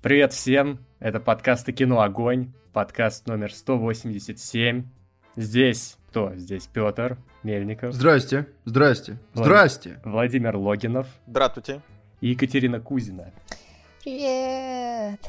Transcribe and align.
Привет 0.00 0.32
всем, 0.32 0.78
это 1.00 1.18
подкаст 1.18 1.66
«Кино 1.72 2.00
Огонь», 2.02 2.52
подкаст 2.72 3.26
номер 3.26 3.52
187. 3.52 4.84
Здесь 5.36 5.96
кто? 6.08 6.34
Здесь 6.36 6.66
Петр 6.72 7.18
Мельников. 7.42 7.92
Здрасте, 7.92 8.46
здрасте, 8.64 9.18
Влад- 9.34 9.44
здрасте. 9.44 10.00
Владимир 10.04 10.56
Логинов 10.56 11.08
Здравствуйте. 11.26 11.82
и 12.20 12.28
Екатерина 12.28 12.80
Кузина. 12.80 13.32
Привет! 14.04 15.20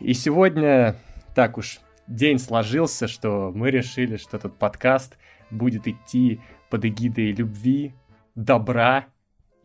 И 0.00 0.12
сегодня, 0.12 0.96
так 1.34 1.56
уж, 1.56 1.78
день 2.08 2.38
сложился, 2.40 3.06
что 3.06 3.52
мы 3.54 3.70
решили, 3.70 4.16
что 4.16 4.36
этот 4.38 4.58
подкаст 4.58 5.16
будет 5.50 5.86
идти 5.86 6.40
под 6.68 6.84
эгидой 6.84 7.30
любви, 7.32 7.94
добра 8.34 9.06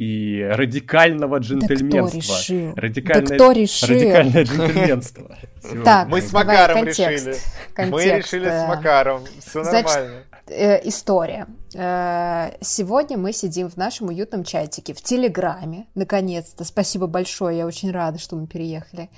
и 0.01 0.41
радикального 0.43 1.37
джентльменства. 1.37 2.01
Да 2.01 2.07
кто 2.07 2.17
решил? 2.17 2.73
Радикальное, 2.75 3.27
Да 3.27 3.35
кто 3.35 3.51
решил? 3.51 3.87
радикальное 3.89 4.43
джентльменство. 4.45 5.37
Так, 5.85 6.07
Мы 6.07 6.21
с 6.21 6.33
Макаром 6.33 6.85
решили. 6.85 7.35
Мы 7.77 8.03
решили 8.05 8.47
э, 8.47 8.65
с 8.65 8.67
Макаром. 8.67 9.21
Все 9.45 9.63
Значит, 9.63 9.85
нормально. 9.85 10.23
э, 10.47 10.87
история. 10.89 11.45
Э, 11.75 12.49
Сегодня 12.61 13.19
мы 13.19 13.31
сидим 13.31 13.69
в 13.69 13.77
нашем 13.77 14.07
уютном 14.07 14.43
чатике 14.43 14.95
в 14.95 15.03
Телеграме. 15.03 15.85
Наконец-то. 15.93 16.65
Спасибо 16.65 17.05
большое. 17.05 17.59
Я 17.59 17.67
очень 17.67 17.91
рада, 17.91 18.17
что 18.17 18.35
мы 18.35 18.47
переехали. 18.47 19.11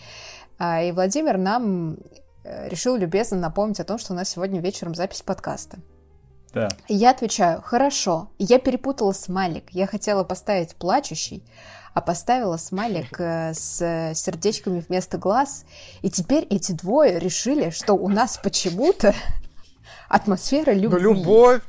А, 0.59 0.84
И 0.84 0.92
Владимир 0.92 1.38
нам 1.38 1.95
э, 2.44 2.68
решил 2.68 2.98
любезно 2.98 3.38
напомнить 3.38 3.80
о 3.80 3.86
том, 3.86 3.98
что 4.00 4.12
у 4.12 4.18
нас 4.18 4.30
сегодня 4.30 4.59
вечером 4.59 4.95
запись 4.95 5.22
подкаста. 5.22 5.78
Да. 6.54 6.70
Я 6.88 7.10
отвечаю, 7.12 7.62
хорошо. 7.62 8.30
Я 8.38 8.60
перепутала 8.60 9.12
смайлик. 9.12 9.72
Я 9.72 9.88
хотела 9.88 10.24
поставить 10.24 10.76
плачущий, 10.76 11.44
а 11.94 12.02
поставила 12.02 12.58
смайлик 12.58 13.20
э, 13.20 13.54
с 13.54 14.14
сердечками 14.16 14.80
вместо 14.88 15.18
глаз. 15.18 15.66
И 16.02 16.10
теперь 16.10 16.46
эти 16.50 16.72
двое 16.72 17.20
решили, 17.20 17.72
что 17.72 17.94
у 17.94 18.08
нас 18.08 18.40
почему-то 18.42 19.16
атмосфера 20.10 20.73
Ну, 20.73 20.82
любви 20.82 21.02
любовь. 21.02 21.62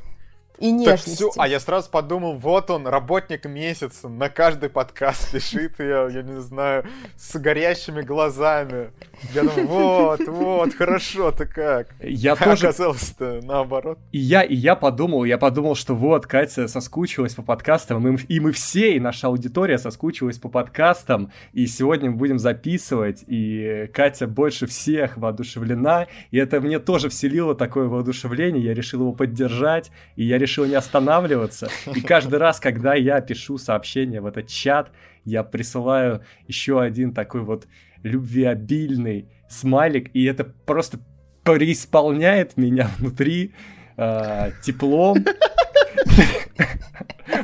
И 0.59 0.71
Так 0.71 0.79
нежности. 0.79 1.15
всё. 1.15 1.31
А 1.37 1.49
я 1.49 1.59
сразу 1.61 1.91
подумал, 1.91 2.35
вот 2.35 2.71
он, 2.71 2.87
работник 2.87 3.45
месяца, 3.47 4.09
на 4.09 4.29
каждый 4.29 4.69
подкаст 4.69 5.33
пишет 5.55 5.75
я, 5.79 6.09
я 6.09 6.23
не 6.23 6.41
знаю, 6.41 6.85
с 7.17 7.39
горящими 7.39 8.03
глазами. 8.03 8.91
Я 9.33 9.43
думаю, 9.43 9.67
вот, 9.67 10.21
вот, 10.29 10.75
хорошо-то 10.75 11.47
как. 11.47 11.95
Я 12.01 12.33
А 12.33 12.37
тоже 12.37 12.67
оказалось-то 12.69 13.41
наоборот. 13.43 13.99
И 14.13 14.19
я, 14.19 14.43
и 14.43 14.55
я 14.55 14.77
подумал, 14.77 15.25
я 15.25 15.39
подумал, 15.39 15.75
что 15.75 15.95
вот, 15.95 16.27
Катя 16.27 16.69
соскучилась 16.69 17.35
по 17.35 17.43
подкастам, 17.43 18.07
и 18.07 18.11
мы, 18.13 18.19
и 18.29 18.41
мы 18.41 18.53
все, 18.53 18.97
и 18.97 19.01
наша 19.01 19.29
аудитория 19.29 19.79
соскучилась 19.79 20.39
по 20.39 20.49
подкастам, 20.49 21.33
и 21.53 21.67
сегодня 21.67 22.11
мы 22.11 22.17
будем 22.17 22.39
записывать, 22.39 23.25
и 23.27 23.89
Катя 23.93 24.27
больше 24.27 24.67
всех 24.67 25.17
воодушевлена, 25.17 26.07
и 26.31 26.39
это 26.39 26.61
мне 26.61 26.79
тоже 26.79 27.09
вселило 27.09 27.55
такое 27.55 27.89
воодушевление, 27.89 28.63
я 28.65 28.75
решил 28.75 29.01
его 29.01 29.13
поддержать, 29.13 29.91
и 30.17 30.25
я 30.25 30.39
решил 30.45 30.65
не 30.67 30.75
останавливаться, 30.75 31.69
и 31.95 32.01
каждый 32.01 32.39
раз, 32.39 32.61
когда 32.61 32.95
я 32.95 33.21
пишу 33.21 33.59
сообщение 33.59 34.21
в 34.21 34.27
этот 34.27 34.47
чат, 34.49 34.91
я 35.25 35.43
присылаю 35.43 36.21
еще 36.49 36.81
один 36.81 37.13
такой 37.13 37.41
вот 37.43 37.67
любвеобильный 38.03 39.29
смайлик, 39.49 40.11
и 40.15 40.25
это 40.25 40.45
просто 40.45 40.99
преисполняет 41.45 42.57
меня 42.57 42.89
внутри 42.99 43.53
э, 43.97 44.51
теплом. 44.63 45.25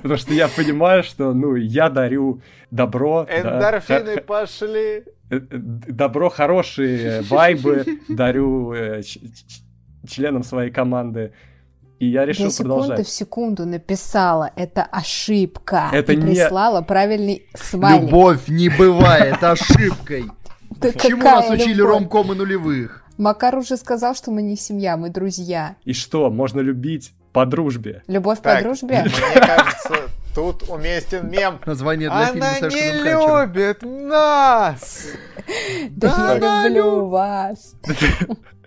Потому 0.03 0.17
что 0.17 0.33
я 0.35 0.49
понимаю, 0.49 1.03
что, 1.03 1.33
ну, 1.35 1.55
я 1.57 1.89
дарю 1.91 2.43
добро. 2.71 3.27
да, 3.29 3.57
Эндорфины 3.57 4.15
х- 4.17 4.21
пошли. 4.23 4.79
э, 4.79 5.03
э, 5.31 5.41
добро, 5.41 6.29
хорошие 6.29 7.23
вайбы 7.23 7.85
дарю 8.09 8.73
э, 8.73 9.03
членам 10.09 10.43
своей 10.43 10.71
команды. 10.71 11.33
И 12.01 12.07
я 12.07 12.25
решил 12.25 12.47
Я 12.47 12.51
секунду 12.51 12.75
в 12.75 12.79
продолжать. 12.87 13.09
секунду 13.09 13.67
написала, 13.67 14.51
это 14.57 14.83
ошибка. 14.83 15.91
Это 15.93 16.15
и 16.15 16.17
не- 16.17 16.23
прислала 16.23 16.81
правильный 16.81 17.47
смайлик. 17.55 18.05
Любовь 18.07 18.49
не 18.49 18.69
бывает 18.71 19.43
ошибкой. 19.45 20.25
Чему 20.99 21.23
нас 21.23 21.51
учили 21.51 21.83
ромкомы 21.83 22.35
нулевых? 22.35 23.05
Макар 23.19 23.55
уже 23.57 23.77
сказал, 23.77 24.15
что 24.15 24.31
мы 24.31 24.41
не 24.41 24.57
семья, 24.57 24.97
мы 24.97 25.11
друзья. 25.11 25.77
И 25.85 25.93
что, 25.93 26.31
можно 26.31 26.61
любить 26.61 27.13
по 27.35 27.45
дружбе? 27.45 28.03
Любовь 28.07 28.41
по 28.41 28.59
дружбе? 28.63 29.03
Мне 29.03 29.41
кажется, 29.47 29.95
тут 30.35 30.71
уместен 30.71 31.31
мем. 31.31 31.61
Название 31.67 32.09
для 32.09 32.27
фильма 32.29 32.47
Она 32.49 32.69
не 32.71 32.93
любит 33.03 33.83
нас! 33.83 35.07
Да, 35.91 36.39
я 36.41 36.69
люблю 36.69 37.07
вас. 37.09 37.75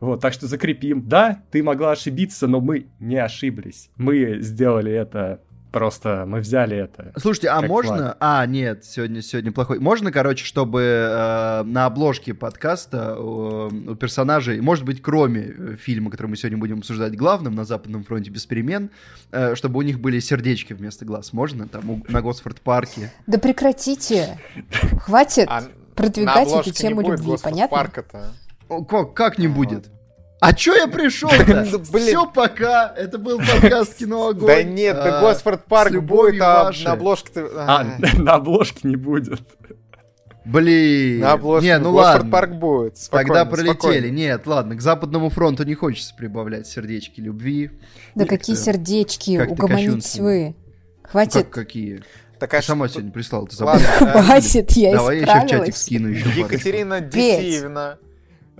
Вот, 0.00 0.20
так 0.20 0.32
что 0.32 0.46
закрепим. 0.46 1.06
Да, 1.06 1.42
ты 1.50 1.62
могла 1.62 1.92
ошибиться, 1.92 2.46
но 2.46 2.60
мы 2.60 2.86
не 2.98 3.16
ошиблись. 3.16 3.90
Мы 3.96 4.38
сделали 4.40 4.92
это 4.92 5.40
просто, 5.70 6.24
мы 6.26 6.40
взяли 6.40 6.76
это. 6.76 7.12
Слушайте, 7.16 7.48
а 7.48 7.60
можно... 7.62 7.96
флаг. 7.96 8.16
А, 8.20 8.46
нет, 8.46 8.84
сегодня, 8.84 9.22
сегодня 9.22 9.52
плохой. 9.52 9.78
Можно, 9.78 10.10
короче, 10.10 10.44
чтобы 10.44 10.80
э, 10.82 11.62
на 11.64 11.86
обложке 11.86 12.34
подкаста 12.34 13.14
э, 13.16 13.20
у 13.20 13.94
персонажей, 13.94 14.60
может 14.60 14.84
быть, 14.84 15.00
кроме 15.00 15.42
э, 15.42 15.76
фильма, 15.76 16.10
который 16.10 16.28
мы 16.28 16.36
сегодня 16.36 16.58
будем 16.58 16.78
обсуждать 16.78 17.16
главным, 17.16 17.54
на 17.54 17.64
Западном 17.64 18.04
фронте 18.04 18.30
без 18.30 18.46
перемен, 18.46 18.90
э, 19.30 19.54
чтобы 19.54 19.78
у 19.78 19.82
них 19.82 20.00
были 20.00 20.18
сердечки 20.20 20.72
вместо 20.72 21.04
глаз. 21.04 21.32
Можно? 21.32 21.68
Там 21.68 21.88
у- 21.88 22.04
на 22.08 22.20
Госфорд-парке. 22.20 23.12
Да 23.26 23.38
прекратите. 23.38 24.38
Хватит 25.02 25.46
А 25.48 25.62
продвигать 25.94 26.48
эту 26.48 26.72
тему 26.72 27.00
любви, 27.02 27.16
Госфорд 27.16 27.42
понятно? 27.42 27.76
парка-то. 27.76 28.32
О, 28.70 28.84
Как, 28.84 29.14
как 29.14 29.38
не 29.38 29.48
будет? 29.48 29.90
А 30.40 30.54
чё 30.54 30.74
я 30.74 30.86
пришел-то? 30.86 31.44
Да, 31.44 31.78
блин. 31.92 32.06
Все, 32.06 32.26
пока. 32.26 32.94
Это 32.96 33.18
был 33.18 33.38
подкаст 33.38 33.96
«Кино 33.96 34.28
Огонь». 34.28 34.46
Да 34.46 34.62
нет, 34.62 34.96
да 34.96 35.18
А, 35.18 35.20
Госфорд 35.20 35.66
парк 35.66 35.92
будет, 36.00 36.40
а 36.40 36.70
на 36.84 36.92
обложке-то... 36.92 37.50
А, 37.56 37.84
на 38.16 38.34
обложке 38.36 38.88
не 38.88 38.96
будет. 38.96 39.40
Блин. 40.46 41.20
На 41.20 41.32
обложке 41.32 41.66
Не, 41.68 41.78
ну 41.78 41.92
Госфорд 41.92 42.14
ладно. 42.16 42.30
парк 42.30 42.50
будет. 42.52 42.94
Тогда 43.10 43.44
Спокойно, 43.44 43.46
пролетели. 43.46 43.72
спокойно. 43.74 44.06
Нет, 44.06 44.46
ладно, 44.46 44.76
к 44.76 44.80
западному 44.80 45.28
фронту 45.28 45.64
не 45.64 45.74
хочется 45.74 46.14
прибавлять 46.16 46.66
сердечки 46.66 47.20
любви. 47.20 47.72
Да 48.14 48.24
какие 48.24 48.56
сердечки, 48.56 49.36
как-то 49.36 49.52
угомонитесь 49.52 50.18
вы. 50.18 50.54
Ну, 51.02 51.08
Хватит, 51.10 51.32
Как 51.46 51.50
какие? 51.50 52.02
Так, 52.38 52.50
Ты 52.52 52.56
а 52.56 52.62
сама 52.62 52.88
сегодня 52.88 53.10
прислала, 53.12 53.46
ты 53.46 53.56
забыла. 53.56 53.76
Хватит, 53.98 54.70
я 54.72 54.92
Давай 54.92 55.16
я 55.20 55.22
еще 55.22 55.32
в 55.32 55.34
чатик 55.34 55.50
исправилась. 55.50 55.76
скину 55.76 56.08
еще. 56.08 56.40
Екатерина 56.40 57.00
Петь. 57.02 57.62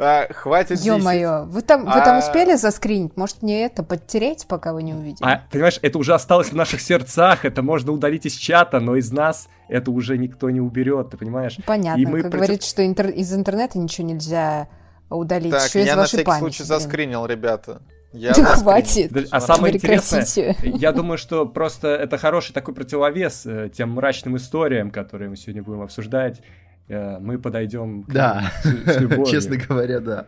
А, 0.03 0.27
хватит. 0.33 0.79
Ё-моё, 0.81 1.45
вы 1.45 1.61
там, 1.61 1.85
вы 1.85 1.93
там 1.93 2.17
А- 2.17 2.19
успели 2.21 2.55
заскринить? 2.57 3.17
Может 3.17 3.43
мне 3.43 3.65
это 3.67 3.83
подтереть, 3.83 4.47
пока 4.49 4.73
вы 4.73 4.83
не 4.83 4.95
увидели? 4.95 5.23
А, 5.29 5.43
понимаешь, 5.53 5.79
это 5.83 5.99
уже 5.99 6.15
осталось 6.15 6.49
в 6.49 6.57
наших 6.57 6.81
сердцах, 6.81 7.45
это 7.45 7.63
можно 7.63 7.93
удалить 7.93 8.25
из 8.25 8.35
чата, 8.35 8.81
но 8.81 8.97
из 8.97 9.13
нас 9.13 9.49
это 9.69 9.91
уже 9.91 10.17
никто 10.17 10.49
не 10.49 10.61
уберет, 10.61 11.11
ты 11.11 11.17
понимаешь? 11.19 11.59
Понятно, 11.67 12.01
и 12.01 12.07
мы 12.07 12.23
как 12.23 12.31
против- 12.31 12.37
говорится, 12.47 12.71
что 12.71 12.83
интер- 12.87 13.11
из 13.11 13.33
интернета 13.35 13.79
ничего 13.79 14.07
нельзя 14.07 14.69
удалить, 15.11 15.51
Так, 15.53 15.69
еще 15.69 15.81
из 15.83 15.87
я 15.87 15.95
на 15.97 16.01
вашей 16.03 16.09
всякий 16.09 16.25
памяти. 16.25 16.41
случай 16.41 16.65
заскринил, 16.65 17.27
ребята. 17.27 17.83
Я 18.13 18.33
Да 18.33 18.43
хватит. 18.45 19.13
А 19.31 19.39
самое 19.41 19.75
интересное, 19.77 20.25
Прекратите. 20.25 20.57
я 20.79 20.93
думаю, 20.93 21.17
что 21.19 21.47
просто 21.47 21.89
это 21.89 22.17
хороший 22.19 22.53
такой 22.53 22.75
противовес 22.75 23.47
э, 23.47 23.71
тем 23.73 23.91
мрачным 23.93 24.37
историям, 24.37 24.91
которые 24.91 25.29
мы 25.31 25.37
сегодня 25.37 25.63
будем 25.63 25.83
обсуждать. 25.83 26.41
Э, 26.89 27.19
Мы 27.19 27.39
подойдем 27.39 28.03
к 28.05 28.13
Да, 28.13 28.51
с, 28.63 28.67
с 28.67 29.01
любовью. 29.01 29.27
честно 29.27 29.57
говоря, 29.57 30.01
да. 30.01 30.27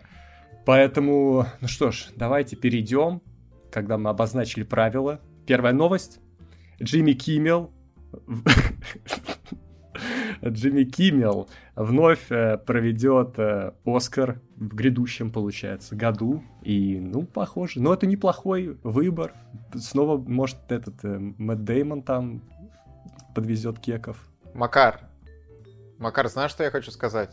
Поэтому, 0.64 1.46
ну 1.60 1.68
что 1.68 1.90
ж, 1.90 2.08
давайте 2.16 2.56
перейдем, 2.56 3.20
когда 3.70 3.98
мы 3.98 4.10
обозначили 4.10 4.62
правила. 4.62 5.20
Первая 5.46 5.72
новость. 5.72 6.20
Джимми 6.80 7.12
Киммел... 7.12 7.72
Джимми 10.44 10.84
Киммел 10.84 11.48
вновь 11.76 12.30
э, 12.30 12.58
проведет 12.58 13.38
э, 13.38 13.72
Оскар 13.84 14.40
в 14.56 14.74
грядущем, 14.74 15.30
получается, 15.30 15.94
году. 15.94 16.42
И, 16.62 16.98
ну, 16.98 17.22
похоже. 17.22 17.80
Но 17.80 17.92
это 17.94 18.06
неплохой 18.06 18.76
выбор. 18.82 19.34
Снова, 19.74 20.16
может, 20.18 20.58
этот 20.70 21.02
Мэтт 21.02 21.62
Деймон 21.64 22.02
там 22.02 22.42
подвезет 23.34 23.78
кеков. 23.78 24.28
Макар, 24.54 25.00
Макар, 26.02 26.28
знаешь, 26.28 26.50
что 26.50 26.64
я 26.64 26.70
хочу 26.72 26.90
сказать? 26.90 27.30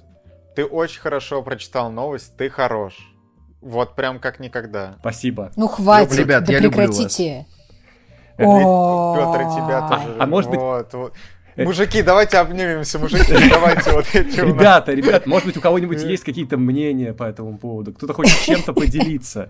Ты 0.55 0.63
очень 0.63 1.01
хорошо 1.01 1.41
прочитал 1.41 1.91
новость, 1.91 2.37
ты 2.37 2.51
хорош. 2.51 2.93
Вот 3.61 3.95
прям 3.95 4.19
как 4.19 4.39
никогда. 4.39 4.95
Спасибо. 4.99 5.51
Ну 5.55 5.67
хватит, 5.67 6.13
Ребят, 6.15 6.43
да 6.43 6.53
я 6.53 6.59
люблю 6.59 6.85
вас. 6.85 6.95
прекратите. 6.95 7.47
О. 8.37 9.15
Петр, 9.17 9.41
и 9.41 9.55
тебя 9.55 9.79
А- 9.79 9.89
тоже. 9.89 10.15
а 10.19 10.25
может 10.27 10.51
быть- 10.51 10.59
Вот, 10.59 10.93
вот. 10.93 11.13
Мужики, 11.57 12.03
давайте 12.03 12.37
обнимемся, 12.37 12.99
мужики, 12.99 13.33
давайте 13.49 13.91
вот 13.91 14.05
эти. 14.13 14.39
Ребята, 14.39 14.93
ребят, 14.93 15.25
может 15.25 15.47
быть, 15.47 15.57
у 15.57 15.61
кого-нибудь 15.61 16.03
есть 16.03 16.23
какие-то 16.23 16.57
мнения 16.57 17.13
по 17.13 17.23
этому 17.23 17.57
поводу? 17.57 17.91
Кто-то 17.91 18.13
хочет 18.13 18.37
чем-то 18.39 18.73
поделиться? 18.73 19.49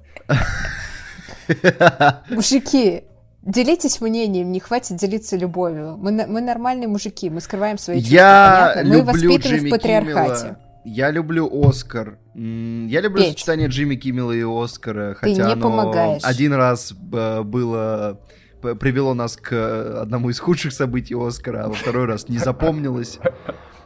Мужики, 2.30 3.04
делитесь 3.41 4.01
мнением, 4.01 4.51
не 4.51 4.59
хватит 4.59 4.97
делиться 4.97 5.38
любовью. 5.38 5.97
Мы, 5.97 6.12
мы 6.12 6.41
нормальные 6.41 6.88
мужики, 6.88 7.30
мы 7.30 7.41
скрываем 7.41 7.77
свои 7.77 8.00
чувства, 8.00 8.15
Я 8.15 8.71
понятно? 8.75 8.89
Мы 8.89 8.97
люблю 8.97 9.06
воспитаны 9.06 9.56
Джимми 9.56 9.68
в 9.68 9.71
патриархате. 9.71 10.39
Киммела. 10.39 10.59
Я 10.86 11.12
люблю 11.12 11.68
Оскар. 11.68 12.19
Я 12.33 13.01
люблю 13.01 13.24
Петь. 13.24 13.33
сочетание 13.33 13.68
Джимми 13.68 13.95
Киммела 13.95 14.31
и 14.31 14.44
Оскара, 14.44 15.13
Ты 15.13 15.19
хотя 15.19 15.47
не 15.47 15.53
оно 15.53 15.69
помогаешь. 15.69 16.21
один 16.24 16.53
раз 16.53 16.94
э, 17.13 17.44
было 17.44 18.21
привело 18.62 19.13
нас 19.13 19.38
к 19.38 19.53
э, 19.53 20.00
одному 20.01 20.30
из 20.30 20.39
худших 20.39 20.74
событий 20.74 21.15
Оскара, 21.15 21.65
а 21.65 21.68
во 21.68 21.74
второй 21.74 22.06
раз 22.06 22.27
не 22.30 22.38
запомнилось. 22.38 23.19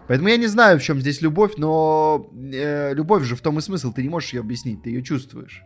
Поэтому 0.07 0.29
я 0.29 0.37
не 0.37 0.47
знаю, 0.47 0.79
в 0.79 0.83
чем 0.83 0.99
здесь 0.99 1.21
любовь, 1.21 1.53
но 1.57 2.29
э, 2.33 2.93
любовь 2.93 3.23
же 3.23 3.35
в 3.35 3.41
том 3.41 3.59
и 3.59 3.61
смысл. 3.61 3.93
Ты 3.93 4.03
не 4.03 4.09
можешь 4.09 4.33
ее 4.33 4.41
объяснить, 4.41 4.83
ты 4.83 4.89
ее 4.89 5.03
чувствуешь. 5.03 5.63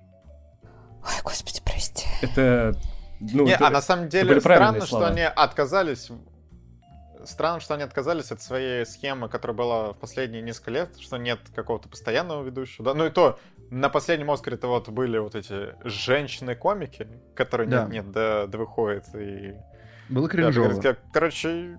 Ой, 1.04 1.22
господи, 1.24 1.62
прости. 1.64 2.06
Это... 2.22 2.76
Ну, 3.20 3.46
Не, 3.46 3.54
это- 3.54 3.68
а 3.68 3.70
на 3.70 3.82
самом 3.82 4.10
деле 4.10 4.40
странно, 4.40 4.78
что 4.80 4.88
слова. 4.88 5.08
они 5.08 5.22
отказались. 5.22 6.10
Странно, 7.26 7.60
что 7.60 7.74
они 7.74 7.84
отказались 7.84 8.32
от 8.32 8.42
своей 8.42 8.86
схемы, 8.86 9.28
которая 9.28 9.58
была 9.58 9.94
в 9.94 9.98
последние 9.98 10.42
несколько 10.42 10.72
лет, 10.72 10.98
что 11.00 11.18
нет 11.18 11.40
какого-то 11.54 11.90
постоянного 11.90 12.44
ведущего. 12.44 12.86
Да? 12.86 12.94
Ну 12.94 13.06
и 13.06 13.10
то, 13.10 13.38
на 13.70 13.90
последнем 13.90 14.32
Оскаре-то 14.32 14.68
вот 14.68 14.88
были 14.90 15.18
вот 15.18 15.36
эти 15.36 15.76
женщины-комики, 15.84 17.08
которые 17.36 17.68
Да. 17.68 17.84
нет-нет, 17.84 18.12
да, 18.12 18.48
да 18.48 18.58
выходят. 18.58 19.04
И... 19.16 19.56
Было 20.10 20.28
Да, 20.28 20.32
кринжово. 20.32 20.80
как- 20.82 21.00
короче, 21.12 21.78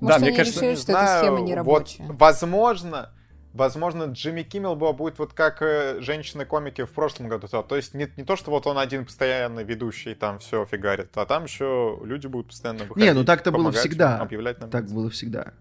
Да, 0.00 0.06
Может, 0.08 0.20
мне 0.20 0.28
они 0.30 0.36
кажется, 0.36 0.60
решили, 0.60 0.70
не 0.72 0.76
что 0.82 0.92
эта 0.92 1.00
знаю, 1.00 1.22
схема 1.22 1.40
не 1.40 1.50
вот, 1.52 1.56
рабочая. 1.56 2.02
возможно, 2.08 3.10
возможно, 3.54 4.04
Джимми 4.04 4.42
Киммел 4.42 4.74
будет 4.74 5.18
вот 5.18 5.32
как 5.32 5.62
э, 5.62 6.00
женщины-комики 6.00 6.84
в 6.84 6.90
прошлом 6.90 7.28
году. 7.28 7.46
То, 7.48 7.76
есть 7.76 7.94
не, 7.94 8.08
не 8.16 8.24
то, 8.24 8.36
что 8.36 8.50
вот 8.50 8.66
он 8.66 8.76
один 8.76 9.06
постоянный 9.06 9.64
ведущий 9.64 10.14
там 10.14 10.38
все 10.40 10.66
фигарит, 10.66 11.10
а 11.14 11.24
там 11.24 11.44
еще 11.44 11.98
люди 12.04 12.26
будут 12.26 12.48
постоянно 12.48 12.84
выходить. 12.84 13.08
Не, 13.08 13.14
ну 13.14 13.24
так-то 13.24 13.52
было 13.52 13.72
всегда. 13.72 14.18
Объявлять 14.18 14.60
нам. 14.60 14.68
Так 14.68 14.86
было 14.86 15.08
всегда. 15.08 15.52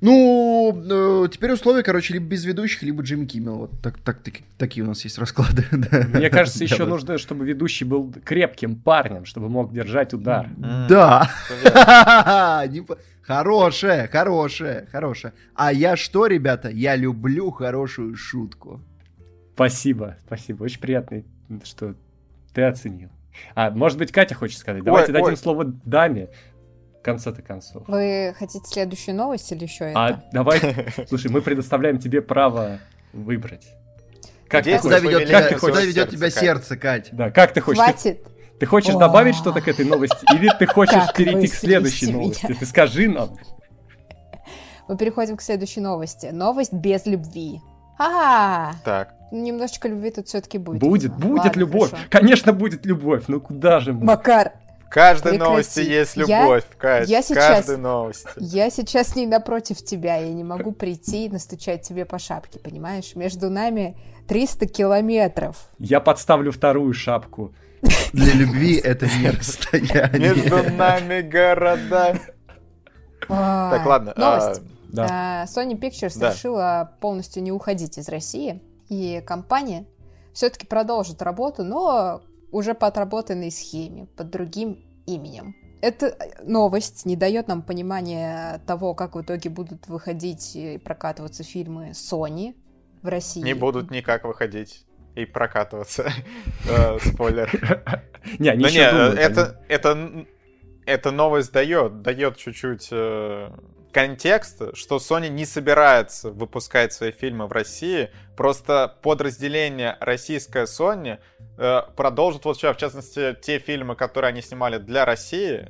Ну, 0.00 1.24
э, 1.24 1.28
теперь 1.30 1.52
условия, 1.52 1.82
короче, 1.82 2.14
либо 2.14 2.26
без 2.26 2.44
ведущих, 2.44 2.82
либо 2.82 3.02
Джимми 3.02 3.26
Киммел. 3.26 3.56
Вот 3.56 3.70
так, 3.82 3.98
так, 3.98 4.22
таки- 4.22 4.44
такие 4.58 4.84
у 4.84 4.88
нас 4.88 5.02
есть 5.04 5.18
расклады. 5.18 5.66
да. 5.72 6.06
Мне 6.12 6.30
кажется, 6.30 6.64
еще 6.64 6.86
нужно, 6.86 7.18
чтобы 7.18 7.44
ведущий 7.44 7.84
был 7.84 8.12
крепким 8.24 8.76
парнем, 8.76 9.24
чтобы 9.24 9.48
мог 9.48 9.72
держать 9.72 10.14
удар. 10.14 10.48
Да. 10.88 11.30
Хорошая, 13.26 14.06
хорошая, 14.06 14.86
хорошая. 14.92 15.32
А 15.54 15.72
я 15.72 15.96
что, 15.96 16.26
ребята? 16.26 16.68
Я 16.68 16.94
люблю 16.94 17.50
хорошую 17.50 18.14
шутку. 18.14 18.80
Спасибо, 19.54 20.16
спасибо. 20.26 20.62
Очень 20.62 20.80
приятно, 20.80 21.22
что 21.64 21.94
ты 22.54 22.62
оценил. 22.62 23.08
А, 23.54 23.70
может 23.70 23.98
быть, 23.98 24.12
Катя 24.12 24.34
хочет 24.34 24.58
сказать. 24.58 24.84
Давайте 24.84 25.08
Ой, 25.08 25.12
дадим 25.14 25.28
ой. 25.30 25.36
слово 25.36 25.64
даме 25.64 26.28
в 27.00 27.02
конце-то 27.02 27.42
концов. 27.42 27.82
Вы 27.88 28.32
хотите 28.38 28.64
следующую 28.64 29.16
новость 29.16 29.50
или 29.50 29.64
еще 29.64 29.86
это? 29.86 30.06
А 30.06 30.24
давай, 30.32 30.60
слушай, 31.08 31.28
мы 31.30 31.42
предоставляем 31.42 31.98
тебе 31.98 32.22
право 32.22 32.78
выбрать. 33.12 33.66
Как 34.46 34.62
ты 34.62 34.70
Здесь 34.70 34.82
хочешь? 34.82 35.02
Ведет 35.02 35.28
как 35.28 35.48
ты 35.48 35.58
куда 35.58 35.80
ведет 35.82 36.10
сердце, 36.10 36.16
тебя 36.16 36.26
Катя. 36.28 36.40
сердце, 36.40 36.76
Кать? 36.76 37.08
Да, 37.10 37.30
как 37.32 37.52
ты 37.52 37.60
хочешь? 37.60 37.82
Хватит. 37.82 38.22
ты 38.22 38.30
хочешь 38.64 38.94
О. 38.94 38.98
добавить 38.98 39.34
что-то 39.34 39.60
к 39.60 39.68
этой 39.68 39.84
новости, 39.84 40.16
или 40.34 40.50
ты 40.58 40.66
хочешь 40.66 41.12
перейти 41.14 41.48
к 41.48 41.54
следующей 41.54 42.12
новости? 42.12 42.56
Ты 42.58 42.64
скажи 42.64 43.08
нам. 43.08 43.36
Мы 44.88 44.96
переходим 44.96 45.36
к 45.36 45.42
следующей 45.42 45.80
новости. 45.80 46.26
Новость 46.32 46.72
без 46.72 47.04
любви. 47.06 47.60
А, 47.98 48.72
Так. 48.84 49.12
немножечко 49.32 49.88
любви 49.88 50.10
тут 50.10 50.28
все-таки 50.28 50.58
будет. 50.58 50.80
Будет, 50.80 51.12
видимо. 51.14 51.18
будет 51.30 51.44
Ладно, 51.44 51.60
любовь. 51.60 51.90
хорошо. 51.90 52.08
Конечно, 52.10 52.52
будет 52.52 52.86
любовь. 52.86 53.24
Ну 53.28 53.40
куда 53.40 53.80
же 53.80 53.92
мы? 53.92 54.04
Макар, 54.04 54.52
В 54.86 54.88
каждой 54.88 55.30
Прекрати. 55.32 55.50
новости 55.50 55.80
есть 55.80 56.16
Я- 56.16 56.42
любовь, 56.42 56.64
Кать. 56.78 57.08
я 57.08 57.20
сейчас- 57.20 57.46
каждой 57.66 57.76
новости. 57.78 58.28
я 58.38 58.70
сейчас 58.70 59.16
не 59.16 59.26
напротив 59.26 59.78
тебя, 59.84 60.16
я 60.16 60.32
не 60.32 60.44
могу 60.44 60.70
прийти 60.70 61.26
и 61.26 61.28
настучать 61.28 61.82
тебе 61.82 62.04
по 62.04 62.18
шапке, 62.20 62.60
понимаешь? 62.60 63.16
Между 63.16 63.50
нами 63.50 63.96
300 64.28 64.66
километров. 64.66 65.68
Я 65.80 65.98
подставлю 66.00 66.52
вторую 66.52 66.92
шапку. 66.94 67.52
Для 68.12 68.34
любви 68.34 68.76
это 68.76 69.06
не 69.06 69.30
расстояние. 69.30 70.34
Между 70.34 70.72
нами 70.74 71.22
города. 71.22 72.18
Ой. 73.28 73.36
Так, 73.36 73.86
ладно. 73.86 74.12
а, 74.16 74.20
Новость. 74.20 74.62
Да. 74.88 75.08
А, 75.10 75.44
Sony 75.46 75.78
Pictures 75.78 76.30
решила 76.30 76.96
полностью 77.00 77.42
не 77.42 77.52
уходить 77.52 77.98
из 77.98 78.08
России, 78.08 78.62
и 78.88 79.22
компания 79.26 79.86
все-таки 80.32 80.66
продолжит 80.66 81.22
работу, 81.22 81.64
но 81.64 82.22
уже 82.52 82.74
по 82.74 82.86
отработанной 82.86 83.50
схеме, 83.50 84.06
под 84.16 84.30
другим 84.30 84.84
именем. 85.06 85.56
Эта 85.82 86.06
э, 86.06 86.42
новость 86.42 87.04
не 87.04 87.16
дает 87.16 87.48
нам 87.48 87.62
понимания 87.62 88.60
того, 88.66 88.94
как 88.94 89.14
в 89.14 89.22
итоге 89.22 89.50
будут 89.50 89.88
выходить 89.88 90.56
и 90.56 90.78
прокатываться 90.78 91.42
фильмы 91.42 91.90
Sony 91.90 92.54
в 93.02 93.08
России. 93.08 93.42
Не 93.42 93.54
будут 93.54 93.90
никак 93.90 94.24
выходить 94.24 94.86
и 95.16 95.24
прокатываться. 95.24 96.12
Э, 96.68 96.98
Спойлер. 97.00 97.48
Не, 98.38 98.50
они 98.50 98.64
еще 98.64 98.90
думают, 98.90 99.18
это, 99.18 99.60
это, 99.68 100.26
эта 100.84 101.10
новость 101.12 101.52
дает, 101.52 102.02
дает 102.02 102.36
чуть-чуть 102.36 102.88
э, 102.90 103.50
контекст, 103.92 104.76
что 104.76 104.96
Sony 104.96 105.28
не 105.28 105.44
собирается 105.44 106.30
выпускать 106.30 106.92
свои 106.92 107.12
фильмы 107.12 107.46
в 107.46 107.52
России, 107.52 108.10
просто 108.36 108.96
подразделение 109.02 109.96
российская 110.00 110.64
Sony 110.64 111.18
э, 111.56 111.80
продолжит, 111.96 112.44
вот 112.44 112.56
сейчас, 112.56 112.76
в 112.76 112.80
частности, 112.80 113.36
те 113.40 113.58
фильмы, 113.58 113.94
которые 113.94 114.30
они 114.30 114.42
снимали 114.42 114.78
для 114.78 115.04
России, 115.04 115.68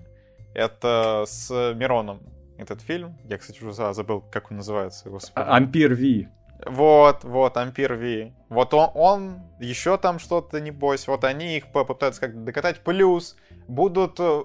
это 0.55 1.25
с 1.27 1.51
Мироном. 1.75 2.23
Этот 2.59 2.81
фильм, 2.81 3.19
я, 3.25 3.37
кстати, 3.37 3.63
уже 3.63 3.73
за- 3.75 3.93
забыл, 3.93 4.23
как 4.33 4.51
он 4.51 4.57
называется, 4.57 5.11
господи. 5.11 5.35
А- 5.37 5.57
Ампир 5.57 5.93
Ви. 5.95 6.29
Вот, 6.65 7.25
вот, 7.25 7.57
Ампир 7.57 7.95
Ви. 7.95 8.33
Вот 8.49 8.73
он, 8.75 8.91
он 8.95 9.41
еще 9.61 9.99
там 9.99 10.19
что-то, 10.19 10.61
небось. 10.61 11.07
Вот 11.09 11.25
они 11.25 11.57
их 11.57 11.69
попытаются 11.73 12.21
как-то 12.23 12.39
докатать. 12.39 12.81
Плюс 12.81 13.37
будут 13.69 14.19
э, 14.19 14.43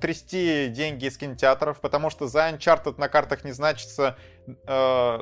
трясти 0.00 0.68
деньги 0.68 1.06
из 1.06 1.16
кинотеатров, 1.18 1.80
потому 1.80 2.10
что 2.10 2.26
за 2.28 2.48
Uncharted 2.50 2.94
на 2.98 3.08
картах 3.08 3.44
не 3.44 3.52
значится 3.52 4.16
э, 4.46 4.52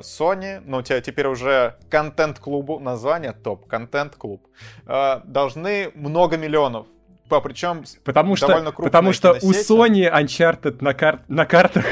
Sony, 0.01 0.61
ну, 0.65 0.81
те- 0.81 1.01
теперь 1.01 1.27
уже 1.27 1.75
контент-клубу, 1.89 2.79
название 2.79 3.33
топ, 3.33 3.67
контент-клуб, 3.67 4.47
э, 4.87 5.21
должны 5.25 5.91
много 5.95 6.37
миллионов. 6.37 6.87
По- 7.27 7.41
Причем 7.41 7.83
Потому 8.03 8.35
что, 8.35 8.47
Довольно 8.47 8.71
потому 8.71 9.13
что 9.13 9.33
у. 9.41 9.51
Sony 9.51 10.11
Uncharted 10.11 10.77
на, 10.81 10.93
кар- 10.93 11.21
на 11.27 11.45
картах 11.45 11.85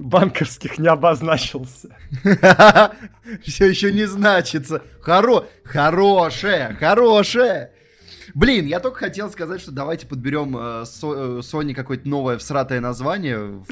банковских 0.00 0.78
не 0.78 0.88
обозначился. 0.88 1.96
Все 3.42 3.66
еще 3.66 3.92
не 3.92 4.06
значится. 4.06 4.82
Хоро... 5.00 5.44
Хорошее, 5.64 6.76
хорошее. 6.78 7.70
Блин, 8.34 8.66
я 8.66 8.80
только 8.80 8.98
хотел 8.98 9.30
сказать, 9.30 9.60
что 9.60 9.72
давайте 9.72 10.06
подберем 10.06 10.56
э, 10.56 10.84
Со- 10.84 11.14
э, 11.14 11.40
Sony 11.40 11.74
какое-то 11.74 12.08
новое 12.08 12.38
всратое 12.38 12.80
название 12.80 13.38
в, 13.38 13.64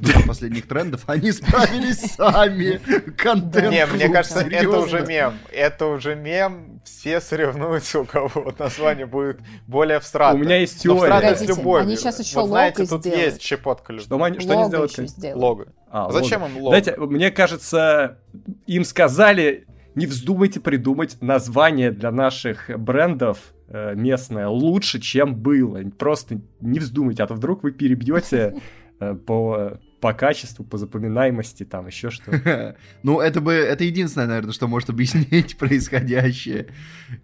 в 0.00 0.26
последних 0.26 0.66
трендов. 0.66 1.02
Они 1.06 1.32
справились 1.32 2.14
сами. 2.14 2.80
Контент. 3.16 3.70
Не, 3.70 3.86
мне 3.86 4.08
кажется, 4.08 4.40
это 4.40 4.78
уже 4.80 5.04
мем. 5.06 5.34
Это 5.52 5.86
уже 5.86 6.14
мем. 6.14 6.80
Все 6.84 7.20
соревнуются, 7.20 8.00
у 8.00 8.04
кого 8.04 8.30
вот 8.34 8.58
название 8.58 9.06
будет 9.06 9.40
более 9.66 10.00
всратое. 10.00 10.40
У 10.40 10.44
меня 10.44 10.56
есть 10.58 10.80
теория. 10.82 11.34
с 11.36 11.42
любовью. 11.42 11.82
они 11.86 11.96
щас 11.96 12.18
еще 12.20 12.40
Вот 12.40 12.48
знаете, 12.48 12.86
тут 12.86 13.00
сделают. 13.00 13.24
есть 13.24 13.42
щепотка 13.42 13.92
любви. 13.92 14.06
Что, 14.06 14.22
они, 14.22 14.38
что 14.40 14.52
они 14.52 14.64
сделают? 14.68 14.92
сделают. 14.92 15.36
Лого. 15.42 15.66
А, 15.90 16.10
Зачем 16.10 16.42
лого. 16.42 16.50
им 16.52 16.58
лого? 16.62 16.80
Знаете, 16.80 16.96
мне 17.00 17.30
кажется, 17.30 18.18
им 18.66 18.84
сказали, 18.84 19.66
не 19.94 20.06
вздумайте 20.06 20.60
придумать 20.60 21.16
название 21.20 21.90
для 21.90 22.10
наших 22.10 22.70
брендов 22.78 23.38
местное 23.70 24.48
лучше, 24.48 25.00
чем 25.00 25.34
было. 25.34 25.80
Просто 25.98 26.40
не 26.60 26.78
вздумайте, 26.78 27.22
а 27.22 27.26
то 27.26 27.34
вдруг 27.34 27.62
вы 27.62 27.72
перебьете 27.72 28.60
э, 29.00 29.14
по, 29.14 29.78
по 30.00 30.12
качеству, 30.12 30.64
по 30.64 30.78
запоминаемости, 30.78 31.64
там 31.64 31.86
еще 31.86 32.10
что. 32.10 32.76
Ну, 33.02 33.20
это 33.20 33.40
бы, 33.40 33.52
это 33.52 33.84
единственное, 33.84 34.26
наверное, 34.26 34.52
что 34.52 34.68
может 34.68 34.90
объяснить 34.90 35.56
происходящее. 35.58 36.68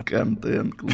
Контент-клуб. 0.04 0.92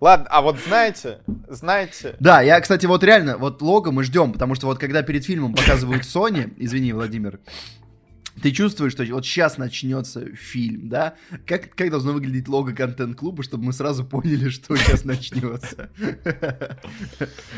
Ладно, 0.00 0.26
а 0.30 0.42
вот 0.42 0.58
знаете, 0.60 1.18
знаете, 1.48 2.16
Да, 2.20 2.42
я, 2.42 2.60
кстати, 2.60 2.86
вот 2.86 3.02
реально, 3.04 3.38
вот 3.38 3.62
лого 3.62 3.90
мы 3.90 4.04
ждем, 4.04 4.32
потому 4.32 4.54
что 4.54 4.66
вот 4.66 4.78
когда 4.78 5.02
перед 5.02 5.24
фильмом 5.24 5.54
показывают 5.54 6.02
Sony, 6.02 6.52
извини, 6.58 6.92
Владимир, 6.92 7.40
ты 8.40 8.50
чувствуешь, 8.52 8.92
что 8.92 9.04
вот 9.06 9.26
сейчас 9.26 9.58
начнется 9.58 10.34
фильм, 10.34 10.88
да? 10.88 11.14
Как, 11.46 11.74
как 11.74 11.90
должно 11.90 12.12
выглядеть 12.12 12.48
лого 12.48 12.72
контент-клуба, 12.72 13.42
чтобы 13.42 13.64
мы 13.64 13.72
сразу 13.72 14.04
поняли, 14.04 14.48
что 14.50 14.76
сейчас 14.76 15.04
начнется? 15.04 15.90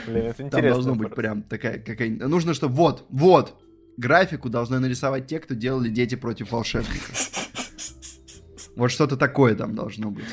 блин, 0.07 0.25
это 0.27 0.49
Там 0.49 0.63
должно 0.63 0.95
быть 0.95 1.15
прям 1.15 1.43
такая 1.43 1.79
какая 1.79 2.11
Нужно, 2.11 2.55
чтобы 2.55 2.75
вот, 2.75 3.07
вот, 3.11 3.61
графику 3.97 4.49
должны 4.49 4.79
нарисовать 4.79 5.27
те, 5.27 5.39
кто 5.39 5.55
делали 5.55 5.89
«Дети 5.89 6.15
против 6.15 6.53
волшебников». 6.53 7.31
Вот 8.77 8.91
что-то 8.91 9.17
такое 9.17 9.55
там 9.55 9.77
должно 9.77 10.11
быть. 10.11 10.25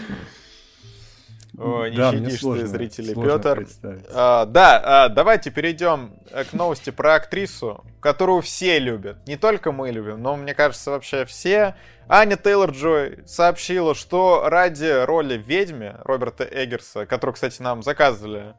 Не 1.54 1.98
да, 1.98 2.12
щадишь 2.12 2.42
зрители, 2.68 3.14
Петр. 3.14 3.68
А, 4.14 4.46
да, 4.46 4.82
а, 4.84 5.10
давайте 5.10 5.52
перейдем 5.52 6.14
э, 6.32 6.46
к 6.46 6.54
новости 6.54 6.92
про 6.92 7.16
актрису, 7.16 7.84
которую 8.00 8.42
все 8.42 8.80
любят. 8.80 9.28
Не 9.28 9.36
только 9.36 9.72
мы 9.72 9.92
любим, 9.92 10.22
но, 10.22 10.36
мне 10.38 10.54
кажется, 10.54 10.92
вообще 10.92 11.26
все. 11.26 11.76
Аня 12.08 12.38
Тейлор-Джой 12.38 13.28
сообщила, 13.28 13.96
что 13.96 14.44
ради 14.46 15.06
роли 15.06 15.38
ведьме 15.38 15.98
Роберта 16.06 16.46
Эггерса, 16.46 17.06
которую, 17.06 17.34
кстати, 17.34 17.62
нам 17.62 17.84
заказывали 17.84 18.56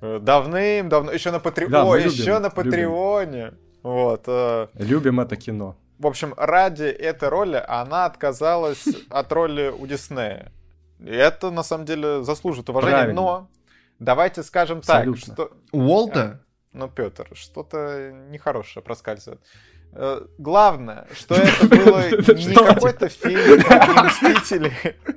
э, 0.00 0.20
давным-давно, 0.20 1.10
еще 1.12 1.32
на 1.32 1.40
Патреоне, 1.40 1.72
да, 1.72 1.84
О, 1.84 1.96
еще 1.96 2.38
на 2.38 2.50
Патреоне. 2.50 3.54
Вот. 3.82 4.24
Э, 4.26 4.68
любим 4.74 5.18
это 5.20 5.36
кино. 5.36 5.76
В 5.98 6.06
общем, 6.06 6.34
ради 6.36 6.84
этой 6.84 7.28
роли 7.28 7.62
она 7.66 8.04
отказалась 8.04 8.84
от 9.10 9.32
роли 9.32 9.72
у 9.76 9.86
Диснея. 9.86 10.52
Это, 11.04 11.50
на 11.50 11.62
самом 11.62 11.84
деле, 11.84 12.22
заслужит 12.22 12.68
уважения. 12.68 12.96
Правильно. 12.96 13.20
Но 13.20 13.50
давайте 13.98 14.42
скажем 14.42 14.78
Абсолютно. 14.78 15.34
так, 15.34 15.48
что... 15.48 15.56
Уолта? 15.72 16.42
Ну, 16.72 16.88
Петр, 16.88 17.28
что-то 17.34 18.12
нехорошее 18.30 18.82
проскальзывает. 18.82 19.40
Э, 19.92 20.26
главное, 20.36 21.06
что 21.12 21.34
это 21.34 21.66
было 21.68 22.10
не 22.34 22.54
какой-то 22.54 23.08
фильм, 23.08 23.60
Мстители, 24.06 24.72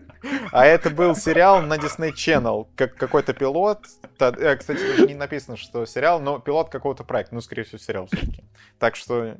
а 0.51 0.65
это 0.65 0.89
был 0.89 1.15
сериал 1.15 1.62
на 1.62 1.75
Disney 1.75 2.13
Channel, 2.13 2.67
как 2.75 2.95
какой-то 2.95 3.33
пилот. 3.33 3.79
Э, 4.19 4.55
кстати, 4.55 5.05
не 5.05 5.15
написано, 5.15 5.57
что 5.57 5.86
сериал, 5.86 6.21
но 6.21 6.39
пилот 6.39 6.69
какого-то 6.69 7.03
проекта. 7.03 7.36
Ну, 7.36 7.41
скорее 7.41 7.63
всего, 7.63 7.77
сериал 7.77 8.07
все-таки. 8.07 8.43
Так 8.79 8.95
что 8.95 9.36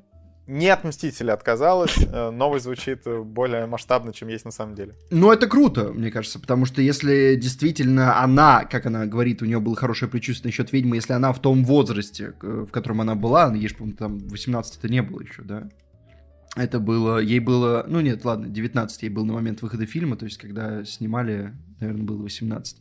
не 0.50 0.68
от 0.70 0.84
Мстителя 0.84 1.34
отказалась. 1.34 1.96
Э, 1.98 2.32
новый 2.32 2.60
звучит 2.60 3.04
более 3.06 3.66
масштабно, 3.68 4.14
чем 4.14 4.30
есть 4.30 4.46
на 4.46 4.52
самом 4.52 4.76
деле. 4.76 4.96
Ну, 5.12 5.32
это 5.32 5.48
круто, 5.48 5.92
мне 5.94 6.12
кажется, 6.12 6.40
потому 6.40 6.66
что 6.66 6.82
если 6.82 7.36
действительно 7.36 8.22
она, 8.22 8.66
как 8.66 8.86
она 8.88 9.06
говорит, 9.06 9.42
у 9.42 9.46
нее 9.46 9.60
было 9.60 9.76
хорошее 9.76 10.10
предчувствие 10.10 10.50
насчет 10.50 10.74
ведьмы, 10.74 10.96
если 10.96 11.14
она 11.14 11.32
в 11.34 11.40
том 11.40 11.64
возрасте, 11.64 12.34
в 12.42 12.68
котором 12.68 13.02
она 13.02 13.16
была, 13.16 13.54
ей 13.54 13.68
же, 13.68 13.76
по-моему, 13.76 13.98
там 13.98 14.18
18-то 14.18 14.90
не 14.90 15.02
было 15.02 15.22
еще, 15.22 15.44
да? 15.44 15.70
Это 16.60 16.82
было, 16.82 17.20
ей 17.20 17.40
было, 17.40 17.86
ну 17.88 18.02
нет, 18.02 18.26
ладно, 18.26 18.48
19 18.48 19.04
ей 19.04 19.10
был 19.10 19.24
на 19.24 19.32
момент 19.32 19.62
выхода 19.62 19.86
фильма, 19.86 20.18
то 20.18 20.26
есть 20.26 20.38
когда 20.38 20.84
снимали, 20.84 21.54
наверное, 21.80 22.04
было 22.04 22.22
18. 22.24 22.78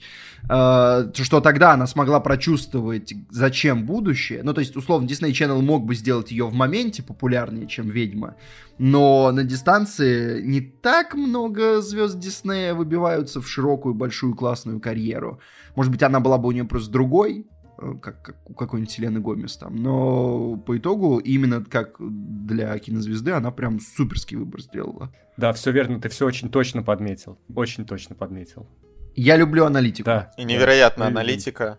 А, 0.48 1.12
что 1.14 1.40
тогда 1.40 1.74
она 1.74 1.86
смогла 1.86 2.18
прочувствовать, 2.18 3.14
зачем 3.30 3.86
будущее. 3.86 4.42
Ну, 4.42 4.52
то 4.52 4.60
есть, 4.60 4.74
условно, 4.74 5.06
Disney 5.06 5.30
Channel 5.30 5.62
мог 5.62 5.84
бы 5.84 5.94
сделать 5.94 6.32
ее 6.32 6.46
в 6.46 6.54
моменте 6.54 7.04
популярнее, 7.04 7.68
чем 7.68 7.88
«Ведьма», 7.88 8.34
но 8.78 9.30
на 9.30 9.44
дистанции 9.44 10.42
не 10.42 10.60
так 10.60 11.14
много 11.14 11.80
звезд 11.80 12.18
Диснея 12.18 12.74
выбиваются 12.74 13.40
в 13.40 13.48
широкую, 13.48 13.94
большую, 13.94 14.34
классную 14.34 14.80
карьеру. 14.80 15.40
Может 15.76 15.92
быть, 15.92 16.02
она 16.02 16.18
была 16.18 16.36
бы 16.36 16.48
у 16.48 16.52
нее 16.52 16.64
просто 16.64 16.90
другой, 16.90 17.46
Э, 17.57 17.57
как, 18.00 18.22
как 18.22 18.36
у 18.50 18.54
какой-нибудь 18.54 18.92
Селены 18.92 19.20
Гомес 19.20 19.56
там. 19.56 19.76
Но 19.76 20.56
по 20.56 20.76
итогу, 20.76 21.18
именно 21.18 21.64
как 21.64 21.96
для 21.98 22.78
кинозвезды, 22.78 23.32
она 23.32 23.50
прям 23.50 23.80
суперский 23.80 24.36
выбор 24.36 24.60
сделала. 24.60 25.12
Да, 25.36 25.52
все 25.52 25.70
верно, 25.70 26.00
ты 26.00 26.08
все 26.08 26.26
очень 26.26 26.50
точно 26.50 26.82
подметил. 26.82 27.38
Очень 27.54 27.86
точно 27.86 28.14
подметил. 28.14 28.68
Я 29.14 29.36
люблю 29.36 29.64
аналитику. 29.64 30.06
Да. 30.06 30.32
И 30.36 30.44
невероятная 30.44 31.08
да. 31.08 31.12
аналитика. 31.12 31.78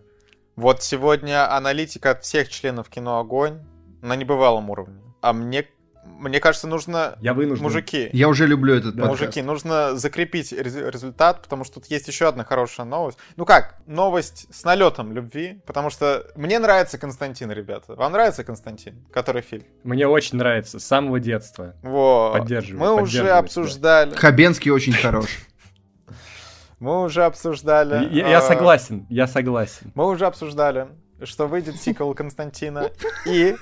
Вот 0.56 0.82
сегодня 0.82 1.54
аналитика 1.54 2.12
от 2.12 2.24
всех 2.24 2.48
членов 2.48 2.88
кино 2.88 3.18
Огонь 3.18 3.60
на 4.02 4.16
небывалом 4.16 4.70
уровне. 4.70 5.00
А 5.20 5.32
мне 5.32 5.66
мне 6.04 6.40
кажется, 6.40 6.66
нужно... 6.66 7.16
Я 7.20 7.34
вынужден. 7.34 7.64
Мужики. 7.64 8.10
Я 8.12 8.28
уже 8.28 8.46
люблю 8.46 8.74
этот 8.74 8.94
да. 8.94 9.02
подкаст. 9.02 9.20
Мужики, 9.20 9.42
нужно 9.42 9.96
закрепить 9.96 10.52
результат, 10.52 11.42
потому 11.42 11.64
что 11.64 11.74
тут 11.74 11.86
есть 11.86 12.08
еще 12.08 12.28
одна 12.28 12.44
хорошая 12.44 12.86
новость. 12.86 13.18
Ну 13.36 13.44
как, 13.44 13.76
новость 13.86 14.46
с 14.54 14.64
налетом 14.64 15.12
любви, 15.12 15.60
потому 15.66 15.90
что 15.90 16.26
мне 16.36 16.58
нравится 16.58 16.98
Константин, 16.98 17.50
ребята. 17.50 17.94
Вам 17.94 18.12
нравится 18.12 18.44
Константин? 18.44 19.04
Который 19.12 19.42
фильм? 19.42 19.64
Мне 19.84 20.06
очень 20.06 20.38
нравится, 20.38 20.78
с 20.78 20.84
самого 20.84 21.20
детства. 21.20 21.74
Вот. 21.82 22.32
Поддерживаю. 22.32 22.80
Мы 22.80 23.02
уже 23.02 23.30
обсуждали. 23.30 24.14
Хабенский 24.14 24.70
очень 24.70 24.92
хорош. 24.92 25.26
Мы 26.80 27.02
уже 27.02 27.24
обсуждали... 27.24 28.08
Я, 28.10 28.28
я 28.28 28.38
а, 28.38 28.42
согласен, 28.42 29.06
я 29.10 29.26
согласен. 29.26 29.92
Мы 29.94 30.06
уже 30.06 30.24
обсуждали, 30.24 30.88
что 31.24 31.46
выйдет 31.46 31.76
сиквел 31.76 32.14
Константина, 32.14 32.90
и 33.26 33.54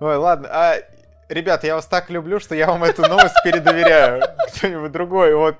Ой, 0.00 0.16
ладно. 0.16 0.48
А, 0.50 0.76
ребят, 1.28 1.64
я 1.64 1.74
вас 1.74 1.86
так 1.86 2.10
люблю, 2.10 2.40
что 2.40 2.54
я 2.54 2.66
вам 2.66 2.84
эту 2.84 3.02
новость 3.02 3.36
передоверяю. 3.44 4.22
Кто-нибудь 4.56 4.92
другой, 4.92 5.34
вот. 5.34 5.56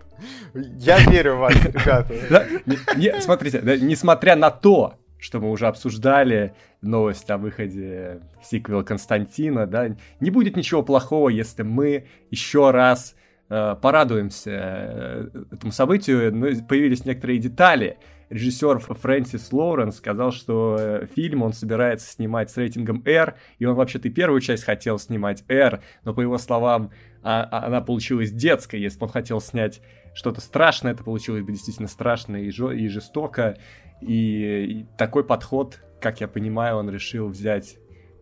Я 0.55 0.99
верю 0.99 1.37
в 1.37 1.39
вас, 1.39 1.55
ребята. 1.55 3.21
Смотрите, 3.21 3.61
несмотря 3.81 4.37
на 4.37 4.51
то, 4.51 4.95
что 5.19 5.41
мы 5.41 5.51
уже 5.51 5.67
обсуждали 5.67 6.55
новость 6.83 7.31
о 7.31 7.39
выходе 7.39 8.21
сиквела 8.43 8.83
Константина, 8.83 9.67
да, 9.67 9.97
не 10.21 10.31
будет 10.31 10.57
ничего 10.57 10.83
плохого, 10.83 11.31
если 11.31 11.63
мы 11.63 12.07
еще 12.31 12.71
раз 12.71 13.17
э, 13.49 13.77
порадуемся 13.81 14.51
э, 14.53 15.29
этому 15.53 15.73
событию. 15.73 16.35
Ну, 16.35 16.47
появились 16.67 17.05
некоторые 17.05 17.39
детали, 17.39 17.99
режиссер 18.31 18.79
Фрэнсис 18.79 19.53
Лоуренс 19.53 19.97
сказал, 19.97 20.33
что 20.33 20.77
э, 20.79 21.07
фильм 21.15 21.43
он 21.43 21.53
собирается 21.53 22.11
снимать 22.11 22.51
с 22.51 22.57
рейтингом 22.57 23.03
R, 23.07 23.37
и 23.59 23.65
он 23.65 23.75
вообще-то 23.75 24.11
первую 24.11 24.41
часть 24.41 24.65
хотел 24.65 24.99
снимать 24.99 25.45
R, 25.49 25.83
но 26.05 26.15
по 26.15 26.21
его 26.21 26.39
словам 26.39 26.91
а, 27.23 27.43
а, 27.43 27.67
она 27.67 27.81
получилась 27.81 28.33
детской, 28.33 28.81
если 28.81 28.99
бы 28.99 29.07
он 29.07 29.13
хотел 29.13 29.41
снять 29.41 29.81
что-то 30.15 30.41
страшное, 30.41 30.93
это 30.93 31.05
получилось 31.05 31.43
бы 31.43 31.53
действительно 31.53 31.89
страшно 31.89 32.37
и 32.37 32.89
жестоко, 32.89 33.59
и, 34.01 34.65
и 34.65 34.87
такой 34.97 35.25
подход, 35.25 35.81
как 36.01 36.21
я 36.21 36.29
понимаю, 36.29 36.77
он 36.77 36.91
решил 36.91 37.29
взять 37.29 37.79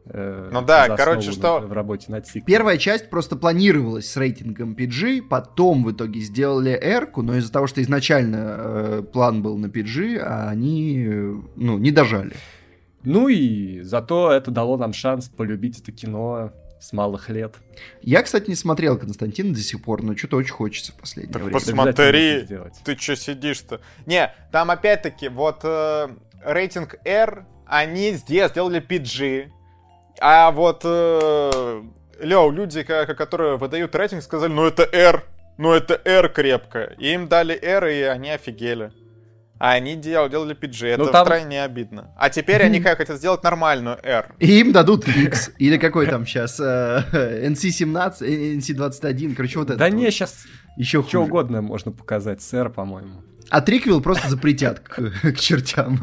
Э, 0.06 0.50
ну 0.52 0.62
да, 0.62 0.96
короче, 0.96 1.32
что... 1.32 1.60
В 1.60 1.72
работе 1.72 2.06
над 2.10 2.26
сиквелом. 2.26 2.46
Первая 2.46 2.78
часть 2.78 3.08
просто 3.08 3.36
планировалась 3.36 4.10
с 4.10 4.16
рейтингом 4.16 4.74
PG, 4.74 5.22
потом 5.22 5.82
в 5.82 5.92
итоге 5.92 6.20
сделали 6.20 6.70
r 6.70 7.08
но 7.16 7.36
из-за 7.36 7.50
того, 7.52 7.66
что 7.66 7.80
изначально 7.82 8.56
э, 8.58 9.02
план 9.12 9.42
был 9.42 9.56
на 9.56 9.66
PG, 9.66 10.18
а 10.18 10.50
они, 10.50 11.06
э, 11.06 11.34
ну, 11.56 11.78
не 11.78 11.90
дожали. 11.90 12.32
Ну 13.02 13.28
и 13.28 13.80
зато 13.82 14.32
это 14.32 14.50
дало 14.50 14.76
нам 14.76 14.92
шанс 14.92 15.28
полюбить 15.28 15.80
это 15.80 15.92
кино 15.92 16.52
с 16.80 16.92
малых 16.92 17.30
лет. 17.30 17.54
Я, 18.02 18.22
кстати, 18.22 18.48
не 18.48 18.56
смотрел 18.56 18.98
Константина 18.98 19.54
до 19.54 19.60
сих 19.60 19.82
пор, 19.82 20.02
но 20.02 20.14
что-то 20.16 20.36
очень 20.36 20.52
хочется 20.52 20.92
в 20.92 20.96
последнее 20.96 21.32
так 21.32 21.42
время. 21.42 21.58
Посмотри, 21.58 22.46
ты 22.84 22.96
что 22.96 23.16
сидишь-то? 23.16 23.80
Не, 24.04 24.34
там 24.52 24.70
опять-таки 24.70 25.28
вот 25.28 25.60
э, 25.62 26.08
рейтинг 26.44 26.96
R, 27.06 27.46
они 27.66 28.12
здесь 28.12 28.50
сделали 28.50 28.86
PG, 28.86 29.50
а 30.20 30.50
вот, 30.50 30.82
э, 30.84 31.82
Лео, 32.20 32.50
люди, 32.50 32.82
которые 32.82 33.56
выдают 33.56 33.94
рейтинг, 33.94 34.22
сказали, 34.22 34.52
ну 34.52 34.66
это 34.66 34.88
R, 34.92 35.24
ну 35.58 35.72
это 35.72 36.00
R 36.04 36.28
крепко. 36.28 36.94
И 36.98 37.12
им 37.12 37.28
дали 37.28 37.58
R, 37.60 37.86
и 37.88 38.02
они 38.02 38.30
офигели. 38.30 38.92
А 39.58 39.72
они 39.72 39.94
делали, 39.94 40.30
делали 40.30 40.54
PG, 40.54 40.88
это 40.88 41.04
ну, 41.04 41.10
там... 41.10 41.24
втройне 41.24 41.62
обидно. 41.62 42.12
А 42.16 42.28
теперь 42.28 42.62
они 42.62 42.80
как 42.80 42.98
хотят 42.98 43.16
сделать 43.18 43.42
нормальную 43.44 43.98
R. 44.02 44.34
И 44.40 44.60
им 44.60 44.72
дадут 44.72 45.06
X, 45.06 45.52
или 45.58 45.78
какой 45.78 46.06
там 46.06 46.26
сейчас, 46.26 46.60
NC-17, 46.60 48.58
NC-21, 48.58 49.34
короче, 49.34 49.58
вот 49.58 49.70
это. 49.70 49.78
Да 49.78 49.88
не, 49.88 50.10
сейчас 50.10 50.44
еще 50.76 51.02
что 51.02 51.22
угодно 51.22 51.62
можно 51.62 51.92
показать 51.92 52.42
с 52.42 52.52
R, 52.52 52.68
по-моему. 52.68 53.22
А 53.50 53.60
триквел 53.60 54.00
просто 54.00 54.28
запретят 54.28 54.80
к, 54.80 55.10
к 55.22 55.38
чертям 55.38 55.98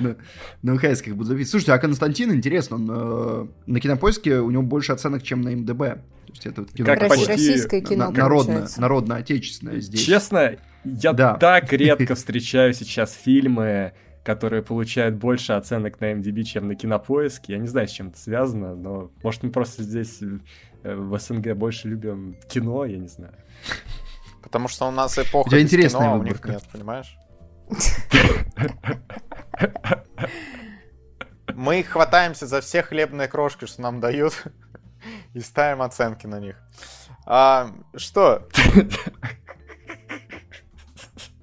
на, 0.00 0.16
на 0.62 0.78
ХС 0.78 1.02
как 1.02 1.14
будут 1.14 1.28
записывать. 1.28 1.50
Слушайте, 1.50 1.72
а 1.72 1.78
Константин, 1.78 2.32
интересно, 2.32 2.76
он 2.76 2.90
э, 2.90 3.46
на 3.66 3.80
кинопоиске 3.80 4.38
у 4.38 4.50
него 4.50 4.62
больше 4.62 4.92
оценок, 4.92 5.22
чем 5.22 5.40
на 5.40 5.50
МДБ. 5.50 5.78
То 5.78 6.32
есть 6.32 6.46
это 6.46 6.62
вот 6.62 6.72
кино 6.72 6.86
как 6.86 7.08
почти 7.08 7.26
российское 7.26 7.80
кино, 7.80 8.10
на, 8.10 8.22
народное, 8.22 8.68
народное, 8.78 9.18
отечественное 9.18 9.80
здесь. 9.80 10.04
Честно, 10.04 10.56
я 10.84 11.12
да. 11.12 11.34
так 11.34 11.72
редко 11.72 12.14
встречаю 12.14 12.72
сейчас 12.72 13.12
фильмы, 13.12 13.92
которые 14.22 14.62
получают 14.62 15.14
больше 15.16 15.52
оценок 15.52 16.00
на 16.00 16.12
MDB, 16.12 16.42
чем 16.42 16.68
на 16.68 16.74
кинопоиске. 16.74 17.54
Я 17.54 17.58
не 17.58 17.68
знаю, 17.68 17.88
с 17.88 17.92
чем 17.92 18.08
это 18.08 18.18
связано, 18.18 18.74
но 18.74 19.10
может 19.22 19.42
мы 19.44 19.50
просто 19.50 19.82
здесь 19.82 20.20
э, 20.20 20.94
в 20.94 21.18
СНГ 21.18 21.54
больше 21.54 21.88
любим 21.88 22.36
кино, 22.48 22.84
я 22.84 22.98
не 22.98 23.08
знаю. 23.08 23.34
Потому 24.46 24.68
что 24.68 24.86
у 24.86 24.92
нас 24.92 25.18
эпоха 25.18 25.48
у 25.48 25.50
без 25.50 25.68
кино, 25.68 26.00
а 26.00 26.14
у 26.14 26.22
них 26.22 26.42
нет, 26.44 26.62
понимаешь? 26.72 27.18
Мы 31.52 31.82
хватаемся 31.82 32.46
за 32.46 32.60
все 32.60 32.84
хлебные 32.84 33.26
крошки, 33.26 33.64
что 33.64 33.82
нам 33.82 33.98
дают, 33.98 34.44
и 35.34 35.40
ставим 35.40 35.82
оценки 35.82 36.28
на 36.28 36.38
них. 36.38 36.62
А, 37.26 37.72
что? 37.96 38.46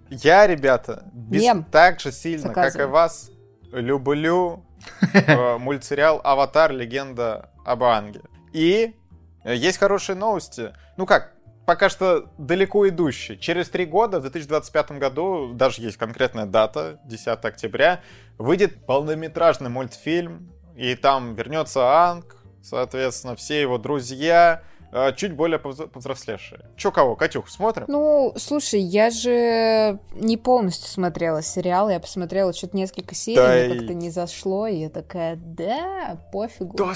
Я, 0.09 0.47
ребята, 0.47 1.03
без... 1.11 1.43
так 1.71 1.99
же 1.99 2.13
сильно, 2.13 2.47
Заказываю. 2.47 2.71
как 2.71 2.81
и 2.81 2.85
вас, 2.89 3.31
люблю 3.73 4.65
э, 5.13 5.57
мультсериал 5.59 6.21
«Аватар. 6.23 6.71
Легенда 6.71 7.49
об 7.65 7.83
Анге». 7.83 8.21
И 8.53 8.95
есть 9.43 9.77
хорошие 9.77 10.15
новости. 10.15 10.73
Ну 10.95 11.05
как, 11.05 11.32
пока 11.65 11.89
что 11.89 12.29
далеко 12.37 12.87
идущий. 12.87 13.37
Через 13.37 13.69
три 13.69 13.85
года, 13.85 14.19
в 14.19 14.23
2025 14.23 14.91
году, 14.93 15.53
даже 15.53 15.81
есть 15.81 15.97
конкретная 15.97 16.45
дата, 16.45 16.99
10 17.05 17.27
октября, 17.27 18.01
выйдет 18.37 18.85
полнометражный 18.85 19.69
мультфильм, 19.69 20.51
и 20.75 20.95
там 20.95 21.35
вернется 21.35 22.09
Анг, 22.09 22.37
соответственно, 22.61 23.35
все 23.35 23.61
его 23.61 23.77
друзья, 23.77 24.63
э, 24.91 25.13
чуть 25.15 25.35
более 25.35 25.59
повзрослевшие. 25.59 26.65
Чё 26.75 26.91
кого? 26.91 27.15
Катюх, 27.15 27.49
смотрим? 27.49 27.85
Ну, 27.87 28.33
слушай, 28.37 28.79
я 28.79 29.09
же 29.09 29.99
не 30.15 30.37
полностью 30.37 30.89
смотрела 30.89 31.41
сериал, 31.41 31.89
я 31.89 31.99
посмотрела 31.99 32.53
что-то 32.53 32.75
несколько 32.75 33.15
серий, 33.15 33.37
да 33.37 33.53
мне 33.53 33.65
и... 33.65 33.77
как-то 33.77 33.93
не 33.93 34.09
зашло, 34.09 34.67
и 34.67 34.77
я 34.77 34.89
такая, 34.89 35.35
да, 35.35 36.17
пофигу. 36.31 36.75
Да, 36.75 36.93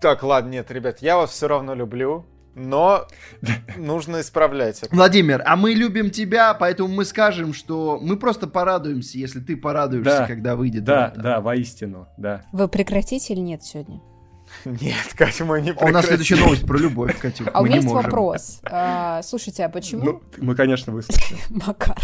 так, 0.00 0.22
ладно, 0.22 0.50
нет, 0.50 0.70
ребят, 0.70 1.00
я 1.00 1.16
вас 1.16 1.30
все 1.30 1.46
равно 1.46 1.74
люблю. 1.74 2.24
Но 2.54 3.06
нужно 3.76 4.20
исправлять 4.20 4.82
это. 4.82 4.94
Владимир, 4.94 5.42
а 5.46 5.56
мы 5.56 5.72
любим 5.72 6.10
тебя, 6.10 6.52
поэтому 6.54 6.88
мы 6.88 7.04
скажем, 7.04 7.54
что 7.54 7.98
мы 8.02 8.16
просто 8.16 8.46
порадуемся, 8.46 9.18
если 9.18 9.40
ты 9.40 9.56
порадуешься, 9.56 10.20
да, 10.20 10.26
когда 10.26 10.56
выйдет. 10.56 10.84
Да, 10.84 11.08
это. 11.12 11.20
да, 11.22 11.40
воистину, 11.40 12.08
да. 12.16 12.42
Вы 12.52 12.68
прекратите 12.68 13.34
или 13.34 13.40
нет 13.40 13.62
сегодня? 13.62 14.00
Нет, 14.64 15.14
Катя, 15.16 15.44
мы 15.44 15.60
не 15.60 15.70
прекратим. 15.70 15.86
А 15.86 15.90
у 15.90 15.92
нас 15.92 16.06
следующая 16.06 16.36
новость 16.36 16.66
про 16.66 16.76
любовь, 16.76 17.18
Катя. 17.18 17.44
А 17.52 17.60
у 17.60 17.64
меня 17.64 17.76
есть 17.76 17.88
вопрос. 17.88 18.60
А, 18.64 19.22
слушайте, 19.22 19.64
а 19.64 19.68
почему... 19.68 20.04
Ну, 20.04 20.22
мы, 20.38 20.54
конечно, 20.54 20.92
выслушаем. 20.92 21.40
Макар. 21.66 21.98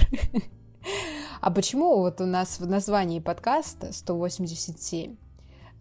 А 1.41 1.51
почему 1.51 1.99
вот 1.99 2.21
у 2.21 2.27
нас 2.27 2.61
в 2.61 2.67
названии 2.67 3.21
подкаста 3.21 3.93
187 3.93 5.17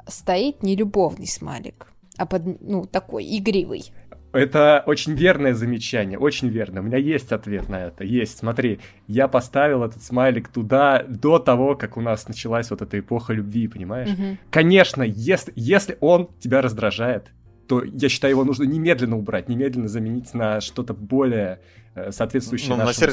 стоит 0.07 0.63
не 0.63 0.75
любовный 0.75 1.27
смайлик, 1.27 1.88
а 2.17 2.25
под, 2.25 2.62
ну, 2.62 2.86
такой 2.86 3.25
игривый? 3.38 3.91
Это 4.36 4.84
очень 4.86 5.13
верное 5.13 5.54
замечание, 5.54 6.20
очень 6.20 6.50
верно. 6.50 6.82
У 6.82 6.84
меня 6.84 6.98
есть 6.98 7.32
ответ 7.32 7.70
на 7.70 7.86
это. 7.86 8.04
Есть, 8.04 8.39
смотри, 8.39 8.80
я 9.08 9.27
поставил 9.27 9.84
этот 9.84 10.04
смайлик 10.04 10.50
туда 10.50 11.04
до 11.08 11.39
того, 11.39 11.75
как 11.75 11.98
у 11.98 12.01
нас 12.01 12.27
началась 12.27 12.70
вот 12.70 12.82
эта 12.82 13.00
эпоха 13.00 13.34
любви, 13.34 13.68
понимаешь? 13.68 14.10
Угу. 14.10 14.38
Конечно, 14.51 15.04
если, 15.04 15.54
если 15.56 15.98
он 16.01 16.30
тебя 16.39 16.62
раздражает, 16.62 17.32
то 17.68 17.84
я 17.84 18.10
считаю, 18.10 18.32
его 18.34 18.44
нужно 18.44 18.63
немедленно 18.65 19.18
убрать, 19.18 19.50
немедленно 19.50 19.88
заменить 19.88 20.34
на 20.34 20.62
что-то 20.62 20.94
более 20.94 21.62
э, 21.96 22.12
соответствующее 22.12 22.75
ну, 22.75 22.84
нашему 22.84 23.12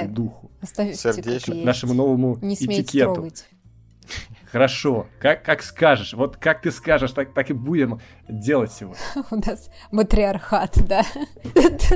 на 0.00 0.08
духу. 0.08 0.50
Оставьте 0.60 0.94
Сердечко. 0.94 1.54
Нашему 1.54 1.94
новому 1.94 2.38
Не 2.42 2.54
этикету. 2.54 3.14
Трогать. 3.14 3.46
Хорошо, 4.54 5.08
как, 5.18 5.42
как 5.42 5.64
скажешь, 5.64 6.12
вот 6.12 6.36
как 6.36 6.62
ты 6.62 6.70
скажешь, 6.70 7.10
так, 7.10 7.34
так 7.34 7.50
и 7.50 7.52
будем 7.52 7.98
делать 8.28 8.70
сегодня. 8.70 9.00
У 9.32 9.34
нас 9.34 9.68
матриархат, 9.90 10.78
да? 10.86 11.02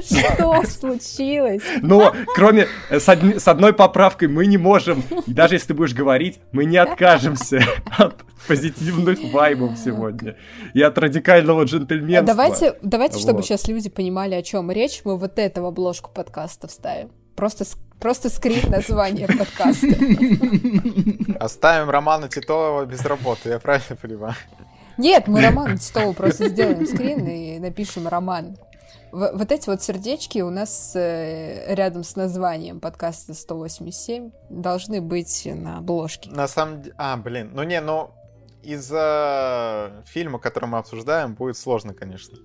Что 0.03 0.65
случилось? 0.67 1.63
Ну, 1.83 2.11
кроме, 2.35 2.67
э, 2.91 2.99
с 2.99 3.47
одной 3.47 3.73
поправкой 3.73 4.27
мы 4.27 4.47
не 4.47 4.57
можем, 4.57 5.05
даже 5.29 5.55
если 5.55 5.69
ты 5.69 5.75
будешь 5.75 5.95
говорить, 5.95 6.41
мы 6.51 6.65
не 6.65 6.79
откажемся 6.79 7.63
от 7.97 8.25
позитивных 8.49 9.21
вайбов 9.33 9.79
сегодня 9.79 10.35
и 10.75 10.83
от 10.83 10.99
радикального 10.99 11.63
джентльменства. 11.63 12.27
Давайте, 12.27 12.75
давайте, 12.83 13.21
чтобы 13.21 13.45
сейчас 13.45 13.69
люди 13.69 13.89
понимали, 13.89 14.35
о 14.35 14.43
чем 14.43 14.73
речь, 14.73 15.03
мы 15.05 15.17
вот 15.17 15.39
эту 15.39 15.65
обложку 15.65 16.11
подкаста 16.13 16.67
вставим. 16.67 17.13
Просто 17.37 17.67
Просто 18.01 18.31
скрин 18.31 18.71
название 18.71 19.27
подкаста. 19.27 19.87
Оставим 21.39 21.91
Романа 21.91 22.29
Титова 22.29 22.85
без 22.85 23.05
работы, 23.05 23.51
я 23.51 23.59
правильно 23.59 23.97
понимаю? 23.97 24.35
Нет, 24.97 25.29
мы 25.29 25.43
Романа 25.43 25.77
Титова 25.79 26.13
просто 26.13 26.49
сделаем 26.49 26.87
скрин 26.87 27.27
и 27.27 27.59
напишем 27.59 28.09
роман. 28.09 28.57
Вот 29.11 29.53
эти 29.53 29.71
вот 29.71 29.83
сердечки 29.83 30.41
у 30.41 30.51
нас 30.51 30.93
э, 30.95 31.75
рядом 31.75 32.05
с 32.05 32.15
названием 32.15 32.79
подкаста 32.79 33.33
187 33.33 34.31
должны 34.51 35.01
быть 35.01 35.49
на 35.51 35.79
обложке. 35.79 36.31
На 36.31 36.47
самом 36.47 36.83
деле... 36.83 36.95
А, 36.99 37.17
блин, 37.17 37.53
ну 37.55 37.63
не, 37.63 37.81
ну 37.81 38.11
из-за 38.63 40.03
фильма, 40.07 40.39
который 40.39 40.67
мы 40.67 40.79
обсуждаем, 40.79 41.35
будет 41.35 41.57
сложно, 41.57 41.95
конечно. 41.95 42.39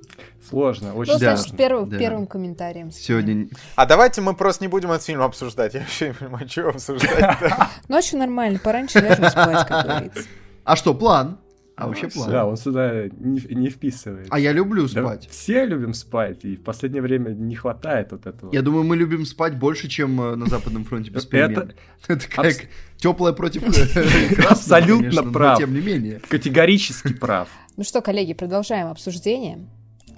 Сложно, 0.48 0.96
очень. 0.96 1.14
Ну, 1.14 1.20
да, 1.20 1.36
значит, 1.36 1.58
первым, 1.58 1.90
да. 1.90 1.98
первым 1.98 2.28
комментарием. 2.28 2.92
Сегодня. 2.92 3.50
А 3.76 3.86
давайте 3.86 4.22
мы 4.22 4.36
просто 4.36 4.64
не 4.64 4.68
будем 4.68 4.92
этот 4.92 5.06
фильм 5.06 5.22
обсуждать. 5.22 5.74
Я 5.74 5.82
вообще 5.82 6.10
не 6.10 6.14
понимаю, 6.14 6.50
что 6.50 6.70
обсуждать. 6.70 7.40
Ночью 7.88 8.20
нормально, 8.20 8.60
пораньше 8.60 9.00
ляжем 9.00 9.30
спать, 9.30 9.68
как 9.68 9.86
говорится. 9.86 10.24
А 10.64 10.76
что, 10.76 10.94
план? 10.94 11.40
А 11.76 11.88
вообще 11.88 12.08
план. 12.08 12.30
Да, 12.30 12.46
он 12.46 12.56
сюда 12.56 13.08
не, 13.10 13.42
не 13.50 13.70
вписывает. 13.70 14.28
А 14.30 14.40
я 14.40 14.52
люблю 14.52 14.88
спать. 14.88 15.24
Да, 15.24 15.30
все 15.30 15.66
любим 15.66 15.94
спать, 15.94 16.46
и 16.46 16.56
в 16.56 16.64
последнее 16.64 17.02
время 17.02 17.30
не 17.32 17.56
хватает 17.56 18.12
вот 18.12 18.28
этого. 18.28 18.54
Я 18.54 18.62
думаю, 18.62 18.84
мы 18.84 18.96
любим 18.96 19.26
спать 19.26 19.58
больше, 19.58 19.88
чем 19.88 20.22
э, 20.22 20.36
на 20.36 20.46
Западном 20.46 20.86
фронте 20.86 21.10
без 21.10 21.26
перемен. 21.26 21.74
Это 22.08 22.30
как 22.30 22.54
теплое 22.98 23.34
против 23.34 23.64
э, 23.64 24.44
Абсолютно 24.50 25.24
прав. 25.24 25.58
тем 25.58 25.74
не 25.74 25.82
менее. 25.82 26.22
Категорически 26.28 27.14
прав. 27.14 27.50
Ну 27.76 27.84
что, 27.84 28.02
коллеги, 28.04 28.34
продолжаем 28.34 28.86
обсуждение. 28.86 29.68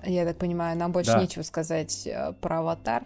Я 0.05 0.25
так 0.25 0.37
понимаю, 0.37 0.77
нам 0.77 0.91
больше 0.91 1.17
нечего 1.17 1.41
сказать 1.41 2.05
э, 2.05 2.33
про 2.41 2.59
аватар. 2.59 3.03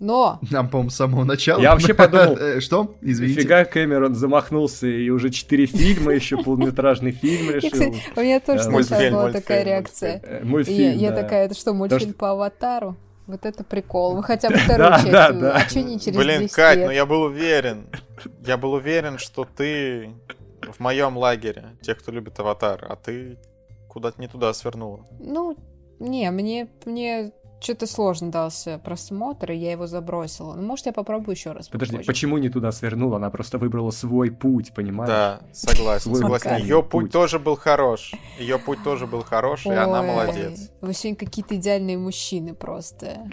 Но... 0.00 0.40
Нам, 0.50 0.68
по-моему, 0.68 0.90
с 0.90 0.96
самого 0.96 1.24
начала. 1.24 1.60
Я 1.60 1.72
вообще 1.72 1.94
подумал... 1.94 2.36
Э, 2.40 2.60
что? 2.60 2.94
Извините. 3.02 3.42
Фига 3.42 3.64
Кэмерон 3.64 4.14
замахнулся 4.14 4.86
и 4.86 5.10
уже 5.10 5.30
четыре 5.30 5.66
фильма, 5.66 6.12
еще 6.12 6.38
полнометражный 6.38 7.12
фильм 7.12 7.50
решил. 7.50 7.94
У 8.16 8.20
меня 8.20 8.40
тоже 8.40 8.62
сначала 8.62 9.10
была 9.10 9.32
такая 9.32 9.62
реакция. 9.62 10.20
Э, 10.24 10.44
мультфильм, 10.44 10.98
Я 10.98 11.12
такая, 11.12 11.46
это 11.46 11.54
что, 11.54 11.74
мультфильм 11.74 12.14
по 12.14 12.30
аватару? 12.30 12.96
Вот 13.26 13.46
это 13.46 13.62
прикол. 13.62 14.16
Вы 14.16 14.22
хотя 14.22 14.48
бы 14.48 14.56
вторую 14.58 14.92
часть. 14.94 15.14
А 15.14 15.60
что 15.68 15.82
не 15.82 16.00
через 16.00 16.16
Блин, 16.16 16.48
Кать, 16.48 16.78
ну 16.78 16.90
я 16.90 17.06
был 17.06 17.22
уверен. 17.22 17.86
Я 18.44 18.56
был 18.56 18.72
уверен, 18.72 19.18
что 19.18 19.44
ты 19.44 20.10
в 20.62 20.80
моем 20.80 21.16
лагере, 21.16 21.76
тех, 21.80 21.98
кто 21.98 22.10
любит 22.10 22.38
аватар, 22.40 22.84
а 22.88 22.96
ты 22.96 23.38
куда-то 23.88 24.20
не 24.20 24.28
туда 24.28 24.52
свернула. 24.52 25.06
Ну, 25.18 25.56
не, 25.98 26.30
мне, 26.30 26.68
мне 26.84 27.32
что-то 27.60 27.86
сложно 27.86 28.30
дался 28.30 28.78
просмотр, 28.78 29.52
и 29.52 29.56
я 29.56 29.72
его 29.72 29.86
забросила. 29.86 30.54
Ну, 30.54 30.62
может, 30.62 30.86
я 30.86 30.92
попробую 30.92 31.34
еще 31.34 31.52
раз. 31.52 31.68
Подожди, 31.68 31.96
попозже. 31.96 32.06
почему 32.06 32.38
не 32.38 32.48
туда 32.48 32.72
свернула? 32.72 33.16
Она 33.16 33.30
просто 33.30 33.58
выбрала 33.58 33.90
свой 33.90 34.30
путь, 34.30 34.72
понимаешь? 34.74 35.10
Да, 35.10 35.40
согласен, 35.52 36.14
согласен. 36.14 36.56
Ее 36.56 36.82
путь 36.82 37.12
тоже 37.12 37.38
был 37.38 37.56
хорош. 37.56 38.12
Ее 38.38 38.58
путь 38.58 38.82
тоже 38.82 39.06
был 39.06 39.22
хорош, 39.22 39.66
и 39.66 39.70
она 39.70 40.02
молодец. 40.02 40.70
Вы 40.80 40.94
сегодня 40.94 41.18
какие-то 41.18 41.56
идеальные 41.56 41.98
мужчины 41.98 42.54
просто. 42.54 43.28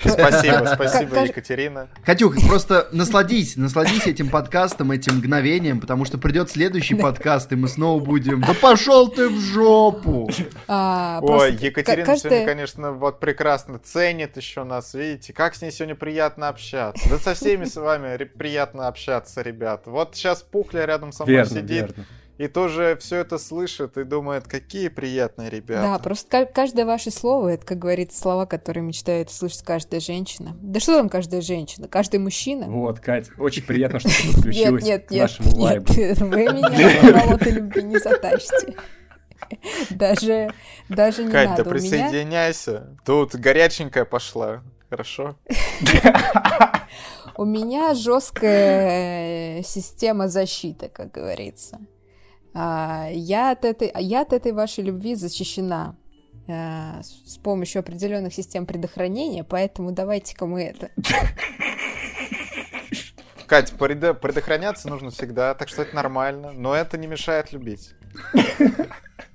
Спасибо, 0.00 0.70
спасибо, 0.74 1.24
Екатерина. 1.24 1.88
Катюх, 2.04 2.36
просто 2.46 2.88
насладись, 2.92 3.56
насладись 3.56 4.06
этим 4.06 4.28
подкастом, 4.30 4.92
этим 4.92 5.16
мгновением, 5.16 5.80
потому 5.80 6.04
что 6.04 6.18
придет 6.18 6.50
следующий 6.50 6.94
подкаст, 6.94 7.52
и 7.52 7.56
мы 7.56 7.68
снова 7.68 8.02
будем. 8.02 8.40
Да 8.42 8.54
пошел 8.54 9.08
ты 9.08 9.28
в 9.28 9.40
жопу! 9.40 10.30
А, 10.68 11.18
Ой, 11.22 11.54
Екатерина 11.54 12.16
сегодня, 12.16 12.46
конечно, 12.46 12.92
вот 12.92 13.18
прекрасно 13.18 13.71
прекрасно 13.72 13.78
ценит 13.78 14.36
еще 14.36 14.64
нас, 14.64 14.94
видите, 14.94 15.32
как 15.32 15.54
с 15.54 15.62
ней 15.62 15.70
сегодня 15.70 15.94
приятно 15.94 16.48
общаться. 16.48 17.08
Да 17.08 17.18
со 17.18 17.34
всеми 17.34 17.64
с 17.64 17.76
вами 17.76 18.16
приятно 18.24 18.88
общаться, 18.88 19.42
ребят. 19.42 19.86
Вот 19.86 20.14
сейчас 20.14 20.42
Пухля 20.42 20.86
рядом 20.86 21.12
со 21.12 21.24
мной 21.24 21.36
верно, 21.36 21.50
сидит. 21.50 21.82
Верно. 21.88 22.06
И 22.38 22.48
тоже 22.48 22.96
все 22.98 23.18
это 23.18 23.38
слышит 23.38 23.96
и 23.98 24.04
думает, 24.04 24.48
какие 24.48 24.88
приятные 24.88 25.50
ребята. 25.50 25.82
Да, 25.82 25.98
просто 25.98 26.46
каждое 26.46 26.86
ваше 26.86 27.10
слово, 27.10 27.50
это, 27.50 27.66
как 27.66 27.78
говорится, 27.78 28.18
слова, 28.18 28.46
которые 28.46 28.82
мечтает 28.82 29.30
слышать 29.30 29.62
каждая 29.62 30.00
женщина. 30.00 30.56
Да 30.60 30.80
что 30.80 30.96
там 30.96 31.08
каждая 31.08 31.40
женщина? 31.40 31.88
Каждый 31.88 32.18
мужчина. 32.18 32.66
Вот, 32.66 33.00
Кать, 33.00 33.30
очень 33.38 33.62
приятно, 33.62 34.00
что 34.00 34.08
ты 34.08 34.32
подключилась 34.34 34.82
нет, 34.82 35.10
нет, 35.10 35.38
к 35.38 35.38
нашему 35.38 35.48
нет, 35.50 35.58
лайву. 35.58 35.84
Нет, 35.94 36.18
вы 36.18 36.36
меня 36.36 37.02
на 37.02 37.20
болото 37.20 37.50
любви 37.50 37.82
не 37.82 37.98
затащите. 37.98 38.74
Даже, 39.90 40.52
даже 40.88 41.24
не 41.24 41.32
Кать, 41.32 41.50
надо. 41.50 41.64
да 41.64 41.70
присоединяйся. 41.70 42.96
Тут 43.04 43.34
горяченькая 43.34 44.04
пошла. 44.04 44.62
Хорошо? 44.90 45.36
У 47.36 47.44
меня 47.44 47.94
жесткая 47.94 49.62
система 49.62 50.28
защиты, 50.28 50.88
как 50.88 51.10
говорится. 51.10 51.80
А, 52.54 53.08
я 53.10 53.52
от 53.52 53.64
этой, 53.64 53.90
я 53.98 54.20
от 54.20 54.32
этой 54.34 54.52
вашей 54.52 54.84
любви 54.84 55.14
защищена 55.14 55.96
а, 56.46 57.00
с 57.02 57.38
помощью 57.38 57.80
определенных 57.80 58.34
систем 58.34 58.66
предохранения, 58.66 59.44
поэтому 59.44 59.92
давайте-ка 59.92 60.44
мы 60.44 60.62
это. 60.62 60.90
Кать, 63.46 63.72
предохраняться 63.72 64.88
нужно 64.88 65.10
всегда, 65.10 65.54
так 65.54 65.68
что 65.68 65.82
это 65.82 65.94
нормально, 65.94 66.52
но 66.52 66.74
это 66.74 66.98
не 66.98 67.06
мешает 67.06 67.52
любить. 67.52 67.94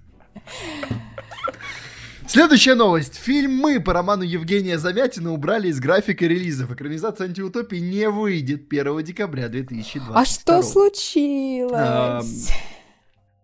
Следующая 2.28 2.76
новость. 2.76 3.16
Фильм 3.16 3.56
«Мы» 3.56 3.80
по 3.80 3.94
роману 3.94 4.24
Евгения 4.24 4.78
Замятина 4.78 5.32
убрали 5.32 5.70
из 5.70 5.80
графика 5.80 6.26
релизов. 6.26 6.70
Экранизация 6.72 7.28
антиутопии 7.28 7.78
не 7.78 8.10
выйдет 8.10 8.68
1 8.70 9.04
декабря 9.04 9.48
2020. 9.48 10.12
А 10.14 10.26
что 10.26 10.62
случилось? 10.62 12.52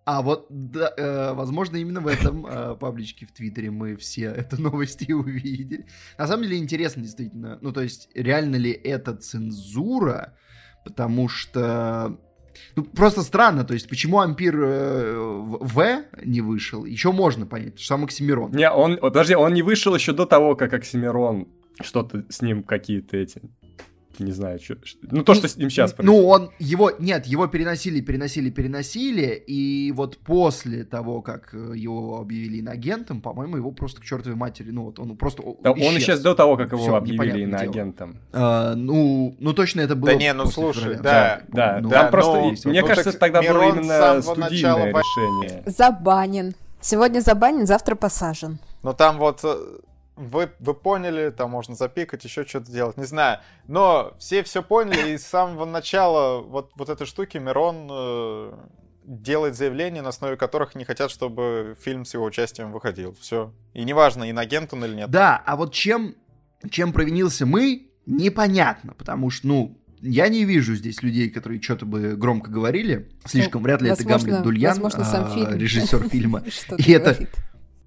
А 0.05 0.21
вот, 0.21 0.47
да, 0.49 0.91
э, 0.97 1.33
возможно, 1.33 1.77
именно 1.77 2.01
в 2.01 2.07
этом 2.07 2.45
э, 2.45 2.75
пабличке 2.75 3.25
в 3.25 3.31
Твиттере 3.31 3.71
мы 3.71 3.95
все 3.95 4.25
эту 4.25 4.61
новость 4.61 5.05
и 5.07 5.13
увидели. 5.13 5.85
На 6.17 6.27
самом 6.27 6.43
деле 6.43 6.57
интересно, 6.57 7.03
действительно. 7.03 7.57
Ну, 7.61 7.71
то 7.71 7.81
есть, 7.81 8.09
реально 8.13 8.57
ли 8.57 8.71
это 8.71 9.15
цензура? 9.15 10.37
Потому 10.83 11.29
что... 11.29 12.19
Ну, 12.75 12.83
просто 12.83 13.21
странно, 13.21 13.63
то 13.63 13.73
есть, 13.73 13.87
почему 13.87 14.19
Ампир 14.19 14.55
э, 14.57 15.15
В 15.15 16.03
не 16.23 16.41
вышел, 16.41 16.85
еще 16.85 17.11
можно 17.11 17.45
понять, 17.45 17.77
что 17.77 17.87
сам 17.87 18.03
Оксимирон. 18.03 18.51
Не, 18.51 18.69
он, 18.69 18.97
подожди, 18.97 19.35
он 19.35 19.53
не 19.53 19.61
вышел 19.61 19.93
еще 19.93 20.13
до 20.13 20.25
того, 20.25 20.55
как 20.55 20.73
Оксимирон 20.73 21.47
что-то 21.81 22.25
с 22.29 22.41
ним 22.41 22.63
какие-то 22.63 23.17
эти 23.17 23.41
не 24.19 24.31
знаю, 24.31 24.59
что, 24.59 24.75
ну 25.01 25.23
то, 25.23 25.33
что 25.33 25.47
с 25.47 25.57
ним 25.57 25.69
сейчас 25.69 25.93
происходит. 25.93 26.21
Ну, 26.21 26.27
он, 26.27 26.51
его, 26.59 26.91
нет, 26.99 27.25
его 27.25 27.47
переносили, 27.47 28.01
переносили, 28.01 28.49
переносили, 28.49 29.43
и 29.47 29.91
вот 29.91 30.17
после 30.17 30.83
того, 30.83 31.21
как 31.21 31.53
э, 31.53 31.73
его 31.75 32.19
объявили 32.19 32.57
иноагентом, 32.57 33.21
по-моему, 33.21 33.57
его 33.57 33.71
просто 33.71 34.01
к 34.01 34.03
чертовой 34.03 34.37
матери, 34.37 34.71
ну 34.71 34.85
вот 34.85 34.99
он 34.99 35.15
просто 35.17 35.43
да, 35.61 35.71
Он 35.71 35.97
исчез 35.97 36.19
до 36.19 36.35
того, 36.35 36.57
как 36.57 36.71
его 36.71 36.81
Всё, 36.81 36.95
объявили 36.95 37.43
иноагентом. 37.43 38.17
А, 38.31 38.75
ну, 38.75 39.35
ну 39.39 39.53
точно 39.53 39.81
это 39.81 39.95
было... 39.95 40.11
Да 40.11 40.17
не, 40.17 40.33
ну 40.33 40.45
слушай, 40.45 40.97
да. 41.01 41.41
Да, 41.47 41.79
ну, 41.81 41.89
да, 41.89 42.03
там 42.03 42.11
просто, 42.11 42.33
ну, 42.33 42.71
мне 42.71 42.81
ну, 42.81 42.87
кажется, 42.87 43.17
тогда 43.17 43.41
было 43.41 43.69
именно 43.69 44.21
студийное 44.21 44.87
решение. 44.87 45.63
Забанен. 45.65 46.53
Сегодня 46.81 47.21
забанен, 47.21 47.65
завтра 47.65 47.95
посажен. 47.95 48.59
Ну 48.83 48.93
там 48.93 49.17
вот 49.17 49.39
э, 49.43 49.55
вы, 50.15 50.51
вы 50.59 50.73
поняли, 50.73 51.31
там 51.31 51.51
можно 51.51 51.75
запикать, 51.75 52.23
еще 52.23 52.45
что-то 52.45 52.71
делать, 52.71 52.97
не 52.97 53.05
знаю. 53.05 53.39
Но 53.67 54.13
все 54.19 54.43
все 54.43 54.61
поняли, 54.61 55.13
и 55.13 55.17
с 55.17 55.25
самого 55.25 55.65
начала 55.65 56.41
вот, 56.41 56.71
вот 56.75 56.89
этой 56.89 57.07
штуки 57.07 57.37
Мирон 57.37 57.87
э, 57.91 58.53
делает 59.05 59.55
заявления, 59.55 60.01
на 60.01 60.09
основе 60.09 60.37
которых 60.37 60.75
не 60.75 60.85
хотят, 60.85 61.11
чтобы 61.11 61.75
фильм 61.81 62.05
с 62.05 62.13
его 62.13 62.25
участием 62.25 62.71
выходил. 62.71 63.15
Все. 63.19 63.53
И 63.73 63.83
неважно, 63.83 64.29
инагент 64.29 64.73
он 64.73 64.85
или 64.85 64.95
нет. 64.95 65.09
Да, 65.09 65.41
а 65.45 65.55
вот 65.55 65.73
чем, 65.73 66.15
чем 66.69 66.93
провинился 66.93 67.45
мы, 67.45 67.89
непонятно, 68.05 68.93
потому 68.93 69.29
что, 69.29 69.47
ну, 69.47 69.79
я 70.01 70.27
не 70.27 70.43
вижу 70.43 70.75
здесь 70.75 71.01
людей, 71.01 71.29
которые 71.29 71.61
что-то 71.61 71.85
бы 71.85 72.15
громко 72.17 72.51
говорили. 72.51 73.09
Слишком 73.25 73.61
ну, 73.61 73.67
вряд 73.67 73.81
ли 73.81 73.89
возможно, 73.89 74.15
это 74.15 74.25
Гамлет 74.25 74.43
Дульян, 74.43 74.73
возможно, 74.73 75.05
сам 75.05 75.25
а, 75.25 75.29
фильм. 75.29 75.57
режиссер 75.57 76.09
фильма. 76.09 76.43
И 76.77 76.91
это, 76.91 77.17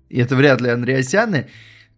и 0.09 0.19
это 0.19 0.35
вряд 0.35 0.62
ли 0.62 0.71
Андреасяны. 0.71 1.49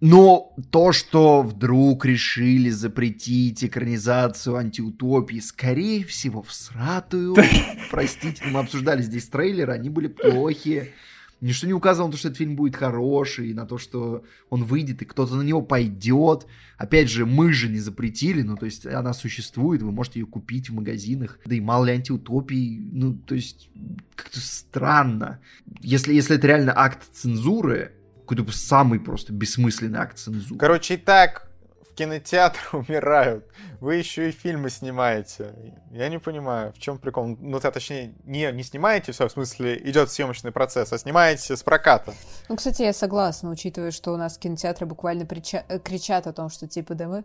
Но 0.01 0.55
то, 0.71 0.93
что 0.93 1.43
вдруг 1.43 2.05
решили 2.05 2.71
запретить 2.71 3.65
экранизацию 3.65 4.57
антиутопии, 4.57 5.41
скорее 5.41 6.05
всего, 6.05 6.43
в 6.43 6.53
сратую. 6.53 7.35
Простите, 7.91 8.45
мы 8.47 8.61
обсуждали 8.61 9.03
здесь 9.03 9.27
трейлеры, 9.27 9.73
они 9.73 9.91
были 9.91 10.07
плохие. 10.07 10.93
Ничто 11.41 11.69
не 11.69 11.73
указывало 11.73 12.09
на 12.09 12.13
то, 12.13 12.19
что 12.19 12.29
этот 12.29 12.39
фильм 12.39 12.57
будет 12.57 12.75
хороший, 12.75 13.55
на 13.55 13.65
то, 13.65 13.79
что 13.79 14.25
он 14.51 14.65
выйдет, 14.65 15.03
и 15.03 15.05
кто-то 15.05 15.37
на 15.37 15.43
него 15.43 15.63
пойдет. 15.63 16.47
Опять 16.77 17.09
же, 17.11 17.27
мы 17.27 17.53
же 17.53 17.69
не 17.69 17.79
запретили, 17.79 18.43
ну, 18.43 18.57
то 18.57 18.67
есть 18.67 18.87
она 18.87 19.13
существует, 19.13 19.83
вы 19.83 19.93
можете 19.93 20.21
ее 20.21 20.27
купить 20.27 20.69
в 20.69 20.75
магазинах. 20.75 21.39
Да 21.45 21.55
и 21.55 21.61
мало 21.61 21.85
ли 21.87 21.93
антиутопий, 21.93 22.81
ну, 22.93 23.15
то 23.15 23.37
есть 23.37 23.71
как-то 24.17 24.41
странно. 24.41 25.41
Если, 25.81 26.13
если 26.13 26.37
это 26.37 26.47
реально 26.49 26.73
акт 26.77 27.05
цензуры, 27.13 27.93
какой-то 28.29 28.53
самый 28.53 29.01
просто 29.01 29.33
бессмысленный 29.33 29.99
акт 29.99 30.19
цензуры. 30.19 30.59
Короче, 30.59 30.95
и 30.95 30.97
так 30.99 31.49
в 31.91 31.95
кинотеатр 31.95 32.59
умирают. 32.73 33.47
Вы 33.81 33.97
еще 33.97 34.29
и 34.29 34.33
фильмы 34.33 34.71
снимаете. 34.71 35.55
Я 35.91 36.09
не 36.09 36.19
понимаю, 36.19 36.73
в 36.73 36.79
чем 36.79 36.99
прикол. 36.99 37.37
Ну, 37.41 37.59
то, 37.59 37.71
точнее, 37.71 38.15
не, 38.25 38.51
не 38.53 38.63
снимаете 38.63 39.13
все, 39.13 39.29
в 39.29 39.33
смысле, 39.33 39.79
идет 39.89 40.11
съемочный 40.11 40.53
процесс, 40.53 40.93
а 40.93 40.99
снимаете 40.99 41.57
с 41.57 41.63
проката. 41.63 42.13
Ну, 42.49 42.57
кстати, 42.57 42.83
я 42.83 42.93
согласна, 42.93 43.51
учитывая, 43.51 43.93
что 43.93 44.13
у 44.13 44.17
нас 44.17 44.37
кинотеатры 44.37 44.87
буквально 44.87 45.23
прича- 45.23 45.65
э, 45.69 45.79
кричат 45.79 46.27
о 46.27 46.33
том, 46.33 46.51
что 46.51 46.67
типа, 46.67 46.95
да 46.95 47.09
мы, 47.09 47.25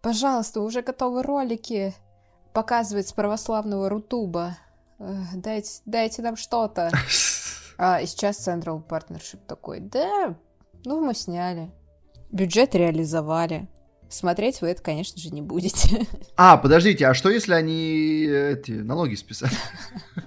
пожалуйста, 0.00 0.60
уже 0.60 0.82
готовы 0.82 1.22
ролики 1.22 1.94
показывать 2.52 3.08
с 3.08 3.12
православного 3.12 3.88
Рутуба. 3.88 4.56
Дайте, 5.34 5.80
дайте 5.84 6.22
нам 6.22 6.36
что-то. 6.36 6.90
А 7.78 8.00
и 8.00 8.06
сейчас 8.06 8.46
Central 8.46 8.86
Partnership 8.86 9.40
такой, 9.46 9.80
да, 9.80 10.36
ну 10.84 11.04
мы 11.04 11.14
сняли, 11.14 11.70
бюджет 12.30 12.74
реализовали. 12.74 13.68
Смотреть 14.08 14.60
вы 14.60 14.68
это, 14.68 14.82
конечно 14.82 15.20
же, 15.20 15.30
не 15.30 15.42
будете. 15.42 16.06
А, 16.36 16.56
подождите, 16.56 17.06
а 17.06 17.14
что 17.14 17.30
если 17.30 17.52
они 17.54 18.26
эти 18.26 18.72
налоги 18.72 19.14
списали? 19.14 19.52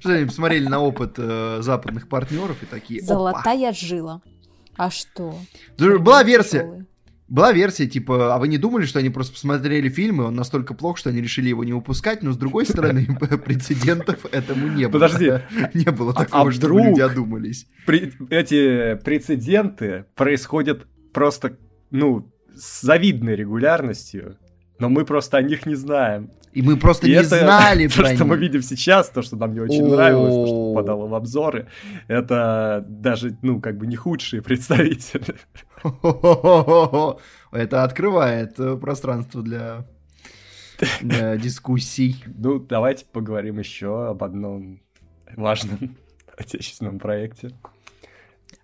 Что 0.00 0.12
они 0.12 0.26
посмотрели 0.26 0.68
на 0.68 0.80
опыт 0.80 1.14
э, 1.18 1.58
западных 1.60 2.08
партнеров 2.08 2.62
и 2.62 2.66
такие. 2.66 3.02
Золотая 3.02 3.72
жила. 3.72 4.22
А 4.76 4.90
что? 4.90 5.34
Была 5.78 6.22
версия. 6.22 6.86
Была 7.28 7.52
версия, 7.52 7.86
типа, 7.86 8.34
а 8.34 8.38
вы 8.38 8.46
не 8.46 8.56
думали, 8.56 8.86
что 8.86 9.00
они 9.00 9.10
просто 9.10 9.32
посмотрели 9.32 9.88
фильм, 9.88 10.22
и 10.22 10.24
он 10.24 10.34
настолько 10.34 10.74
плох, 10.74 10.96
что 10.96 11.10
они 11.10 11.20
решили 11.20 11.48
его 11.48 11.64
не 11.64 11.72
выпускать, 11.72 12.22
но 12.22 12.32
с 12.32 12.36
другой 12.36 12.66
стороны, 12.66 13.06
прецедентов 13.44 14.26
этому 14.30 14.68
не 14.68 14.86
было. 14.86 15.00
Подожди. 15.00 15.32
Не 15.74 15.90
было 15.90 16.12
а 16.12 16.24
такого, 16.24 16.52
что 16.52 16.68
люди 16.68 17.00
одумались. 17.00 17.66
Эти 17.86 18.94
прецеденты 19.02 20.04
происходят 20.14 20.86
просто, 21.12 21.58
ну, 21.90 22.32
с 22.54 22.82
завидной 22.82 23.34
регулярностью, 23.34 24.38
но 24.78 24.88
мы 24.88 25.04
просто 25.04 25.38
о 25.38 25.42
них 25.42 25.66
не 25.66 25.74
знаем. 25.74 26.30
И 26.52 26.62
мы 26.62 26.78
просто 26.78 27.06
и 27.06 27.10
не 27.10 27.16
это, 27.16 27.38
знали 27.40 27.86
то, 27.86 27.96
про 27.96 28.14
что 28.14 28.24
мы 28.24 28.36
видим 28.38 28.62
сейчас, 28.62 29.10
то, 29.10 29.20
что 29.22 29.36
нам 29.36 29.52
не 29.52 29.60
очень 29.60 29.86
нравилось, 29.86 30.34
то, 30.34 30.46
что 30.46 30.72
попадало 30.72 31.06
в 31.06 31.14
обзоры, 31.14 31.68
это 32.08 32.84
даже, 32.88 33.36
ну, 33.42 33.60
как 33.60 33.76
бы 33.76 33.86
не 33.86 33.96
худшие 33.96 34.40
представители. 34.42 35.36
Это 37.52 37.84
открывает 37.84 38.58
э, 38.58 38.76
пространство 38.76 39.42
для, 39.42 39.86
для 41.02 41.36
дискуссий. 41.38 42.24
Ну, 42.26 42.58
давайте 42.58 43.04
поговорим 43.04 43.58
еще 43.58 44.08
об 44.08 44.24
одном 44.24 44.80
важном 45.36 45.96
отечественном 46.36 46.98
проекте. 46.98 47.50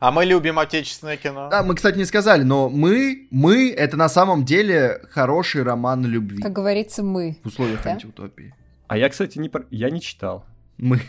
А 0.02 0.10
мы 0.10 0.24
любим 0.24 0.58
отечественное 0.58 1.16
кино. 1.16 1.48
Да, 1.48 1.62
мы, 1.62 1.76
кстати, 1.76 1.96
не 1.96 2.04
сказали, 2.04 2.42
но 2.42 2.68
мы, 2.68 3.28
мы, 3.30 3.70
это 3.70 3.96
на 3.96 4.08
самом 4.08 4.44
деле 4.44 5.00
хороший 5.10 5.62
роман 5.62 6.04
любви. 6.04 6.42
Как 6.42 6.52
говорится, 6.52 7.04
мы. 7.04 7.38
В 7.44 7.46
условиях 7.46 7.84
да? 7.84 7.92
антиутопии. 7.92 8.52
А 8.88 8.98
я, 8.98 9.08
кстати, 9.08 9.38
не, 9.38 9.48
я 9.70 9.90
не 9.90 10.00
читал. 10.00 10.44
Мы. 10.76 11.02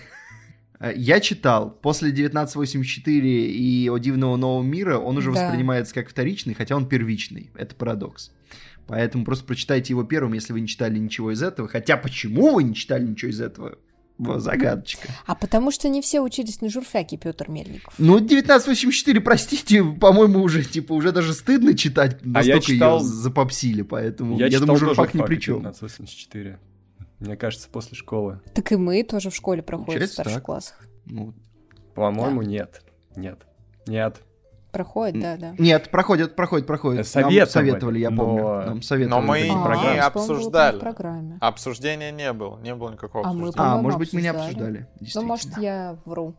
Я 0.95 1.21
читал, 1.21 1.71
после 1.71 2.09
1984 2.09 3.47
и 3.47 3.89
«О 3.89 3.97
дивного 3.97 4.35
нового 4.35 4.61
мира» 4.61 4.99
он 4.99 5.17
уже 5.17 5.33
да. 5.33 5.41
воспринимается 5.41 5.95
как 5.95 6.07
вторичный, 6.07 6.53
хотя 6.53 6.75
он 6.75 6.87
первичный. 6.87 7.49
Это 7.55 7.73
парадокс. 7.73 8.31
Поэтому 8.85 9.25
просто 9.25 9.45
прочитайте 9.45 9.93
его 9.93 10.03
первым, 10.03 10.33
если 10.33 10.53
вы 10.53 10.61
не 10.61 10.67
читали 10.67 10.99
ничего 10.99 11.31
из 11.31 11.41
этого. 11.41 11.67
Хотя 11.67 11.97
почему 11.97 12.53
вы 12.53 12.63
не 12.63 12.75
читали 12.75 13.07
ничего 13.07 13.31
из 13.31 13.41
этого? 13.41 13.79
Загадочка. 14.37 15.09
А 15.25 15.35
потому 15.35 15.71
что 15.71 15.89
не 15.89 16.01
все 16.01 16.21
учились 16.21 16.61
на 16.61 16.69
журфаке, 16.69 17.17
Петр 17.17 17.49
Мельников. 17.49 17.93
Ну, 17.97 18.15
1984, 18.15 19.21
простите, 19.21 19.83
по-моему, 19.83 20.41
уже, 20.41 20.63
типа, 20.63 20.93
уже 20.93 21.11
даже 21.11 21.33
стыдно 21.33 21.75
читать, 21.75 22.23
настолько 22.25 22.39
а 22.39 22.43
я 22.43 22.59
читал... 22.59 22.99
ее 22.99 23.05
запопсили, 23.05 23.81
поэтому 23.81 24.37
я, 24.37 24.47
я 24.47 24.59
думаю, 24.59 24.77
журфак 24.77 25.13
ни 25.13 25.21
при 25.21 25.37
чем. 25.37 25.57
1984. 25.57 26.59
Мне 27.19 27.37
кажется, 27.37 27.69
после 27.69 27.95
школы. 27.95 28.41
Так 28.53 28.71
и 28.71 28.75
мы 28.75 29.03
тоже 29.03 29.29
в 29.29 29.35
школе 29.35 29.61
проходим 29.61 29.85
Получается 29.85 30.11
в 30.11 30.15
старших 30.15 30.35
так. 30.35 30.45
классах. 30.45 30.87
Ну, 31.05 31.33
По-моему, 31.95 32.41
да. 32.41 32.47
нет. 32.47 32.81
Нет. 33.15 33.39
Нет. 33.87 34.21
Проходит, 34.73 35.21
да, 35.21 35.37
да. 35.37 35.53
Нет, 35.59 35.91
проходит, 35.91 36.35
проходит, 36.35 36.65
проходит. 36.65 37.07
Советовали, 37.07 37.39
Нам 37.39 37.47
советовали, 37.47 37.99
я 37.99 38.09
помню. 38.09 38.41
Но... 38.41 38.61
Нам 38.63 38.81
советовали. 38.81 39.21
Но 39.21 39.27
мы 39.27 39.41
не 39.41 39.99
обсуждали. 39.99 40.79
Программе. 40.79 41.37
Обсуждения 41.41 42.11
не 42.11 42.33
было, 42.33 42.57
не 42.59 42.73
было 42.73 42.91
никакого 42.91 43.23
а 43.23 43.29
обсуждения. 43.29 43.67
Мы, 43.67 43.73
а, 43.73 43.81
может 43.83 43.99
быть, 43.99 44.13
мы 44.13 44.21
не 44.23 44.29
обсуждали. 44.29 44.87
Ну, 45.13 45.21
может, 45.21 45.55
я 45.59 45.95
вру. 46.05 46.33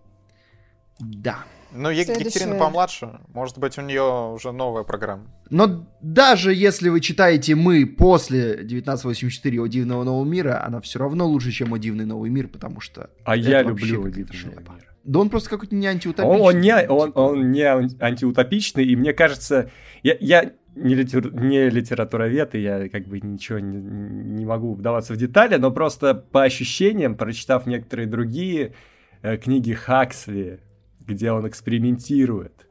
Да. 0.99 1.45
Ну, 1.71 1.93
Следующее... 1.93 2.19
Екатерина 2.19 2.57
помладше, 2.57 3.21
может 3.33 3.59
быть, 3.59 3.79
у 3.79 3.83
нее 3.83 4.33
уже 4.33 4.51
новая 4.51 4.83
программа. 4.83 5.27
Но 5.51 5.87
даже 6.01 6.53
если 6.53 6.89
вы 6.89 7.01
читаете 7.01 7.55
«Мы» 7.55 7.87
после 7.87 8.55
1984 8.55 9.61
«О 9.61 9.67
дивного 9.69 10.03
нового 10.03 10.25
мира», 10.25 10.65
она 10.65 10.81
все 10.81 10.99
равно 10.99 11.25
лучше, 11.27 11.53
чем 11.53 11.73
«О 11.73 11.79
дивный 11.79 12.05
новый 12.05 12.31
мир», 12.31 12.49
потому 12.49 12.81
что... 12.81 13.11
А 13.25 13.37
я 13.37 13.63
люблю 13.63 14.05
«О 14.05 14.11
дивный 14.11 14.55
новый 14.57 14.77
мир». 14.77 14.94
Да 15.05 15.21
он 15.21 15.31
просто 15.31 15.51
какой-то 15.51 15.75
не 15.75 15.87
антиутопичный. 15.87 16.41
Он, 16.41 16.55
он, 16.55 16.61
не, 16.61 16.89
он, 16.89 17.13
он 17.15 17.51
не 17.51 17.63
антиутопичный, 17.63 18.85
и 18.85 18.97
мне 18.97 19.13
кажется, 19.13 19.71
я, 20.03 20.17
я 20.19 20.53
не, 20.75 20.95
литер, 20.95 21.33
не 21.35 21.69
литературовед, 21.69 22.55
и 22.55 22.61
я 22.61 22.89
как 22.89 23.07
бы 23.07 23.21
ничего 23.21 23.59
не, 23.59 23.79
не 23.79 24.45
могу 24.45 24.75
вдаваться 24.75 25.15
в 25.15 25.17
детали, 25.17 25.57
но 25.57 25.71
просто 25.71 26.15
по 26.15 26.43
ощущениям, 26.43 27.17
прочитав 27.17 27.67
некоторые 27.67 28.07
другие 28.07 28.75
э, 29.23 29.37
книги 29.37 29.73
Хаксли, 29.73 30.61
где 31.01 31.33
он 31.33 31.47
экспериментирует 31.47 32.67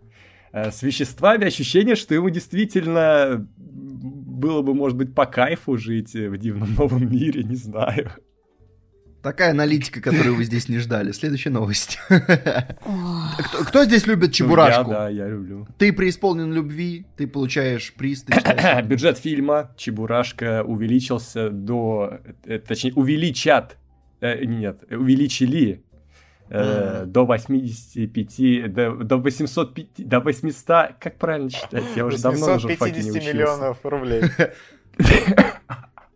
э, 0.52 0.72
с 0.72 0.82
веществами, 0.82 1.46
ощущение, 1.46 1.96
что 1.96 2.16
ему 2.16 2.30
действительно 2.30 3.48
было 3.58 4.62
бы, 4.64 4.74
может 4.74 4.98
быть, 4.98 5.14
по 5.14 5.26
кайфу 5.26 5.78
жить 5.78 6.14
в 6.14 6.38
дивном 6.38 6.74
новом 6.76 7.12
мире, 7.12 7.44
не 7.44 7.56
знаю. 7.56 8.12
Такая 9.24 9.52
аналитика, 9.52 10.02
которую 10.02 10.36
вы 10.36 10.44
здесь 10.44 10.68
не 10.68 10.80
ждали. 10.80 11.14
Следующая 11.14 11.50
новость. 11.52 11.98
кто, 12.10 13.64
кто 13.64 13.86
здесь 13.86 14.06
любит 14.06 14.28
Ну, 14.30 14.34
чебурашку? 14.34 14.92
Я, 14.92 14.98
да, 14.98 15.10
я 15.10 15.28
люблю. 15.30 15.66
Ты 15.78 15.94
преисполнен 15.94 16.52
любви, 16.52 17.06
ты 17.16 17.26
получаешь 17.26 17.94
приз, 17.94 18.24
ты. 18.24 18.34
Бюджет 18.84 19.18
фильма 19.18 19.72
«Чебурашка» 19.78 20.64
увеличился 20.66 21.50
до... 21.50 22.20
э, 22.44 22.60
Точнее, 22.60 22.94
увеличат. 22.96 23.78
э, 24.20 24.44
нет, 24.44 24.84
увеличили 24.92 25.86
э, 26.50 27.06
до 27.08 27.26
85... 27.26 28.74
До, 28.74 28.92
до 28.92 29.18
805... 29.18 29.88
До 30.06 30.20
800... 30.20 30.68
Как 31.00 31.18
правильно 31.18 31.50
читать? 31.50 31.86
Я 31.96 32.06
уже 32.06 32.18
давно 32.22 32.46
на 32.48 32.60
журфаке 32.60 33.02
не 33.02 33.12
850 33.12 33.16
учился. 33.16 33.34
миллионов 33.34 33.78
рублей. 33.86 34.24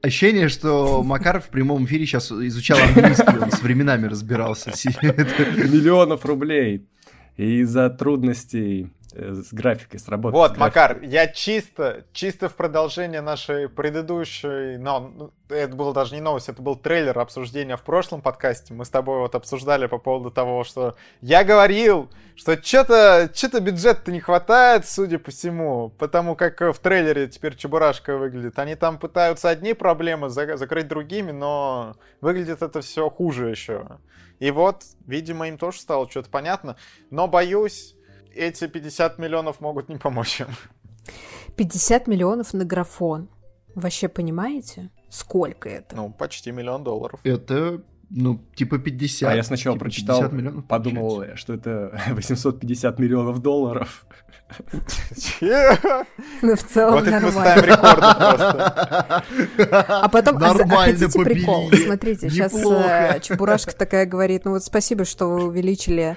Ощущение, 0.01 0.47
что 0.47 1.03
Макар 1.03 1.41
в 1.41 1.49
прямом 1.49 1.85
эфире 1.85 2.05
сейчас 2.05 2.31
изучал 2.31 2.77
английский, 2.77 3.37
он 3.37 3.51
с 3.51 3.61
временами 3.61 4.07
разбирался. 4.07 4.71
Миллионов 5.01 6.25
рублей. 6.25 6.87
И 7.35 7.59
из-за 7.59 7.89
трудностей 7.89 8.91
с 9.17 9.53
графикой, 9.53 9.99
с 9.99 10.07
работой. 10.07 10.35
Вот. 10.35 10.57
Макар, 10.57 11.01
я 11.01 11.27
чисто, 11.27 12.05
чисто 12.13 12.49
в 12.49 12.55
продолжение 12.55 13.21
нашей 13.21 13.67
предыдущей, 13.67 14.77
но 14.77 14.99
ну, 14.99 15.33
это 15.49 15.75
было 15.75 15.93
даже 15.93 16.13
не 16.13 16.21
новость, 16.21 16.49
это 16.49 16.61
был 16.61 16.75
трейлер 16.75 17.17
обсуждения 17.17 17.77
в 17.77 17.81
прошлом 17.81 18.21
подкасте. 18.21 18.73
Мы 18.73 18.85
с 18.85 18.89
тобой 18.89 19.19
вот 19.19 19.33
обсуждали 19.35 19.87
по 19.87 19.97
поводу 19.97 20.29
того, 20.29 20.63
что 20.63 20.95
я 21.21 21.43
говорил, 21.43 22.09
что 22.35 22.61
что-то 22.61 23.29
что 23.33 23.59
бюджета 23.59 24.11
не 24.11 24.19
хватает, 24.19 24.87
судя 24.87 25.17
по 25.17 25.31
всему, 25.31 25.89
потому 25.97 26.35
как 26.35 26.61
в 26.61 26.77
трейлере 26.79 27.27
теперь 27.27 27.55
Чебурашка 27.55 28.17
выглядит. 28.17 28.59
Они 28.59 28.75
там 28.75 28.99
пытаются 28.99 29.49
одни 29.49 29.73
проблемы 29.73 30.29
за- 30.29 30.57
закрыть 30.57 30.87
другими, 30.87 31.31
но 31.31 31.95
выглядит 32.21 32.61
это 32.61 32.81
все 32.81 33.09
хуже 33.09 33.49
еще. 33.49 33.97
И 34.39 34.51
вот, 34.51 34.83
видимо, 35.07 35.47
им 35.47 35.57
тоже 35.57 35.79
стало 35.79 36.09
что-то 36.09 36.29
понятно. 36.29 36.77
Но 37.09 37.27
боюсь, 37.27 37.96
эти 38.37 38.67
50 38.67 39.17
миллионов 39.19 39.61
могут 39.61 39.89
не 39.89 39.97
помочь 39.97 40.41
им. 40.41 40.47
50 41.55 42.07
миллионов 42.07 42.53
на 42.53 42.65
графон. 42.65 43.29
Вообще 43.75 44.07
понимаете, 44.07 44.89
сколько 45.09 45.69
это? 45.69 45.95
Ну, 45.95 46.09
почти 46.11 46.51
миллион 46.51 46.83
долларов. 46.83 47.19
Это, 47.23 47.81
ну, 48.09 48.39
типа 48.55 48.77
50. 48.79 49.31
А 49.31 49.35
я 49.35 49.43
сначала 49.43 49.75
типа 49.75 49.85
прочитал, 49.85 50.17
50 50.21 50.33
миллионов 50.33 50.65
подумал, 50.67 51.09
получается. 51.09 51.37
что 51.37 51.53
это 51.53 52.01
850 52.09 52.99
миллионов 52.99 53.41
долларов. 53.41 54.05
Ну, 56.41 56.55
в 56.55 56.63
целом 56.63 56.93
Вот 56.93 57.07
это 57.07 57.19
мы 57.19 57.31
нормально. 57.31 57.51
ставим 57.51 57.65
рекорды 57.65 58.01
просто. 58.17 59.23
А 60.03 60.09
потом, 60.09 60.37
а, 60.37 60.51
а 60.51 60.53
Нормально 60.53 60.97
хотите 60.97 61.19
прикол? 61.23 61.69
Смотрите, 61.73 62.29
сейчас 62.29 62.53
Неплохо. 62.53 63.19
Чебурашка 63.21 63.75
такая 63.75 64.05
говорит, 64.05 64.45
ну 64.45 64.51
вот 64.51 64.63
спасибо, 64.63 65.03
что 65.05 65.27
вы 65.27 65.43
увеличили 65.47 66.15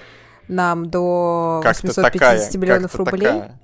нам 0.51 0.89
до 0.89 1.61
Как-то 1.63 1.87
850 1.87 2.13
такая. 2.13 2.57
миллионов 2.59 2.95
рублей, 2.95 3.19
такая. 3.27 3.59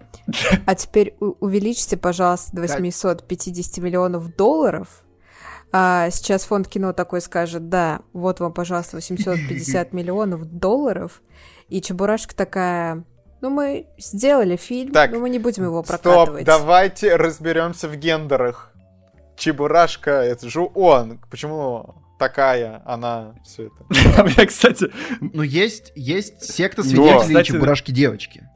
а 0.65 0.75
теперь 0.75 1.15
увеличьте, 1.19 1.97
пожалуйста, 1.97 2.55
до 2.55 2.61
850 2.61 3.77
миллионов 3.83 4.35
долларов. 4.35 5.03
А 5.71 6.09
сейчас 6.11 6.45
фонд 6.45 6.67
кино 6.69 6.93
такой 6.93 7.19
скажет, 7.21 7.67
да, 7.69 7.99
вот 8.13 8.39
вам, 8.39 8.53
пожалуйста, 8.53 8.95
850 8.95 9.91
миллионов 9.93 10.45
долларов. 10.45 11.21
И 11.67 11.81
Чебурашка 11.81 12.33
такая, 12.35 13.03
ну 13.41 13.49
мы 13.49 13.87
сделали 13.97 14.55
фильм, 14.55 14.93
Так, 14.93 15.11
но 15.11 15.19
мы 15.19 15.29
не 15.29 15.39
будем 15.39 15.65
его 15.65 15.83
Стоп, 15.83 16.01
прокатывать. 16.01 16.45
давайте 16.45 17.15
разберемся 17.17 17.89
в 17.89 17.95
гендерах. 17.97 18.71
Чебурашка, 19.35 20.11
это 20.11 20.49
же 20.49 20.67
он. 20.73 21.19
Почему 21.29 21.95
такая 22.19 22.81
она 22.85 23.35
все 23.43 23.67
это? 23.67 23.75
А 24.17 24.23
меня, 24.23 24.45
кстати, 24.45 24.91
Ну, 25.21 25.41
есть, 25.43 25.91
есть 25.95 26.43
секта 26.43 26.81
Но, 26.83 26.87
свидетелей 26.89 27.19
кстати- 27.27 27.47
чебурашки 27.47 27.91
девочки. 27.91 28.49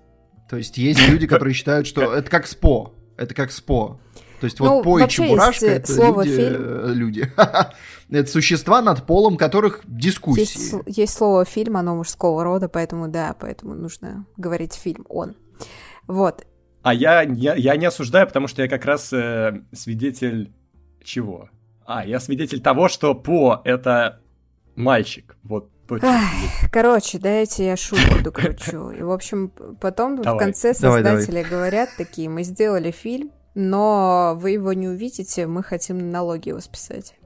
То 0.49 0.57
есть 0.57 0.77
есть 0.77 1.07
люди, 1.07 1.27
которые 1.33 1.53
считают, 1.53 1.87
что 1.87 2.13
это 2.13 2.29
как 2.29 2.47
СПО. 2.47 2.93
Это 3.17 3.33
как 3.33 3.51
СПО. 3.51 3.99
То 4.39 4.45
есть 4.45 4.59
Ну, 4.59 4.75
вот 4.77 4.83
по 4.83 4.99
и 4.99 5.07
чебурашка 5.07 5.65
есть, 5.65 5.75
э, 5.75 5.75
это 5.77 5.93
слово 5.93 6.23
люди, 6.23 6.35
«фильм». 6.35 6.55
э, 6.59 6.93
люди. 6.93 7.31
Это 8.09 8.29
существа, 8.29 8.81
над 8.81 9.05
полом 9.05 9.37
которых 9.37 9.83
Есть, 9.85 9.97
дискуссии. 9.97 10.75
сл- 10.75 10.83
есть 10.85 11.13
слово 11.13 11.45
фильм, 11.45 11.77
оно 11.77 11.95
мужского 11.95 12.43
рода, 12.43 12.67
поэтому 12.67 13.07
да, 13.07 13.33
поэтому 13.39 13.73
нужно 13.73 14.25
говорить 14.35 14.73
фильм 14.73 15.05
он. 15.07 15.35
Вот. 16.07 16.43
А 16.81 16.93
я, 16.93 17.21
я, 17.21 17.53
я 17.55 17.77
не 17.77 17.85
осуждаю, 17.85 18.27
потому 18.27 18.47
что 18.49 18.63
я 18.63 18.67
как 18.67 18.83
раз 18.83 19.13
э, 19.13 19.61
свидетель 19.71 20.51
чего? 21.03 21.49
А, 21.93 22.05
я 22.05 22.19
свидетель 22.21 22.61
того, 22.61 22.87
что 22.87 23.13
По— 23.13 23.61
это 23.65 24.21
мальчик. 24.75 25.35
Вот. 25.43 25.69
Ах, 26.01 26.21
Короче, 26.71 27.19
дайте 27.19 27.65
я 27.65 27.75
шутку 27.75 28.21
докручу. 28.23 28.91
И, 28.91 29.01
в 29.01 29.11
общем, 29.11 29.51
потом 29.81 30.15
в 30.15 30.21
Давай. 30.21 30.39
конце 30.45 30.73
Давай, 30.79 31.03
давай. 31.03 31.17
создатели 31.23 31.43
говорят 31.49 31.89
такие, 31.97 32.29
мы 32.29 32.43
сделали 32.43 32.91
фильм, 32.91 33.31
но 33.55 34.37
вы 34.37 34.51
его 34.51 34.71
не 34.71 34.87
увидите, 34.87 35.47
мы 35.47 35.63
хотим 35.63 36.11
налоги 36.11 36.49
его 36.49 36.61
списать. 36.61 37.15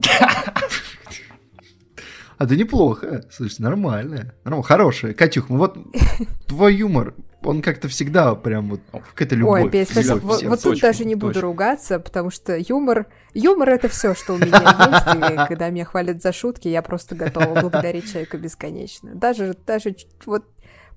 А 2.38 2.46
да 2.46 2.54
неплохо. 2.54 3.24
Слушай, 3.30 3.60
нормально. 3.60 4.34
Нормально. 4.44 4.62
Хорошее. 4.62 5.14
Катюх, 5.14 5.48
ну 5.48 5.58
вот 5.58 5.78
твой 6.46 6.74
юмор, 6.74 7.14
он 7.42 7.62
как-то 7.62 7.88
всегда 7.88 8.34
прям 8.34 8.70
вот 8.70 8.80
какая-то 8.90 9.36
любовь. 9.36 9.72
Ой, 9.72 9.84
спасибо. 9.84 10.16
любовь 10.16 10.42
Вот, 10.42 10.42
вот 10.42 10.62
тут 10.62 10.80
даже 10.80 11.04
не 11.04 11.14
буду 11.14 11.34
точно. 11.34 11.48
ругаться, 11.48 11.98
потому 11.98 12.30
что 12.30 12.56
юмор... 12.56 13.06
Юмор— 13.34 13.68
это 13.70 13.88
все, 13.88 14.14
что 14.14 14.34
у 14.34 14.38
меня 14.38 14.46
есть, 14.46 15.44
и 15.44 15.48
когда 15.48 15.68
меня 15.68 15.84
хвалят 15.84 16.22
за 16.22 16.32
шутки, 16.32 16.68
я 16.68 16.82
просто 16.82 17.14
готова 17.14 17.60
благодарить 17.60 18.10
человека 18.10 18.38
бесконечно. 18.38 19.14
Даже, 19.14 19.54
даже 19.66 19.94
вот 20.24 20.44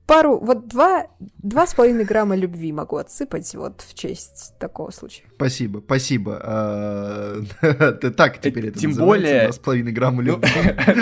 пару, 0.10 0.40
вот 0.40 0.68
два, 0.68 1.08
два 1.38 1.66
с 1.68 1.74
половиной 1.74 2.04
грамма 2.04 2.36
любви 2.36 2.72
могу 2.74 2.98
отсыпать 2.98 3.54
вот 3.56 3.82
в 3.82 3.94
честь 3.94 4.54
такого 4.60 4.92
случая. 4.92 5.24
Спасибо, 5.36 5.82
спасибо. 5.86 6.40
А, 6.44 7.42
ты 8.02 8.12
Так 8.12 8.40
теперь 8.40 8.68
это 8.68 8.80
Тем 8.80 8.94
более- 8.96 9.44
два 9.44 9.52
с 9.54 9.60
половиной 9.60 9.92
грамма 9.92 10.22
Ну, 10.24 10.34
любви. 10.34 10.50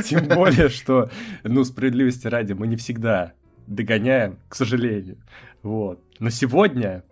Тем 0.04 0.28
более, 0.28 0.70
что, 0.70 1.10
ну, 1.44 1.64
справедливости 1.64 2.28
ради, 2.28 2.54
мы 2.54 2.68
не 2.68 2.76
всегда 2.76 3.34
догоняем, 3.66 4.38
к 4.50 4.56
сожалению. 4.56 5.18
Вот. 5.64 6.00
Но 6.20 6.30
сегодня 6.30 7.04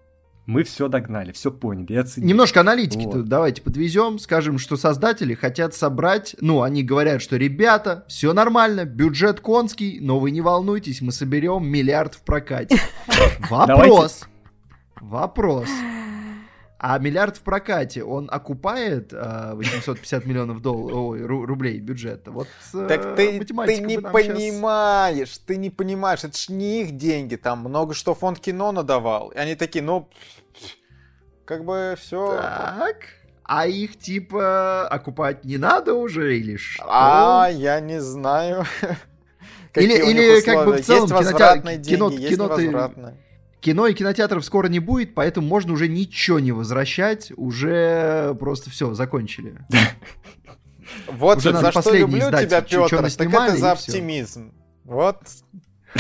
мы 0.46 0.64
все 0.64 0.88
догнали, 0.88 1.32
все 1.32 1.52
поняли 1.52 1.94
и 1.94 1.96
оценили. 1.96 2.30
Немножко 2.30 2.62
аналитики-то 2.62 3.18
Вот. 3.18 3.26
давайте 3.26 3.62
подвезем, 3.62 4.20
скажем, 4.20 4.60
что 4.60 4.78
создатели 4.78 5.34
хотят 5.34 5.74
собрать, 5.74 6.36
ну, 6.40 6.62
они 6.62 6.84
говорят, 6.84 7.22
что 7.22 7.38
ребята, 7.38 8.06
все 8.08 8.34
нормально, 8.34 8.86
бюджет 8.86 9.40
конский, 9.40 10.00
но 10.00 10.20
вы 10.20 10.32
не 10.32 10.42
волнуйтесь, 10.42 11.02
мы 11.02 11.12
соберем 11.12 11.68
миллиард 11.68 12.16
в 12.16 12.22
прокате. 12.22 12.80
Вопрос. 13.50 14.26
Вопрос. 15.02 15.70
А 16.88 17.00
миллиард 17.00 17.38
в 17.38 17.42
прокате, 17.42 18.04
он 18.04 18.30
окупает 18.32 19.12
а, 19.12 19.56
850 19.56 20.26
миллионов 20.28 20.62
долларов, 20.62 21.20
рублей 21.20 21.80
бюджета? 21.80 22.30
Вот 22.30 22.48
э, 22.76 22.86
Так 22.88 23.16
ты, 23.16 23.44
ты 23.44 23.80
не 23.80 23.98
понимаешь, 23.98 25.38
ты 25.48 25.58
не 25.58 25.72
понимаешь, 25.72 26.24
это 26.24 26.38
ж 26.38 26.50
не 26.50 26.84
их 26.84 26.96
деньги, 26.96 27.38
там 27.38 27.62
много 27.62 27.96
что 27.96 28.14
фонд 28.14 28.40
кино 28.40 28.72
надавал. 28.72 29.30
И 29.30 29.38
они 29.38 29.56
такие, 29.56 29.84
ну, 29.84 30.08
как 31.46 31.66
бы 31.66 31.96
все. 32.00 32.38
Так. 32.40 32.98
А 33.42 33.66
их 33.66 33.98
типа 33.98 34.88
окупать 34.88 35.44
не 35.44 35.58
надо 35.58 35.96
уже 35.96 36.38
или 36.38 36.56
что? 36.56 36.86
А, 36.88 37.50
я 37.50 37.80
не 37.80 38.00
знаю. 38.00 38.64
Или- 39.74 40.10
или 40.10 40.42
как 40.42 40.66
бы 40.68 40.74
в 40.74 40.82
целом 40.86 41.02
Есть 41.02 41.14
возвратные 41.14 41.82
кино- 41.82 42.10
деньги, 42.10 42.22
есть 42.22 42.36
кино 42.36 42.56
ты-. 42.56 43.16
Кино 43.66 43.88
и 43.88 43.96
кинотеатров 43.96 44.46
скоро 44.46 44.68
не 44.68 44.78
будет, 44.78 45.16
поэтому 45.16 45.48
можно 45.48 45.74
уже 45.74 45.88
ничего 45.88 46.40
не 46.40 46.52
возвращать, 46.52 47.32
уже 47.36 48.36
просто 48.40 48.70
все, 48.70 48.94
закончили. 48.94 49.58
Вот 51.08 51.40
Уже 51.40 51.52
за 51.52 51.72
что 51.72 51.92
люблю 51.92 52.20
издать, 52.20 52.48
тебя, 52.48 52.62
Петр, 52.62 52.90
так 52.90 53.02
наснимали, 53.02 53.54
это 53.54 53.60
за 53.60 53.72
оптимизм. 53.72 54.54
Вот. 54.84 55.18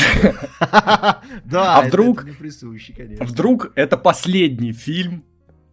Да, 1.43 1.77
А 1.79 1.81
вдруг- 1.81 2.19
это 2.19 2.27
не 2.27 2.35
присущий, 2.35 2.93
конечно. 2.93 3.25
Вдруг 3.25 3.71
это 3.73 3.97
последний 3.97 4.71
фильм 4.71 5.25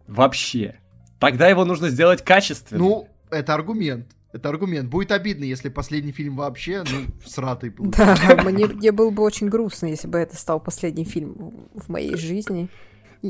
вообще. 0.07 0.79
Тогда 1.19 1.47
его 1.47 1.63
нужно 1.63 1.89
сделать 1.89 2.23
качественно. 2.23 2.79
Ну, 2.79 3.07
это 3.29 3.53
аргумент. 3.53 4.07
Это 4.33 4.49
аргумент. 4.49 4.89
Будет 4.89 5.11
обидно, 5.11 5.43
если 5.43 5.69
последний 5.69 6.11
фильм 6.11 6.35
вообще, 6.35 6.83
ну, 6.91 7.05
сратый 7.25 7.69
получится. 7.71 8.17
Да, 8.27 8.43
мне, 8.43 8.65
мне 8.65 8.91
было 8.91 9.11
бы 9.11 9.21
очень 9.21 9.47
грустно, 9.47 9.85
если 9.85 10.07
бы 10.07 10.17
это 10.17 10.35
стал 10.35 10.59
последний 10.59 11.05
фильм 11.05 11.69
в 11.75 11.87
моей 11.89 12.17
жизни. 12.17 12.67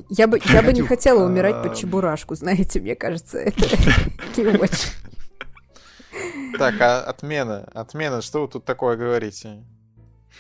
Я 0.09 0.27
бы, 0.27 0.39
я 0.45 0.63
бы 0.63 0.73
не 0.73 0.81
хотела 0.81 1.25
умирать 1.25 1.61
под 1.61 1.73
а, 1.73 1.75
чебурашку, 1.75 2.33
знаете, 2.33 2.79
мне 2.79 2.95
кажется, 2.95 3.37
это 3.37 3.61
не 4.37 4.45
очень. 4.57 4.91
Так, 6.57 6.79
а 6.79 7.01
отмена. 7.01 7.69
Отмена, 7.73 8.21
что 8.21 8.41
вы 8.43 8.47
тут 8.47 8.65
такое 8.65 8.95
говорите? 8.95 9.63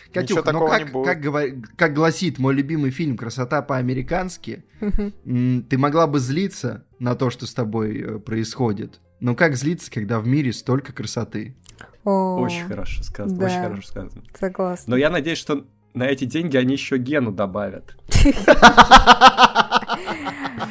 Ничего 0.09 0.41
Катюх, 0.41 0.45
но 0.45 0.51
такого 0.51 0.73
не 0.75 0.83
как, 0.85 0.93
будет. 0.93 1.05
как, 1.05 1.19
говор- 1.23 1.63
как 1.75 1.93
гласит 1.93 2.39
мой 2.39 2.53
любимый 2.53 2.91
фильм 2.91 3.17
«Красота 3.17 3.61
по-американски», 3.61 4.63
ты 4.79 5.77
могла 5.77 6.07
бы 6.07 6.19
злиться 6.19 6.85
на 6.99 7.15
то, 7.15 7.29
что 7.29 7.45
с 7.45 7.53
тобой 7.53 7.99
э, 7.99 8.19
происходит. 8.19 9.01
Но 9.23 9.35
как 9.35 9.55
злиться, 9.55 9.89
когда 9.89 10.19
в 10.19 10.27
мире 10.27 10.51
столько 10.51 10.91
красоты? 10.91 11.55
О, 12.03 12.35
Очень 12.41 12.65
хорошо 12.65 13.03
сказано, 13.03 13.39
да. 13.39 13.45
очень 13.45 13.61
хорошо 13.61 13.81
сказано. 13.87 14.21
Согласна. 14.37 14.91
Но 14.91 14.97
я 14.97 15.09
надеюсь, 15.09 15.37
что 15.37 15.65
на 15.93 16.03
эти 16.03 16.25
деньги 16.25 16.57
они 16.57 16.73
еще 16.73 16.97
Гену 16.97 17.31
добавят. 17.31 17.95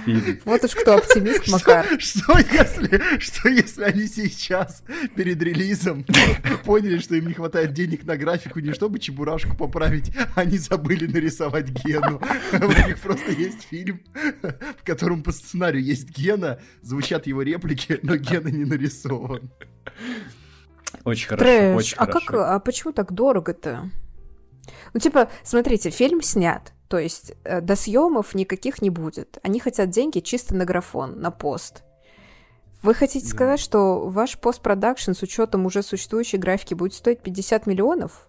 фильм. 0.04 0.40
Вот 0.44 0.64
уж 0.64 0.74
кто 0.74 0.96
оптимист, 0.96 1.48
Макар. 1.48 1.86
Что 1.98 2.38
если, 2.38 3.18
что 3.18 3.48
если 3.48 3.84
они 3.84 4.06
сейчас 4.06 4.82
перед 5.16 5.42
релизом 5.42 6.04
поняли, 6.64 6.98
что 6.98 7.14
им 7.16 7.28
не 7.28 7.34
хватает 7.34 7.72
денег 7.72 8.04
на 8.04 8.16
графику, 8.16 8.60
не 8.60 8.72
чтобы 8.72 8.98
чебурашку 8.98 9.56
поправить, 9.56 10.12
они 10.34 10.58
забыли 10.58 11.06
нарисовать 11.06 11.68
Гену. 11.70 12.20
У 12.52 12.88
них 12.88 12.98
просто 13.00 13.32
есть 13.32 13.62
фильм, 13.68 14.00
в 14.42 14.84
котором 14.84 15.22
по 15.22 15.32
сценарию 15.32 15.82
есть 15.82 16.10
Гена, 16.10 16.60
звучат 16.82 17.26
его 17.26 17.42
реплики, 17.42 17.98
но 18.02 18.16
Гена 18.16 18.48
не 18.48 18.64
нарисован. 18.64 19.50
Очень 21.04 21.28
хорошо, 21.28 21.44
Трэш. 21.44 21.76
очень 21.76 21.96
А 21.96 22.06
хорошо. 22.06 22.26
как, 22.26 22.36
а 22.36 22.58
почему 22.60 22.92
так 22.92 23.12
дорого-то? 23.12 23.90
Ну, 24.94 25.00
типа, 25.00 25.28
смотрите, 25.42 25.90
фильм 25.90 26.22
снят, 26.22 26.72
то 26.88 26.98
есть 26.98 27.32
э, 27.44 27.60
до 27.60 27.76
съемов 27.76 28.34
никаких 28.34 28.82
не 28.82 28.90
будет. 28.90 29.38
Они 29.42 29.58
хотят 29.60 29.90
деньги 29.90 30.20
чисто 30.20 30.54
на 30.54 30.64
графон, 30.64 31.20
на 31.20 31.30
пост. 31.30 31.82
Вы 32.82 32.94
хотите 32.94 33.26
Да. 33.26 33.30
сказать, 33.30 33.60
что 33.60 34.08
ваш 34.08 34.38
постпродакшн 34.38 35.12
с 35.12 35.22
учетом 35.22 35.66
уже 35.66 35.82
существующей 35.82 36.36
графики 36.36 36.74
будет 36.74 36.94
стоить 36.94 37.20
50 37.20 37.66
миллионов? 37.66 38.26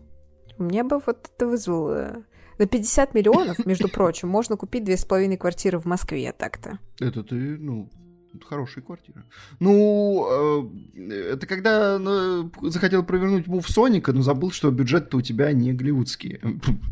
Меня 0.57 0.83
бы 0.83 1.01
вот 1.05 1.29
это 1.35 1.47
вызвало... 1.47 2.23
На 2.59 2.67
50 2.67 3.15
миллионов, 3.15 3.65
между 3.65 3.89
прочим, 3.93 4.29
можно 4.29 4.55
купить 4.57 4.83
две 4.83 4.95
с 4.95 5.03
половиной 5.05 5.37
квартиры 5.37 5.79
в 5.79 5.85
Москве 5.85 6.31
так-то. 6.31 6.77
Это 6.99 7.23
ты, 7.23 7.35
ну, 7.35 7.89
это 8.33 8.45
хорошая 8.45 8.83
квартира. 8.83 9.23
Ну, 9.59 10.69
э, 10.95 11.33
это 11.33 11.47
когда 11.47 11.97
э, 11.99 12.43
захотел 12.61 13.03
провернуть 13.03 13.47
мув 13.47 13.67
Соника, 13.69 14.13
но 14.13 14.21
забыл, 14.21 14.51
что 14.51 14.71
бюджет-то 14.71 15.17
у 15.17 15.21
тебя 15.21 15.51
не 15.53 15.73
голливудский. 15.73 16.39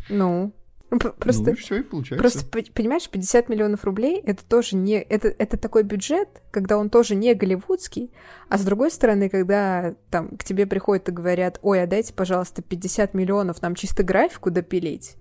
Ну, 0.10 0.54
ну, 0.92 1.00
просто... 1.00 1.52
Ну, 1.52 1.56
все, 1.56 1.80
и 1.80 1.84
получается. 1.84 2.22
Просто, 2.22 2.72
понимаешь, 2.74 3.10
50 3.10 3.48
миллионов 3.48 3.86
рублей 3.86 4.20
это 4.20 4.44
тоже 4.44 4.76
не... 4.76 4.96
Это, 4.96 5.30
это 5.30 5.56
такой 5.56 5.84
бюджет, 5.84 6.28
когда 6.52 6.78
он 6.78 6.90
тоже 6.90 7.16
не 7.16 7.34
голливудский, 7.34 8.12
а 8.50 8.58
с 8.58 8.66
другой 8.66 8.92
стороны, 8.92 9.30
когда 9.30 9.96
там 10.10 10.36
к 10.36 10.44
тебе 10.44 10.68
приходят 10.68 11.08
и 11.08 11.14
говорят, 11.14 11.60
ой, 11.62 11.82
а 11.82 11.88
дайте, 11.88 12.14
пожалуйста, 12.14 12.62
50 12.62 13.14
миллионов 13.14 13.62
нам 13.62 13.74
чисто 13.76 14.04
графику 14.04 14.52
допилить, 14.52 15.16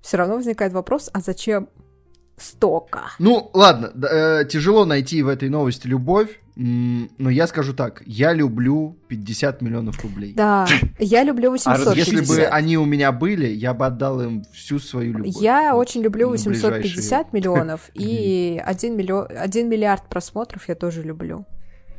все 0.00 0.16
равно 0.16 0.34
возникает 0.34 0.72
вопрос, 0.72 1.08
а 1.12 1.20
зачем 1.20 1.68
столько? 2.42 3.00
Ну, 3.18 3.50
ладно, 3.54 3.90
э, 4.06 4.44
тяжело 4.48 4.84
найти 4.84 5.22
в 5.22 5.28
этой 5.28 5.48
новости 5.48 5.86
любовь, 5.86 6.38
но 6.54 7.30
я 7.30 7.46
скажу 7.46 7.72
так, 7.72 8.02
я 8.04 8.34
люблю 8.34 8.98
50 9.08 9.62
миллионов 9.62 10.02
рублей. 10.04 10.34
Да, 10.34 10.66
я 10.98 11.24
люблю 11.24 11.48
А 11.50 11.52
раз- 11.52 11.86
850. 11.86 11.96
Если 11.96 12.20
бы 12.36 12.44
они 12.46 12.76
у 12.76 12.84
меня 12.84 13.10
были, 13.12 13.46
я 13.46 13.72
бы 13.72 13.86
отдал 13.86 14.20
им 14.20 14.44
всю 14.52 14.78
свою 14.78 15.12
любовь. 15.18 15.36
Я 15.40 15.72
Вот, 15.74 15.80
очень 15.80 16.02
люблю 16.02 16.26
на 16.26 16.32
850 16.32 16.82
ближайшие- 16.82 17.26
миллионов, 17.32 17.90
и 17.94 18.60
1, 18.64 18.96
миллион, 18.96 19.28
1 19.34 19.68
миллиард 19.68 20.08
просмотров 20.08 20.68
я 20.68 20.74
тоже 20.74 21.02
люблю. 21.02 21.46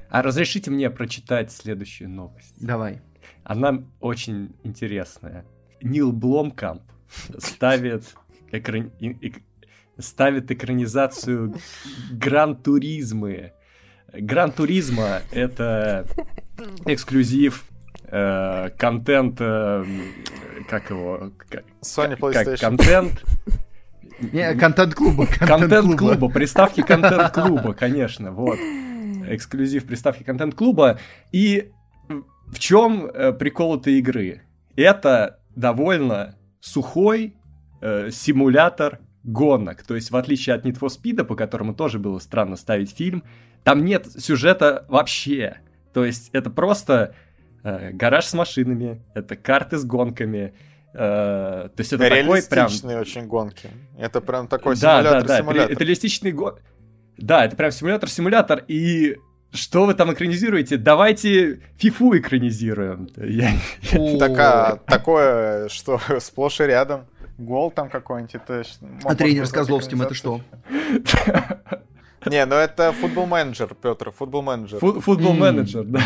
А 0.09 0.21
разрешите 0.21 0.69
мне 0.69 0.89
прочитать 0.91 1.51
следующую 1.51 2.09
новость. 2.09 2.53
Давай. 2.59 3.01
Она 3.43 3.83
очень 3.99 4.55
интересная. 4.63 5.45
Нил 5.81 6.11
Бломкамп 6.13 6.83
ставит, 7.39 8.03
экран- 8.51 8.91
ставит 9.99 10.51
экранизацию 10.51 11.55
Гран-туризмы. 12.11 13.53
Гран-туризма— 14.11 15.21
это 15.31 16.05
эксклюзив, 16.85 17.65
э, 18.05 18.69
контент, 18.77 19.37
э, 19.39 19.85
как 20.69 20.89
его, 20.89 21.31
как, 21.49 21.63
Sony 21.81 22.11
как 22.11 22.19
PlayStation. 22.19 22.59
контент, 22.59 23.23
Не, 24.19 24.53
контент-клуба. 24.55 25.25
контент-клуба, 25.39 26.29
приставки 26.29 26.81
контент-клуба, 26.81 27.73
конечно, 27.73 28.31
вот. 28.31 28.59
Эксклюзив 29.27 29.85
приставки 29.85 30.23
контент-клуба. 30.23 30.99
И 31.31 31.71
в 32.47 32.59
чем 32.59 33.09
прикол 33.39 33.77
этой 33.79 33.97
игры? 33.99 34.41
Это 34.75 35.39
довольно 35.55 36.35
сухой 36.59 37.35
э, 37.81 38.09
симулятор 38.11 38.99
гонок. 39.23 39.83
То 39.83 39.95
есть, 39.95 40.11
в 40.11 40.15
отличие 40.15 40.55
от 40.55 40.65
Need 40.65 40.79
for 40.79 40.89
Speed, 40.89 41.23
по 41.23 41.35
которому 41.35 41.73
тоже 41.73 41.99
было 41.99 42.19
странно 42.19 42.55
ставить 42.55 42.91
фильм, 42.95 43.23
там 43.63 43.83
нет 43.85 44.07
сюжета 44.07 44.85
вообще. 44.89 45.57
То 45.93 46.03
есть, 46.05 46.29
это 46.33 46.49
просто 46.49 47.15
э, 47.63 47.91
гараж 47.91 48.25
с 48.25 48.33
машинами, 48.33 49.01
это 49.15 49.35
карты 49.35 49.77
с 49.77 49.85
гонками. 49.85 50.53
э, 50.93 50.97
то 50.97 51.71
есть, 51.77 51.93
это 51.93 52.09
такой 52.09 52.41
прям... 52.43 52.67
Реалистичные 52.67 52.99
очень 52.99 53.27
гонки. 53.27 53.69
Это 53.97 54.19
прям 54.21 54.47
такой 54.47 54.75
Да, 54.75 55.01
да, 55.01 55.21
да, 55.21 55.37
симулятор-симулятор. 55.37 55.61
это, 55.63 55.67
ре- 55.69 55.73
это 55.75 55.83
реалистичный 55.83 56.31
го... 56.31 56.59
Да, 57.17 57.45
это 57.45 57.55
прям 57.55 57.71
симулятор-симулятор, 57.71 58.63
и 58.67 59.17
что 59.51 59.85
вы 59.85 59.93
там 59.93 60.11
экранизируете? 60.11 60.77
Давайте 60.77 61.61
фифу 61.77 62.17
экранизируем. 62.17 63.07
Я- 63.17 63.53
Такая, 64.19 64.77
такое, 64.87 65.69
что 65.69 65.99
сплошь 66.19 66.59
и 66.59 66.63
рядом. 66.63 67.05
Гол 67.37 67.71
там 67.71 67.89
какой-нибудь. 67.89 68.35
Это 68.35 68.63
А 69.05 69.15
тренер 69.15 69.45
с 69.47 69.51
Козловским 69.51 70.01
это 70.01 70.13
что? 70.13 70.41
Не, 72.25 72.45
ну 72.45 72.55
это 72.55 72.93
футбол 72.93 73.25
менеджер, 73.25 73.75
Петр, 73.75 74.11
футбол 74.11 74.41
менеджер. 74.43 74.79
Фу- 74.79 75.01
Футбол 75.01 75.31
М. 75.33 75.39
менеджер, 75.39 75.83
да. 75.83 76.01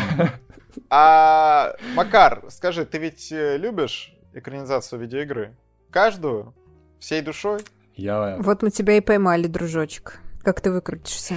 А 0.89 1.75
Макар, 1.95 2.43
скажи, 2.49 2.85
ты 2.85 2.97
ведь 2.97 3.31
э, 3.31 3.57
любишь 3.57 4.13
экранизацию 4.33 4.99
видеоигры? 4.99 5.55
Каждую? 5.91 6.53
Всей 6.99 7.21
душой? 7.21 7.59
Я... 7.95 8.37
Вот 8.39 8.63
мы 8.63 8.71
тебя 8.71 8.97
и 8.97 9.01
поймали, 9.01 9.47
дружочек. 9.47 10.19
Как 10.43 10.61
ты 10.61 10.71
выкрутишься? 10.71 11.35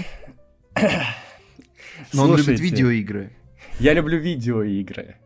Но 2.13 2.23
он 2.25 2.31
любит 2.31 2.45
Слушайте, 2.45 2.63
видеоигры. 2.63 3.31
Я 3.79 3.93
люблю 3.95 4.19
видеоигры. 4.19 5.17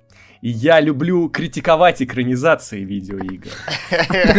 И 0.44 0.50
я 0.50 0.78
люблю 0.78 1.30
критиковать 1.30 2.02
экранизации 2.02 2.84
видеоигр. 2.84 3.48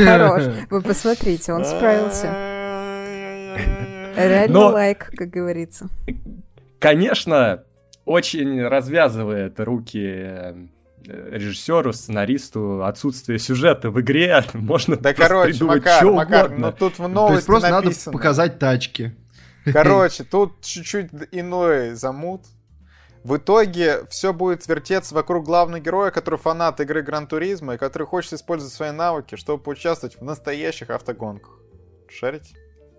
Хорош. 0.05 0.43
Вы 0.69 0.81
посмотрите, 0.83 1.51
он 1.51 1.65
справился. 1.65 2.27
Реально 4.15 4.53
Но- 4.53 4.67
лайк, 4.67 5.11
как 5.17 5.31
говорится. 5.31 5.89
Конечно, 6.77 7.63
очень 8.05 8.61
развязывает 8.61 9.59
руки 9.59 10.05
э, 10.07 10.53
режиссеру, 11.07 11.91
сценаристу 11.91 12.83
отсутствие 12.85 13.39
сюжета 13.39 13.89
в 13.89 13.99
игре. 13.99 14.43
Можно 14.53 14.97
Да, 14.97 15.11
короче, 15.11 15.53
придумать 15.53 15.77
Макар, 15.79 16.01
чё 16.01 16.13
Макар, 16.13 16.45
угодно. 16.45 16.67
ну 16.67 16.71
тут 16.71 16.93
в 16.93 16.97
То 16.97 17.03
есть 17.05 17.15
новости 17.15 17.45
просто 17.47 17.69
надо 17.71 17.85
написано. 17.87 18.13
показать 18.13 18.59
тачки. 18.59 19.15
Короче, 19.65 20.23
тут 20.29 20.61
чуть-чуть 20.61 21.07
иной 21.31 21.95
замут. 21.95 22.43
В 23.25 23.37
итоге 23.37 24.01
все 24.11 24.33
будет 24.33 24.67
вертеться 24.67 25.15
вокруг 25.15 25.45
главного 25.45 25.79
героя, 25.79 26.11
который 26.11 26.37
фанат 26.37 26.79
игры 26.79 27.01
Гран 27.01 27.25
Туризма 27.25 27.73
и 27.73 27.77
который 27.79 28.05
хочет 28.05 28.33
использовать 28.33 28.71
свои 28.71 28.91
навыки, 28.91 29.35
чтобы 29.35 29.63
поучаствовать 29.63 30.15
в 30.19 30.23
настоящих 30.23 30.91
автогонках. 30.91 31.57
Шарите? 32.07 32.55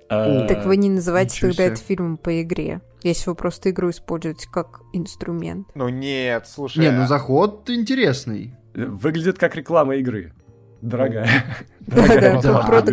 А, 0.09 0.49
Так 0.49 0.65
вы 0.65 0.79
не 0.79 0.91
называйте 0.91 1.37
ничего 1.37 1.51
тогда 1.51 1.65
это 1.67 1.77
фильмом 1.77 2.17
по 2.17 2.43
игре, 2.43 2.81
если 3.05 3.31
вы 3.31 3.37
просто 3.37 3.71
игру 3.71 3.91
используете 3.91 4.49
как 4.51 4.81
инструмент. 4.93 5.69
Ну 5.77 5.89
нет, 5.91 6.49
слушай. 6.49 6.79
Не, 6.81 6.91
ну 6.91 7.05
а- 7.05 7.07
заход 7.07 7.71
интересный. 7.71 8.53
Выглядит 8.75 9.39
как 9.39 9.55
реклама 9.55 9.95
игры. 9.95 10.33
Дорогая. 10.83 11.29
Да-да, 11.87 12.41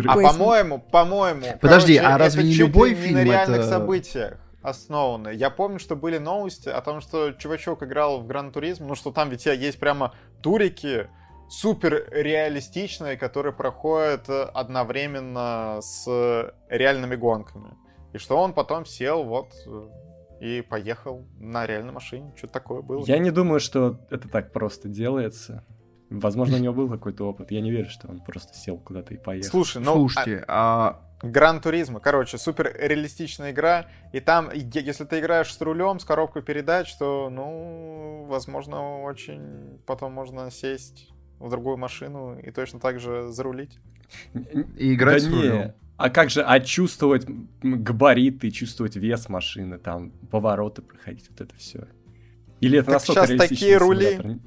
А 0.06 0.14
по-моему, 0.14 0.78
по-моему... 0.78 1.58
Подожди, 1.60 1.96
а 1.96 2.16
разве 2.16 2.42
это 2.42 2.48
не 2.50 2.54
любой 2.54 2.90
не 2.90 2.94
фильм 2.94 3.14
на 3.16 3.24
реальных 3.24 3.58
это- 3.62 3.68
событиях 3.68 4.34
основаны. 4.64 5.34
Я 5.34 5.50
помню, 5.50 5.78
что 5.78 5.94
были 5.94 6.18
новости 6.18 6.68
о 6.68 6.80
том, 6.80 7.00
что 7.00 7.32
чувачок 7.32 7.82
играл 7.82 8.20
в 8.20 8.26
Гран 8.26 8.50
Туризм, 8.50 8.86
ну 8.86 8.94
что 8.94 9.12
там 9.12 9.28
ведь 9.30 9.46
есть 9.46 9.78
прямо 9.78 10.14
турики 10.42 11.08
супер 11.48 12.08
реалистичные, 12.10 13.16
которые 13.16 13.52
проходят 13.52 14.28
э, 14.28 14.42
одновременно 14.42 15.78
с 15.82 16.06
реальными 16.68 17.14
гонками. 17.14 17.76
И 18.12 18.18
что 18.18 18.38
он 18.38 18.54
потом 18.54 18.86
сел 18.86 19.24
вот 19.24 19.52
э, 19.66 19.88
и 20.40 20.62
поехал 20.62 21.26
на 21.38 21.66
реальной 21.66 21.92
машине. 21.92 22.32
Что-то 22.36 22.54
такое 22.54 22.82
было. 22.82 23.04
Я 23.06 23.18
не 23.18 23.30
думаю, 23.30 23.60
что 23.60 23.98
это 24.10 24.28
так 24.28 24.52
просто 24.52 24.88
делается. 24.88 25.64
Возможно, 26.20 26.56
у 26.56 26.60
него 26.60 26.74
был 26.74 26.88
какой-то 26.88 27.28
опыт. 27.28 27.50
Я 27.50 27.60
не 27.60 27.70
верю, 27.70 27.88
что 27.90 28.08
он 28.08 28.20
просто 28.20 28.54
сел 28.54 28.78
куда-то 28.78 29.14
и 29.14 29.16
поехал. 29.16 29.50
Слушай, 29.50 29.82
ну... 29.82 29.94
Слушайте, 29.94 30.44
а 30.48 31.00
Гран 31.22 31.60
Туризма, 31.60 32.00
короче, 32.00 32.36
супер 32.38 32.74
реалистичная 32.78 33.52
игра, 33.52 33.86
и 34.12 34.20
там, 34.20 34.50
если 34.52 35.04
ты 35.04 35.20
играешь 35.20 35.54
с 35.54 35.60
рулем, 35.60 35.98
с 35.98 36.04
коробкой 36.04 36.42
передач, 36.42 36.94
то, 36.96 37.30
ну, 37.30 38.26
возможно, 38.28 39.02
очень 39.02 39.78
потом 39.86 40.12
можно 40.12 40.50
сесть 40.50 41.08
в 41.38 41.48
другую 41.50 41.76
машину 41.76 42.38
и 42.38 42.50
точно 42.50 42.78
так 42.78 43.00
же 43.00 43.28
зарулить. 43.28 43.78
И 44.76 44.94
играть 44.94 45.22
да 45.22 45.28
с 45.28 45.32
не. 45.32 45.36
рулем. 45.36 45.72
А 45.96 46.10
как 46.10 46.28
же, 46.28 46.42
а 46.42 46.60
чувствовать 46.60 47.24
габариты, 47.62 48.50
чувствовать 48.50 48.96
вес 48.96 49.28
машины, 49.28 49.78
там, 49.78 50.10
повороты 50.30 50.82
проходить, 50.82 51.30
вот 51.30 51.40
это 51.40 51.54
все. 51.56 51.86
Или 52.60 52.78
это 52.78 52.86
Так 52.86 52.94
настолько 52.94 53.26
реалистичный 53.26 53.56
такие 53.56 53.76
рули. 53.76 54.40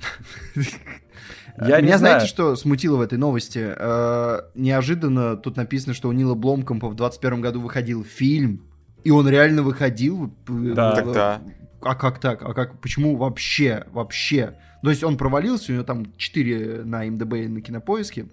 Я 1.60 1.78
не 1.82 1.88
Меня 1.88 1.98
знаю. 1.98 2.14
знаете, 2.20 2.28
что 2.28 2.56
смутило 2.56 2.98
в 2.98 3.02
этой 3.02 3.18
новости? 3.18 3.74
Э, 3.78 4.42
неожиданно 4.56 5.36
тут 5.38 5.56
написано, 5.58 5.94
что 5.94 6.10
у 6.10 6.12
Нила 6.12 6.36
Бломкомпа 6.36 6.88
в 6.90 6.96
21 6.96 7.42
году 7.42 7.62
выходил 7.62 8.04
фильм, 8.04 8.64
и 9.04 9.12
он 9.12 9.28
реально 9.28 9.64
выходил. 9.64 10.34
Да. 10.48 10.92
э, 10.92 10.96
Так 10.96 11.14
да. 11.14 11.42
А 11.82 11.96
как 11.96 12.20
так? 12.20 12.44
А 12.44 12.54
как? 12.54 12.80
Почему 12.82 13.16
вообще? 13.16 13.86
Вообще? 13.92 14.58
То 14.84 14.90
есть 14.90 15.04
он 15.04 15.18
провалился, 15.18 15.72
у 15.72 15.76
него 15.76 15.84
там 15.84 16.14
4 16.18 16.84
на 16.84 17.06
МДБ 17.06 17.34
и 17.46 17.48
на 17.48 17.62
кинопоиске. 17.62 18.28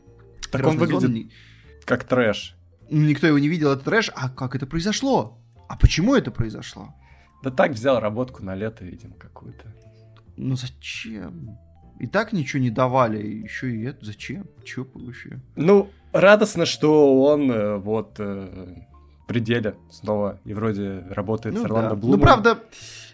Так 0.51 0.67
он 0.67 0.77
выглядит 0.79 1.03
зона, 1.03 1.13
ни- 1.15 1.31
как 1.85 2.05
трэш. 2.05 2.57
Никто 2.91 3.27
его 3.27 3.39
не 3.39 3.49
видел, 3.49 3.73
это 3.73 3.85
трэш. 3.85 4.11
А 4.15 4.29
как 4.29 4.55
это 4.55 4.67
произошло? 4.67 5.39
А 5.69 5.77
почему 5.77 6.15
это 6.15 6.31
произошло? 6.31 6.95
Да 7.43 7.51
так 7.51 7.73
взял 7.73 7.99
работку 8.01 8.43
на 8.45 8.55
лето, 8.55 8.85
видимо, 8.85 9.15
какую-то. 9.15 9.65
Ну 10.37 10.57
зачем? 10.57 11.57
И 12.01 12.07
так 12.07 12.33
ничего 12.33 12.63
не 12.63 12.71
давали, 12.71 13.25
еще 13.25 13.71
и 13.71 13.85
это 13.85 14.05
зачем? 14.05 14.47
Чё 14.65 14.87
вообще? 14.95 15.41
Ну, 15.57 15.89
радостно, 16.13 16.67
что 16.67 17.23
он 17.25 17.51
э, 17.51 17.77
вот 17.77 18.17
э, 18.19 18.77
пределе 19.29 19.75
снова 19.91 20.39
и 20.45 20.55
вроде 20.55 21.05
работает 21.11 21.55
с 21.57 21.59
Ну, 21.59 21.65
Орландо 21.65 21.91
да. 21.91 21.97
Блумом. 21.97 22.19
ну 22.19 22.23
правда, 22.25 22.59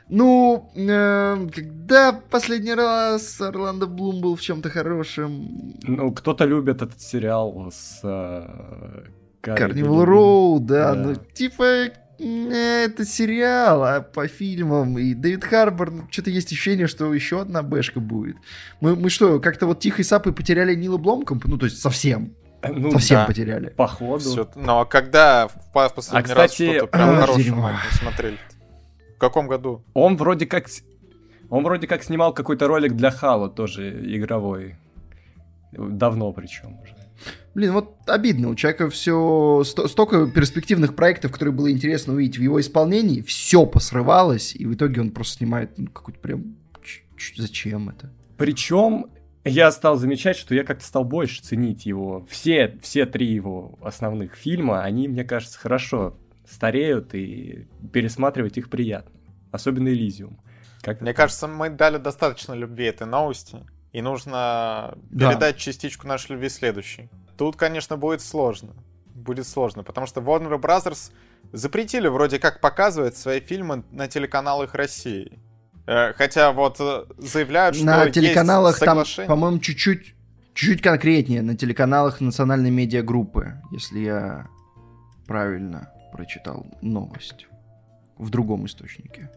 ну, 0.09 0.70
э, 0.74 1.49
когда 1.55 2.12
последний 2.31 2.74
раз 2.74 3.41
Орландо 3.41 3.87
Блум 3.87 4.20
был 4.20 4.35
в 4.35 4.41
чем-то 4.41 4.70
хорошем? 4.70 5.74
Ну, 5.83 6.11
кто-то 6.12 6.45
любит 6.47 6.83
этот 6.83 7.01
сериал 7.01 7.70
с 7.70 8.01
э, 8.03 9.05
Карнивал. 9.41 10.05
Роу, 10.05 10.59
да, 10.61 10.95
Да. 10.95 11.01
ну 11.01 11.14
типа 11.14 11.91
это 12.21 13.05
сериал, 13.05 13.83
а 13.85 14.01
по 14.01 14.27
фильмам 14.29 14.99
и 14.99 15.14
Дэвид 15.14 15.45
Харбор, 15.45 15.91
ну, 15.91 16.03
что-то 16.11 16.31
есть 16.31 16.53
ощущение, 16.53 16.87
что 16.87 17.12
еще 17.14 17.41
одна 17.41 17.62
бэшка 17.62 18.01
будет. 18.01 18.37
Мы, 18.81 18.95
мы 18.97 19.09
что, 19.11 19.41
как-то 19.41 19.66
вот 19.66 19.81
тихой 19.81 20.05
сапой 20.05 20.33
потеряли 20.33 20.75
Нила 20.75 20.99
Бломкомпа? 20.99 21.49
Ну, 21.49 21.57
то 21.57 21.64
есть 21.66 21.81
совсем, 21.81 22.35
Ну, 22.62 22.91
совсем 22.93 23.18
да. 23.21 23.25
потеряли. 23.27 23.68
походу. 23.71 24.21
Всё. 24.21 24.49
Но 24.55 24.85
когда 24.85 25.49
в 25.49 25.73
по- 25.73 25.89
последний 25.89 26.33
А, 26.33 26.35
раз 26.35 26.51
кстати, 26.51 26.77
что-то 26.77 26.87
прям 26.89 27.11
а, 27.11 27.79
смотрели? 27.93 28.39
В 29.16 29.18
каком 29.18 29.49
году? 29.49 29.83
Он 29.95 30.16
вроде 30.16 30.47
как... 30.47 30.66
Он 31.49 31.64
вроде 31.64 31.87
как 31.87 32.05
снимал 32.05 32.33
какой-то 32.33 32.68
ролик 32.68 32.95
для 32.95 33.11
Хала, 33.11 33.49
тоже 33.49 33.91
игровой. 34.14 34.77
Давно 35.73 36.33
причем 36.33 36.79
уже. 36.81 36.95
Блин, 37.61 37.72
вот 37.74 37.94
обидно, 38.06 38.48
у 38.48 38.54
человека 38.54 38.88
все 38.88 39.62
столько 39.64 40.26
перспективных 40.28 40.96
проектов, 40.96 41.30
которые 41.30 41.52
было 41.54 41.70
интересно 41.70 42.14
увидеть 42.14 42.38
в 42.38 42.40
его 42.42 42.58
исполнении, 42.58 43.20
все 43.20 43.66
посрывалось, 43.66 44.56
и 44.56 44.64
в 44.64 44.72
итоге 44.72 45.02
он 45.02 45.11
просто 45.11 45.36
снимает 45.36 45.76
ну, 45.76 45.88
какой-то 45.88 46.18
прям... 46.20 46.56
ч- 46.82 47.02
ч- 47.18 47.34
Зачем 47.36 47.90
это? 47.90 48.11
Причем 48.38 49.08
я 49.44 49.70
стал 49.72 49.96
замечать, 49.96 50.38
что 50.38 50.54
я 50.54 50.64
как-то 50.64 50.86
стал 50.86 51.04
больше 51.04 51.42
ценить 51.42 51.84
его. 51.84 52.26
Все, 52.30 52.78
все 52.80 53.04
три 53.04 53.26
его 53.26 53.78
основных 53.82 54.36
фильма, 54.36 54.82
они, 54.82 55.06
мне 55.06 55.24
кажется, 55.24 55.58
хорошо 55.58 56.16
стареют, 56.50 57.14
и 57.14 57.66
пересматривать 57.92 58.56
их 58.56 58.70
приятно. 58.70 59.12
Особенно 59.52 59.88
Элизиум. 59.88 60.40
Как 60.80 61.02
Мне 61.02 61.12
кажется, 61.12 61.46
мы 61.46 61.68
дали 61.68 61.98
достаточно 61.98 62.54
любви 62.54 62.86
этой 62.86 63.06
новости, 63.06 63.58
и 63.92 64.00
нужно 64.00 64.96
Да. 65.11 65.28
передать 65.32 65.58
частичку 65.58 66.06
нашей 66.06 66.32
любви 66.32 66.48
следующей. 66.48 67.11
Тут, 67.41 67.57
конечно, 67.57 67.97
будет 67.97 68.20
сложно. 68.20 68.74
Будет 69.14 69.49
сложно, 69.49 69.82
потому 69.82 70.07
что 70.07 70.20
Warner 70.20 70.61
Brothers 70.61 71.11
запретили 71.53 72.07
вроде 72.07 72.38
как 72.38 72.61
показывать 72.61 73.16
свои 73.16 73.41
фильмы 73.41 73.82
на 73.93 74.09
телеканалах 74.09 74.74
России. 74.74 75.38
Э, 75.86 76.12
Хотя 76.12 76.53
вот 76.53 76.76
э, 76.80 77.07
заявляют, 77.16 77.76
что 77.76 77.86
На 77.86 78.03
есть 78.03 78.14
телеканалах 78.14 78.78
там, 78.78 78.88
соглашение. 78.88 79.26
по-моему, 79.26 79.59
чуть-чуть 79.59 80.14
чуть-чуть 80.53 80.82
конкретнее, 80.82 81.41
на 81.41 81.57
телеканалах 81.57 82.20
национальной 82.20 82.70
медиагруппы, 82.70 83.55
если 83.72 84.01
я 84.01 84.47
правильно 85.26 85.91
прочитал 86.12 86.66
новость 86.82 87.47
в 88.18 88.28
другом 88.28 88.66
источнике. 88.66 89.30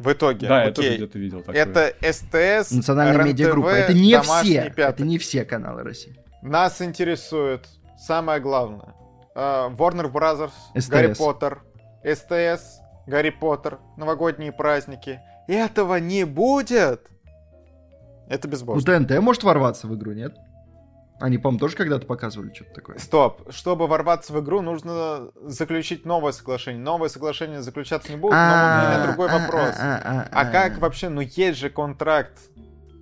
В 0.00 0.12
итоге, 0.12 0.48
Да, 0.48 0.64
я 0.64 0.72
тоже 0.72 0.88
окей, 0.88 0.96
где-то 0.96 1.18
видел 1.20 1.42
такое. 1.42 1.54
это 1.54 1.94
СТС, 2.12 2.72
Национальная 2.72 3.24
медиагруппа. 3.24 3.68
Это 3.68 3.94
не 3.94 4.14
«Домашний 4.14 4.50
все. 4.50 4.70
пятый». 4.70 4.90
Это 4.94 5.02
не 5.04 5.18
все 5.18 5.44
каналы 5.44 5.84
России. 5.84 6.16
Нас 6.42 6.80
интересует 6.80 7.68
самое 7.98 8.40
главное. 8.40 8.94
Э, 9.34 9.68
Warner 9.70 10.10
Brothers, 10.10 10.52
СТС. 10.74 10.88
Гарри 10.88 11.14
Поттер, 11.14 11.62
СТС, 12.04 12.80
Гарри 13.06 13.30
Поттер, 13.30 13.78
новогодние 13.96 14.52
праздники. 14.52 15.20
Этого 15.48 15.96
не 15.96 16.24
будет! 16.24 17.06
Это 18.28 18.46
безбожно. 18.48 18.98
ТНТ 19.00 19.18
может 19.20 19.42
ворваться 19.42 19.86
в 19.86 19.96
игру, 19.96 20.12
нет? 20.12 20.36
Они, 21.20 21.36
по-моему, 21.36 21.58
тоже 21.58 21.76
когда-то 21.76 22.06
показывали 22.06 22.50
что-то 22.54 22.72
такое. 22.72 22.98
Стоп. 22.98 23.52
Чтобы 23.52 23.86
ворваться 23.86 24.32
в 24.32 24.40
игру, 24.40 24.62
нужно 24.62 25.30
заключить 25.42 26.06
новое 26.06 26.32
соглашение. 26.32 26.80
Новое 26.80 27.10
соглашение 27.10 27.60
заключаться 27.60 28.10
не 28.10 28.16
будут, 28.16 28.36
но 28.36 28.40
у 28.40 28.46
меня 28.46 29.06
другой 29.06 29.28
вопрос. 29.28 29.74
А 29.78 30.44
как 30.50 30.78
вообще, 30.78 31.10
ну 31.10 31.20
есть 31.20 31.58
же 31.58 31.68
контракт. 31.68 32.38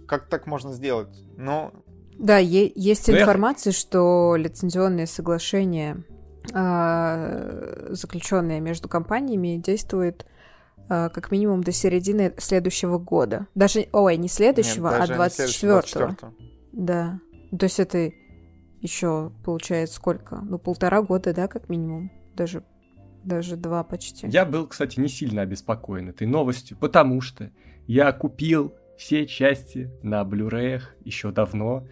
Как 0.08 0.26
так 0.26 0.46
можно 0.46 0.72
сделать? 0.72 1.14
Ну, 1.36 1.70
Да, 2.18 2.38
есть 2.38 3.08
Ну, 3.08 3.18
информация, 3.18 3.72
что 3.72 4.34
лицензионные 4.36 5.06
соглашения, 5.06 6.02
а, 6.52 7.86
заключенные 7.90 8.60
между 8.60 8.88
компаниями, 8.88 9.56
действуют 9.56 10.26
а, 10.88 11.10
как 11.10 11.30
минимум 11.30 11.62
до 11.62 11.70
середины 11.70 12.34
следующего 12.38 12.98
года. 12.98 13.46
Даже, 13.54 13.88
ой, 13.92 14.16
не 14.16 14.28
следующего, 14.28 14.88
нет, 14.88 15.00
а 15.00 15.06
даже 15.06 15.12
не 15.12 15.28
следующего, 15.28 15.72
24 15.72 16.06
24-го. 16.06 16.34
Да. 16.72 17.20
То 17.56 17.64
есть 17.64 17.80
это 17.80 18.10
еще 18.80 19.32
получается 19.44 19.96
сколько? 19.96 20.36
Ну, 20.36 20.58
полтора 20.58 21.02
года, 21.02 21.32
да, 21.34 21.46
как 21.46 21.68
минимум. 21.68 22.10
Даже, 22.34 22.64
даже 23.24 23.56
два 23.56 23.84
почти. 23.84 24.26
Я 24.28 24.44
был, 24.44 24.66
кстати, 24.66 24.98
не 24.98 25.08
сильно 25.08 25.42
обеспокоен 25.42 26.08
этой 26.08 26.26
новостью, 26.26 26.76
потому 26.78 27.20
что 27.20 27.50
я 27.86 28.12
купил 28.12 28.74
все 28.98 29.26
части 29.26 29.90
на 30.02 30.22
Blu-ray 30.22 30.80
еще 31.04 31.30
давно, 31.30 31.86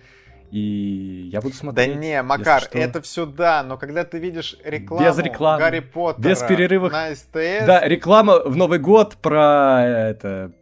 и 0.51 1.29
я 1.33 1.41
буду 1.41 1.55
Да 1.55 1.59
смотреть. 1.59 1.97
не, 1.97 2.23
Макар, 2.23 2.63
что. 2.63 2.79
это 2.79 3.01
все 3.03 3.27
да, 3.27 3.63
но 3.63 3.77
когда 3.79 4.05
ты 4.05 4.19
видишь 4.19 4.57
рекламу 4.65 5.05
Без 5.05 5.19
рекламы, 5.19 5.59
Гарри 5.61 5.81
Поттера 5.81 6.29
без 6.29 6.43
перерывов. 6.43 6.93
на 6.93 7.15
СТС, 7.15 7.67
Да, 7.67 7.81
реклама 7.87 8.41
в 8.45 8.55
Новый 8.57 8.79
год 8.79 9.17
про 9.17 9.83
это 9.85 10.53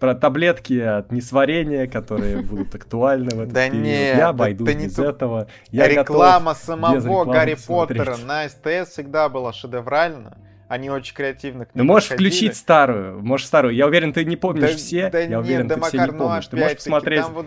про 0.00 0.14
таблетки 0.14 0.78
от 0.80 1.10
несварения, 1.12 1.86
которые 1.86 2.42
будут 2.42 2.74
актуальны 2.74 3.30
в 3.34 3.40
этот 3.40 3.54
Да 3.54 3.68
период. 3.70 3.84
нет, 3.86 4.16
Я 4.16 4.20
да 4.24 4.28
обойдусь 4.30 4.74
не 4.74 4.84
без 4.86 4.94
ту- 4.94 5.04
этого. 5.04 5.46
Я 5.70 5.88
реклама 5.88 6.54
самого 6.54 7.24
Гарри. 7.24 7.56
Поттера 7.66 8.16
на 8.18 8.46
СТС 8.48 8.90
всегда 8.90 9.30
была 9.30 9.52
шедевральна. 9.54 10.36
Они 10.74 10.90
очень 10.90 11.14
креативно 11.14 11.66
к 11.66 11.68
Ну, 11.74 11.82
ним 11.82 11.86
можешь 11.92 12.08
подходили. 12.08 12.30
включить 12.30 12.56
старую, 12.56 13.22
можешь 13.24 13.46
старую. 13.46 13.74
Я 13.76 13.86
уверен, 13.86 14.12
ты 14.12 14.24
не 14.24 14.34
помнишь 14.34 14.72
Да- 14.72 14.76
все. 14.76 15.08
да 15.08 15.20
я 15.20 15.26
нет, 15.28 15.38
уверен, 15.38 15.68
да, 15.68 15.76
ты 15.76 15.80
все 15.82 15.96
Макар, 15.98 16.12
не 16.12 16.18
ну 16.18 16.24
помнишь. 16.24 16.46
Ты 16.48 16.56
можешь 16.56 16.76
посмотреть. 16.76 17.24
вот- 17.28 17.46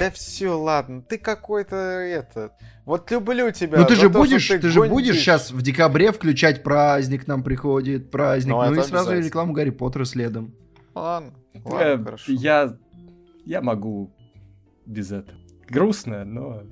Да 0.00 0.10
все, 0.10 0.48
ладно, 0.60 1.00
ты 1.00 1.16
какой-то 1.16 1.76
это. 1.76 2.52
Вот 2.84 3.10
люблю 3.10 3.50
тебя. 3.52 3.78
Ну 3.78 3.86
ты 3.86 3.94
же 3.94 4.10
будешь, 4.10 4.46
ты, 4.48 4.60
же 4.68 4.80
гонишь. 4.80 4.92
будешь 4.92 5.16
сейчас 5.16 5.50
в 5.50 5.62
декабре 5.62 6.12
включать 6.12 6.62
праздник, 6.62 7.26
нам 7.26 7.42
приходит, 7.42 8.10
праздник, 8.10 8.52
Ну, 8.52 8.62
ну, 8.70 8.80
и 8.80 8.84
сразу 8.84 9.18
рекламу 9.18 9.54
Гарри 9.54 9.70
Поттера 9.70 10.04
следом. 10.04 10.54
Ладно, 10.94 11.32
Э, 11.54 11.60
ладно, 11.64 12.04
хорошо. 12.04 12.32
Я, 12.32 12.76
я 13.46 13.62
могу 13.62 14.14
без 14.84 15.10
этого. 15.10 15.38
Грустно, 15.70 16.24
но 16.26 16.64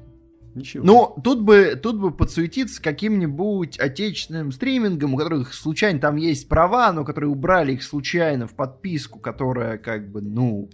ничего. 0.57 0.85
Ну, 0.85 1.15
тут 1.23 1.43
бы, 1.43 1.79
тут 1.81 2.01
бы 2.01 2.11
подсуетиться 2.11 2.83
каким-нибудь 2.83 3.79
отечественным 3.79 4.51
стримингом, 4.53 5.15
у 5.15 5.17
которых 5.17 5.55
случайно 5.55 6.01
там 6.01 6.17
есть 6.17 6.49
права, 6.49 6.93
но 6.93 7.05
которые 7.05 7.31
убрали 7.31 7.73
их 7.75 7.83
случайно 7.83 8.47
в 8.47 8.55
подписку, 8.55 9.19
которая 9.21 9.79
как 9.79 10.11
бы, 10.11 10.21
ну, 10.23 10.69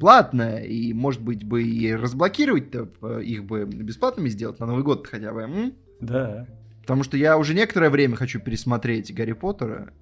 платная, 0.00 0.62
и, 0.62 0.92
может 0.92 1.22
быть, 1.22 1.44
бы 1.44 1.62
и 1.62 1.94
разблокировать-то 1.94 2.88
э, 3.02 3.22
их 3.22 3.44
бы 3.44 3.64
бесплатными 3.64 4.28
сделать 4.28 4.58
на 4.60 4.66
Новый 4.66 4.82
год 4.84 5.06
хотя 5.06 5.32
бы. 5.32 5.42
м? 5.42 5.72
Да. 6.00 6.46
Потому 6.82 7.02
что 7.02 7.16
я 7.16 7.36
уже 7.38 7.54
некоторое 7.54 7.90
время 7.90 8.16
хочу 8.16 8.38
пересмотреть 8.40 9.12
Гарри 9.14 9.32
Поттера, 9.32 9.92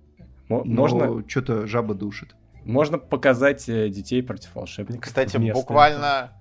Мо- 0.48 0.62
но 0.64 0.82
Можно, 0.82 1.24
что-то 1.28 1.66
жаба 1.66 1.94
душит. 1.94 2.34
можно 2.64 2.98
показать 2.98 3.66
э, 3.68 3.88
детей 3.88 4.22
против 4.22 4.54
волшебников. 4.54 5.02
Кстати, 5.02 5.36
буквально 5.52 6.32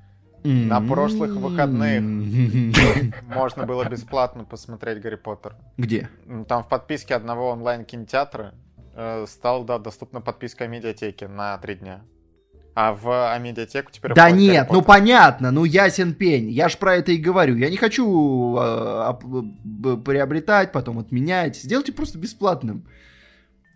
На 0.44 0.78
М-м-м. 0.78 0.88
прошлых 0.90 1.36
выходных. 1.36 2.02
можно 3.28 3.66
было 3.66 3.88
бесплатно 3.88 4.44
посмотреть 4.44 5.02
Гарри 5.02 5.16
Поттер. 5.16 5.56
Где? 5.78 6.10
Там 6.48 6.64
в 6.64 6.68
подписке 6.68 7.16
одного 7.16 7.50
онлайн-кинотеатра 7.50 8.54
э, 8.96 9.26
стала 9.28 9.64
да, 9.66 9.80
доступна 9.80 10.20
подписка 10.22 10.68
медиатеки 10.68 11.26
на 11.26 11.58
три 11.60 11.76
дня. 11.76 12.02
А 12.76 12.94
в 12.94 13.32
Амедиатеку 13.34 13.92
теперь... 13.92 14.14
Да 14.16 14.32
нет, 14.32 14.70
ну 14.72 14.82
понятно, 14.82 15.52
ну 15.52 15.64
ясен 15.64 16.14
пень. 16.16 16.50
Я 16.50 16.70
ж 16.70 16.78
про 16.78 16.96
это 16.96 17.12
и 17.12 17.18
говорю. 17.18 17.56
Я 17.56 17.70
не 17.70 17.78
хочу 17.78 18.58
э, 18.58 19.14
б- 19.24 19.98
приобретать, 19.98 20.72
потом 20.72 20.98
отменять. 20.98 21.56
Сделайте 21.56 21.92
просто 21.94 22.18
бесплатным. 22.18 22.88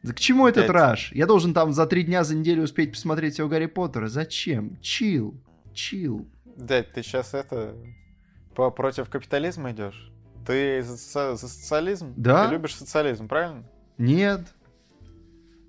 К 0.04 0.16
чему 0.16 0.48
этот 0.48 0.70
раш? 0.70 1.12
Я 1.14 1.28
должен 1.28 1.54
там 1.54 1.74
за 1.74 1.86
три 1.86 2.04
дня, 2.04 2.24
за 2.24 2.36
неделю 2.36 2.64
успеть 2.64 2.92
посмотреть 2.92 3.36
всего 3.36 3.48
Гарри 3.48 3.68
Поттера. 3.68 4.08
Зачем? 4.08 4.78
Чил. 4.82 5.36
Чил. 5.74 6.28
Дядь, 6.58 6.92
ты 6.92 7.04
сейчас 7.04 7.34
это... 7.34 7.76
по- 8.56 8.72
против 8.72 9.10
капитализма 9.10 9.72
идешь? 9.72 10.12
Ты 10.46 10.82
за, 10.82 10.98
со- 10.98 11.36
за 11.36 11.48
социализм? 11.48 12.14
Да. 12.18 12.48
Ты 12.48 12.54
любишь 12.54 12.76
социализм, 12.76 13.28
правильно? 13.28 13.64
Нет. 13.98 14.42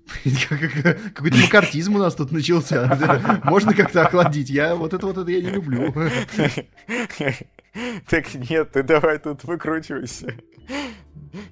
Какой-то 1.13 1.37
макартизм 1.37 1.95
у 1.95 1.99
нас 1.99 2.15
тут 2.15 2.31
начался. 2.31 3.39
Можно 3.43 3.75
как-то 3.75 4.05
охладить. 4.05 4.49
Я 4.49 4.75
вот 4.75 4.93
это 4.93 5.05
вот 5.05 5.17
это 5.17 5.29
я 5.29 5.41
не 5.41 5.49
люблю. 5.51 5.93
Так 8.09 8.33
нет, 8.33 8.71
ты 8.71 8.81
давай 8.81 9.19
тут 9.19 9.43
выкручивайся. 9.43 10.33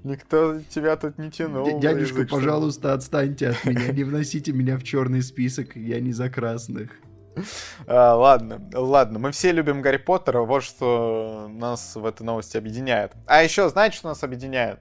Никто 0.03 0.59
тебя 0.67 0.95
тут 0.97 1.19
не 1.19 1.29
тянул. 1.29 1.79
Дядюшка, 1.79 2.25
пожалуйста, 2.25 2.93
отстаньте 2.93 3.49
от 3.49 3.63
меня. 3.65 3.89
Не 3.91 4.03
вносите 4.03 4.51
меня 4.51 4.77
в 4.77 4.83
черный 4.83 5.21
список. 5.21 5.75
Я 5.75 5.99
не 5.99 6.11
за 6.11 6.31
красных. 6.31 6.89
А, 7.88 8.15
ладно, 8.15 8.61
ладно, 8.73 9.19
мы 9.19 9.31
все 9.31 9.51
любим 9.51 9.81
Гарри 9.81 9.97
Поттера, 9.97 10.41
вот 10.41 10.63
что 10.63 11.47
нас 11.49 11.95
в 11.95 12.05
этой 12.05 12.23
новости 12.23 12.57
объединяет. 12.57 13.13
А 13.25 13.43
еще, 13.43 13.69
знаете, 13.69 13.97
что 13.97 14.09
нас 14.09 14.23
объединяет? 14.23 14.79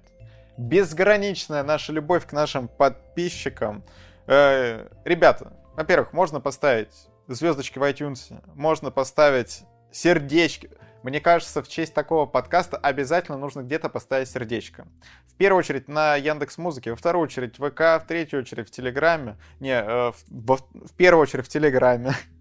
Безграничная 0.57 1.63
наша 1.63 1.93
любовь 1.93 2.27
к 2.27 2.33
нашим 2.33 2.69
подписчикам. 2.69 3.85
Э, 4.27 4.89
ребята, 5.05 5.53
во-первых, 5.77 6.13
можно 6.13 6.41
поставить 6.41 6.89
звездочки 7.29 7.79
в 7.79 7.83
iTunes, 7.83 8.41
можно 8.55 8.91
поставить 8.91 9.63
сердечки. 9.93 10.71
Мне 11.03 11.21
кажется, 11.21 11.63
в 11.63 11.69
честь 11.69 11.95
такого 11.95 12.27
подкаста 12.27 12.77
обязательно 12.77 13.39
нужно 13.39 13.61
где-то 13.61 13.89
поставить 13.89 14.29
сердечко. 14.29 14.89
В 15.29 15.35
первую 15.37 15.61
очередь 15.61 15.87
на 15.87 16.17
Яндекс 16.17 16.59
Музыке, 16.59 16.91
во 16.91 16.97
вторую 16.97 17.25
очередь 17.25 17.59
в 17.59 17.71
ВК, 17.71 18.03
в 18.03 18.07
третью 18.09 18.41
очередь 18.41 18.69
в 18.69 18.71
Телеграме. 18.73 19.37
Не, 19.61 19.79
э, 19.81 20.13
в, 20.13 20.17
во- 20.31 20.57
в 20.57 20.93
первую 20.97 21.23
очередь 21.23 21.47
в 21.47 21.49
Телеграме. 21.49 22.13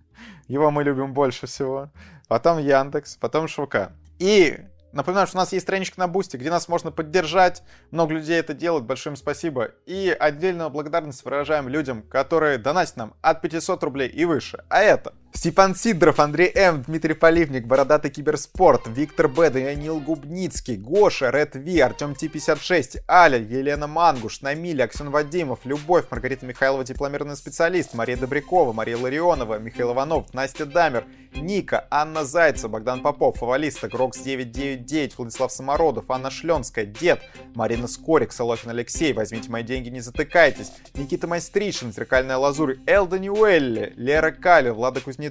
Его 0.47 0.71
мы 0.71 0.83
любим 0.83 1.13
больше 1.13 1.47
всего. 1.47 1.89
Потом 2.27 2.59
Яндекс, 2.59 3.17
потом 3.17 3.47
ШВК. 3.47 3.91
И 4.19 4.59
напоминаю, 4.91 5.27
что 5.27 5.37
у 5.37 5.41
нас 5.41 5.51
есть 5.53 5.65
страничка 5.65 5.99
на 5.99 6.07
Бусти, 6.07 6.37
где 6.37 6.49
нас 6.49 6.67
можно 6.67 6.91
поддержать. 6.91 7.63
Много 7.91 8.13
людей 8.13 8.39
это 8.39 8.53
делают, 8.53 8.85
большое 8.85 9.13
им 9.13 9.17
спасибо. 9.17 9.71
И 9.85 10.15
отдельную 10.17 10.69
благодарность 10.69 11.23
выражаем 11.25 11.67
людям, 11.67 12.01
которые 12.03 12.57
донатят 12.57 12.95
нам 12.95 13.13
от 13.21 13.41
500 13.41 13.83
рублей 13.83 14.09
и 14.09 14.25
выше. 14.25 14.63
А 14.69 14.81
это 14.81 15.13
Степан 15.35 15.75
Сидоров, 15.75 16.21
Андрей 16.21 16.49
М, 16.55 16.81
Дмитрий 16.83 17.13
Поливник, 17.13 17.67
Бородатый 17.67 18.09
Киберспорт, 18.09 18.87
Виктор 18.87 19.27
Б, 19.27 19.49
Даниил 19.49 19.99
Губницкий, 19.99 20.77
Гоша, 20.77 21.29
Ред 21.29 21.55
Ви, 21.55 21.77
Артем 21.81 22.15
Т-56, 22.15 23.01
Аля, 23.07 23.37
Елена 23.37 23.85
Мангуш, 23.85 24.41
Намиль, 24.41 24.81
Аксен 24.81 25.09
Вадимов, 25.09 25.59
Любовь, 25.65 26.05
Маргарита 26.09 26.45
Михайлова, 26.45 26.85
дипломированный 26.85 27.35
специалист, 27.35 27.93
Мария 27.93 28.15
Добрякова, 28.15 28.71
Мария 28.71 28.97
Ларионова, 28.97 29.59
Михаил 29.59 29.91
Иванов, 29.91 30.33
Настя 30.33 30.65
Дамер, 30.65 31.03
Ника, 31.35 31.85
Анна 31.91 32.23
Зайцева, 32.23 32.69
Богдан 32.71 33.01
Попов, 33.01 33.37
Фавалиста, 33.37 33.89
Грокс 33.89 34.19
999, 34.19 35.17
Владислав 35.17 35.51
Самородов, 35.51 36.09
Анна 36.09 36.31
Шленская, 36.31 36.85
Дед, 36.85 37.21
Марина 37.53 37.87
Скорик, 37.87 38.31
Солохин 38.31 38.69
Алексей, 38.69 39.11
Возьмите 39.11 39.51
мои 39.51 39.63
деньги, 39.63 39.89
не 39.89 39.99
затыкайтесь, 39.99 40.71
Никита 40.93 41.27
Майстришин, 41.27 41.91
Зеркальная 41.91 42.37
Лазурь, 42.37 42.77
Элда 42.87 43.19
Ньюэлли, 43.19 43.93
Лера 43.97 44.31
Кали, 44.31 44.69
Влада 44.69 45.01
Кузнецова, 45.01 45.24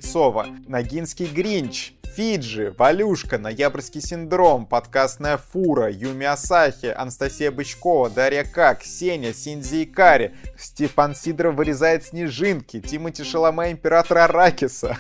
Ногинский 0.67 1.27
Гринч, 1.27 1.93
Фиджи, 2.17 2.73
Валюшка, 2.79 3.39
Ноябрьский 3.39 4.01
синдром, 4.01 4.67
Подкастная 4.67 5.37
фура, 5.37 5.91
Юми 5.91 6.25
Асахи, 6.27 6.87
Анастасия 6.87 7.51
Бычкова, 7.51 8.09
Дарья 8.09 8.45
К, 8.45 8.75
Ксения, 8.77 9.33
Синзи 9.33 9.85
Икари, 9.85 10.33
Степан 10.57 11.17
Сидоров 11.17 11.57
вырезает 11.57 12.05
снежинки, 12.05 12.81
Тимати 12.81 13.25
Шаломе, 13.25 13.73
Император 13.73 14.19
Аракиса, 14.19 14.97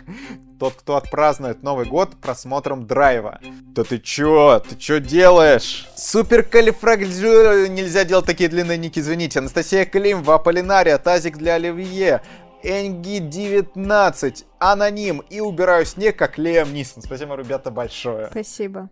тот, 0.58 0.74
кто 0.74 0.96
отпразднует 0.96 1.62
Новый 1.62 1.86
год 1.86 2.16
просмотром 2.20 2.86
драйва. 2.86 3.40
Да 3.44 3.84
ты 3.84 3.98
чё? 3.98 4.60
Ты 4.68 4.76
чё 4.76 4.98
делаешь? 4.98 5.88
Супер 5.96 6.42
калифрагиль... 6.42 7.08
Нельзя 7.68 8.04
делать 8.04 8.26
такие 8.26 8.48
длинные 8.48 8.78
ники, 8.78 8.98
извините. 8.98 9.38
Анастасия 9.38 9.84
Климова, 9.84 10.36
Аполлинария, 10.36 10.98
Тазик 10.98 11.36
для 11.36 11.54
Оливье, 11.54 12.22
Энги 12.64 13.18
19, 13.18 14.46
Аноним 14.58 15.18
и 15.30 15.40
убираю 15.40 15.84
снег, 15.84 16.16
как 16.18 16.38
Леом 16.38 16.72
Нисон. 16.72 17.02
Спасибо, 17.02 17.36
ребята, 17.36 17.70
большое. 17.70 18.28
Спасибо. 18.30 18.88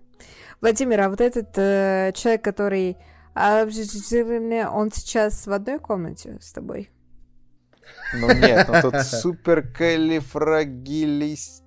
Владимир, 0.60 1.00
а 1.00 1.08
вот 1.08 1.20
этот 1.20 1.56
э, 1.56 2.12
человек, 2.14 2.44
который... 2.44 2.98
а, 3.34 3.64
Он 3.64 4.92
сейчас 4.92 5.46
в 5.46 5.52
одной 5.52 5.78
комнате 5.78 6.38
с 6.40 6.52
тобой? 6.52 6.90
Ну 8.14 8.32
нет, 8.32 8.68
ну 8.68 8.82
тут 8.82 9.00
супер 9.06 9.66
калифрагилист... 9.66 11.64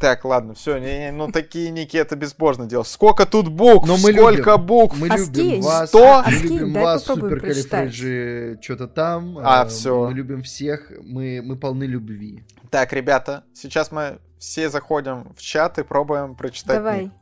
Так, 0.00 0.24
ладно, 0.24 0.54
все, 0.54 0.78
не, 0.78 0.98
не, 0.98 1.10
ну 1.12 1.32
такие 1.32 1.70
ники 1.70 1.96
это 1.96 2.14
безбожно 2.14 2.66
дело. 2.66 2.84
Сколько 2.84 3.26
тут 3.26 3.48
букв? 3.48 3.88
Но 3.88 3.96
мы 3.96 4.12
Сколько 4.12 4.50
любим. 4.52 4.66
букв? 4.66 4.96
Мы 4.96 5.08
А 5.08 5.16
любим 5.16 5.60
вас, 5.62 5.88
сто? 5.88 5.98
мы 5.98 6.20
А 6.20 6.30
скинь, 6.30 6.42
любим 6.42 6.72
дай 6.72 6.84
вас, 6.84 7.04
суперкалифреджи, 7.04 8.58
что-то 8.62 8.86
там. 8.86 9.38
А, 9.42 9.64
э, 9.64 9.68
всё. 9.68 10.06
Мы 10.06 10.14
любим 10.14 10.42
всех, 10.42 10.92
мы, 11.02 11.40
мы 11.42 11.56
полны 11.56 11.82
любви. 11.84 12.44
Так, 12.70 12.92
ребята, 12.92 13.42
сейчас 13.54 13.90
мы 13.90 14.18
все 14.38 14.68
заходим 14.70 15.32
в 15.36 15.40
чат 15.40 15.78
и 15.80 15.82
пробуем 15.82 16.36
прочитать. 16.36 16.76
Давай. 16.76 17.02
ник. 17.04 17.12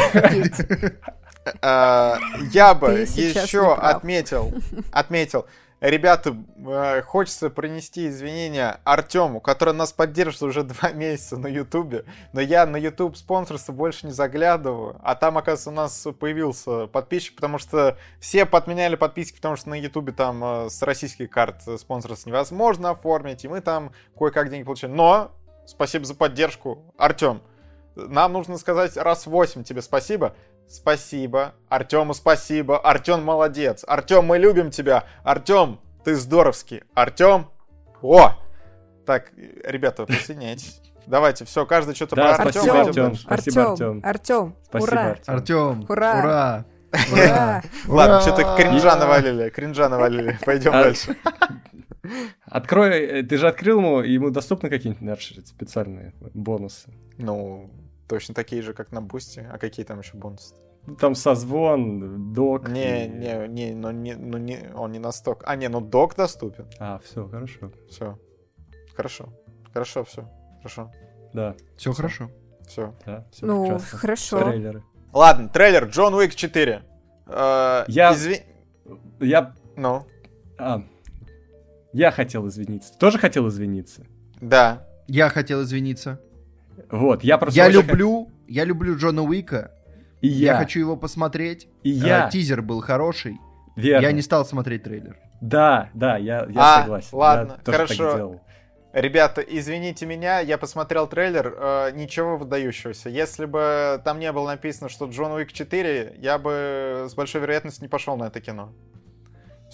А, 1.63 2.19
Я 2.53 2.75
бы 2.75 2.93
еще 2.93 3.73
отметил, 3.75 4.53
отметил, 4.91 5.47
ребята, 5.91 6.37
э, 6.57 7.03
хочется 7.03 7.51
принести 7.51 8.09
извинения 8.09 8.81
Артему, 8.85 9.41
который 9.41 9.75
нас 9.75 9.93
поддерживает 9.93 10.51
уже 10.51 10.63
два 10.65 10.93
месяца 10.93 11.37
на 11.37 11.47
Ютубе, 11.47 12.05
но 12.33 12.41
я 12.41 12.67
на 12.67 12.77
Ютуб 12.77 13.17
спонсорство 13.17 13.73
больше 13.73 14.07
не 14.07 14.13
заглядываю, 14.13 14.97
а 15.03 15.15
там, 15.15 15.39
оказывается, 15.39 15.71
у 15.71 15.75
нас 15.75 16.07
появился 16.19 16.87
подписчик, 16.87 17.37
потому 17.37 17.59
что 17.59 17.99
все 18.21 18.47
подменяли 18.47 18.97
подписки, 18.97 19.37
потому 19.37 19.57
что 19.57 19.69
на 19.69 19.75
Ютубе 19.75 20.13
там 20.13 20.43
э, 20.45 20.71
с 20.71 20.83
российских 20.83 21.31
карт 21.31 21.63
спонсорство 21.79 22.31
невозможно 22.31 22.91
оформить, 22.91 23.45
и 23.45 23.49
мы 23.49 23.61
там 23.61 23.93
кое-как 24.19 24.51
деньги 24.51 24.65
получили. 24.65 24.91
Но 24.91 25.33
спасибо 25.67 26.05
за 26.05 26.15
поддержку, 26.15 26.95
Артем. 26.97 27.43
Нам 27.97 28.35
нужно 28.35 28.59
сказать 28.59 28.97
раз 28.97 29.27
восемь 29.27 29.65
тебе 29.65 29.81
спасибо. 29.81 30.35
Спасибо. 30.69 31.55
Артему 31.69 32.15
спасибо. 32.15 32.79
Артем 32.79 33.23
молодец. 33.23 33.85
Артем, 33.87 34.25
мы 34.25 34.39
любим 34.39 34.71
тебя. 34.71 35.05
Артем, 35.23 35.79
ты 36.05 36.15
здоровский. 36.17 36.83
Артем. 36.95 37.47
О! 38.03 38.33
Так, 39.05 39.31
ребята, 39.65 40.05
присоединяйтесь. 40.05 40.81
Давайте, 41.07 41.45
все, 41.45 41.65
каждый 41.67 41.95
что-то 41.95 42.17
Да, 42.17 42.35
про 42.37 42.51
идём 42.51 42.65
дальше. 42.93 43.23
Спасибо, 43.23 43.71
Артем, 43.71 44.01
Артём. 44.03 44.03
Артем, 44.03 44.55
ура, 44.73 45.11
Артём. 45.11 45.35
Артем, 45.35 45.87
Ура. 45.89 46.19
ура. 46.21 46.65
ура. 47.13 47.63
Ладно, 47.87 48.21
что-то 48.23 48.57
кринжа 48.57 48.97
навалили. 48.97 49.49
Кринжа 49.51 49.89
навалили. 49.89 50.37
Пойдем 50.45 50.73
А- 50.75 50.83
дальше. 50.83 51.17
Открой, 52.45 52.91
э, 53.05 53.23
ты 53.23 53.37
же 53.37 53.49
открыл 53.49 53.79
ему, 53.79 54.01
ему 54.01 54.31
доступны 54.31 54.69
какие-нибудь 54.69 55.03
наши 55.03 55.45
специальные 55.47 56.13
бонусы. 56.35 56.89
Ну, 57.19 57.71
точно 58.09 58.35
такие 58.35 58.63
же, 58.63 58.73
как 58.75 58.93
на 58.93 59.01
Бусти. 59.03 59.47
А 59.53 59.59
какие 59.59 59.85
там 59.85 60.01
еще 60.01 60.17
бонусы? 60.17 60.55
Ну, 60.87 60.95
Там 60.97 61.15
созвон, 61.17 62.33
док. 62.33 62.69
Не, 62.69 63.07
и- 63.07 63.09
не, 63.09 63.49
не, 63.49 63.75
ну, 63.75 63.91
не, 63.91 64.15
ну 64.15 64.39
не, 64.39 64.71
он 64.75 64.93
не 64.93 64.99
настолько. 65.01 65.45
А, 65.47 65.57
не, 65.57 65.69
ну 65.69 65.81
док 65.81 66.15
доступен. 66.15 66.67
А, 66.79 67.01
все, 67.05 67.27
хорошо. 67.29 67.73
Все. 67.91 68.19
Хорошо. 68.95 69.29
Хорошо, 69.73 70.05
все. 70.05 70.29
Хорошо. 70.59 70.91
Да, 71.35 71.55
Все 71.77 71.91
Всё. 71.91 71.97
хорошо. 71.97 72.31
Все. 72.67 72.95
да, 73.05 73.27
все 73.31 73.47
Ну, 73.47 73.63
прекрасно. 73.65 73.99
хорошо. 73.99 74.41
Трейлеры. 74.45 74.83
Ладно, 75.13 75.49
трейлер 75.49 75.85
Джон 75.87 76.15
Уик 76.15 76.35
4. 76.35 76.83
Э, 77.27 77.85
Я- 77.89 78.13
изви- 78.13 78.43
Я... 79.21 79.55
Ну, 79.77 80.07
а, 80.59 80.83
я 81.93 82.11
хотел 82.11 82.47
извиниться. 82.49 82.93
Ты 82.93 82.99
тоже 82.99 83.19
хотел 83.19 83.49
извиниться? 83.49 84.05
да. 84.41 84.87
Я 85.09 85.29
хотел 85.29 85.63
извиниться. 85.63 86.21
Вот, 86.91 87.25
я 87.25 87.39
просто... 87.39 87.59
Я 87.61 87.67
очень 87.69 87.79
люблю, 87.81 88.31
я 88.49 88.65
люблю 88.65 88.97
Джона 88.97 89.23
Уика. 89.23 89.73
И 90.21 90.29
Я, 90.29 90.53
я. 90.53 90.59
хочу 90.59 90.81
его 90.81 90.97
посмотреть. 90.97 91.69
И 91.83 91.93
Э, 91.93 92.07
я. 92.07 92.31
тизер 92.31 92.63
был 92.63 92.81
хороший. 92.81 93.39
Верно. 93.77 94.03
Я 94.07 94.13
не 94.13 94.23
стал 94.23 94.45
смотреть 94.47 94.83
трейлер. 94.85 95.19
Да, 95.41 95.91
да, 95.95 96.17
я, 96.17 96.47
я 96.49 96.55
А, 96.57 96.81
согласен. 96.83 97.09
ладно, 97.13 97.59
я 97.67 97.73
хорошо. 97.73 98.41
Ребята, 98.95 99.43
извините 99.43 100.07
меня, 100.07 100.41
я 100.41 100.57
посмотрел 100.57 101.07
трейлер, 101.07 101.55
э, 101.59 101.91
ничего 101.93 102.39
выдающегося. 102.39 103.11
Если 103.11 103.45
бы 103.45 104.01
там 104.05 104.19
не 104.19 104.33
было 104.33 104.47
написано, 104.47 104.89
что 104.89 105.05
Джон 105.05 105.33
Уик 105.33 105.53
4, 105.53 106.15
я 106.19 106.39
бы 106.39 107.07
с 107.11 107.15
большой 107.15 107.43
вероятностью 107.43 107.83
не 107.85 107.89
пошел 107.91 108.17
на 108.17 108.29
это 108.29 108.41
кино. 108.41 108.73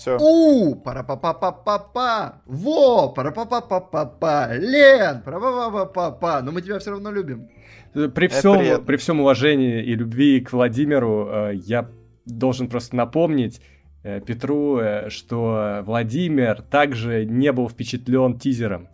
Все. 0.03 0.19
У, 0.21 0.75
пара-па-па-па-па-па. 0.75 2.43
Во, 2.47 3.09
пара-па-па-па-па-па. 3.11 4.49
Лен, 4.57 5.23
пара-па-па-па-па. 5.25 6.43
Но 6.43 6.51
мы 6.51 6.61
тебя 6.61 6.81
все 6.81 6.91
равно 6.91 7.13
любим. 7.13 7.49
Э, 7.95 8.09
При 8.09 8.27
всем, 8.27 8.85
при 8.85 8.97
всем 8.97 9.21
уважении 9.21 9.81
и 9.81 9.95
любви 9.95 10.41
к 10.41 10.53
Владимиру, 10.53 11.29
э, 11.31 11.53
я 11.55 11.89
должен 12.27 12.69
просто 12.69 12.97
напомнить 12.97 13.61
э, 14.03 14.21
Петру, 14.21 14.81
что 15.07 15.83
Владимир 15.87 16.63
также 16.63 17.25
не 17.25 17.53
был 17.53 17.69
впечатлен 17.69 18.41
тизером. 18.41 18.89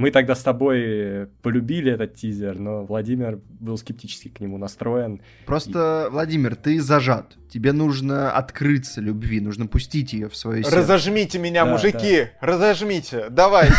Мы 0.00 0.10
тогда 0.10 0.34
с 0.34 0.42
тобой 0.42 1.28
полюбили 1.42 1.92
этот 1.92 2.14
тизер, 2.14 2.58
но 2.58 2.86
Владимир 2.86 3.38
был 3.60 3.76
скептически 3.76 4.28
к 4.28 4.40
нему 4.40 4.56
настроен. 4.56 5.20
Просто, 5.44 6.08
Владимир, 6.10 6.56
ты 6.56 6.80
зажат. 6.80 7.36
Тебе 7.50 7.72
нужно 7.72 8.32
открыться 8.32 9.02
любви, 9.02 9.42
нужно 9.42 9.66
пустить 9.66 10.14
ее 10.14 10.30
в 10.30 10.36
свое 10.36 10.62
сердце. 10.62 10.78
Разожмите 10.78 11.38
меня, 11.38 11.66
Да, 11.66 11.72
мужики! 11.72 12.28
Разожмите! 12.40 13.26
Давайте! 13.28 13.74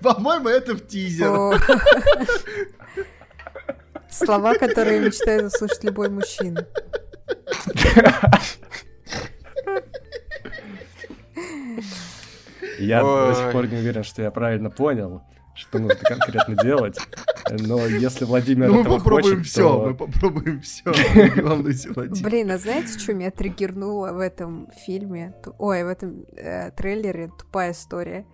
По-моему, 0.00 0.48
это 0.48 0.74
в 0.74 0.86
тизер. 0.86 1.60
Слова, 4.08 4.54
которые 4.54 5.00
мечтает 5.00 5.52
услышать 5.52 5.84
любой 5.84 6.08
мужчина. 6.08 6.66
Я 12.78 13.04
Ой. 13.04 13.28
до 13.28 13.34
сих 13.34 13.52
пор 13.52 13.66
не 13.66 13.76
уверен, 13.76 14.04
что 14.04 14.22
я 14.22 14.30
правильно 14.30 14.70
понял, 14.70 15.22
что 15.54 15.78
нужно 15.78 16.00
конкретно 16.02 16.56
делать. 16.56 16.98
Но 17.50 17.86
если 17.86 18.24
Владимир 18.24 18.68
Ну, 18.68 18.74
мы 18.74 18.80
этого 18.80 18.98
попробуем 18.98 19.38
хочет, 19.38 19.46
все, 19.50 19.68
то... 19.68 19.86
мы 19.86 19.94
попробуем 19.94 20.60
все. 20.60 20.92
Блин, 22.22 22.50
а 22.50 22.58
знаете, 22.58 22.98
что 22.98 23.14
меня 23.14 23.30
триггернуло 23.30 24.12
в 24.12 24.18
этом 24.18 24.68
фильме? 24.84 25.34
Ой, 25.58 25.84
в 25.84 25.88
этом 25.88 26.24
э, 26.36 26.70
трейлере 26.72 27.30
тупая 27.38 27.72
история. 27.72 28.26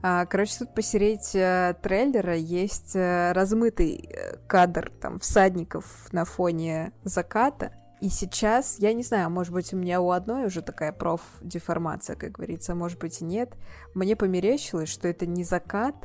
А, 0.00 0.26
короче, 0.26 0.58
тут 0.60 0.74
посередине 0.74 1.74
трейлера 1.82 2.36
есть 2.36 2.94
э, 2.94 3.32
размытый 3.32 4.08
э, 4.08 4.36
кадр 4.46 4.92
там 5.00 5.18
всадников 5.18 5.84
на 6.12 6.24
фоне 6.24 6.92
заката. 7.02 7.72
И 8.00 8.08
сейчас, 8.08 8.78
я 8.78 8.92
не 8.92 9.02
знаю, 9.02 9.28
может 9.30 9.52
быть, 9.52 9.72
у 9.72 9.76
меня 9.76 10.00
у 10.00 10.10
одной 10.10 10.46
уже 10.46 10.62
такая 10.62 10.92
профдеформация, 10.92 12.14
как 12.16 12.32
говорится, 12.32 12.72
а 12.72 12.74
может 12.76 12.98
быть 12.98 13.20
и 13.20 13.24
нет. 13.24 13.56
Мне 13.94 14.14
померещилось, 14.14 14.88
что 14.88 15.08
это 15.08 15.26
не 15.26 15.42
закат, 15.42 15.96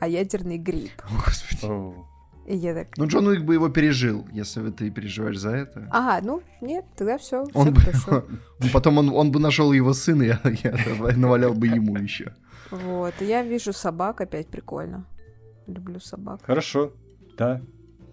а 0.00 0.08
ядерный 0.08 0.56
гриб. 0.56 0.90
О, 1.04 1.22
Господи. 1.24 1.66
О, 1.70 2.06
И 2.46 2.56
я 2.56 2.74
так, 2.74 2.96
Ну, 2.96 3.06
Джон 3.06 3.26
Уик 3.26 3.42
бы 3.42 3.54
его 3.54 3.68
пережил, 3.68 4.26
если 4.32 4.62
бы 4.62 4.70
ты 4.72 4.90
переживаешь 4.90 5.38
за 5.38 5.50
это. 5.50 5.88
ага, 5.90 6.26
ну, 6.26 6.42
нет, 6.62 6.86
тогда 6.96 7.18
все, 7.18 7.44
все 7.44 7.58
Он 7.58 7.74
бы, 7.74 7.80
хорошо. 7.80 8.24
потом 8.72 8.98
он, 8.98 9.10
он 9.10 9.30
бы 9.30 9.38
нашел 9.38 9.72
его 9.72 9.92
сына, 9.92 10.22
я, 10.24 10.40
я 10.44 11.16
навалял 11.16 11.52
бы 11.52 11.66
ему 11.66 11.96
еще. 11.98 12.34
Вот, 12.70 13.12
и 13.20 13.26
я 13.26 13.42
вижу 13.42 13.74
собак, 13.74 14.22
опять 14.22 14.48
прикольно. 14.48 15.04
Люблю 15.66 16.00
собак. 16.00 16.40
Хорошо, 16.44 16.92
да. 17.36 17.60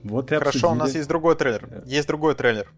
Вот 0.04 0.32
и 0.32 0.36
Хорошо, 0.36 0.72
у 0.72 0.72
нас 0.72 0.82
обсудили. 0.82 0.98
есть 1.00 1.10
другой 1.10 1.36
трейлер. 1.36 1.84
Есть 1.86 2.08
другой 2.08 2.36
трейлер. 2.36 2.72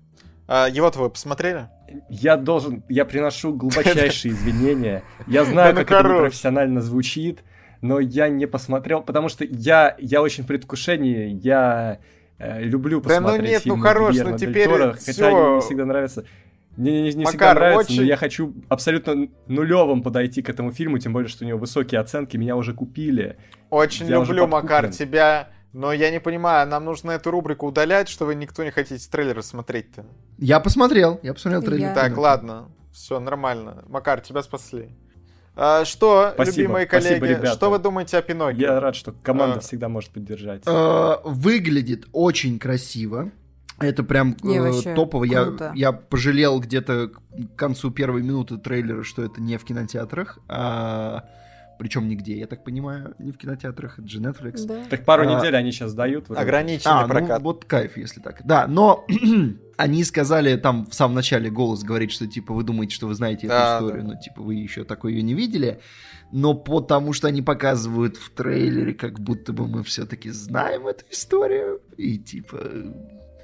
А, 0.47 0.67
Его-то 0.67 0.99
вы 0.99 1.09
посмотрели? 1.09 1.69
Я 2.09 2.37
должен, 2.37 2.83
я 2.89 3.05
приношу 3.05 3.53
глубочайшие 3.53 4.33
извинения. 4.33 5.03
Я 5.27 5.45
знаю, 5.45 5.73
ну 5.73 5.79
как 5.81 5.87
это 5.91 5.97
хорош. 5.97 6.13
непрофессионально 6.13 6.81
звучит, 6.81 7.43
но 7.81 7.99
я 7.99 8.29
не 8.29 8.45
посмотрел, 8.45 9.01
потому 9.01 9.29
что 9.29 9.43
я, 9.45 9.95
я 9.99 10.21
очень 10.21 10.43
в 10.43 10.47
предвкушении, 10.47 11.39
я 11.41 11.99
э, 12.37 12.63
люблю 12.63 13.01
Да 13.01 13.19
ну 13.19 13.25
посмотреть 13.27 13.51
нет, 13.51 13.61
ну 13.65 13.73
фильмы 13.75 13.87
хорош, 13.87 14.15
ну 14.17 14.37
теперь 14.37 14.67
Торо, 14.67 14.91
хотя 14.93 15.11
всё. 15.11 15.27
они 15.27 15.55
не 15.55 15.61
всегда 15.61 15.85
нравятся. 15.85 16.25
Мне 16.77 17.01
не, 17.01 17.13
не 17.13 17.25
всегда 17.25 17.47
Макар, 17.49 17.55
нравится, 17.55 17.91
но 17.91 17.97
очень- 17.97 18.07
я 18.07 18.15
хочу 18.15 18.53
абсолютно 18.69 19.27
нулевым 19.47 20.03
подойти 20.03 20.41
к 20.41 20.49
этому 20.49 20.71
фильму, 20.71 20.99
тем 20.99 21.11
более, 21.11 21.27
что 21.27 21.43
у 21.43 21.47
него 21.47 21.59
высокие 21.59 21.99
оценки, 21.99 22.37
меня 22.37 22.55
уже 22.55 22.73
купили. 22.73 23.35
Очень 23.69 24.07
Я 24.07 24.19
уже 24.21 24.31
люблю, 24.31 24.47
Макар, 24.47 24.87
тебя. 24.89 25.49
Но 25.73 25.93
я 25.93 26.11
не 26.11 26.19
понимаю, 26.19 26.67
нам 26.67 26.83
нужно 26.85 27.11
эту 27.11 27.31
рубрику 27.31 27.67
удалять, 27.67 28.09
что 28.09 28.25
вы 28.25 28.35
никто 28.35 28.63
не 28.63 28.71
хотите 28.71 29.09
трейлеры 29.09 29.41
смотреть-то. 29.41 30.05
Я 30.37 30.59
посмотрел, 30.59 31.19
я 31.23 31.33
посмотрел 31.33 31.61
трейлер. 31.63 31.87
Я- 31.89 31.93
Так, 31.95 32.17
ладно. 32.17 32.67
Все, 32.91 33.19
нормально. 33.21 33.83
Макар, 33.87 34.19
тебя 34.19 34.43
спасли. 34.43 34.89
А, 35.55 35.85
что, 35.85 36.31
Спасибо, 36.33 36.57
любимые 36.57 36.87
спасибо, 36.87 37.19
коллеги, 37.19 37.39
ребята. 37.39 37.55
что 37.55 37.69
вы 37.69 37.79
думаете 37.79 38.17
о 38.17 38.21
Пиноккио? 38.21 38.61
Я 38.67 38.79
рад, 38.79 38.95
что 38.95 39.13
команда 39.23 39.57
А. 39.57 39.59
всегда 39.61 39.87
может 39.89 40.09
поддержать. 40.11 40.63
Э, 40.65 41.15
Выглядит 41.23 42.05
очень 42.11 42.57
красиво. 42.59 43.31
Это 43.79 44.03
прям 44.03 44.35
Не, 44.43 44.57
э, 44.59 44.95
топово. 44.95 45.23
Я, 45.23 45.71
я 45.73 45.91
пожалел 45.91 46.59
где-то 46.59 47.09
к 47.09 47.55
концу 47.57 47.91
первой 47.91 48.21
минуты 48.23 48.57
трейлера, 48.57 49.03
что 49.03 49.23
это 49.23 49.41
не 49.41 49.57
в 49.57 49.63
кинотеатрах. 49.65 50.37
А, 50.47 51.23
причем 51.81 52.07
нигде, 52.07 52.37
я 52.37 52.45
так 52.45 52.63
понимаю, 52.63 53.15
не 53.17 53.31
в 53.31 53.39
кинотеатрах, 53.39 53.97
это 53.97 54.07
же 54.07 54.21
Netflix. 54.21 54.67
Да. 54.67 54.85
Так 54.87 55.03
пару 55.03 55.23
А. 55.23 55.25
недель 55.25 55.55
они 55.55 55.71
сейчас 55.71 55.95
дают. 55.95 56.27
вроде. 56.29 56.39
Ограниченный 56.39 56.93
А, 56.93 57.01
ну 57.07 57.09
прокат. 57.09 57.41
вот 57.41 57.65
кайф, 57.65 57.97
если 57.97 58.19
так. 58.19 58.41
Да, 58.45 58.67
но 58.67 59.03
они 59.77 60.03
сказали, 60.03 60.57
там 60.57 60.85
в 60.85 60.93
самом 60.93 61.15
начале 61.15 61.49
голос 61.49 61.81
говорит, 61.83 62.11
что 62.11 62.27
типа 62.27 62.53
вы 62.53 62.61
думаете, 62.63 62.93
что 62.93 63.07
вы 63.07 63.15
знаете 63.15 63.47
Да, 63.47 63.77
эту 63.77 63.85
историю, 63.87 64.03
да. 64.07 64.13
но 64.13 64.21
типа 64.21 64.43
вы 64.43 64.53
еще 64.53 64.83
такой 64.83 65.13
ее 65.13 65.23
не 65.23 65.33
видели. 65.33 65.79
Но 66.31 66.53
потому 66.53 67.13
что 67.13 67.27
они 67.27 67.41
показывают 67.41 68.15
в 68.15 68.29
трейлере, 68.29 68.93
как 68.93 69.19
будто 69.19 69.51
бы 69.51 69.67
мы 69.67 69.83
все-таки 69.83 70.29
знаем 70.29 70.85
эту 70.85 71.03
историю. 71.09 71.81
И 71.97 72.19
типа 72.19 72.59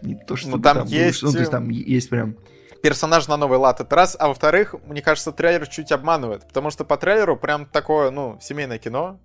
не 0.04 0.14
то, 0.28 0.36
что 0.36 0.50
Ну, 0.52 0.60
там 0.60 0.86
есть, 0.86 1.24
Ну, 1.24 1.32
то 1.32 1.40
есть 1.40 1.50
э, 1.50 1.52
там 1.52 1.70
есть 1.70 2.10
прям... 2.12 2.38
персонаж 2.82 3.28
на 3.28 3.38
новый 3.38 3.58
лад, 3.58 3.80
это 3.82 3.96
раз. 3.96 4.16
А 4.20 4.28
во-вторых, 4.28 4.76
мне 4.88 5.02
кажется, 5.02 5.32
трейлер 5.32 5.68
чуть 5.68 5.92
обманывает. 5.92 6.48
Потому 6.48 6.70
что 6.72 6.84
по 6.86 6.98
трейлеру 6.98 7.38
прям 7.38 7.66
такое, 7.66 8.12
ну, 8.12 8.38
семейное 8.42 8.78
кино. 8.80 9.20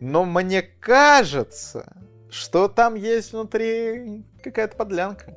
Но 0.00 0.24
мне 0.24 0.62
кажется, 0.62 1.92
что 2.30 2.68
там 2.68 2.94
есть 2.94 3.32
внутри 3.32 4.24
какая-то 4.42 4.76
подлянка. 4.76 5.36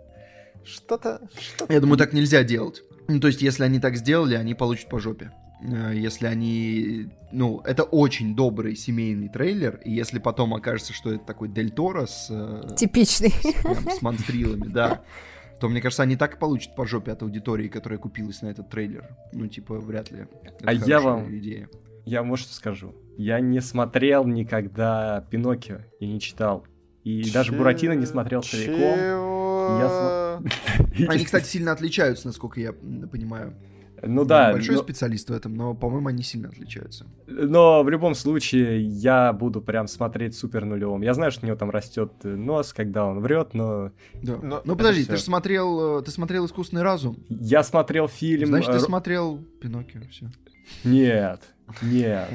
Что-то... 0.64 1.22
что-то- 1.40 1.72
Я 1.74 1.80
думаю, 1.80 1.98
так 1.98 2.14
нельзя 2.14 2.44
делать. 2.44 2.82
Ну, 3.08 3.20
то 3.20 3.28
есть, 3.28 3.42
если 3.42 3.64
они 3.64 3.80
так 3.80 3.96
сделали, 3.96 4.36
они 4.36 4.54
получат 4.54 4.90
по 4.90 5.00
жопе. 5.00 5.32
Э, 5.62 5.94
Если 5.96 6.28
они... 6.28 7.10
Ну, 7.32 7.62
это 7.66 7.84
очень 7.84 8.36
добрый 8.36 8.76
семейный 8.76 9.30
трейлер, 9.30 9.80
и 9.86 9.92
если 9.92 10.20
потом 10.20 10.54
окажется, 10.54 10.94
что 10.94 11.14
это 11.14 11.24
такой 11.26 11.48
Дель 11.50 11.72
Торо 11.72 12.06
с, 12.06 12.28
э, 12.30 12.76
Типичный. 12.76 13.32
с, 13.32 13.62
прям 13.62 13.90
с 13.90 14.02
монстрилами, 14.02 14.68
да, 14.68 15.02
то, 15.60 15.70
мне 15.70 15.82
кажется, 15.82 16.04
они 16.04 16.16
так 16.16 16.40
получат 16.40 16.76
по 16.76 16.86
жопе 16.86 17.12
от 17.12 17.24
аудитории, 17.24 17.68
которая 17.68 18.00
купилась 18.00 18.42
на 18.42 18.48
этот 18.48 18.70
трейлер. 18.70 19.10
Ну, 19.34 19.48
типа, 19.48 19.76
вряд 19.80 20.12
ли. 20.12 20.28
Это 20.44 20.56
А 20.64 20.74
я 20.74 21.00
вам- 21.00 21.36
идея. 21.38 21.70
Я 22.06 22.24
вот 22.24 22.40
что 22.40 22.54
скажу. 22.54 22.96
Я 23.18 23.40
не 23.40 23.60
смотрел 23.60 24.26
никогда 24.26 25.26
Пиноккио 25.30 25.80
и 26.00 26.08
не 26.08 26.20
читал. 26.20 26.66
И 27.04 27.30
даже 27.32 27.52
Буратино 27.54 27.94
не 27.94 28.06
смотрел 28.06 28.44
целиком. 28.44 28.76
Чего? 28.78 30.42
Они, 31.10 31.26
кстати, 31.26 31.46
сильно 31.46 31.72
отличаются, 31.72 32.28
насколько 32.28 32.60
я 32.60 32.74
понимаю. 32.74 33.54
Ну 34.02 34.22
Я 34.22 34.28
да, 34.28 34.52
большой 34.52 34.76
но, 34.76 34.82
специалист 34.82 35.30
в 35.30 35.34
этом, 35.34 35.56
но, 35.56 35.74
по-моему, 35.74 36.08
они 36.10 36.24
сильно 36.24 36.50
отличаются. 36.50 37.06
но 37.28 37.84
в 37.84 37.90
любом 37.90 38.16
случае 38.16 38.82
я 38.82 39.34
буду 39.34 39.62
прям 39.62 39.88
смотреть 39.88 40.36
супер 40.36 40.66
нулевым. 40.66 41.02
Я 41.02 41.14
знаю, 41.14 41.32
что 41.32 41.46
у 41.46 41.48
него 41.48 41.58
там 41.58 41.70
растет 41.70 42.12
нос, 42.24 42.74
когда 42.74 43.06
он 43.06 43.20
врет, 43.20 43.54
но 43.54 43.92
Да. 44.22 44.38
Но 44.42 44.62
ну, 44.64 44.76
подожди, 44.76 45.04
всё. 45.04 45.12
ты 45.12 45.18
же 45.18 45.24
смотрел, 45.24 46.00
э, 46.00 46.04
ты 46.04 46.12
смотрел 46.12 46.46
«Искусственный 46.46 46.84
разум». 46.84 47.18
я 47.30 47.64
смотрел 47.64 48.08
фильм... 48.08 48.48
Значит, 48.48 48.72
ты 48.72 48.78
э, 48.78 48.82
смотрел 48.82 49.40
Пиноккио, 49.62 50.02
все. 50.10 50.28
Нет, 50.84 51.42
нет, 51.82 52.30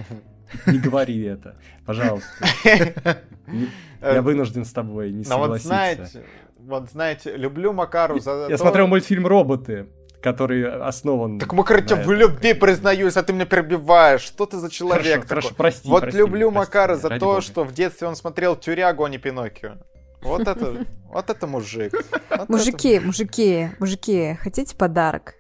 не 0.67 0.79
говори 0.79 1.21
это, 1.23 1.57
пожалуйста. 1.85 2.29
Не- 3.47 3.69
Э, 4.03 4.15
Я 4.15 4.23
вынужден 4.23 4.65
с 4.65 4.73
тобой 4.73 5.13
не 5.13 5.23
согласиться. 5.23 5.69
знаете, 5.69 6.23
вот 6.59 6.91
знаете, 6.91 7.37
люблю 7.37 7.73
Макару 7.73 8.19
за 8.19 8.47
Я 8.49 8.59
смотрел 8.59 8.89
мультфильм 8.89 9.27
«Роботы», 9.27 9.87
который 10.23 10.71
основан... 10.87 11.39
Так 11.39 11.53
Макар, 11.53 11.83
тебя 11.83 12.03
в 12.03 12.11
любви 12.11 12.55
признаюсь, 12.55 13.17
а 13.17 13.23
ты 13.23 13.33
меня 13.33 13.45
перебиваешь. 13.47 14.23
Что 14.23 14.47
ты 14.47 14.59
за 14.59 14.71
человек 14.71 15.03
Хорошо, 15.05 15.13
такой? 15.21 15.29
хорошо, 15.29 15.55
прости, 15.57 15.89
Вот 15.89 16.01
прости 16.03 16.19
люблю 16.19 16.51
прости 16.51 16.59
Макара 16.67 16.97
за 16.97 17.09
то, 17.11 17.19
бога. 17.19 17.41
что 17.41 17.65
в 17.65 17.73
детстве 17.73 18.07
он 18.09 18.17
смотрел 18.17 18.57
Тюрягу, 18.57 19.05
а 19.05 19.11
не 19.11 19.19
Пиноккио. 19.19 19.73
Вот 20.23 20.47
это, 20.47 20.87
вот 21.09 21.29
это 21.31 21.47
мужик. 21.47 21.93
Вот 22.31 22.49
Мужики, 22.49 23.01
мужики, 23.01 23.71
мужики, 23.81 24.39
хотите 24.41 24.77
подарок? 24.77 25.35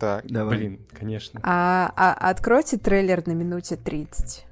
Так. 0.00 0.26
Давай. 0.26 0.56
Блин, 0.58 0.86
конечно. 0.98 1.40
А, 1.42 1.92
а- 1.96 2.30
откройте 2.30 2.78
трейлер 2.78 3.26
на 3.26 3.32
минуте 3.32 3.76
30. 3.76 4.44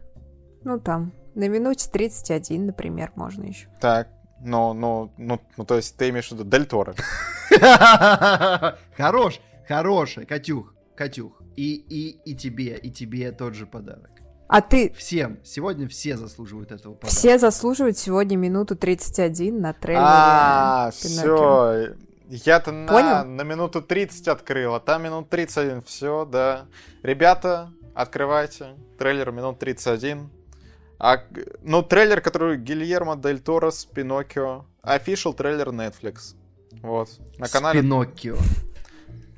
Ну 0.64 0.80
там, 0.80 1.12
на 1.34 1.48
минуте 1.48 1.88
31, 1.90 2.66
например, 2.66 3.12
можно 3.16 3.44
еще. 3.44 3.68
Так, 3.80 4.08
ну, 4.40 4.72
ну, 4.72 5.12
ну, 5.16 5.40
ну, 5.56 5.64
то 5.64 5.76
есть 5.76 5.96
ты 5.96 6.08
имеешь 6.10 6.28
в 6.28 6.32
виду 6.32 6.44
Дель 6.44 6.66
Торо. 6.66 6.94
Хорош, 8.96 9.40
хорошая, 9.66 10.24
Катюх, 10.26 10.74
Катюх. 10.96 11.32
И, 11.56 11.74
и, 11.74 12.10
и 12.24 12.34
тебе, 12.34 12.76
и 12.76 12.90
тебе 12.90 13.32
тот 13.32 13.54
же 13.54 13.66
подарок. 13.66 14.10
А 14.48 14.60
ты, 14.60 14.92
Всем, 14.96 15.38
сегодня 15.42 15.88
все 15.88 16.16
заслуживают 16.16 16.70
этого 16.70 16.94
подарка. 16.94 17.16
все 17.16 17.38
заслуживают 17.38 17.98
сегодня 17.98 18.36
минуту 18.36 18.76
31 18.76 19.60
на 19.60 19.72
трейлере 19.72 20.04
А, 20.06 20.90
все. 20.92 21.94
Я-то 22.28 22.72
на, 22.72 23.24
на 23.24 23.42
минуту 23.42 23.82
30 23.82 24.28
открыл, 24.28 24.74
а 24.74 24.80
там 24.80 25.02
минут 25.02 25.28
31. 25.30 25.82
Все, 25.82 26.24
да. 26.24 26.66
Ребята, 27.02 27.70
открывайте. 27.94 28.74
Трейлер 28.98 29.30
минут 29.32 29.58
31. 29.58 30.28
А, 30.98 31.18
ну, 31.62 31.82
трейлер, 31.82 32.20
который 32.20 32.56
Гильермо 32.56 33.16
Дель 33.16 33.40
Торо 33.40 33.70
с 33.70 33.84
Пиноккио. 33.84 34.64
Official 34.82 35.34
трейлер 35.34 35.68
Netflix. 35.68 36.34
Вот. 36.82 37.10
На 37.38 37.46
С 37.46 37.50
канале, 37.52 37.80
Пиноккио. 37.80 38.36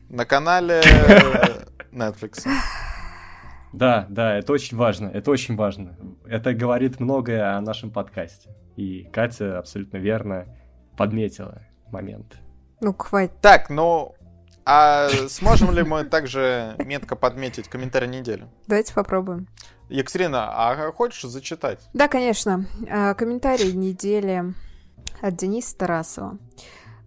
На 0.08 0.24
канале 0.24 0.80
Netflix. 1.92 2.46
Да, 3.72 4.06
да, 4.08 4.36
это 4.36 4.52
очень 4.52 4.76
важно, 4.76 5.08
это 5.08 5.30
очень 5.30 5.56
важно. 5.56 5.96
Это 6.26 6.54
говорит 6.54 7.00
многое 7.00 7.56
о 7.56 7.60
нашем 7.60 7.90
подкасте. 7.90 8.50
И 8.76 9.04
Катя 9.12 9.58
абсолютно 9.58 9.98
верно 9.98 10.46
подметила 10.96 11.62
момент. 11.90 12.38
Ну, 12.80 12.94
хватит. 12.94 13.40
Так, 13.40 13.70
ну, 13.70 14.14
а 14.64 15.08
сможем 15.28 15.72
ли 15.72 15.82
мы 15.82 16.04
также 16.04 16.76
метко 16.78 17.16
подметить 17.16 17.68
комментарий 17.68 18.08
недели? 18.08 18.46
Давайте 18.66 18.94
попробуем. 18.94 19.48
Екатерина, 19.88 20.50
а 20.52 20.92
хочешь 20.92 21.22
зачитать? 21.22 21.80
Да, 21.94 22.08
конечно. 22.08 22.66
А, 22.90 23.14
Комментарий 23.14 23.72
недели 23.72 24.54
от 25.20 25.36
Дениса 25.36 25.76
Тарасова. 25.76 26.38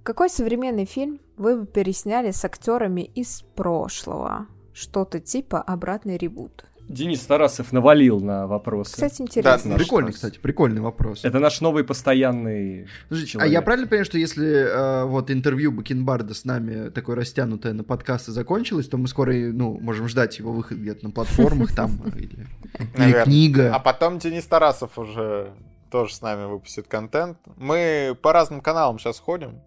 Какой 0.04 0.30
современный 0.30 0.86
фильм 0.86 1.20
вы 1.42 1.58
бы 1.58 1.66
пересняли 1.66 2.32
с 2.32 2.46
актерами 2.46 3.02
из 3.02 3.44
прошлого? 3.56 4.48
Что-то 4.74 5.20
типа 5.20 5.62
обратный 5.62 6.18
ребут. 6.18 6.66
Денис 6.88 7.22
Тарасов 7.22 7.72
навалил 7.72 8.20
на 8.20 8.48
вопросы. 8.48 8.94
Кстати, 8.94 9.22
интересно. 9.22 9.72
Да, 9.72 9.78
Прикольный, 9.78 10.12
кстати, 10.12 10.40
прикольный 10.40 10.82
вопрос. 10.82 11.24
Это 11.24 11.40
наш 11.40 11.62
новый 11.62 11.84
постоянный 11.84 12.88
Подождите, 13.08 13.32
а 13.32 13.42
человек. 13.42 13.54
я 13.54 13.62
правильно 13.62 13.88
понимаю, 13.88 14.06
что 14.06 14.18
если 14.18 14.50
э, 14.50 15.06
вот 15.06 15.32
интервью 15.32 15.72
Бакенбарда 15.72 16.34
с 16.34 16.44
нами 16.44 16.90
такое 16.90 17.16
растянутое 17.16 17.74
на 17.74 17.84
подкасты 17.84 18.32
закончилось, 18.32 18.88
то 18.88 18.98
мы 18.98 19.08
скоро, 19.08 19.34
ну, 19.34 19.80
можем 19.80 20.08
ждать 20.10 20.38
его 20.38 20.52
выход 20.52 20.80
где-то 20.80 21.06
на 21.06 21.12
платформах 21.12 21.74
там, 21.74 22.04
или, 22.16 23.24
книга. 23.24 23.74
А 23.74 23.80
потом 23.80 24.20
Денис 24.20 24.46
Тарасов 24.46 24.98
уже 24.98 25.54
тоже 25.90 26.14
с 26.14 26.22
нами 26.22 26.46
выпустит 26.46 26.88
контент. 26.88 27.38
Мы 27.58 28.18
по 28.22 28.34
разным 28.34 28.62
каналам 28.62 29.00
сейчас 29.00 29.20
ходим. 29.20 29.62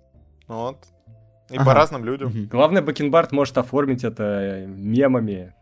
Вот. 0.47 0.79
И 1.55 1.57
Ага. 1.57 1.65
по 1.67 1.75
разным 1.75 2.05
людям. 2.05 2.29
Мгм. 2.31 2.47
Главное, 2.51 2.83
Бакенбард 2.83 3.33
может 3.33 3.57
оформить 3.59 4.03
это 4.05 4.65
мемами, 4.67 5.53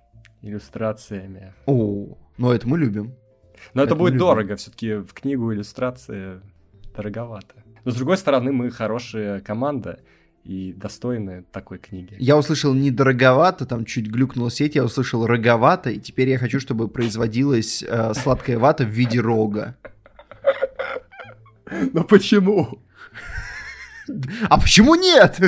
иллюстрациями. 0.41 1.53
О, 1.67 2.17
ну 2.39 2.51
это 2.51 2.67
мы 2.67 2.79
любим. 2.79 3.15
Но 3.75 3.83
это, 3.83 3.91
Это 3.93 3.97
будет 3.97 4.15
любим. 4.15 4.27
дорого, 4.27 4.57
все-таки 4.57 4.95
в 4.95 5.13
книгу 5.13 5.53
иллюстрации 5.53 6.41
дороговато. 6.97 7.55
Но 7.85 7.91
с 7.93 7.95
другой 7.95 8.17
стороны, 8.17 8.53
мы 8.53 8.71
хорошая 8.71 9.41
команда 9.41 9.99
и 10.45 10.73
достойны 10.73 11.45
такой 11.53 11.79
книги. 11.79 12.17
Я 12.19 12.37
услышал 12.37 12.75
недороговато, 12.75 13.67
там 13.67 13.85
чуть 13.85 14.07
глюкнула 14.09 14.51
сеть, 14.51 14.75
я 14.75 14.85
услышал 14.85 15.27
роговато, 15.27 15.91
и 15.91 16.01
теперь 16.01 16.29
я 16.31 16.39
хочу, 16.39 16.59
чтобы 16.59 16.89
производилась 16.89 17.85
э, 17.87 18.15
сладкая 18.15 18.59
вата 18.59 18.85
в 18.85 18.89
виде 18.89 19.21
рога. 19.21 19.77
Ну 21.93 22.05
почему? 22.05 22.79
А 24.49 24.61
почему 24.61 24.95
нет? 24.95 25.41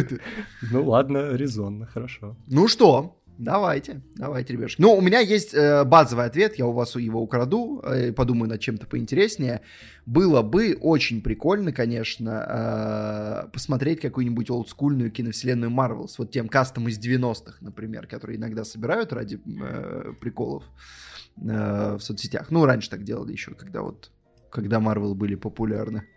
Ну 0.62 0.84
ладно, 0.84 1.32
резонно, 1.34 1.86
хорошо. 1.86 2.36
Ну 2.46 2.68
что, 2.68 3.16
давайте, 3.38 4.02
давайте, 4.16 4.52
ребятушки. 4.52 4.80
Ну, 4.80 4.94
у 4.94 5.00
меня 5.00 5.20
есть 5.20 5.54
э, 5.54 5.84
базовый 5.84 6.26
ответ, 6.26 6.56
я 6.56 6.66
у 6.66 6.72
вас 6.72 6.94
его 6.96 7.20
украду, 7.20 7.80
э, 7.84 8.12
подумаю 8.12 8.48
над 8.48 8.60
чем-то 8.60 8.86
поинтереснее. 8.86 9.60
Было 10.06 10.42
бы 10.42 10.76
очень 10.80 11.22
прикольно, 11.22 11.72
конечно, 11.72 13.44
э, 13.46 13.48
посмотреть 13.52 14.00
какую-нибудь 14.00 14.50
олдскульную 14.50 15.10
киновселенную 15.10 15.70
Марвел 15.70 16.08
с 16.08 16.18
вот 16.18 16.30
тем 16.30 16.48
кастом 16.48 16.88
из 16.88 16.98
90-х, 16.98 17.58
например, 17.60 18.06
который 18.06 18.36
иногда 18.36 18.64
собирают 18.64 19.12
ради 19.12 19.40
э, 19.44 20.12
приколов 20.20 20.64
э, 21.36 21.96
в 21.98 22.00
соцсетях. 22.00 22.50
Ну, 22.50 22.64
раньше 22.64 22.90
так 22.90 23.02
делали 23.02 23.32
еще, 23.32 23.54
когда 23.54 23.82
вот 23.82 24.10
когда 24.54 24.78
Марвел 24.78 25.14
были 25.14 25.34
популярны. 25.34 26.04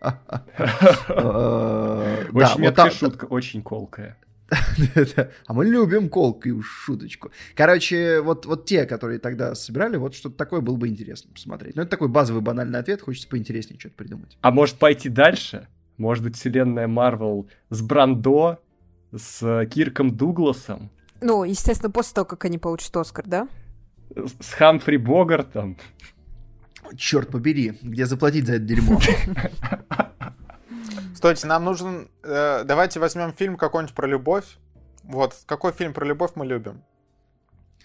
Да, 1.08 2.18
Очень 2.34 2.50
вот 2.50 2.58
меткая 2.60 2.92
шутка, 2.92 3.26
очень 3.26 3.62
колкая. 3.64 4.18
А 4.50 5.54
мы 5.54 5.66
любим 5.66 6.08
колкую 6.10 6.62
шуточку. 6.62 7.32
Короче, 7.56 8.22
вот, 8.22 8.46
вот 8.46 8.66
те, 8.66 8.86
которые 8.86 9.20
тогда 9.20 9.56
собирали, 9.56 9.98
вот 9.98 10.16
что-то 10.16 10.38
такое 10.38 10.62
было 10.62 10.78
бы 10.78 10.88
интересно 10.88 11.32
посмотреть. 11.34 11.76
Ну, 11.76 11.82
это 11.82 11.92
такой 11.92 12.08
базовый 12.08 12.42
банальный 12.42 12.80
ответ, 12.80 13.02
хочется 13.02 13.28
поинтереснее 13.28 13.80
что-то 13.80 13.96
придумать. 13.96 14.38
А 14.42 14.52
может 14.52 14.78
пойти 14.78 15.10
дальше? 15.10 15.68
Может 15.98 16.24
быть, 16.24 16.38
вселенная 16.38 16.88
Марвел 16.88 17.50
с 17.70 17.82
Брандо, 17.82 18.60
с 19.16 19.66
Кирком 19.74 20.16
Дугласом, 20.16 20.92
Ну, 21.22 21.44
естественно, 21.44 21.92
после 21.92 22.14
того, 22.14 22.26
как 22.26 22.46
они 22.46 22.58
получат 22.60 22.96
Оскар, 22.96 23.26
да? 23.28 23.48
с 24.16 24.54
Хамфри 24.54 24.98
Богартом. 24.98 25.78
Черт 26.96 27.30
побери, 27.30 27.78
где 27.82 28.06
заплатить 28.06 28.46
за 28.48 28.54
это 28.54 28.64
дерьмо? 28.66 29.00
Стойте, 31.16 31.48
нам 31.48 31.64
нужен... 31.66 32.10
э, 32.24 32.64
давайте 32.64 33.00
возьмем 33.00 33.34
фильм 33.34 33.58
какой-нибудь 33.58 33.96
про 33.96 34.08
любовь. 34.08 34.46
Вот, 35.04 35.36
какой 35.46 35.72
фильм 35.72 35.94
про 35.94 36.06
любовь 36.06 36.32
мы 36.36 36.46
любим? 36.46 36.84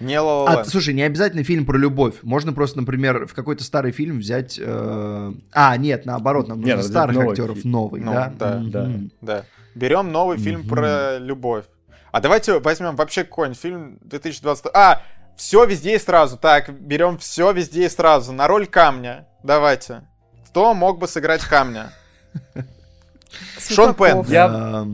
Не 0.01 0.21
ла 0.21 0.61
А, 0.61 0.65
слушай, 0.65 0.93
не 0.93 1.03
обязательно 1.03 1.45
фильм 1.45 1.65
про 1.65 1.79
любовь. 1.79 2.17
Можно 2.23 2.53
просто, 2.53 2.81
например, 2.81 3.27
в 3.27 3.35
какой-то 3.35 3.63
старый 3.65 3.93
фильм 3.93 4.19
взять... 4.19 4.59
э, 4.61 5.33
А, 5.53 5.77
нет, 5.77 6.05
наоборот, 6.05 6.49
нам 6.49 6.61
нужно 6.61 6.77
взять 6.77 6.91
старых 6.91 7.15
новый 7.17 7.31
актеров, 7.31 7.59
фильм. 7.59 7.71
новый, 7.71 8.01
Ну, 8.03 8.13
да? 8.13 8.33
да, 8.39 8.63
да. 8.65 8.85
Мгм. 8.85 9.11
Да. 9.21 9.45
Берем 9.75 10.13
новый 10.13 10.37
фильм 10.39 10.61
Мгм. 10.61 10.69
про 10.69 11.19
любовь. 11.19 11.65
А 12.11 12.21
давайте 12.21 12.59
возьмем 12.59 12.97
вообще 12.97 13.25
какой-нибудь 13.25 13.59
фильм 13.61 13.99
2020... 14.03 14.67
А, 14.75 15.03
все 15.37 15.65
везде 15.65 15.97
и 15.97 15.99
сразу. 15.99 16.37
Так, 16.37 16.71
берем 16.73 17.19
все 17.19 17.53
везде 17.53 17.87
и 17.87 17.89
сразу. 17.89 18.33
На 18.33 18.47
роль 18.47 18.67
камня. 18.67 19.27
Давайте. 19.43 20.03
Кто 20.47 20.75
мог 20.75 20.99
бы 20.99 21.09
сыграть 21.09 21.43
камня? 21.43 21.93
Шон 23.59 23.95
Пен. 23.95 24.25
Светлаков. 24.25 24.29
Я- 24.29 24.87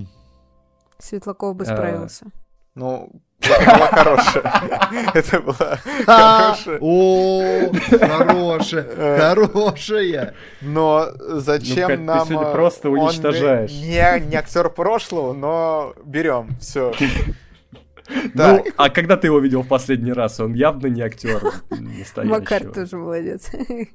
Светлаков 0.98 1.56
бы 1.56 1.64
А. 1.64 1.66
справился. 1.66 2.26
Ну, 2.74 3.10
это 3.40 3.76
было 3.76 3.86
хорошее. 3.88 4.52
Это 5.14 5.40
было 5.40 5.78
а, 6.06 6.54
хорошее. 6.54 6.78
О, 6.80 7.72
хорошая, 7.98 9.18
хорошая. 9.18 10.34
Но 10.60 11.08
Ну, 11.18 11.40
зачем 11.40 11.88
ты 11.88 11.96
нам... 11.98 12.26
сегодня 12.26 12.48
э, 12.48 12.52
просто 12.52 12.90
уничтожаешь. 12.90 13.70
Не, 13.72 14.20
не 14.26 14.36
актер 14.36 14.68
прошлого, 14.70 15.32
но 15.32 15.94
берем. 16.04 16.56
Все. 16.60 16.92
Ну, 18.34 18.64
а 18.76 18.90
когда 18.90 19.16
ты 19.16 19.26
его 19.26 19.38
видел 19.38 19.62
в 19.62 19.68
последний 19.68 20.12
раз? 20.12 20.40
Он 20.40 20.54
явно 20.54 20.86
не 20.86 21.02
актер 21.02 21.42
настоящего. 21.70 22.38
Макар 22.38 22.64
тоже 22.64 22.96
молодец. 22.96 23.50
э, 23.52 23.86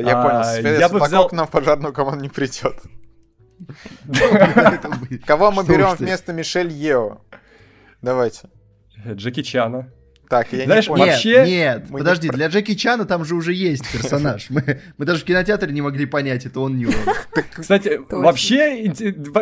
я 0.00 0.20
а, 0.20 0.22
понял. 0.22 0.38
бы 0.38 0.44
Светлаков 0.76 1.08
взял- 1.08 1.28
к 1.28 1.32
нам 1.32 1.46
в 1.46 1.50
пожарную 1.50 1.92
команду 1.92 2.22
не 2.22 2.28
придет. 2.28 2.80
Кого 5.26 5.50
мы 5.50 5.64
берем 5.64 5.94
вместо 5.96 6.32
Мишель 6.32 6.70
Ео? 6.70 7.20
Давайте. 8.02 8.48
Джеки 9.06 9.42
Чана. 9.42 9.92
Так, 10.34 10.52
я 10.52 10.64
Знаешь, 10.64 10.88
не 10.88 10.88
понял. 10.88 11.04
Нет, 11.04 11.14
Вообще- 11.14 11.46
нет, 11.46 11.90
мы 11.90 11.98
подожди, 11.98 12.28
не 12.28 12.34
для 12.34 12.48
Джеки 12.48 12.74
Чана 12.74 13.04
там 13.04 13.24
же 13.24 13.36
уже 13.36 13.52
есть 13.52 13.84
персонаж. 13.92 14.50
Мы, 14.50 14.80
мы 14.98 15.04
даже 15.04 15.20
в 15.20 15.24
кинотеатре 15.24 15.72
не 15.72 15.80
могли 15.80 16.06
понять, 16.06 16.44
это 16.44 16.58
он 16.58 16.76
не 16.76 16.86
он. 16.86 16.92
Кстати, 17.52 18.00
вообще 18.10 18.92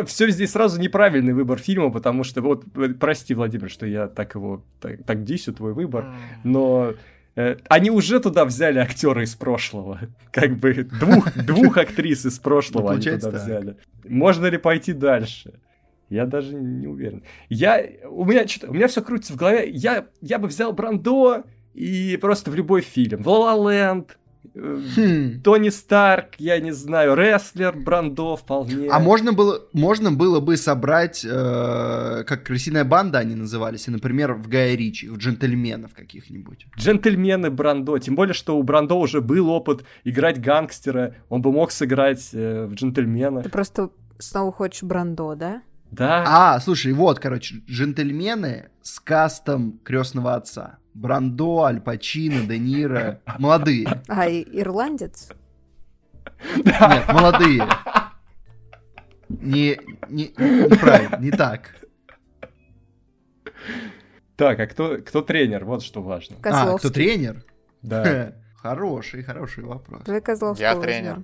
все 0.05 0.29
здесь 0.29 0.51
сразу 0.51 0.79
неправильный 0.79 1.33
выбор 1.33 1.57
фильма, 1.57 1.89
потому 1.89 2.23
что 2.23 2.43
вот 2.43 2.65
э, 2.77 2.89
прости, 2.89 3.33
Владимир, 3.33 3.71
что 3.71 3.87
я 3.87 4.07
так 4.07 4.35
его 4.35 4.63
так, 4.79 5.03
так 5.03 5.23
дисю 5.23 5.53
твой 5.53 5.73
выбор, 5.73 6.13
но 6.43 6.93
э, 7.35 7.55
они 7.69 7.89
уже 7.89 8.19
туда 8.19 8.45
взяли 8.45 8.77
актера 8.77 9.23
из 9.23 9.33
прошлого, 9.33 9.99
как 10.31 10.57
бы 10.57 10.73
двух 10.83 11.33
двух 11.33 11.77
актрис 11.77 12.23
из 12.27 12.37
прошлого 12.37 12.89
Ну, 12.89 12.95
они 12.97 13.09
туда 13.19 13.31
взяли. 13.31 13.77
Можно 14.03 14.45
ли 14.45 14.59
пойти 14.59 14.93
дальше? 14.93 15.53
Я 16.13 16.27
даже 16.27 16.53
не 16.53 16.85
уверен. 16.85 17.23
Я, 17.49 17.83
у 18.07 18.23
меня 18.23 18.47
что-то, 18.47 18.69
у 18.69 18.73
меня 18.73 18.87
все 18.87 19.01
крутится 19.01 19.33
в 19.33 19.35
голове. 19.35 19.67
Я, 19.71 20.05
я 20.21 20.37
бы 20.37 20.47
взял 20.47 20.71
Брандо 20.71 21.43
и 21.73 22.17
просто 22.21 22.51
в 22.51 22.55
любой 22.55 22.81
фильм. 22.81 23.23
В 23.23 23.27
La 23.27 23.57
La 23.57 24.05
Хм. 24.53 25.41
Тони 25.41 25.69
Старк, 25.69 26.35
я 26.37 26.59
не 26.59 26.71
знаю, 26.71 27.15
рестлер, 27.15 27.75
Брандо 27.75 28.35
вполне. 28.35 28.89
А 28.91 28.99
можно 28.99 29.33
было, 29.33 29.61
можно 29.73 30.11
было 30.11 30.39
бы 30.39 30.57
собрать, 30.57 31.25
э, 31.25 32.23
как 32.27 32.43
крысиная 32.43 32.83
банда 32.83 33.17
они 33.19 33.33
назывались, 33.33 33.87
и, 33.87 33.91
например, 33.91 34.33
в 34.33 34.47
Гая 34.47 34.75
Ричи, 34.75 35.07
в 35.07 35.17
джентльменов 35.17 35.95
каких-нибудь. 35.95 36.67
Джентльмены 36.77 37.49
Брандо, 37.49 37.97
тем 37.97 38.15
более, 38.15 38.35
что 38.35 38.55
у 38.55 38.61
Брандо 38.61 38.99
уже 38.99 39.21
был 39.21 39.49
опыт 39.49 39.85
играть 40.03 40.39
гангстера, 40.39 41.15
он 41.29 41.41
бы 41.41 41.51
мог 41.51 41.71
сыграть 41.71 42.29
э, 42.33 42.67
в 42.67 42.75
джентльмена. 42.75 43.41
Ты 43.41 43.49
просто 43.49 43.89
снова 44.19 44.51
хочешь 44.51 44.83
Брандо, 44.83 45.33
да? 45.35 45.63
Да. 45.93 46.23
А, 46.25 46.59
слушай, 46.59 46.91
вот, 46.91 47.19
короче, 47.19 47.61
джентльмены 47.67 48.69
с 48.81 48.99
кастом 48.99 49.79
крестного 49.83 50.33
отца. 50.33 50.79
Брандо, 50.95 51.63
Аль 51.63 51.81
Пачино, 51.81 52.47
Де 52.47 52.57
Ниро. 52.57 53.21
Молодые. 53.37 54.01
А, 54.07 54.27
ирландец? 54.27 55.29
Нет, 56.55 57.07
молодые. 57.13 57.67
Не, 59.29 59.79
не, 60.09 60.33
неправильно, 60.37 61.17
не 61.17 61.29
так. 61.31 61.75
Так, 64.35 64.59
а 64.59 64.65
кто, 64.65 64.97
кто 64.97 65.21
тренер? 65.21 65.63
Вот 65.63 65.83
что 65.83 66.01
важно. 66.01 66.37
Козловский. 66.37 66.75
А, 66.75 66.79
кто 66.79 66.89
тренер? 66.89 67.43
Да. 67.83 68.33
Хороший, 68.55 69.23
хороший 69.23 69.63
вопрос. 69.65 70.03
Давай 70.05 70.21
Козловского 70.21 70.65
Я 70.65 70.75
тренер. 70.79 71.23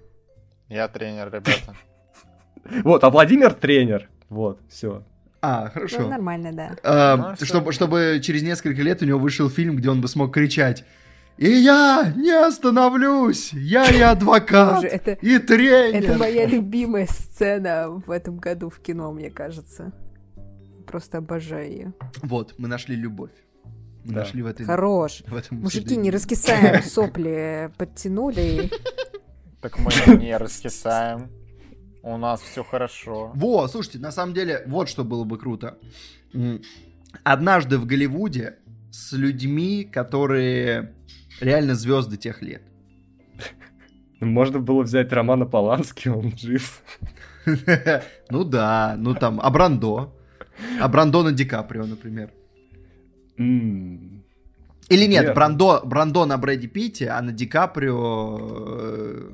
Я 0.67 0.88
тренер, 0.89 1.28
ребята. 1.28 1.76
Вот, 2.84 3.03
а 3.05 3.09
Владимир 3.09 3.53
тренер. 3.53 4.09
Вот, 4.30 4.61
все. 4.69 5.03
А, 5.41 5.69
хорошо. 5.69 6.01
Ну, 6.01 6.09
нормально, 6.09 6.51
да. 6.53 6.75
А, 6.84 7.36
ну, 7.39 7.45
чтобы, 7.45 7.71
чтобы 7.71 8.19
через 8.21 8.43
несколько 8.43 8.82
лет 8.82 9.01
у 9.01 9.05
него 9.05 9.19
вышел 9.19 9.49
фильм, 9.49 9.75
где 9.75 9.89
он 9.89 10.01
бы 10.01 10.07
смог 10.07 10.34
кричать 10.34 10.86
и 11.39 11.49
я 11.49 12.11
не 12.17 12.32
остановлюсь! 12.32 13.53
Я 13.53 13.89
и 13.89 14.01
адвокат! 14.01 14.75
Боже, 14.75 14.88
это, 14.88 15.13
и 15.13 15.39
тренер! 15.39 16.03
Это 16.03 16.17
моя 16.17 16.45
любимая 16.45 17.07
сцена 17.07 17.88
в 17.88 18.11
этом 18.11 18.39
году 18.39 18.69
в 18.69 18.82
кино, 18.82 19.13
мне 19.13 19.30
кажется. 19.30 19.93
Просто 20.86 21.19
обожаю 21.19 21.71
ее. 21.71 21.93
Вот, 22.23 22.55
мы 22.57 22.67
нашли 22.67 22.97
любовь. 22.97 23.32
Мы 24.03 24.15
да. 24.15 24.19
нашли 24.19 24.41
в 24.41 24.47
этой... 24.47 24.65
Хорош. 24.65 25.23
В 25.27 25.34
этом 25.34 25.61
Мужики, 25.61 25.95
не 25.95 26.11
раскисаем, 26.11 26.84
сопли 26.84 27.71
подтянули. 27.77 28.69
Так 29.61 29.80
мы 29.80 29.91
не 30.17 30.36
раскисаем. 30.36 31.30
У 32.02 32.18
нас 32.18 32.41
все 32.41 32.64
хорошо. 32.64 33.32
Во, 33.36 33.68
слушайте, 33.68 34.00
на 34.00 34.12
самом 34.12 34.34
деле, 34.34 34.64
вот 34.68 34.89
что 34.89 35.04
было 35.04 35.24
бы 35.24 35.38
круто. 35.38 35.78
Однажды 37.24 37.78
в 37.78 37.86
Голливуде 37.86 38.58
с 38.91 39.14
людьми, 39.14 39.84
которые 39.84 40.93
реально 41.41 41.76
звезды 41.76 42.18
тех 42.18 42.41
лет. 42.41 42.62
Можно 44.20 44.60
было 44.60 44.84
взять 44.84 45.12
Романа 45.12 45.45
Полански, 45.45 46.10
он 46.10 46.38
жив. 46.38 46.82
Ну 48.30 48.43
да, 48.43 48.95
ну 48.97 49.16
там, 49.16 49.39
а 49.41 49.50
Брандо? 49.50 50.14
А 50.80 50.88
Брандо 50.88 51.24
на 51.24 51.32
Ди 51.32 51.45
Каприо, 51.45 51.86
например. 51.86 52.32
Или 53.38 55.08
нет, 55.08 55.34
Брандо, 55.34 55.82
Брандо 55.84 56.26
на 56.26 56.38
Брэди 56.38 56.68
Питте, 56.68 57.10
а 57.10 57.22
на 57.22 57.32
Ди 57.32 57.47
Каприо 57.47 58.38
э, 58.41 59.32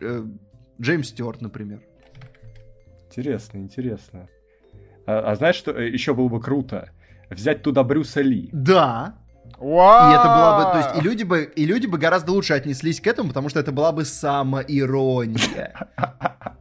э, 0.00 0.24
Джеймс 0.80 1.08
Стюарт, 1.08 1.40
например. 1.40 1.80
Интересно, 3.06 3.58
интересно. 3.58 4.28
А, 5.06 5.32
а 5.32 5.34
знаешь, 5.34 5.56
что 5.56 5.72
э, 5.72 5.88
еще 5.88 6.14
было 6.14 6.28
бы 6.28 6.40
круто? 6.40 6.90
Взять 7.30 7.62
туда 7.62 7.84
Брюса 7.84 8.20
Ли. 8.20 8.48
Да. 8.52 9.16
Вау! 9.58 10.10
И 10.10 10.14
это 10.14 10.24
было 10.24 10.56
бы, 10.58 10.72
то 10.72 10.78
есть, 10.78 11.00
и 11.00 11.08
люди 11.08 11.22
бы, 11.22 11.44
и 11.44 11.64
люди 11.64 11.86
бы 11.86 11.96
гораздо 11.98 12.32
лучше 12.32 12.54
отнеслись 12.54 13.00
к 13.00 13.06
этому, 13.06 13.28
потому 13.28 13.48
что 13.48 13.60
это 13.60 13.72
была 13.72 13.92
бы 13.92 14.04
самоирония. 14.04 15.88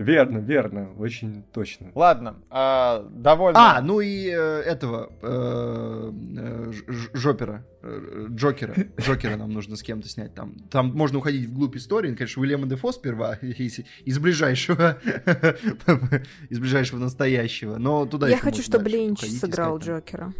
Верно, 0.00 0.38
верно, 0.38 0.88
очень 0.98 1.44
точно. 1.52 1.92
Ладно, 1.94 2.36
э, 2.50 3.06
довольно. 3.10 3.76
А, 3.76 3.82
ну 3.82 4.00
и 4.00 4.30
э, 4.30 4.62
этого 4.62 5.12
э, 5.20 6.12
э, 6.38 6.72
Жопера, 7.12 7.66
э, 7.82 8.28
Джокера, 8.30 8.74
Джокера 8.98 9.36
нам 9.36 9.50
нужно 9.50 9.76
с 9.76 9.82
кем-то 9.82 10.08
снять 10.08 10.34
там. 10.34 10.54
Там 10.70 10.96
можно 10.96 11.18
уходить 11.18 11.50
вглубь 11.50 11.76
истории, 11.76 12.14
конечно, 12.14 12.40
Уильяма 12.40 12.66
Дефо 12.66 12.92
сперва 12.92 13.34
из, 13.42 13.80
из 14.06 14.18
ближайшего, 14.18 14.96
из 16.48 16.58
ближайшего 16.58 16.98
настоящего, 16.98 17.76
но 17.76 18.06
туда. 18.06 18.26
Я 18.30 18.38
хочу, 18.38 18.62
чтобы 18.62 18.88
Линч 18.88 19.20
сыграл 19.20 19.76
Джокера. 19.80 20.32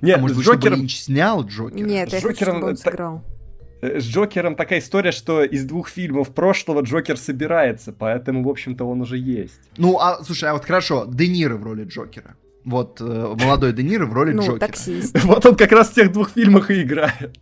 Нет, 0.00 0.18
а 0.18 0.20
может 0.20 0.36
быть, 0.36 0.46
Джокером... 0.46 0.78
Линч 0.78 1.00
снял 1.00 1.44
Джокера? 1.44 1.84
Нет, 1.84 2.12
я 2.12 2.20
хочу, 2.20 2.44
чтобы 2.44 2.68
он 2.68 2.76
сыграл. 2.76 3.24
Э, 3.80 4.00
с 4.00 4.04
Джокером 4.04 4.56
такая 4.56 4.80
история, 4.80 5.12
что 5.12 5.42
из 5.42 5.64
двух 5.64 5.88
фильмов 5.88 6.34
прошлого 6.34 6.82
Джокер 6.82 7.16
собирается, 7.16 7.92
поэтому, 7.92 8.44
в 8.44 8.48
общем-то, 8.48 8.84
он 8.84 9.00
уже 9.00 9.16
есть. 9.16 9.60
Ну, 9.76 9.98
а, 9.98 10.22
слушай, 10.22 10.48
а 10.48 10.52
вот 10.54 10.64
хорошо, 10.64 11.06
Де 11.06 11.28
Ниро 11.28 11.56
в 11.56 11.64
роли 11.64 11.84
Джокера. 11.84 12.36
Вот 12.64 13.00
э, 13.00 13.04
молодой 13.04 13.72
Де 13.72 13.82
Ниро 13.82 14.06
в 14.06 14.12
роли 14.12 14.32
ну, 14.34 14.42
Джокера. 14.42 14.58
Таксист. 14.58 15.18
Вот 15.24 15.46
он 15.46 15.56
как 15.56 15.72
раз 15.72 15.90
в 15.90 15.94
тех 15.94 16.12
двух 16.12 16.30
фильмах 16.30 16.70
и 16.70 16.82
играет. 16.82 17.38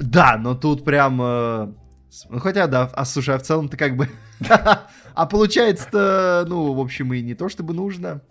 Да, 0.00 0.36
но 0.38 0.54
тут 0.54 0.84
прям... 0.84 1.20
Э, 1.22 1.72
ну, 2.28 2.38
хотя, 2.38 2.66
да, 2.66 2.90
а 2.92 3.04
слушай, 3.04 3.34
а 3.34 3.38
в 3.38 3.42
целом-то 3.42 3.76
как 3.76 3.96
бы... 3.96 4.08
а 5.14 5.26
получается-то, 5.26 6.44
ну, 6.48 6.72
в 6.74 6.80
общем, 6.80 7.12
и 7.12 7.22
не 7.22 7.34
то 7.34 7.48
чтобы 7.48 7.74
нужно. 7.74 8.22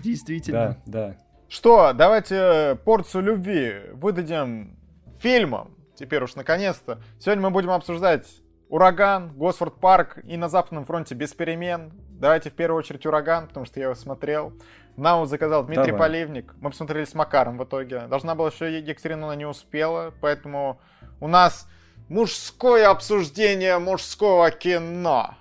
Действительно. 0.00 0.78
Да, 0.86 1.08
да. 1.08 1.16
Что, 1.48 1.92
давайте 1.94 2.78
порцию 2.84 3.24
любви 3.24 3.72
выдадим 3.94 4.76
фильмам, 5.18 5.72
теперь 6.00 6.24
уж 6.24 6.34
наконец-то. 6.34 6.98
Сегодня 7.18 7.42
мы 7.44 7.50
будем 7.50 7.70
обсуждать 7.70 8.26
Ураган, 8.70 9.32
Госфорд 9.36 9.78
Парк 9.78 10.18
и 10.24 10.36
на 10.38 10.48
Западном 10.48 10.86
фронте 10.86 11.14
без 11.14 11.34
перемен. 11.34 11.92
Давайте 12.08 12.50
в 12.50 12.54
первую 12.54 12.78
очередь 12.78 13.04
Ураган, 13.04 13.48
потому 13.48 13.66
что 13.66 13.78
я 13.80 13.86
его 13.86 13.94
смотрел. 13.94 14.54
Нам 14.96 15.26
заказал 15.26 15.64
Дмитрий 15.64 15.92
Давай. 15.92 16.08
Поливник. 16.08 16.54
Мы 16.60 16.70
посмотрели 16.70 17.04
с 17.04 17.14
Макаром 17.14 17.58
в 17.58 17.64
итоге. 17.64 18.06
Должна 18.08 18.34
была 18.34 18.48
еще 18.48 18.78
Екатерина, 18.80 19.26
но 19.26 19.34
не 19.34 19.44
успела. 19.44 20.12
Поэтому 20.20 20.80
у 21.20 21.28
нас 21.28 21.68
мужское 22.08 22.88
обсуждение 22.88 23.78
мужского 23.78 24.50
кино. 24.50 25.34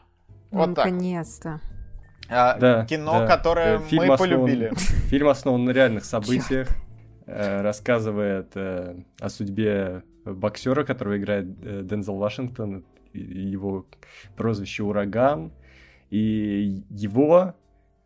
Вот 0.51 0.75
Наконец-то. 0.75 1.61
А, 2.29 2.57
да, 2.57 2.85
кино, 2.85 3.19
да. 3.19 3.27
которое 3.27 3.79
фильм 3.79 4.07
мы 4.07 4.13
основан, 4.13 4.39
полюбили. 4.41 4.71
Фильм 5.09 5.29
основан 5.29 5.65
на 5.65 5.71
реальных 5.71 6.05
событиях. 6.05 6.67
Э, 7.25 7.61
рассказывает 7.61 8.51
э, 8.55 8.95
о 9.19 9.29
судьбе 9.29 10.03
боксера, 10.25 10.83
которого 10.83 11.17
играет 11.17 11.47
э, 11.63 11.81
Дензел 11.83 12.15
Вашингтон, 12.15 12.85
его 13.13 13.85
прозвище 14.35 14.83
Ураган, 14.83 15.51
и 16.09 16.83
его 16.89 17.55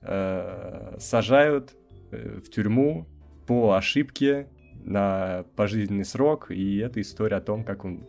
э, 0.01 0.95
сажают 0.99 1.74
э, 2.11 2.39
в 2.43 2.49
тюрьму 2.49 3.07
по 3.45 3.74
ошибке 3.74 4.47
на 4.84 5.45
пожизненный 5.55 6.05
срок, 6.05 6.51
и 6.51 6.78
это 6.78 7.01
история 7.01 7.38
о 7.38 7.41
том, 7.41 7.64
как 7.64 7.86
он 7.86 8.05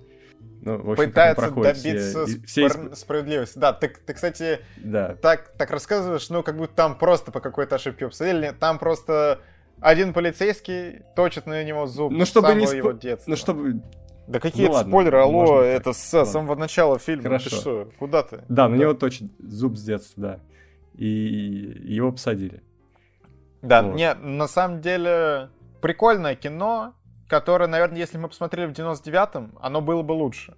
ну, 0.62 0.78
в 0.78 0.92
общем, 0.92 1.10
пытается 1.10 1.50
добиться 1.50 2.26
все, 2.26 2.40
все 2.46 2.68
спор- 2.68 2.96
справедливости. 2.96 3.58
Да, 3.58 3.74
ты, 3.74 3.88
ты 3.88 4.14
кстати, 4.14 4.60
да. 4.76 5.14
Так, 5.16 5.52
так 5.58 5.70
рассказываешь, 5.70 6.30
ну, 6.30 6.42
как 6.42 6.56
будто 6.56 6.74
там 6.74 6.98
просто 6.98 7.32
по 7.32 7.40
какой-то 7.40 7.74
ошибке 7.74 8.06
обсудили. 8.06 8.54
Там 8.58 8.78
просто 8.78 9.40
один 9.80 10.12
полицейский 10.12 11.02
точит 11.14 11.46
на 11.46 11.62
него 11.64 11.86
зуб 11.86 12.12
ну, 12.12 12.24
чтобы 12.24 12.48
самого 12.48 12.60
не 12.60 12.66
спо... 12.66 12.76
его 12.76 12.92
детства. 12.92 13.30
Ну, 13.30 13.36
чтобы 13.36 13.82
да 14.26 14.40
какие 14.40 14.68
ну, 14.68 14.74
спойлеры, 14.74 15.18
алло, 15.18 15.60
это 15.60 15.92
с 15.92 16.12
ладно. 16.12 16.32
самого 16.32 16.54
начала 16.54 16.98
фильма. 16.98 17.24
Хорошо. 17.24 17.50
Ты 17.50 17.56
что, 17.56 17.88
куда 17.98 18.22
ты? 18.22 18.42
Да, 18.48 18.68
на 18.68 18.76
да. 18.76 18.82
него 18.82 18.94
точит 18.94 19.30
зуб 19.38 19.76
с 19.76 19.82
детства, 19.82 20.22
да. 20.22 20.40
И 20.94 21.06
его 21.06 22.12
посадили. 22.12 22.62
Да, 23.60 23.82
вот. 23.82 23.96
не, 23.96 24.14
на 24.14 24.46
самом 24.46 24.80
деле 24.80 25.50
прикольное 25.82 26.36
кино, 26.36 26.94
которое, 27.28 27.66
наверное, 27.66 27.98
если 27.98 28.16
мы 28.16 28.28
посмотрели 28.28 28.66
в 28.66 28.72
99-м, 28.72 29.58
оно 29.60 29.80
было 29.80 30.02
бы 30.02 30.12
лучше. 30.12 30.56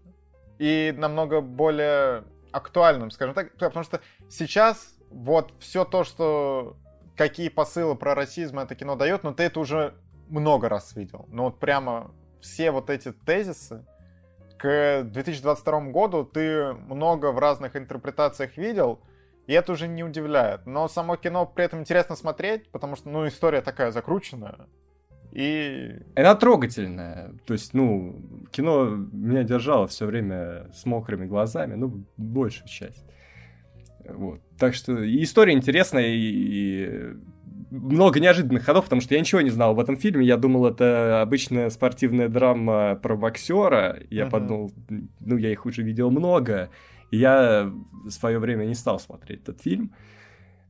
И 0.58 0.94
намного 0.96 1.40
более 1.40 2.24
актуальным, 2.52 3.10
скажем 3.10 3.34
так, 3.34 3.52
потому 3.56 3.84
что 3.84 4.00
сейчас 4.28 4.96
вот 5.10 5.52
все 5.58 5.84
то, 5.84 6.04
что 6.04 6.76
какие 7.16 7.48
посылы 7.48 7.96
про 7.96 8.14
расизм 8.14 8.58
это 8.58 8.74
кино 8.74 8.96
дает, 8.96 9.24
но 9.24 9.32
ты 9.32 9.44
это 9.44 9.60
уже 9.60 9.94
много 10.28 10.68
раз 10.68 10.94
видел. 10.94 11.26
Ну 11.28 11.44
вот 11.44 11.58
прямо 11.58 12.12
все 12.40 12.70
вот 12.70 12.90
эти 12.90 13.12
тезисы, 13.12 13.84
к 14.58 15.02
2022 15.04 15.80
году 15.90 16.24
ты 16.24 16.72
много 16.72 17.32
в 17.32 17.38
разных 17.38 17.76
интерпретациях 17.76 18.56
видел, 18.56 19.00
и 19.46 19.52
это 19.52 19.72
уже 19.72 19.86
не 19.86 20.02
удивляет. 20.02 20.66
Но 20.66 20.88
само 20.88 21.16
кино 21.16 21.46
при 21.46 21.64
этом 21.64 21.80
интересно 21.80 22.16
смотреть, 22.16 22.70
потому 22.70 22.96
что, 22.96 23.08
ну, 23.08 23.26
история 23.28 23.60
такая 23.60 23.92
закрученная. 23.92 24.66
И... 25.32 25.98
Она 26.16 26.34
трогательная. 26.34 27.34
То 27.46 27.52
есть, 27.52 27.74
ну, 27.74 28.20
кино 28.50 28.86
меня 28.86 29.44
держало 29.44 29.86
все 29.86 30.06
время 30.06 30.70
с 30.72 30.86
мокрыми 30.86 31.26
глазами, 31.26 31.74
ну, 31.74 32.04
большую 32.16 32.68
часть. 32.68 33.04
Вот. 34.08 34.40
Так 34.58 34.74
что 34.74 35.02
и 35.02 35.22
история 35.22 35.52
интересная, 35.52 36.08
и, 36.08 36.16
и 36.16 37.16
много 37.70 38.20
неожиданных 38.20 38.64
ходов, 38.64 38.84
потому 38.84 39.00
что 39.00 39.14
я 39.14 39.20
ничего 39.20 39.40
не 39.40 39.50
знал 39.50 39.72
об 39.72 39.80
этом 39.80 39.96
фильме. 39.96 40.26
Я 40.26 40.36
думал, 40.36 40.66
это 40.66 41.20
обычная 41.20 41.70
спортивная 41.70 42.28
драма 42.28 42.96
про 42.96 43.16
боксера. 43.16 43.98
Я 44.10 44.24
uh-huh. 44.24 44.30
подумал, 44.30 44.72
ну, 45.20 45.36
я 45.36 45.50
их 45.50 45.66
уже 45.66 45.82
видел 45.82 46.10
много. 46.10 46.70
И 47.10 47.18
я 47.18 47.70
в 48.04 48.10
свое 48.10 48.38
время 48.38 48.64
не 48.64 48.74
стал 48.74 48.98
смотреть 48.98 49.42
этот 49.42 49.62
фильм. 49.62 49.94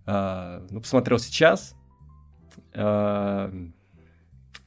А, 0.04 0.64
ну, 0.70 0.80
посмотрел 0.80 1.18
сейчас. 1.18 1.74
А, 2.74 3.52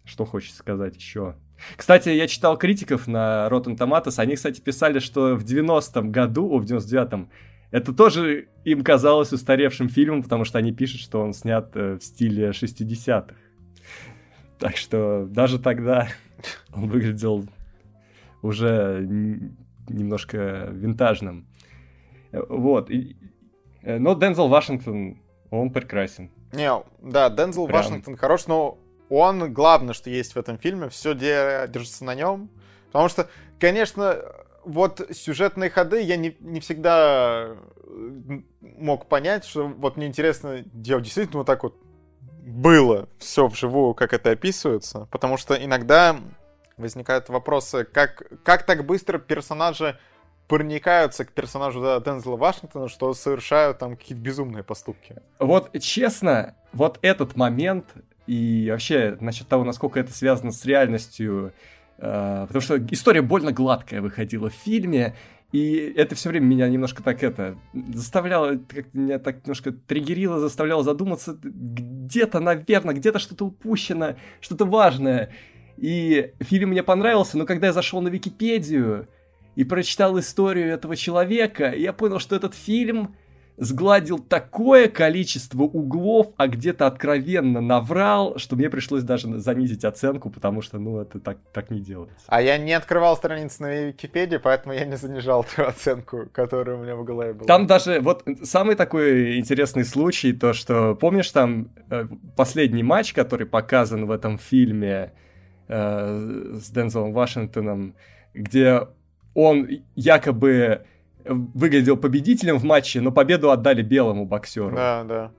что 0.05 0.25
хочется 0.25 0.57
сказать 0.57 0.95
еще? 0.95 1.35
Кстати, 1.75 2.09
я 2.09 2.27
читал 2.27 2.57
критиков 2.57 3.07
на 3.07 3.47
Rotten 3.49 3.77
Tomatoes. 3.77 4.15
Они, 4.17 4.35
кстати, 4.35 4.61
писали, 4.61 4.99
что 4.99 5.35
в 5.35 5.43
90-м 5.43 6.11
году, 6.11 6.49
о, 6.49 6.59
в 6.59 6.65
99-м, 6.65 7.29
это 7.71 7.93
тоже 7.93 8.49
им 8.63 8.83
казалось 8.83 9.31
устаревшим 9.31 9.89
фильмом, 9.89 10.23
потому 10.23 10.43
что 10.43 10.57
они 10.57 10.71
пишут, 10.71 11.01
что 11.01 11.21
он 11.21 11.33
снят 11.33 11.69
э, 11.75 11.97
в 11.97 12.03
стиле 12.03 12.49
60-х. 12.49 13.35
Так 14.57 14.75
что 14.77 15.25
даже 15.29 15.59
тогда 15.59 16.07
он 16.73 16.89
выглядел 16.89 17.45
уже 18.41 19.05
немножко 19.87 20.69
винтажным. 20.71 21.47
Вот. 22.31 22.89
Э, 22.89 23.97
но 23.99 24.15
Дензел 24.15 24.47
Вашингтон, 24.47 25.21
он 25.51 25.71
прекрасен. 25.71 26.31
Не, 26.51 26.71
да, 27.01 27.29
Дензел 27.29 27.67
Прям... 27.67 27.77
Вашингтон 27.77 28.17
хорош, 28.17 28.47
но 28.47 28.79
он, 29.09 29.53
главное, 29.53 29.93
что 29.93 30.09
есть 30.09 30.33
в 30.33 30.37
этом 30.37 30.57
фильме, 30.57 30.89
все 30.89 31.13
держится 31.13 32.03
на 32.03 32.15
нем. 32.15 32.49
Потому 32.87 33.09
что, 33.09 33.27
конечно, 33.59 34.17
вот 34.65 35.07
сюжетные 35.11 35.69
ходы 35.69 36.01
я 36.01 36.17
не, 36.17 36.35
не 36.39 36.59
всегда 36.59 37.55
э, 37.83 38.41
мог 38.61 39.07
понять, 39.07 39.45
что 39.45 39.67
вот 39.67 39.97
мне 39.97 40.07
интересно, 40.07 40.63
где 40.73 40.99
действительно 40.99 41.39
вот 41.39 41.47
так 41.47 41.63
вот 41.63 41.75
было 42.43 43.07
все 43.19 43.47
вживую, 43.47 43.93
как 43.93 44.13
это 44.13 44.31
описывается, 44.31 45.07
потому 45.11 45.37
что 45.37 45.53
иногда 45.53 46.17
возникают 46.77 47.29
вопросы, 47.29 47.83
как, 47.83 48.23
как 48.43 48.65
так 48.65 48.85
быстро 48.85 49.19
персонажи 49.19 49.99
проникаются 50.47 51.25
к 51.25 51.31
персонажу 51.31 51.81
да, 51.81 51.99
Дензела 51.99 52.35
Вашингтона, 52.35 52.87
что 52.87 53.13
совершают 53.13 53.77
там 53.77 53.95
какие-то 53.95 54.21
безумные 54.21 54.63
поступки. 54.63 55.17
Вот 55.37 55.69
честно, 55.79 56.55
вот 56.73 56.97
этот 57.03 57.35
момент 57.35 57.85
и 58.25 58.67
вообще 58.71 59.15
насчет 59.19 59.47
того, 59.47 59.63
насколько 59.63 59.99
это 59.99 60.11
связано 60.11 60.51
с 60.51 60.65
реальностью 60.65 61.53
потому 61.99 62.61
что 62.61 62.77
история 62.91 63.21
больно 63.21 63.51
гладкая 63.51 64.01
выходила 64.01 64.49
в 64.49 64.53
фильме, 64.53 65.15
и 65.51 65.93
это 65.95 66.15
все 66.15 66.29
время 66.29 66.45
меня 66.45 66.69
немножко 66.69 67.01
так 67.01 67.23
это 67.23 67.57
заставляло, 67.73 68.59
как 68.67 68.93
меня 68.93 69.17
так 69.17 69.37
немножко 69.37 69.71
триггерило, 69.71 70.39
заставляло 70.39 70.83
задуматься, 70.83 71.37
где-то, 71.41 72.39
наверное, 72.39 72.93
где-то 72.93 73.17
что-то 73.17 73.45
упущено, 73.45 74.15
что-то 74.41 74.65
важное. 74.65 75.31
И 75.77 76.33
фильм 76.41 76.69
мне 76.69 76.83
понравился, 76.83 77.37
но 77.37 77.45
когда 77.45 77.67
я 77.67 77.73
зашел 77.73 78.01
на 78.01 78.09
Википедию 78.09 79.07
и 79.55 79.63
прочитал 79.63 80.19
историю 80.19 80.67
этого 80.67 80.95
человека, 80.95 81.73
я 81.73 81.93
понял, 81.93 82.19
что 82.19 82.35
этот 82.35 82.53
фильм 82.53 83.15
сгладил 83.59 84.19
такое 84.19 84.87
количество 84.87 85.63
углов, 85.63 86.27
а 86.37 86.47
где-то 86.47 86.87
откровенно 86.87 87.59
наврал, 87.59 88.37
что 88.37 88.55
мне 88.55 88.69
пришлось 88.69 89.03
даже 89.03 89.39
занизить 89.39 89.83
оценку, 89.83 90.29
потому 90.29 90.61
что, 90.61 90.79
ну, 90.79 90.99
это 90.99 91.19
так, 91.19 91.37
так 91.53 91.69
не 91.69 91.81
делается. 91.81 92.25
А 92.27 92.41
я 92.41 92.57
не 92.57 92.73
открывал 92.73 93.17
страницы 93.17 93.61
на 93.61 93.85
Википедии, 93.87 94.37
поэтому 94.37 94.73
я 94.73 94.85
не 94.85 94.95
занижал 94.95 95.43
ту 95.43 95.63
оценку, 95.63 96.29
которая 96.31 96.77
у 96.77 96.83
меня 96.83 96.95
в 96.95 97.03
голове 97.03 97.33
была. 97.33 97.47
Там 97.47 97.67
даже, 97.67 97.99
вот, 97.99 98.23
самый 98.43 98.75
такой 98.75 99.37
интересный 99.37 99.83
случай, 99.83 100.31
то, 100.31 100.53
что, 100.53 100.95
помнишь, 100.95 101.29
там 101.31 101.69
э, 101.89 102.07
последний 102.37 102.83
матч, 102.83 103.13
который 103.13 103.45
показан 103.45 104.05
в 104.05 104.11
этом 104.11 104.37
фильме 104.37 105.11
э, 105.67 106.55
с 106.61 106.69
Дензелом 106.69 107.11
Вашингтоном, 107.11 107.95
где 108.33 108.87
он 109.33 109.67
якобы 109.95 110.85
выглядел 111.29 111.97
победителем 111.97 112.57
в 112.57 112.63
матче, 112.63 113.01
но 113.01 113.11
победу 113.11 113.51
отдали 113.51 113.81
белому 113.81 114.25
боксеру. 114.25 114.75
Да, 114.75 115.03
да. 115.03 115.31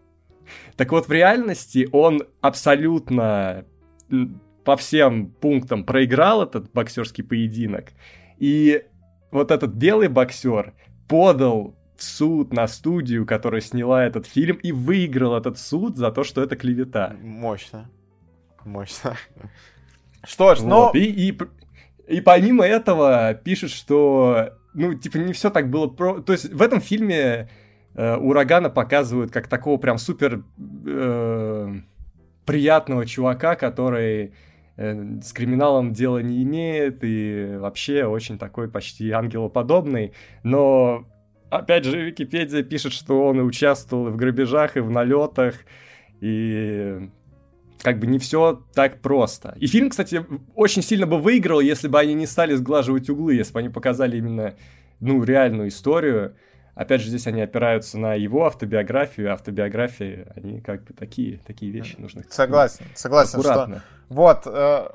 Так 0.77 0.93
вот, 0.93 1.09
в 1.09 1.13
реальности 1.13 1.89
он 1.93 2.23
абсолютно 2.41 3.65
по 4.65 4.77
всем 4.77 5.31
пунктам 5.31 5.85
проиграл 5.85 6.43
этот 6.43 6.73
боксерский 6.73 7.25
поединок. 7.25 7.89
И 8.39 8.85
вот 9.31 9.51
этот 9.51 9.73
белый 9.73 10.09
боксер 10.09 10.75
подал 11.09 11.77
в 11.97 12.03
суд 12.03 12.53
на 12.53 12.67
студию, 12.67 13.27
которая 13.27 13.61
сняла 13.61 14.05
этот 14.05 14.27
фильм, 14.27 14.57
и 14.57 14.73
выиграл 14.73 15.37
этот 15.37 15.59
суд 15.59 15.97
за 15.97 16.11
то, 16.11 16.25
что 16.25 16.43
это 16.43 16.57
клевета. 16.57 17.15
Мощно. 17.21 17.91
Мощно. 18.65 19.17
Что 20.25 20.55
ж, 20.55 20.61
ну... 20.63 20.91
И, 20.93 21.01
и, 21.31 21.39
и 22.09 22.21
помимо 22.21 22.65
этого 22.65 23.35
пишут, 23.35 23.71
что 23.71 24.60
ну, 24.75 24.95
типа, 24.95 25.19
не 25.19 25.33
все 25.33 25.51
так 25.51 25.71
было 25.71 25.87
про... 25.87 26.21
То 26.21 26.33
есть 26.33 26.53
в 26.53 26.63
этом 26.63 26.81
фильме 26.81 27.49
э, 27.95 28.17
Урагана 28.17 28.71
показывают 28.71 29.31
как 29.31 29.49
такого 29.49 29.79
прям 29.79 29.99
супер 29.99 30.45
э, 30.87 31.75
приятного 32.47 33.07
чувака, 33.07 33.57
который 33.57 34.33
э, 34.77 35.21
с 35.23 35.33
криминалом 35.33 35.93
дела 35.93 36.19
не 36.19 36.43
имеет 36.43 37.03
и 37.03 37.57
вообще 37.59 38.05
очень 38.05 38.39
такой 38.39 38.69
почти 38.69 39.11
ангелоподобный, 39.11 40.13
но 40.43 41.07
опять 41.51 41.85
же 41.85 42.01
Википедия 42.01 42.63
пишет, 42.63 42.93
что 42.93 43.27
он 43.27 43.41
и 43.41 43.43
участвовал 43.43 44.09
и 44.09 44.11
в 44.11 44.17
грабежах, 44.17 44.77
и 44.77 44.81
в 44.81 44.91
налетах, 44.91 45.55
и 46.21 47.11
как 47.83 47.99
бы 47.99 48.07
не 48.07 48.19
все 48.19 48.63
так 48.75 49.01
просто. 49.01 49.55
И 49.59 49.67
фильм, 49.67 49.91
кстати, 49.91 50.25
очень 50.55 50.83
сильно 50.83 51.07
бы 51.07 51.19
выиграл, 51.19 51.61
если 51.61 51.89
бы 51.89 51.99
они 51.99 52.15
не 52.15 52.27
стали 52.27 52.55
сглаживать 52.55 53.09
углы, 53.09 53.35
если 53.35 53.53
бы 53.53 53.61
они 53.61 53.69
показали 53.69 54.17
именно, 54.19 54.55
ну, 55.01 55.23
реальную 55.23 55.69
историю. 55.69 56.37
Опять 56.75 57.03
же, 57.03 57.09
здесь 57.09 57.27
они 57.27 57.43
опираются 57.43 57.99
на 57.99 58.15
его 58.15 58.47
автобиографию, 58.47 59.33
автобиографии, 59.33 60.27
они 60.35 60.61
как 60.61 60.85
бы 60.85 60.95
такие, 60.95 61.39
такие 61.39 61.73
вещи 61.73 61.97
нужны. 61.99 62.25
Согласен, 62.31 62.85
согласен, 62.95 63.39
аккуратно. 63.41 63.77
что 63.77 63.85
вот, 64.09 64.43
э, 64.47 64.89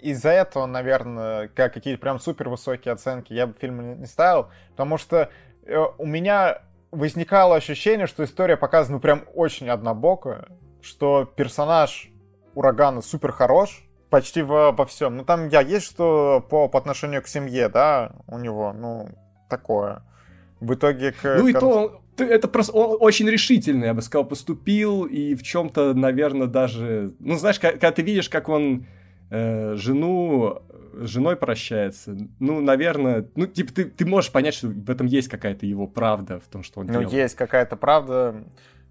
из-за 0.00 0.30
этого, 0.30 0.66
наверное, 0.66 1.48
как 1.48 1.74
какие-то 1.74 2.00
прям 2.00 2.18
супер 2.18 2.48
высокие 2.48 2.92
оценки 2.92 3.32
я 3.32 3.46
бы 3.46 3.54
фильм 3.60 4.00
не 4.00 4.06
ставил, 4.06 4.48
потому 4.70 4.96
что 4.96 5.30
э, 5.64 5.76
у 5.98 6.06
меня 6.06 6.62
возникало 6.90 7.56
ощущение, 7.56 8.06
что 8.06 8.24
история 8.24 8.56
показана 8.56 8.98
прям 8.98 9.24
очень 9.34 9.68
однобокая, 9.68 10.48
что 10.82 11.24
персонаж 11.24 12.10
урагана 12.54 13.00
супер 13.00 13.32
хорош, 13.32 13.84
почти 14.10 14.42
во, 14.42 14.72
во 14.72 14.84
всем. 14.84 15.16
Ну, 15.16 15.24
там 15.24 15.48
я 15.48 15.62
есть 15.62 15.86
что 15.86 16.44
по, 16.50 16.68
по 16.68 16.78
отношению 16.78 17.22
к 17.22 17.28
семье, 17.28 17.68
да, 17.68 18.12
у 18.26 18.38
него, 18.38 18.72
ну, 18.72 19.08
такое. 19.48 20.02
В 20.60 20.74
итоге 20.74 21.12
к... 21.12 21.38
Ну 21.38 21.48
и 21.48 21.52
то, 21.52 22.02
это 22.18 22.46
просто 22.46 22.72
он 22.72 22.98
очень 23.00 23.28
решительный, 23.28 23.86
я 23.86 23.94
бы 23.94 24.02
сказал, 24.02 24.26
поступил, 24.26 25.04
и 25.04 25.34
в 25.34 25.42
чем-то, 25.42 25.94
наверное, 25.94 26.46
даже... 26.46 27.14
Ну, 27.20 27.36
знаешь, 27.36 27.58
когда 27.58 27.90
ты 27.90 28.02
видишь, 28.02 28.28
как 28.28 28.48
он 28.48 28.86
э, 29.30 29.74
жену 29.76 30.62
с 30.94 31.06
женой 31.08 31.36
прощается, 31.36 32.16
ну, 32.38 32.60
наверное, 32.60 33.26
ну, 33.34 33.46
типа, 33.46 33.72
ты, 33.72 33.84
ты 33.86 34.04
можешь 34.04 34.30
понять, 34.30 34.54
что 34.54 34.68
в 34.68 34.90
этом 34.90 35.06
есть 35.06 35.28
какая-то 35.28 35.64
его 35.64 35.86
правда, 35.86 36.38
в 36.38 36.48
том, 36.48 36.62
что 36.62 36.80
он 36.80 36.86
ну, 36.86 36.92
делает. 36.92 37.10
Ну, 37.10 37.16
есть 37.16 37.34
какая-то 37.34 37.76
правда 37.76 38.44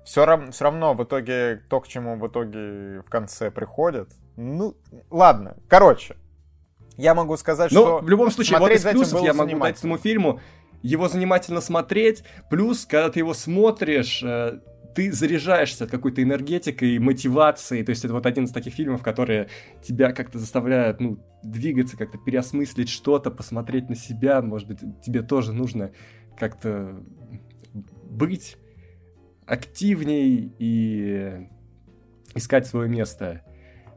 все, 0.04 0.26
рав, 0.26 0.52
все 0.52 0.64
равно 0.64 0.94
в 0.94 1.04
итоге 1.04 1.62
то, 1.70 1.80
к 1.80 1.88
чему 1.88 2.18
в 2.18 2.28
итоге 2.28 3.02
в 3.02 3.10
конце 3.10 3.52
приходит. 3.52 4.10
Ну, 4.36 4.76
ладно. 5.10 5.58
Короче, 5.68 6.16
я 6.98 7.14
могу 7.16 7.38
сказать, 7.38 7.72
ну, 7.72 7.82
что... 7.82 8.00
в 8.00 8.10
любом 8.10 8.32
случае, 8.32 8.60
вот 8.60 8.72
из 8.72 8.84
плюсов 8.84 9.22
я 9.22 9.34
могу 9.34 9.58
дать 9.60 9.78
этому 9.78 9.98
фильму. 9.98 10.40
Его 10.82 11.08
занимательно 11.08 11.62
смотреть. 11.62 12.24
Плюс, 12.50 12.86
когда 12.86 13.12
ты 13.12 13.20
его 13.20 13.36
смотришь, 13.36 14.24
э, 14.24 14.62
ты 14.96 15.12
заряжаешься 15.12 15.86
какой-то 15.86 16.24
энергетикой, 16.24 16.98
мотивацией. 16.98 17.84
То 17.84 17.92
есть 17.92 18.04
это 18.04 18.14
вот 18.16 18.26
один 18.26 18.46
из 18.46 18.52
таких 18.52 18.74
фильмов, 18.74 19.04
которые 19.04 19.50
тебя 19.84 20.12
как-то 20.12 20.40
заставляют, 20.40 21.00
ну, 21.00 21.20
двигаться, 21.44 21.98
как-то 21.98 22.18
переосмыслить 22.18 22.90
что-то, 22.90 23.30
посмотреть 23.30 23.90
на 23.90 23.96
себя. 23.96 24.42
Может 24.42 24.68
быть, 24.68 24.80
тебе 25.04 25.22
тоже 25.22 25.54
нужно 25.54 25.92
как-то 26.38 27.00
быть 28.04 28.58
активней 29.52 30.56
и 30.60 31.48
искать 32.36 32.66
свое 32.66 32.88
место 32.88 33.42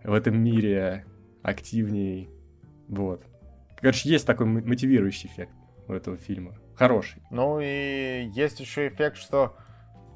в 0.03 0.13
этом 0.13 0.37
мире 0.37 1.07
активней. 1.45 2.29
Вот. 2.89 3.25
Короче, 3.81 4.09
есть 4.09 4.27
такой 4.27 4.47
мотивирующий 4.47 5.29
эффект 5.29 5.53
у 5.87 5.93
этого 5.93 6.17
фильма. 6.17 6.55
Хороший. 6.75 7.23
Ну 7.31 7.61
и 7.61 8.29
есть 8.35 8.59
еще 8.59 8.89
эффект, 8.89 9.17
что 9.17 9.57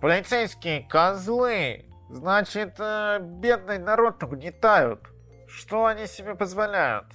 полицейские 0.01 0.83
козлы, 0.89 1.85
значит, 2.11 2.75
э, 2.81 3.21
бедный 3.21 3.79
народ 3.79 4.21
угнетают. 4.25 5.01
Что 5.47 5.87
они 5.87 6.07
себе 6.07 6.35
позволяют? 6.35 7.07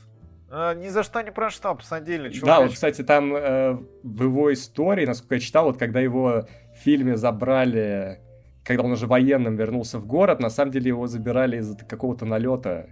Э, 0.49 0.73
ни 0.75 0.87
за 0.87 1.03
что, 1.03 1.21
ни 1.21 1.29
про 1.29 1.49
что 1.49 1.75
посадили. 1.75 2.29
Чувачка. 2.29 2.45
Да, 2.45 2.61
вот, 2.61 2.71
кстати, 2.71 3.03
там 3.03 3.35
э, 3.35 3.73
в 4.03 4.23
его 4.23 4.53
истории, 4.53 5.05
насколько 5.05 5.35
я 5.35 5.41
читал, 5.41 5.65
вот 5.65 5.77
когда 5.77 5.99
его 5.99 6.47
фильме 6.83 7.17
забрали, 7.17 8.19
когда 8.63 8.83
он 8.83 8.91
уже 8.91 9.07
военным 9.07 9.55
вернулся 9.55 9.99
в 9.99 10.05
город, 10.05 10.39
на 10.39 10.49
самом 10.49 10.71
деле 10.71 10.89
его 10.89 11.07
забирали 11.07 11.57
из-за 11.57 11.77
какого-то 11.77 12.25
налета 12.25 12.87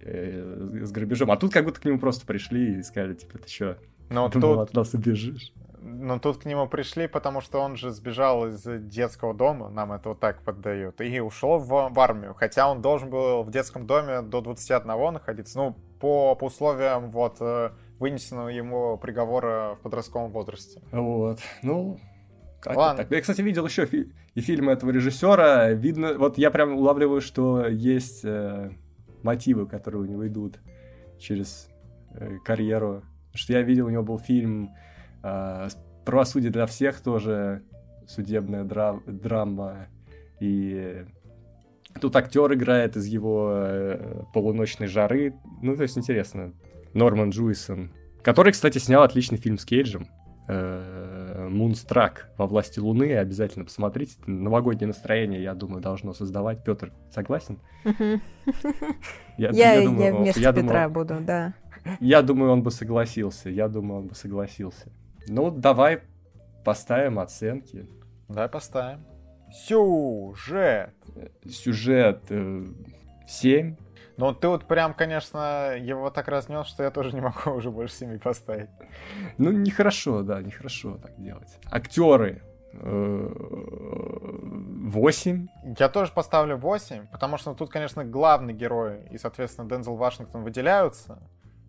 э, 0.00 0.80
с 0.82 0.90
грабежом. 0.92 1.30
А 1.30 1.36
тут 1.36 1.52
как 1.52 1.64
будто 1.64 1.80
к 1.80 1.84
нему 1.84 1.98
просто 1.98 2.26
пришли 2.26 2.78
и 2.78 2.82
сказали, 2.82 3.14
типа, 3.14 3.38
ты 3.38 3.48
что, 3.48 3.78
Но 4.10 4.28
думал, 4.28 4.54
тут, 4.54 4.68
от 4.68 4.74
нас 4.74 4.94
убежишь? 4.94 5.52
но 5.84 6.18
тут 6.18 6.38
к 6.38 6.44
нему 6.46 6.66
пришли, 6.66 7.06
потому 7.06 7.40
что 7.42 7.60
он 7.60 7.76
же 7.76 7.90
сбежал 7.90 8.46
из 8.46 8.62
детского 8.62 9.34
дома, 9.34 9.68
нам 9.68 9.92
это 9.92 10.10
вот 10.10 10.20
так 10.20 10.42
поддают, 10.42 11.00
и 11.00 11.20
ушел 11.20 11.58
в, 11.58 11.68
в 11.68 12.00
армию. 12.00 12.34
Хотя 12.34 12.70
он 12.70 12.80
должен 12.80 13.10
был 13.10 13.42
в 13.42 13.50
детском 13.50 13.86
доме 13.86 14.22
до 14.22 14.40
21 14.40 15.12
находиться, 15.12 15.58
ну, 15.58 15.76
по, 16.00 16.34
по 16.36 16.46
условиям 16.46 17.10
вот 17.10 17.36
э, 17.40 17.70
вынесенного 17.98 18.48
ему 18.48 18.96
приговора 18.96 19.76
в 19.78 19.82
подростковом 19.82 20.30
возрасте. 20.32 20.80
Вот, 20.90 21.40
ну, 21.62 21.98
как 22.64 22.76
Ладно. 22.76 23.02
так. 23.04 23.12
Я, 23.12 23.20
кстати, 23.20 23.42
видел 23.42 23.66
еще 23.66 23.86
фи- 23.86 24.10
и 24.34 24.40
фильмы 24.40 24.72
этого 24.72 24.90
режиссера. 24.90 25.70
Видно, 25.70 26.14
вот 26.18 26.38
я 26.38 26.50
прям 26.50 26.74
улавливаю, 26.76 27.20
что 27.20 27.66
есть 27.66 28.24
э, 28.24 28.70
мотивы, 29.22 29.66
которые 29.66 30.02
у 30.02 30.06
него 30.06 30.26
идут 30.26 30.58
через 31.18 31.68
э, 32.14 32.38
карьеру. 32.44 33.02
Потому 33.26 33.38
что 33.38 33.52
я 33.52 33.62
видел, 33.62 33.86
у 33.86 33.90
него 33.90 34.02
был 34.02 34.18
фильм 34.18 34.70
э, 35.22 35.68
«Правосудие 36.04 36.50
для 36.50 36.66
всех» 36.66 37.00
тоже, 37.00 37.62
судебная 38.08 38.64
дра- 38.64 39.02
драма. 39.06 39.86
И 40.40 41.04
тут 42.00 42.16
актер 42.16 42.52
играет 42.54 42.96
из 42.96 43.06
его 43.06 43.50
э, 43.54 44.22
«Полуночной 44.32 44.86
жары». 44.86 45.34
Ну, 45.62 45.76
то 45.76 45.82
есть 45.82 45.98
интересно. 45.98 46.52
Норман 46.94 47.30
Джуисон. 47.30 47.90
Который, 48.22 48.52
кстати, 48.52 48.78
снял 48.78 49.02
отличный 49.02 49.36
фильм 49.38 49.58
с 49.58 49.64
Кейджем. 49.64 50.06
Мунстрак 51.48 52.30
во 52.36 52.46
власти 52.46 52.78
Луны. 52.78 53.16
Обязательно 53.16 53.64
посмотрите. 53.64 54.14
Новогоднее 54.26 54.88
настроение, 54.88 55.42
я 55.42 55.54
думаю, 55.54 55.82
должно 55.82 56.12
создавать. 56.12 56.64
Петр, 56.64 56.92
согласен? 57.10 57.58
Я, 59.36 59.50
Я, 59.50 59.82
думаю, 59.82 60.04
я 60.04 60.14
вместо 60.14 60.40
я 60.40 60.52
Петра 60.52 60.88
думаю, 60.88 60.90
буду, 60.90 61.20
да. 61.20 61.54
я 62.00 62.22
думаю, 62.22 62.52
он 62.52 62.62
бы 62.62 62.70
согласился. 62.70 63.50
Я 63.50 63.68
думаю, 63.68 64.00
он 64.00 64.06
бы 64.08 64.14
согласился. 64.14 64.90
Ну, 65.26 65.50
давай 65.50 66.02
поставим 66.64 67.18
оценки. 67.18 67.88
Давай 68.28 68.48
поставим. 68.48 69.04
Сюжет. 69.52 70.94
Сюжет 71.48 72.22
э, 72.30 72.64
7. 73.26 73.76
Ну, 74.16 74.32
ты 74.32 74.48
вот 74.48 74.66
прям, 74.66 74.94
конечно, 74.94 75.76
его 75.76 76.08
так 76.10 76.28
разнес, 76.28 76.66
что 76.66 76.84
я 76.84 76.90
тоже 76.90 77.12
не 77.12 77.20
могу 77.20 77.50
уже 77.50 77.70
больше 77.70 77.94
семи 77.94 78.18
поставить. 78.18 78.70
Ну, 79.38 79.50
нехорошо, 79.50 80.22
да, 80.22 80.40
нехорошо 80.40 80.98
так 80.98 81.20
делать. 81.20 81.58
Актеры 81.70 82.42
8. 82.72 85.48
Я 85.78 85.88
тоже 85.88 86.12
поставлю 86.12 86.56
8, 86.56 87.08
потому 87.08 87.38
что 87.38 87.54
тут, 87.54 87.70
конечно, 87.70 88.04
главный 88.04 88.52
герой 88.52 89.08
и, 89.10 89.18
соответственно, 89.18 89.68
Дензел 89.68 89.96
Вашингтон 89.96 90.44
выделяются, 90.44 91.18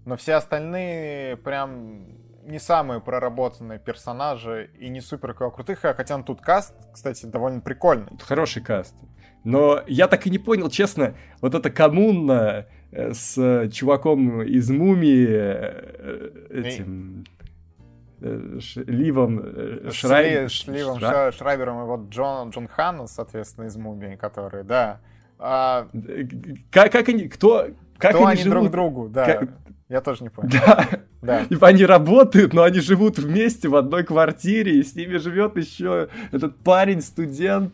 но 0.05 0.15
все 0.15 0.35
остальные 0.35 1.37
прям 1.37 2.05
не 2.43 2.59
самые 2.59 3.01
проработанные 3.01 3.79
персонажи 3.79 4.69
и 4.79 4.89
не 4.89 5.01
супер 5.01 5.33
крутых, 5.33 5.79
хотя 5.79 6.21
тут 6.21 6.41
каст, 6.41 6.75
кстати, 6.93 7.25
довольно 7.25 7.61
прикольный. 7.61 8.11
Хороший 8.21 8.61
каст. 8.61 8.95
Но 9.45 9.81
я 9.87 10.07
так 10.07 10.27
и 10.27 10.29
не 10.29 10.39
понял, 10.39 10.69
честно, 10.69 11.15
вот 11.39 11.55
эта 11.55 11.69
коммуна 11.69 12.65
э, 12.91 13.13
с 13.13 13.37
э, 13.37 13.69
чуваком 13.69 14.41
из 14.41 14.69
мумии, 14.69 15.27
э, 15.29 16.31
этим 16.51 17.23
Ливом 18.21 19.39
э, 19.43 19.89
С 19.91 20.65
Ливом 20.67 20.97
Шра- 20.97 20.99
Шра- 20.99 21.31
Шрайбером 21.37 21.83
и 21.83 21.85
вот 21.85 22.09
Джон, 22.09 22.49
Джон 22.49 22.67
Ханна, 22.67 23.07
соответственно, 23.07 23.65
из 23.65 23.75
«Мумии», 23.75 24.15
которые, 24.15 24.63
да. 24.63 24.99
А, 25.37 25.87
Как, 26.71 26.91
как 26.91 27.09
они, 27.09 27.27
кто, 27.27 27.67
как 27.97 28.11
кто 28.15 28.25
они, 28.25 28.41
они 28.41 28.49
друг 28.49 28.63
живут? 28.63 28.71
другу, 28.71 29.09
да. 29.09 29.25
Как- 29.25 29.49
Я 29.89 30.01
тоже 30.01 30.23
не 30.23 30.29
понял. 30.29 30.49
Да, 30.51 30.87
Да. 31.21 31.45
типа 31.49 31.67
они 31.67 31.85
работают, 31.85 32.53
но 32.53 32.63
они 32.63 32.79
живут 32.79 33.19
вместе 33.19 33.67
в 33.67 33.75
одной 33.75 34.03
квартире, 34.03 34.79
и 34.79 34.83
с 34.83 34.95
ними 34.95 35.17
живет 35.17 35.57
еще 35.57 36.07
этот 36.31 36.55
парень, 36.57 37.01
студент, 37.01 37.73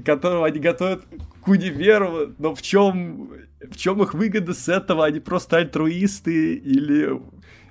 которого 0.00 0.46
они 0.46 0.58
готовят 0.58 1.04
к 1.42 1.48
универу, 1.48 2.34
но 2.38 2.54
в 2.54 2.62
чем, 2.62 3.30
в 3.60 3.76
чем 3.76 4.02
их 4.02 4.14
выгода 4.14 4.54
с 4.54 4.68
этого? 4.68 5.04
Они 5.04 5.20
просто 5.20 5.58
альтруисты 5.58 6.54
или... 6.54 7.20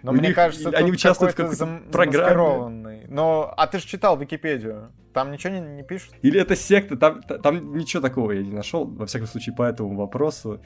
Но 0.03 0.11
мне 0.11 0.27
них- 0.27 0.35
кажется, 0.35 0.69
они 0.69 0.91
участвуют 0.91 1.33
в 1.33 1.37
какой-то 1.37 1.65
зам- 1.65 1.89
программе. 1.91 3.05
Но, 3.07 3.53
а 3.55 3.67
ты 3.67 3.79
же 3.79 3.87
читал 3.87 4.17
Википедию. 4.17 4.91
Там 5.13 5.31
ничего 5.31 5.53
не, 5.53 5.61
не 5.61 5.83
пишут? 5.83 6.13
Или 6.21 6.41
это 6.41 6.55
секта, 6.55 6.97
там, 6.97 7.21
та- 7.21 7.37
там 7.37 7.77
ничего 7.77 8.01
такого 8.01 8.31
я 8.31 8.41
не 8.41 8.51
нашел, 8.51 8.85
во 8.85 9.05
всяком 9.05 9.27
случае, 9.27 9.55
по 9.55 9.63
этому 9.63 9.95
вопросу. 9.95 10.61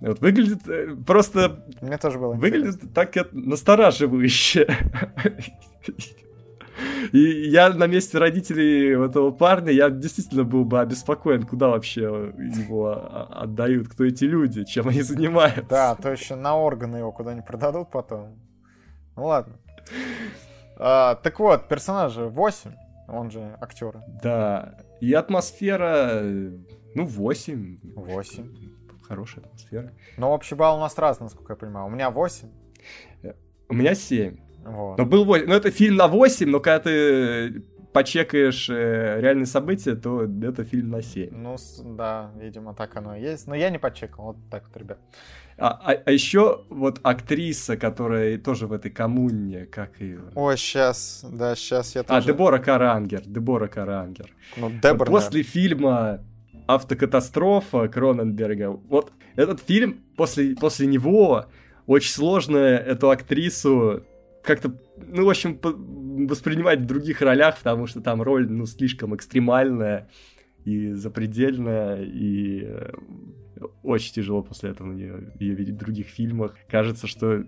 Вот 0.00 0.20
выглядит 0.20 0.66
э, 0.68 0.94
просто 1.06 1.64
Мне 1.80 1.98
тоже 1.98 2.18
было 2.18 2.32
выглядит 2.34 2.94
так 2.94 3.16
это 3.16 3.36
настораживающе. 3.36 4.66
И 7.12 7.18
я 7.48 7.70
на 7.70 7.86
месте 7.86 8.18
родителей 8.18 9.04
этого 9.04 9.30
парня, 9.30 9.72
я 9.72 9.90
действительно 9.90 10.44
был 10.44 10.64
бы 10.64 10.80
обеспокоен, 10.80 11.44
куда 11.44 11.68
вообще 11.68 12.02
его 12.02 13.26
отдают, 13.30 13.88
кто 13.88 14.04
эти 14.04 14.24
люди, 14.24 14.64
чем 14.64 14.88
они 14.88 15.02
занимаются. 15.02 15.66
Да, 15.68 15.94
то 15.94 16.10
еще 16.10 16.36
на 16.36 16.56
органы 16.56 16.98
его 16.98 17.12
куда-нибудь 17.12 17.46
продадут 17.46 17.90
потом. 17.90 18.38
Ну 19.16 19.24
ладно. 19.24 19.56
А, 20.76 21.16
так 21.16 21.40
вот, 21.40 21.68
персонажи 21.68 22.24
8, 22.24 22.72
он 23.08 23.30
же 23.30 23.56
актеры. 23.60 24.00
Да. 24.22 24.78
И 25.00 25.12
атмосфера, 25.12 26.22
ну, 26.94 27.04
8. 27.04 27.78
8. 27.96 28.52
Хорошая 29.02 29.44
атмосфера. 29.44 29.92
Но 30.16 30.32
общий 30.32 30.54
балл 30.54 30.76
у 30.76 30.80
нас 30.80 30.96
разный, 30.98 31.24
насколько 31.24 31.54
я 31.54 31.56
понимаю. 31.56 31.86
У 31.86 31.90
меня 31.90 32.10
8. 32.10 32.48
У 33.70 33.74
меня 33.74 33.94
7. 33.94 34.36
Вот. 34.70 34.98
Но 34.98 35.04
был 35.04 35.24
8. 35.24 35.46
Ну, 35.46 35.54
это 35.54 35.70
фильм 35.70 35.96
на 35.96 36.08
8, 36.08 36.48
но 36.48 36.60
когда 36.60 36.78
ты 36.80 37.62
почекаешь 37.92 38.68
э, 38.70 39.20
реальные 39.20 39.46
события, 39.46 39.94
то 39.94 40.22
это 40.22 40.64
фильм 40.64 40.90
на 40.90 41.02
7. 41.02 41.30
Ну, 41.32 41.56
да, 41.96 42.30
видимо, 42.38 42.74
так 42.74 42.96
оно 42.96 43.16
и 43.16 43.22
есть. 43.22 43.46
Но 43.46 43.54
я 43.54 43.70
не 43.70 43.78
подчекал. 43.78 44.26
Вот 44.26 44.36
так 44.50 44.64
вот, 44.68 44.76
ребят. 44.76 44.98
А, 45.60 45.96
еще 46.06 46.64
вот 46.68 47.00
актриса, 47.02 47.76
которая 47.76 48.38
тоже 48.38 48.68
в 48.68 48.72
этой 48.72 48.92
коммуне, 48.92 49.66
как 49.66 50.00
ее... 50.00 50.20
Ой, 50.36 50.56
сейчас, 50.56 51.26
да, 51.28 51.56
сейчас 51.56 51.96
я 51.96 52.02
А, 52.02 52.04
тоже... 52.04 52.28
Дебора 52.28 52.58
Карангер, 52.58 53.22
Дебора 53.26 53.66
Карангер. 53.66 54.30
Ну, 54.56 54.68
Вот 54.68 54.80
Дебора, 54.80 55.10
после 55.10 55.42
фильма 55.42 56.20
«Автокатастрофа» 56.68 57.88
Кроненберга, 57.88 58.70
вот 58.70 59.12
этот 59.34 59.60
фильм, 59.60 60.00
после, 60.16 60.54
после 60.54 60.86
него 60.86 61.46
очень 61.88 62.12
сложно 62.12 62.58
эту 62.58 63.10
актрису 63.10 64.04
как-то, 64.48 64.72
ну, 64.96 65.26
в 65.26 65.28
общем, 65.28 65.60
воспринимать 66.26 66.80
в 66.80 66.86
других 66.86 67.20
ролях, 67.20 67.58
потому 67.58 67.86
что 67.86 68.00
там 68.00 68.22
роль, 68.22 68.50
ну, 68.50 68.64
слишком 68.64 69.14
экстремальная 69.14 70.08
и 70.64 70.92
запредельная, 70.92 72.02
и 72.02 72.62
э, 72.64 72.92
очень 73.82 74.14
тяжело 74.14 74.42
после 74.42 74.70
этого 74.70 74.92
ее, 74.92 75.32
ее 75.38 75.54
видеть 75.54 75.74
в 75.74 75.78
других 75.78 76.06
фильмах. 76.06 76.56
Кажется, 76.66 77.06
что 77.06 77.44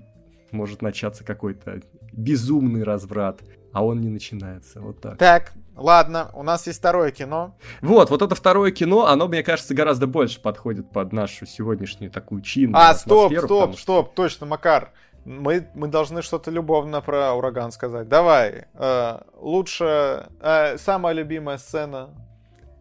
может 0.53 0.83
начаться 0.83 1.25
какой-то 1.25 1.81
безумный 2.13 2.83
разврат, 2.83 3.41
а 3.73 3.83
он 3.83 4.01
не 4.01 4.11
начинается. 4.11 4.81
Вот 4.81 5.01
так. 5.01 5.17
Так, 5.17 5.53
ладно, 5.77 6.31
у 6.35 6.43
нас 6.43 6.67
есть 6.67 6.81
второе 6.81 7.13
кино. 7.13 7.57
Вот, 7.81 8.11
вот 8.11 8.21
это 8.21 8.35
второе 8.35 8.73
кино, 8.73 9.07
оно, 9.07 9.27
мне 9.27 9.43
кажется, 9.43 9.75
гораздо 9.75 10.07
больше 10.07 10.41
подходит 10.41 10.91
под 10.91 11.13
нашу 11.13 11.47
сегодняшнюю 11.47 12.11
такую 12.11 12.43
чинную 12.43 12.77
А, 12.77 12.95
стоп, 12.95 13.33
стоп, 13.33 13.43
потому 13.43 13.73
стоп, 13.75 14.15
точно, 14.15 14.47
Макар. 14.47 14.93
Мы, 15.25 15.69
мы 15.75 15.89
должны 15.89 16.23
что-то 16.23 16.51
любовно 16.51 17.01
про 17.01 17.33
ураган 17.35 17.73
сказать. 17.73 18.09
Давай. 18.09 18.67
э, 18.75 19.19
лучше... 19.37 20.29
э, 20.41 20.79
самая 20.79 21.15
любимая 21.15 21.59
сцена 21.59 22.11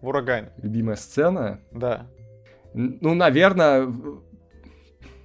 в 0.02 0.08
урагане. 0.08 0.50
Любимая 0.58 0.96
сцена? 0.96 1.60
Да. 1.72 2.08
Ну, 2.74 3.14
наверное, 3.14 3.92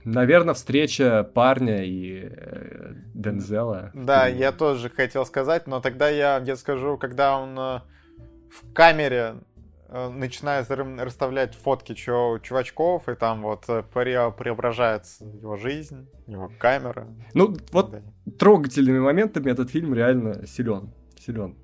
наверное, 0.04 0.54
встреча 0.54 1.22
парня 1.22 1.84
и 1.84 2.28
э, 2.30 2.94
Дензела. 3.14 3.90
Да, 3.94 4.26
я 4.26 4.52
тоже 4.52 4.90
хотел 4.90 5.24
сказать, 5.26 5.66
но 5.66 5.80
тогда 5.80 6.08
я 6.08 6.40
тебе 6.40 6.56
скажу, 6.56 6.98
когда 6.98 7.38
он 7.38 7.58
э, 7.58 7.80
в 8.50 8.72
камере 8.72 9.36
начинает 10.08 10.68
рым- 10.70 11.00
расставлять 11.02 11.54
фотки 11.54 11.94
чувачков, 11.94 13.08
и 13.08 13.14
там 13.14 13.42
вот 13.42 13.64
э, 13.68 13.82
пре- 13.94 14.32
преображается 14.32 15.24
его 15.24 15.56
жизнь, 15.56 16.08
его 16.26 16.50
камера. 16.58 17.06
Ну, 17.34 17.56
вот 17.72 17.90
Да. 17.92 18.02
трогательными 18.38 18.98
моментами 18.98 19.50
этот 19.50 19.70
фильм 19.70 19.94
реально 19.94 20.46
силен. 20.46 20.92
Силен. 21.18 21.56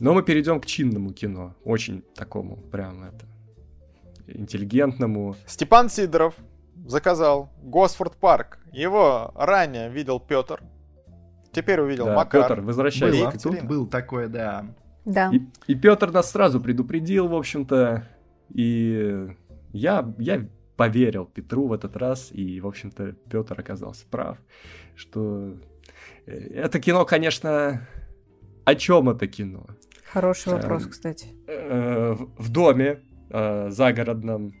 Но 0.00 0.12
мы 0.14 0.22
перейдем 0.22 0.60
к 0.60 0.66
чинному 0.66 1.12
кино. 1.12 1.54
Очень 1.64 2.02
такому, 2.14 2.56
прям 2.56 3.04
это, 3.04 3.24
интеллигентному. 4.26 5.36
Степан 5.46 5.88
Сидоров 5.88 6.34
заказал 6.86 7.50
Госфорд 7.62 8.16
Парк. 8.16 8.58
Его 8.72 9.32
ранее 9.34 9.88
видел 9.88 10.20
Петр. 10.20 10.62
Теперь 11.52 11.80
увидел 11.80 12.06
Да, 12.06 12.14
Макар. 12.16 12.42
Петр, 12.48 12.60
возвращайся. 12.60 13.16
Екатерина. 13.16 13.64
был 13.66 13.86
такое, 13.86 14.28
да. 14.28 14.66
Да. 15.06 15.30
И, 15.32 15.40
и 15.68 15.74
Петр 15.74 16.10
нас 16.10 16.32
сразу 16.32 16.60
предупредил, 16.60 17.28
в 17.28 17.34
общем-то, 17.34 18.06
и 18.52 19.28
я, 19.72 20.12
я 20.18 20.46
поверил 20.76 21.24
Петру 21.24 21.68
в 21.68 21.72
этот 21.72 21.96
раз, 21.96 22.30
и, 22.32 22.60
в 22.60 22.66
общем-то, 22.66 23.12
Петр 23.30 23.58
оказался 23.58 24.04
прав, 24.10 24.36
что 24.94 25.54
э, 26.26 26.32
это 26.32 26.80
кино, 26.80 27.04
конечно, 27.04 27.86
о 28.64 28.74
чем 28.74 29.08
это 29.08 29.28
кино? 29.28 29.66
Хороший 30.12 30.52
вопрос, 30.52 30.84
эм, 30.84 30.90
кстати. 30.90 31.28
Э, 31.46 32.16
в 32.36 32.50
доме 32.50 33.00
э, 33.30 33.70
загородном 33.70 34.54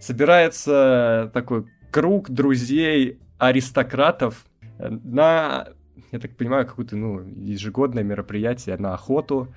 собирается 0.00 1.30
такой 1.32 1.66
круг 1.92 2.28
друзей 2.28 3.20
аристократов 3.38 4.46
на, 4.78 5.68
я 6.10 6.18
так 6.18 6.36
понимаю, 6.36 6.66
какое-то 6.66 6.96
ну, 6.96 7.20
ежегодное 7.20 8.02
мероприятие 8.02 8.76
на 8.78 8.94
охоту. 8.94 9.54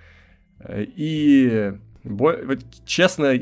И, 0.70 1.74
честно, 2.86 3.38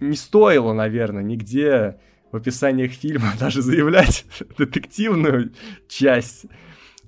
не 0.00 0.16
стоило, 0.16 0.72
наверное, 0.72 1.22
нигде 1.22 1.96
в 2.32 2.36
описаниях 2.36 2.92
фильма 2.92 3.32
даже 3.40 3.62
заявлять 3.62 4.24
детективную 4.58 5.52
часть 5.88 6.46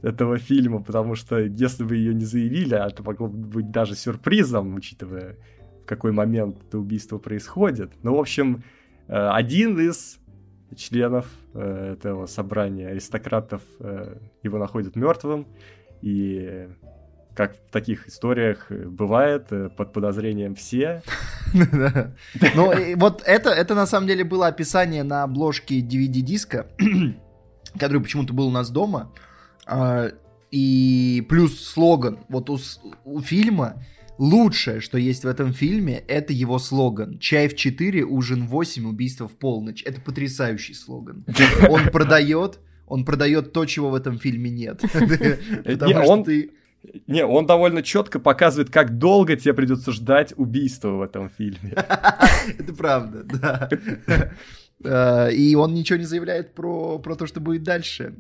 этого 0.03 0.39
фильма, 0.39 0.83
потому 0.83 1.15
что 1.15 1.39
если 1.39 1.85
бы 1.85 1.97
ее 1.97 2.13
не 2.13 2.25
заявили, 2.25 2.75
а 2.75 2.89
это 2.89 3.03
могло 3.03 3.29
быть 3.29 3.71
даже 3.71 3.95
сюрпризом, 3.95 4.75
учитывая, 4.75 5.37
в 5.83 5.87
какой 5.87 6.13
момент 6.13 6.59
это 6.67 6.79
убийство 6.79 7.19
происходит. 7.19 7.93
Ну, 8.03 8.17
в 8.17 8.19
общем, 8.19 8.65
э, 9.07 9.15
один 9.15 9.79
из 9.79 10.19
членов 10.77 11.27
э, 11.55 11.95
этого 11.95 12.27
собрания 12.27 12.89
аристократов 12.89 13.63
э, 13.79 14.17
его 14.43 14.59
находят 14.59 14.97
мертвым, 14.97 15.47
и 16.01 16.69
как 17.35 17.57
в 17.57 17.71
таких 17.71 18.09
историях 18.09 18.71
бывает, 18.71 19.49
под 19.77 19.93
подозрением 19.93 20.55
все. 20.55 21.03
Ну, 22.55 22.73
вот 22.97 23.23
это, 23.27 23.51
это 23.51 23.75
на 23.75 23.87
самом 23.87 24.07
деле 24.07 24.25
было 24.25 24.47
описание 24.47 25.03
на 25.03 25.23
обложке 25.25 25.81
DVD-диска, 25.81 26.67
который 27.79 28.01
почему-то 28.01 28.33
был 28.33 28.47
у 28.47 28.51
нас 28.51 28.71
дома. 28.71 29.13
А, 29.67 30.09
и 30.51 31.27
плюс 31.29 31.61
слоган. 31.63 32.21
Вот 32.29 32.51
у, 32.51 32.59
у 33.05 33.21
фильма 33.21 33.83
лучшее, 34.19 34.81
что 34.81 34.99
есть 34.99 35.25
в 35.25 35.27
этом 35.27 35.53
фильме, 35.53 36.03
это 36.09 36.33
его 36.33 36.59
слоган. 36.59 37.19
Чай 37.19 37.49
в 37.49 37.57
4, 37.57 38.05
ужин 38.05 38.47
в 38.47 38.51
8, 38.51 38.87
убийство 38.87 39.29
в 39.29 39.33
полночь. 39.33 39.83
Это 39.85 40.01
потрясающий 40.01 40.75
слоган. 40.75 41.25
Он 41.69 41.91
продает, 41.91 42.61
он 42.87 43.07
продает 43.07 43.53
то, 43.53 43.65
чего 43.65 43.89
в 43.89 43.95
этом 43.95 44.19
фильме 44.19 44.51
нет. 44.51 44.83
Потому 45.65 46.05
что 46.05 46.25
ты... 46.25 46.51
Не, 47.07 47.25
он 47.25 47.47
довольно 47.47 47.83
четко 47.83 48.19
показывает, 48.19 48.71
как 48.71 48.99
долго 48.99 49.37
тебе 49.37 49.55
придется 49.55 49.93
ждать 49.93 50.35
убийства 50.37 50.91
в 50.91 51.03
этом 51.03 51.29
фильме. 51.29 51.73
Это 52.59 52.75
правда, 52.77 53.23
да. 53.25 53.71
А, 54.85 55.29
и 55.29 55.55
он 55.55 55.75
ничего 55.75 55.99
не 55.99 56.05
заявляет 56.05 56.55
про, 56.55 56.99
про 56.99 57.15
то, 57.15 57.27
что 57.27 57.41
будет 57.41 57.63
дальше. 57.63 58.15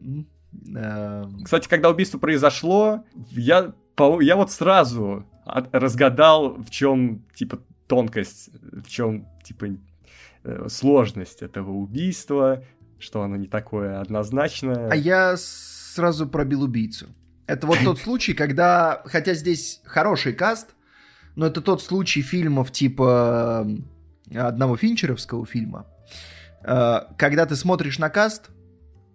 Эм. 0.74 1.42
Кстати, 1.44 1.68
когда 1.68 1.90
убийство 1.90 2.18
произошло, 2.18 3.04
я, 3.30 3.72
я 4.20 4.36
вот 4.36 4.52
сразу 4.52 5.26
разгадал, 5.44 6.54
в 6.62 6.70
чем, 6.70 7.24
типа, 7.34 7.58
тонкость, 7.88 8.50
в 8.62 8.88
чем, 8.88 9.26
типа, 9.42 9.66
э, 10.44 10.68
сложность 10.68 11.42
этого 11.42 11.70
убийства, 11.72 12.62
что 12.98 13.22
оно 13.22 13.36
не 13.36 13.48
такое 13.48 14.00
однозначное. 14.00 14.88
А 14.88 14.94
я 14.94 15.34
сразу 15.36 16.28
пробил 16.28 16.62
убийцу. 16.62 17.08
Это 17.52 17.66
вот 17.66 17.80
тот 17.84 17.98
случай, 17.98 18.32
когда, 18.32 19.02
хотя 19.04 19.34
здесь 19.34 19.82
хороший 19.84 20.32
каст, 20.32 20.68
но 21.36 21.46
это 21.46 21.60
тот 21.60 21.82
случай 21.82 22.22
фильмов 22.22 22.72
типа 22.72 23.68
одного 24.34 24.78
финчеровского 24.78 25.44
фильма, 25.44 25.86
э, 26.64 27.00
когда 27.18 27.44
ты 27.44 27.54
смотришь 27.54 27.98
на 27.98 28.08
каст, 28.08 28.48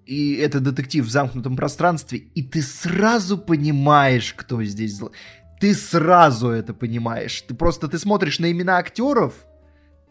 и 0.06 0.36
это 0.36 0.60
детектив 0.60 1.04
в 1.04 1.10
замкнутом 1.10 1.56
пространстве, 1.56 2.20
и 2.20 2.44
ты 2.44 2.62
сразу 2.62 3.40
понимаешь, 3.40 4.36
кто 4.38 4.64
здесь 4.64 4.98
зло. 4.98 5.12
Ты 5.60 5.74
сразу 5.74 6.50
это 6.50 6.76
понимаешь. 6.76 7.42
Ты 7.42 7.56
просто 7.56 7.88
ты 7.88 7.98
смотришь 7.98 8.38
на 8.38 8.52
имена 8.52 8.78
актеров, 8.78 9.34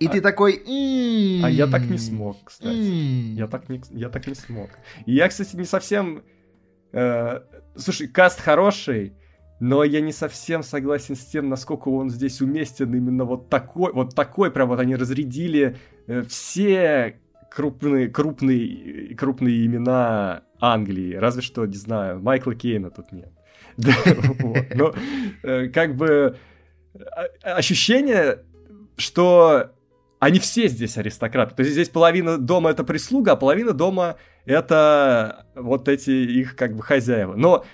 и 0.00 0.08
а... 0.08 0.10
ты 0.10 0.20
такой... 0.20 0.64
М-м-м, 0.66 1.44
а 1.44 1.50
я 1.50 1.68
так 1.68 1.82
не 1.84 1.98
смог, 1.98 2.38
кстати. 2.42 2.74
М-м-м. 2.74 3.36
Я, 3.36 3.46
так 3.46 3.68
не, 3.68 3.80
я 3.92 4.08
так 4.08 4.26
не 4.26 4.34
смог. 4.34 4.70
И 5.06 5.14
я, 5.14 5.28
кстати, 5.28 5.54
не 5.54 5.64
совсем... 5.64 6.24
Э, 6.96 7.40
слушай, 7.76 8.08
каст 8.08 8.40
хороший, 8.40 9.12
но 9.60 9.84
я 9.84 10.00
не 10.00 10.12
совсем 10.12 10.62
согласен 10.62 11.14
с 11.14 11.26
тем, 11.26 11.50
насколько 11.50 11.88
он 11.88 12.08
здесь 12.08 12.40
уместен 12.40 12.94
именно 12.94 13.24
вот 13.24 13.50
такой, 13.50 13.92
вот 13.92 14.14
такой, 14.14 14.50
прям 14.50 14.68
вот 14.68 14.80
они 14.80 14.96
разрядили 14.96 15.76
э, 16.06 16.22
все 16.22 17.20
крупные, 17.50 18.08
крупные, 18.08 19.14
крупные 19.14 19.66
имена 19.66 20.44
Англии. 20.58 21.14
Разве 21.14 21.42
что, 21.42 21.66
не 21.66 21.76
знаю, 21.76 22.20
Майкла 22.22 22.54
Кейна 22.54 22.90
тут 22.90 23.12
нет. 23.12 23.30
Но 23.76 24.94
э, 25.42 25.68
как 25.68 25.96
бы 25.96 26.38
ощущение, 27.42 28.38
что 28.96 29.75
они 30.26 30.40
все 30.40 30.66
здесь 30.66 30.98
аристократы. 30.98 31.54
То 31.54 31.62
есть 31.62 31.72
здесь 31.72 31.88
половина 31.88 32.36
дома 32.36 32.70
это 32.70 32.82
прислуга, 32.82 33.32
а 33.32 33.36
половина 33.36 33.72
дома 33.72 34.16
это 34.44 35.46
вот 35.54 35.88
эти 35.88 36.10
их 36.10 36.56
как 36.56 36.74
бы 36.74 36.82
хозяева. 36.82 37.36
Но 37.36 37.64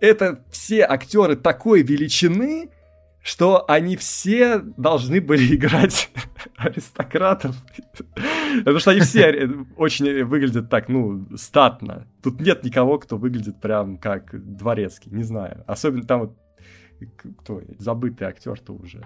это 0.00 0.44
все 0.52 0.84
актеры 0.84 1.34
такой 1.34 1.82
величины, 1.82 2.70
что 3.22 3.68
они 3.68 3.96
все 3.96 4.58
должны 4.58 5.20
были 5.20 5.54
играть 5.56 6.08
аристократов. 6.56 7.56
Потому 8.60 8.78
что 8.78 8.92
они 8.92 9.00
все 9.00 9.48
очень 9.76 10.22
выглядят 10.22 10.70
так, 10.70 10.88
ну, 10.88 11.26
статно. 11.36 12.06
Тут 12.22 12.40
нет 12.40 12.62
никого, 12.62 13.00
кто 13.00 13.16
выглядит 13.16 13.60
прям 13.60 13.98
как 13.98 14.30
дворецкий, 14.56 15.10
не 15.10 15.24
знаю. 15.24 15.64
Особенно 15.66 16.04
там 16.04 16.20
вот, 16.20 16.36
кто, 17.40 17.62
забытый 17.78 18.28
актер-то 18.28 18.74
уже. 18.74 19.02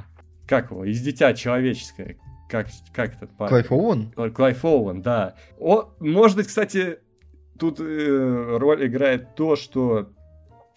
Как 0.46 0.70
его? 0.70 0.84
Из 0.84 1.00
«Дитя 1.00 1.32
человеческое». 1.32 2.18
Как, 2.50 2.66
как 2.92 3.14
этот 3.14 3.30
парень? 3.36 3.50
Клайф 3.50 3.72
Оуэн? 3.72 4.32
Клайф 4.32 4.64
Оуэн, 4.64 5.02
да. 5.02 5.36
О, 5.58 5.90
может 6.00 6.36
быть, 6.36 6.48
кстати, 6.48 6.98
тут 7.58 7.78
э, 7.80 8.56
роль 8.58 8.86
играет 8.86 9.36
то, 9.36 9.54
что 9.54 10.10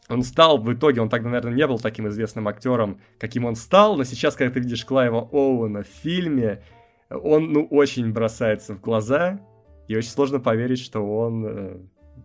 он 0.10 0.22
стал, 0.24 0.60
в 0.60 0.72
итоге, 0.72 1.02
он 1.02 1.10
тогда, 1.10 1.30
наверное, 1.30 1.54
не 1.54 1.66
был 1.66 1.80
таким 1.80 2.08
известным 2.10 2.48
актером, 2.48 3.00
каким 3.18 3.46
он 3.46 3.56
стал, 3.56 3.96
но 3.96 4.04
сейчас, 4.04 4.36
когда 4.36 4.54
ты 4.54 4.60
видишь 4.60 4.86
Клайва 4.86 5.28
Оуэна 5.32 5.84
в 5.84 5.88
фильме, 5.88 6.62
он, 7.10 7.52
ну, 7.52 7.66
очень 7.66 8.12
бросается 8.14 8.76
в 8.76 8.82
глаза, 8.82 9.40
и 9.88 9.96
очень 9.96 10.10
сложно 10.10 10.40
поверить, 10.40 10.80
что 10.80 11.02
он 11.02 11.46
э, 11.46 11.78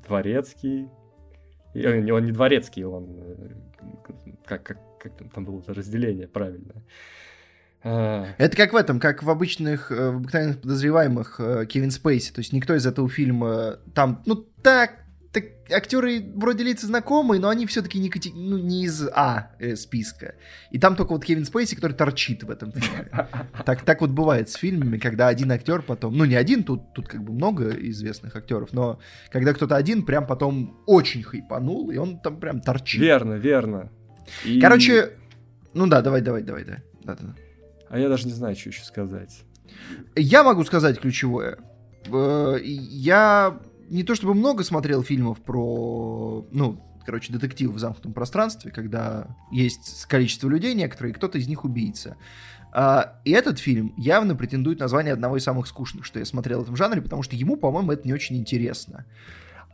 дворецкий. 0.06 0.88
И, 1.74 1.80
э, 1.80 2.12
он 2.12 2.24
не 2.24 2.32
дворецкий, 2.32 2.84
он... 2.84 3.16
Э, 3.18 3.50
как, 4.44 4.62
как, 4.62 4.78
как 4.98 5.12
там 5.32 5.44
было 5.44 5.62
разделение 5.66 6.28
правильно. 6.28 6.82
Это 7.82 8.56
как 8.56 8.72
в 8.72 8.76
этом, 8.76 8.98
как 8.98 9.22
в 9.22 9.30
обычных, 9.30 9.92
э, 9.92 10.10
в 10.10 10.16
обыкновенных 10.16 10.60
подозреваемых 10.60 11.36
э, 11.38 11.66
Кевин 11.66 11.90
Спейси. 11.90 12.32
То 12.32 12.40
есть 12.40 12.52
никто 12.52 12.74
из 12.74 12.86
этого 12.86 13.08
фильма 13.08 13.78
там, 13.94 14.22
ну, 14.26 14.34
так 14.62 15.04
так, 15.32 15.44
актеры 15.70 16.24
вроде 16.34 16.64
лица 16.64 16.86
знакомые, 16.86 17.40
но 17.40 17.48
они 17.48 17.66
все-таки 17.66 17.98
не, 17.98 18.10
ну, 18.34 18.56
не 18.56 18.84
из 18.84 19.06
А 19.12 19.50
э, 19.58 19.76
списка. 19.76 20.34
И 20.70 20.78
там 20.78 20.96
только 20.96 21.12
вот 21.12 21.24
Кевин 21.24 21.44
Спейси, 21.44 21.74
который 21.74 21.92
торчит 21.92 22.42
в 22.42 22.50
этом 22.50 22.72
фильме. 22.72 23.08
Так, 23.64 23.82
так 23.82 24.00
вот 24.00 24.10
бывает 24.10 24.48
с 24.48 24.54
фильмами, 24.54 24.98
когда 24.98 25.28
один 25.28 25.52
актер 25.52 25.82
потом, 25.82 26.16
ну 26.16 26.24
не 26.24 26.34
один, 26.34 26.64
тут, 26.64 26.94
тут 26.94 27.08
как 27.08 27.22
бы 27.22 27.32
много 27.32 27.70
известных 27.70 28.34
актеров, 28.36 28.72
но 28.72 28.98
когда 29.30 29.52
кто-то 29.52 29.76
один 29.76 30.04
прям 30.04 30.26
потом 30.26 30.80
очень 30.86 31.22
хайпанул, 31.22 31.90
и 31.90 31.98
он 31.98 32.18
там 32.18 32.40
прям 32.40 32.60
торчит. 32.60 33.00
Верно, 33.00 33.34
верно. 33.34 33.90
И... 34.44 34.60
Короче, 34.60 35.10
ну 35.74 35.86
да, 35.86 36.00
давай, 36.00 36.22
давай, 36.22 36.42
давай, 36.42 36.64
да. 36.64 36.76
да, 37.04 37.16
да. 37.20 37.34
А 37.88 37.98
я 37.98 38.08
даже 38.08 38.26
не 38.26 38.32
знаю, 38.32 38.56
что 38.56 38.70
еще 38.70 38.82
сказать. 38.84 39.44
Я 40.16 40.42
могу 40.42 40.64
сказать 40.64 41.00
ключевое. 41.00 41.58
Э, 42.06 42.58
я 42.62 43.60
не 43.88 44.02
то 44.02 44.14
чтобы 44.14 44.34
много 44.34 44.64
смотрел 44.64 45.02
фильмов 45.02 45.40
про, 45.40 46.46
ну, 46.50 46.80
короче, 47.06 47.32
детектив 47.32 47.70
в 47.70 47.78
замкнутом 47.78 48.12
пространстве, 48.12 48.70
когда 48.70 49.28
есть 49.50 50.04
количество 50.06 50.48
людей 50.48 50.74
некоторые, 50.74 51.14
кто-то 51.14 51.38
из 51.38 51.48
них 51.48 51.64
убийца. 51.64 52.16
А, 52.70 53.18
и 53.24 53.30
этот 53.30 53.58
фильм 53.58 53.94
явно 53.96 54.34
претендует 54.36 54.80
на 54.80 54.88
звание 54.88 55.14
одного 55.14 55.38
из 55.38 55.44
самых 55.44 55.66
скучных, 55.66 56.04
что 56.04 56.18
я 56.18 56.26
смотрел 56.26 56.60
в 56.60 56.62
этом 56.64 56.76
жанре, 56.76 57.00
потому 57.00 57.22
что 57.22 57.34
ему, 57.34 57.56
по-моему, 57.56 57.92
это 57.92 58.06
не 58.06 58.12
очень 58.12 58.36
интересно. 58.36 59.06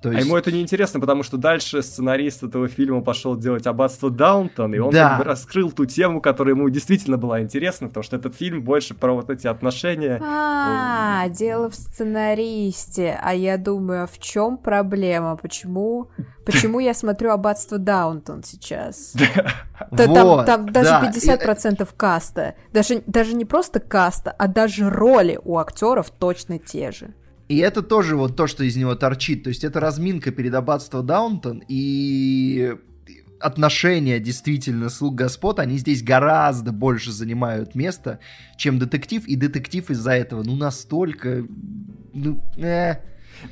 То 0.02 0.10
А 0.10 0.12
есть... 0.12 0.26
ему 0.26 0.36
это 0.36 0.52
не 0.52 0.60
интересно, 0.60 1.00
потому 1.00 1.22
что 1.22 1.38
дальше 1.38 1.82
сценарист 1.82 2.42
этого 2.42 2.68
фильма 2.68 3.00
пошел 3.00 3.36
делать 3.36 3.66
аббатство 3.66 4.10
Даунтон, 4.10 4.74
и 4.74 4.78
он 4.78 4.90
Да. 4.92 5.10
как 5.10 5.18
бы 5.18 5.24
раскрыл 5.24 5.72
ту 5.72 5.86
тему, 5.86 6.20
которая 6.20 6.54
ему 6.54 6.68
действительно 6.68 7.16
была 7.16 7.40
интересна, 7.40 7.88
потому 7.88 8.04
что 8.04 8.16
этот 8.16 8.34
фильм 8.34 8.62
больше 8.62 8.92
про 8.94 9.14
вот 9.14 9.30
эти 9.30 9.46
отношения. 9.46 10.20
А, 10.22 11.26
дело 11.30 11.70
в 11.70 11.74
сценаристе. 11.74 13.18
А 13.22 13.34
я 13.34 13.56
думаю, 13.56 14.04
а 14.04 14.06
в 14.06 14.18
чем 14.18 14.58
проблема? 14.58 15.36
Почему, 15.36 16.10
почему 16.44 16.80
я 16.80 16.92
смотрю 16.94 17.30
аббатство 17.30 17.78
Даунтон 17.78 18.42
сейчас? 18.42 19.14
Да 19.90 20.06
там, 20.06 20.26
Вот, 20.26 20.46
там 20.46 20.68
даже 20.70 20.90
да. 20.90 21.10
50% 21.10 21.88
каста. 21.96 22.54
Даже, 22.72 23.02
даже 23.06 23.34
не 23.34 23.44
просто 23.44 23.80
каста, 23.80 24.30
а 24.38 24.46
даже 24.48 24.88
роли 24.88 25.38
у 25.42 25.58
актеров 25.58 26.10
точно 26.10 26.58
те 26.58 26.92
же. 26.92 27.14
И 27.48 27.58
это 27.58 27.82
тоже 27.82 28.16
вот 28.16 28.36
то, 28.36 28.46
что 28.46 28.64
из 28.64 28.76
него 28.76 28.94
торчит. 28.94 29.44
То 29.44 29.48
есть 29.48 29.64
это 29.64 29.80
разминка 29.80 30.30
перед 30.30 30.54
аббатство 30.54 31.02
Даунтон, 31.02 31.62
и 31.68 32.74
отношения 33.44 34.18
действительно 34.18 34.88
слуг 34.88 35.16
господ, 35.16 35.58
они 35.58 35.76
здесь 35.76 36.02
гораздо 36.02 36.72
больше 36.72 37.12
занимают 37.12 37.74
место, 37.74 38.18
чем 38.56 38.78
детектив, 38.78 39.26
и 39.26 39.36
детектив 39.36 39.90
из-за 39.90 40.12
этого, 40.12 40.42
ну, 40.42 40.56
настолько... 40.56 41.46
Ну, 42.14 42.42
э. 42.56 42.94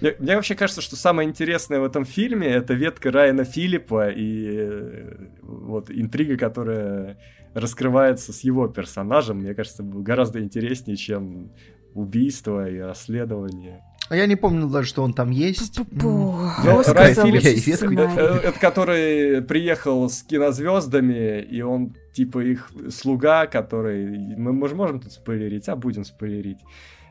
Мне, 0.01 0.15
мне 0.19 0.37
вообще 0.37 0.55
кажется, 0.55 0.81
что 0.81 0.97
самое 0.97 1.29
интересное 1.29 1.81
в 1.81 1.85
этом 1.85 2.07
фильме 2.07 2.47
это 2.49 2.73
ветка 2.73 3.11
Райана 3.11 3.45
Филиппа 3.45 4.09
и 4.09 5.05
вот 5.43 5.91
интрига, 5.91 6.39
которая 6.39 7.19
раскрывается 7.53 8.33
с 8.33 8.41
его 8.41 8.69
персонажем, 8.69 9.39
мне 9.39 9.55
кажется, 9.55 9.83
гораздо 9.83 10.41
интереснее, 10.41 10.97
чем 10.97 11.53
убийство 11.95 12.69
и 12.69 12.79
расследование. 12.79 13.83
А 14.09 14.17
я 14.17 14.27
не 14.27 14.37
помню 14.37 14.69
даже, 14.69 14.89
что 14.89 15.03
он 15.03 15.15
там 15.15 15.31
есть. 15.31 15.79
Рай 15.79 17.15
Филлипс, 17.15 17.67
и 17.67 17.71
ветку 17.71 17.93
Это, 17.95 18.59
который 18.61 19.41
приехал 19.43 20.09
с 20.11 20.23
кинозвездами, 20.23 21.41
и 21.41 21.63
он 21.63 21.95
типа 22.13 22.41
их 22.41 22.71
слуга, 22.91 23.47
который... 23.47 24.37
Мы 24.37 24.53
можем, 24.53 24.79
можем 24.79 25.01
тут 25.01 25.13
спойлерить, 25.13 25.69
а 25.69 25.77
будем 25.77 26.05
спойлерить. 26.05 26.59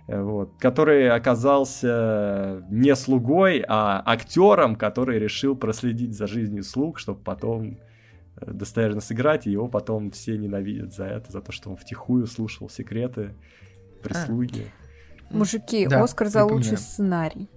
Э, 0.08 0.22
Вот, 0.22 0.54
который 0.60 1.10
оказался 1.10 2.64
не 2.70 2.96
слугой, 2.96 3.64
а 3.68 4.04
актером, 4.06 4.76
который 4.76 5.20
решил 5.20 5.56
проследить 5.56 6.16
за 6.16 6.28
жизнью 6.28 6.64
слуг, 6.64 7.00
чтобы 7.00 7.22
потом 7.24 7.80
э, 8.38 8.52
достоверно 8.52 9.02
сыграть, 9.02 9.48
и 9.48 9.52
его 9.52 9.68
потом 9.68 10.12
все 10.12 10.38
ненавидят 10.38 10.94
за 10.94 11.06
это, 11.06 11.32
за 11.32 11.42
то, 11.42 11.52
что 11.52 11.70
он 11.70 11.78
втихую 11.78 12.28
слушал 12.28 12.70
секреты 12.70 13.34
прислуги. 14.02 14.72
Мужики, 15.30 15.88
Да, 15.88 16.04
Оскар 16.04 16.28
за 16.28 16.44
лучший 16.46 16.78
сценарий. 16.78 17.50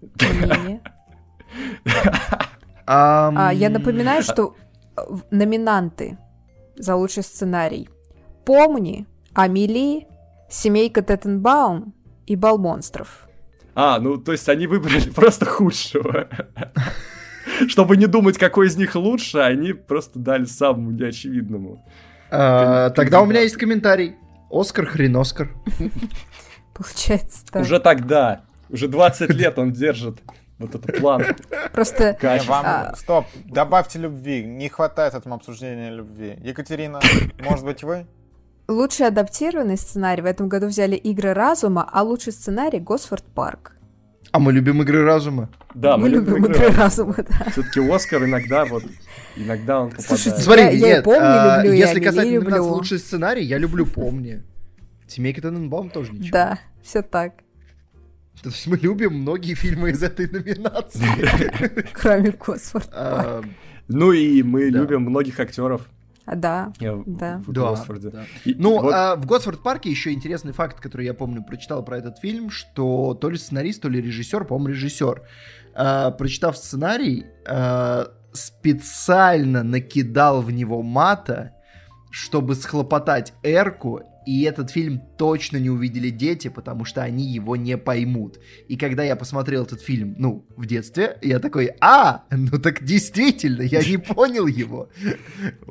Мнение. 0.00 0.80
А, 2.90 3.52
я 3.52 3.68
напоминаю, 3.68 4.22
что 4.22 4.54
номинанты 5.30 6.16
за 6.76 6.94
лучший 6.94 7.22
сценарий 7.22 7.88
«Помни», 8.46 9.06
«Амели», 9.34 10.06
«Семейка 10.48 11.02
Теттенбаум» 11.02 11.92
и 12.26 12.34
«Бал 12.34 12.56
монстров». 12.56 13.28
А, 13.74 13.98
ну 14.00 14.16
то 14.16 14.32
есть 14.32 14.48
они 14.48 14.66
выбрали 14.66 15.10
просто 15.14 15.44
худшего. 15.44 16.28
Чтобы 17.68 17.96
не 17.98 18.06
думать, 18.06 18.38
какой 18.38 18.68
из 18.68 18.76
них 18.76 18.94
лучше, 18.94 19.38
они 19.38 19.72
просто 19.72 20.18
дали 20.18 20.44
самому 20.46 20.90
неочевидному. 20.90 21.84
а, 22.30 22.90
Тогда 22.90 23.20
у 23.20 23.26
меня 23.26 23.40
есть 23.40 23.56
комментарий. 23.56 24.16
Оскар 24.50 24.86
хрен 24.86 25.16
Оскар. 25.16 25.50
Получается 26.74 27.44
так. 27.50 27.62
Уже 27.62 27.80
тогда, 27.80 28.42
уже 28.70 28.88
20 28.88 29.30
лет 29.30 29.58
он 29.58 29.72
держит 29.72 30.20
вот 30.58 30.74
эту 30.74 30.92
планку 30.92 31.34
Просто 31.72 32.14
качества. 32.14 32.52
вам... 32.52 32.64
А. 32.66 32.96
Стоп, 32.96 33.26
добавьте 33.44 33.98
любви. 33.98 34.44
Не 34.44 34.68
хватает 34.68 35.14
этому 35.14 35.36
обсуждения 35.36 35.90
любви. 35.90 36.38
Екатерина, 36.42 37.00
может 37.40 37.64
быть 37.64 37.82
вы? 37.82 38.06
лучший 38.68 39.06
адаптированный 39.06 39.76
сценарий 39.76 40.22
в 40.22 40.26
этом 40.26 40.48
году 40.48 40.66
взяли 40.66 40.94
«Игры 40.94 41.32
разума», 41.32 41.88
а 41.90 42.02
лучший 42.02 42.32
сценарий 42.32 42.78
«Госфорд 42.78 43.24
Парк». 43.24 43.72
А 44.30 44.38
мы 44.38 44.52
любим 44.52 44.82
игры 44.82 45.04
разума. 45.04 45.48
Да, 45.74 45.96
Мы 45.96 46.08
любим 46.08 46.44
«Игры 46.46 46.68
разума», 46.70 47.14
да. 47.16 47.50
Все-таки 47.50 47.80
Оскар 47.80 48.24
иногда 48.24 48.64
вот, 48.64 48.84
иногда 49.36 49.80
он 49.80 49.92
Слушайте, 49.98 50.30
попадает. 50.30 50.44
Смотри, 50.44 50.62
Я- 50.64 50.70
я 50.88 50.94
нет, 50.96 51.04
«Помни» 51.04 51.18
а, 51.22 51.56
люблю, 51.62 51.72
если 51.72 51.92
«Амели» 51.96 52.04
касательно 52.04 52.34
люблю. 52.34 52.50
номинации 52.50 52.70
лучший 52.70 52.98
сценарий, 52.98 53.44
я 53.44 53.58
люблю 53.58 53.86
«Помни». 53.86 54.42
Семейка 55.06 55.40
Тененбаум 55.40 55.88
тоже 55.90 56.12
ничего. 56.12 56.30
Да, 56.32 56.58
все 56.82 57.02
так. 57.02 57.34
То 58.42 58.50
есть 58.50 58.66
мы 58.66 58.76
любим 58.76 59.14
многие 59.14 59.54
фильмы 59.54 59.90
из 59.90 60.02
этой 60.02 60.28
номинации. 60.28 61.86
Кроме 61.94 62.30
«Госфорд 62.32 62.84
Парк». 62.90 62.94
А, 62.94 63.42
Ну 63.88 64.12
и 64.12 64.42
мы 64.42 64.64
любим 64.64 65.02
многих 65.02 65.40
актеров 65.40 65.82
Да, 66.34 66.72
э, 66.80 66.92
в- 66.92 67.04
Да. 67.06 67.38
в 67.46 67.52
Да, 67.52 67.60
Госфорде. 67.70 68.10
да. 68.10 68.24
И- 68.44 68.54
Ну, 68.54 68.80
вот- 68.80 68.92
а 68.94 69.16
в 69.16 69.26
Госфорд 69.26 69.62
парке 69.62 69.90
еще 69.90 70.12
интересный 70.12 70.52
факт, 70.52 70.80
который 70.80 71.06
я 71.06 71.14
помню, 71.14 71.42
прочитал 71.44 71.84
про 71.84 71.98
этот 71.98 72.18
фильм, 72.18 72.50
что 72.50 73.14
то 73.14 73.30
ли 73.30 73.38
сценарист, 73.38 73.82
то 73.82 73.88
ли 73.88 74.00
режиссер, 74.00 74.44
по-моему, 74.44 74.68
режиссер, 74.74 75.22
а, 75.74 76.10
прочитав 76.10 76.56
сценарий, 76.56 77.26
а, 77.48 78.08
специально 78.32 79.62
накидал 79.62 80.42
в 80.42 80.50
него 80.50 80.82
мата, 80.82 81.52
чтобы 82.10 82.54
схлопотать 82.54 83.32
эрку, 83.42 84.02
и 84.28 84.42
этот 84.42 84.70
фильм 84.70 85.00
точно 85.16 85.56
не 85.56 85.70
увидели 85.70 86.10
дети, 86.10 86.48
потому 86.48 86.84
что 86.84 87.02
они 87.02 87.24
его 87.24 87.56
не 87.56 87.78
поймут. 87.78 88.38
И 88.68 88.76
когда 88.76 89.02
я 89.02 89.16
посмотрел 89.16 89.62
этот 89.64 89.80
фильм, 89.80 90.14
ну, 90.18 90.44
в 90.56 90.66
детстве, 90.66 91.16
я 91.22 91.38
такой, 91.38 91.70
а, 91.80 92.24
ну 92.30 92.58
так 92.58 92.84
действительно, 92.84 93.62
я 93.62 93.82
не 93.82 93.96
понял 93.96 94.46
его. 94.46 94.90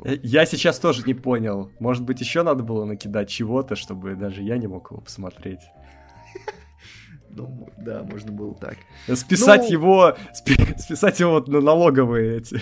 Э, 0.04 0.16
Я 0.22 0.44
сейчас 0.46 0.78
тоже 0.80 1.02
не 1.06 1.14
понял. 1.14 1.70
Может 1.80 2.02
быть, 2.04 2.20
еще 2.20 2.42
надо 2.42 2.64
было 2.64 2.84
накидать 2.84 3.28
чего-то, 3.28 3.76
чтобы 3.76 4.16
даже 4.16 4.42
я 4.42 4.58
не 4.58 4.66
мог 4.66 4.90
его 4.90 5.00
посмотреть. 5.00 5.60
Ну, 7.30 7.68
да, 7.78 8.02
можно 8.02 8.32
было 8.32 8.54
так. 8.54 8.76
Списать 9.14 9.64
Ну- 9.66 9.70
его, 9.72 10.16
спи- 10.34 10.74
списать 10.78 11.20
его 11.20 11.40
на 11.46 11.60
налоговые 11.60 12.38
эти. 12.38 12.60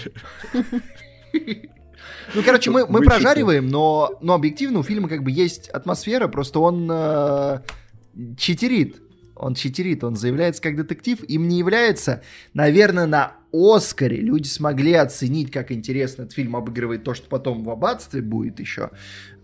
Ну, 2.35 2.43
короче, 2.43 2.71
мы, 2.71 2.87
мы 2.87 3.01
прожариваем, 3.03 3.69
но, 3.69 4.19
но 4.21 4.35
объективно 4.35 4.81
у 4.81 4.83
фильма 4.83 5.09
как 5.09 5.23
бы 5.23 5.31
есть 5.31 5.69
атмосфера, 5.69 6.29
просто 6.29 6.61
он 6.61 6.89
э, 6.91 7.61
читерит. 8.37 9.01
Он 9.39 9.55
читерит, 9.55 10.03
он 10.03 10.17
заявляется 10.17 10.63
как 10.63 10.77
детектив, 10.77 11.23
им 11.25 11.47
не 11.47 11.59
является, 11.59 12.23
наверное, 12.55 13.05
на 13.05 13.35
Оскаре 13.53 14.17
люди 14.17 14.49
смогли 14.49 14.95
оценить, 14.95 15.51
как 15.51 15.71
интересно 15.73 16.23
этот 16.23 16.35
фильм 16.35 16.57
обыгрывает 16.57 17.05
то, 17.05 17.15
что 17.15 17.29
потом 17.29 17.63
в 17.63 17.71
аббатстве 17.71 18.23
будет 18.23 18.61
еще, 18.61 18.91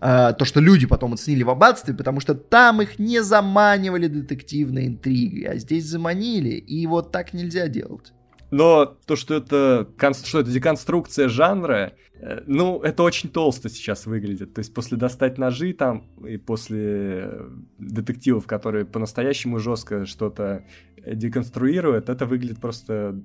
э, 0.01 0.33
то, 0.37 0.45
что 0.45 0.59
люди 0.59 0.87
потом 0.87 1.13
оценили 1.13 1.43
в 1.43 1.49
аббатстве, 1.49 1.93
потому 1.93 2.19
что 2.19 2.33
там 2.33 2.81
их 2.81 2.99
не 2.99 3.21
заманивали 3.21 4.07
детективной 4.07 4.87
интригой, 4.87 5.43
а 5.43 5.57
здесь 5.57 5.85
заманили, 5.85 6.55
и 6.55 6.85
вот 6.87 7.11
так 7.11 7.33
нельзя 7.33 7.67
делать. 7.67 8.13
Но 8.53 8.85
то, 8.85 9.15
что 9.15 9.33
это, 9.33 9.87
что 10.23 10.41
это 10.41 10.51
деконструкция 10.51 11.27
жанра, 11.27 11.93
э, 12.19 12.43
ну, 12.45 12.83
это 12.83 13.01
очень 13.01 13.31
толсто 13.31 13.67
сейчас 13.67 14.05
выглядит. 14.05 14.53
То 14.53 14.59
есть 14.59 14.71
после 14.75 14.95
«Достать 14.95 15.39
ножи» 15.39 15.73
там 15.73 16.05
и 16.23 16.37
после 16.37 17.29
э, 17.31 17.49
детективов, 17.79 18.45
которые 18.45 18.85
по-настоящему 18.85 19.57
жестко 19.57 20.05
что-то 20.05 20.65
э, 20.97 21.15
деконструируют, 21.15 22.09
это 22.09 22.27
выглядит 22.27 22.61
просто, 22.61 23.19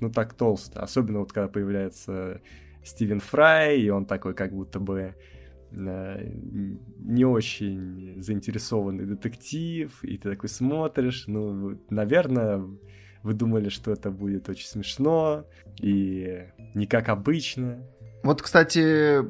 ну, 0.00 0.10
так 0.10 0.34
толсто. 0.34 0.82
Особенно 0.82 1.20
вот 1.20 1.32
когда 1.32 1.48
появляется 1.48 2.42
Стивен 2.84 3.20
Фрай, 3.20 3.80
и 3.80 3.88
он 3.88 4.04
такой 4.04 4.34
как 4.34 4.52
будто 4.52 4.80
бы 4.80 5.14
не 5.72 7.24
очень 7.24 8.22
заинтересованный 8.22 9.06
детектив, 9.06 9.90
и 10.04 10.18
ты 10.18 10.30
такой 10.30 10.50
смотришь, 10.50 11.24
ну, 11.26 11.80
наверное, 11.88 12.62
вы 13.24 13.32
думали, 13.32 13.70
что 13.70 13.90
это 13.90 14.10
будет 14.10 14.48
очень 14.50 14.68
смешно 14.68 15.46
и 15.80 16.44
не 16.74 16.86
как 16.86 17.08
обычно. 17.08 17.78
Вот, 18.22 18.42
кстати, 18.42 19.24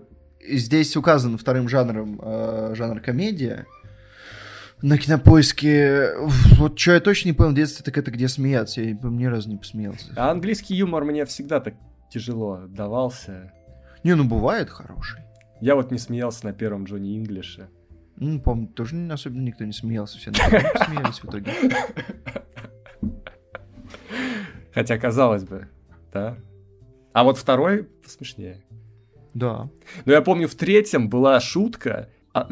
здесь 0.47 0.97
указан 0.97 1.39
вторым 1.39 1.69
жанром 1.69 2.21
э, 2.21 2.75
жанр 2.75 3.01
комедия. 3.01 3.66
На 4.83 4.99
кинопоиске. 4.99 6.11
Вот 6.59 6.79
что 6.79 6.93
я 6.93 7.01
точно 7.01 7.29
не 7.29 7.33
понял 7.33 7.53
в 7.53 7.55
детстве, 7.55 7.85
так 7.85 7.97
это 7.97 8.11
где 8.11 8.29
смеяться. 8.29 8.83
Я 8.83 8.99
ни 9.01 9.25
разу 9.25 9.49
не 9.49 9.57
посмеялся. 9.57 10.12
А 10.16 10.31
английский 10.33 10.75
юмор 10.75 11.05
мне 11.05 11.25
всегда 11.25 11.61
так 11.61 11.75
тяжело 12.11 12.62
давался. 12.66 13.53
Не, 14.03 14.15
ну 14.15 14.25
бывает 14.25 14.69
хороший. 14.69 15.21
Я 15.61 15.77
вот 15.77 15.93
не 15.93 15.99
смеялся 15.99 16.45
на 16.45 16.53
первом 16.53 16.85
Джонни 16.85 17.16
Инглише. 17.16 17.69
Ну, 18.16 18.41
помню, 18.41 18.66
тоже 18.66 18.97
особенно 19.11 19.43
никто 19.43 19.65
не 19.65 19.73
смеялся. 19.73 20.19
Все 20.19 20.33
смеялись 20.33 21.21
в 21.21 21.25
итоге. 21.27 21.53
Хотя, 24.75 24.99
казалось 24.99 25.45
бы, 25.45 25.69
да. 26.13 26.37
А 27.13 27.23
вот 27.23 27.39
второй 27.39 27.89
смешнее. 28.05 28.65
Да. 29.33 29.71
Но 30.05 30.13
я 30.13 30.21
помню, 30.21 30.49
в 30.49 30.55
третьем 30.55 31.09
была 31.09 31.41
шутка, 31.41 32.11
а, 32.33 32.49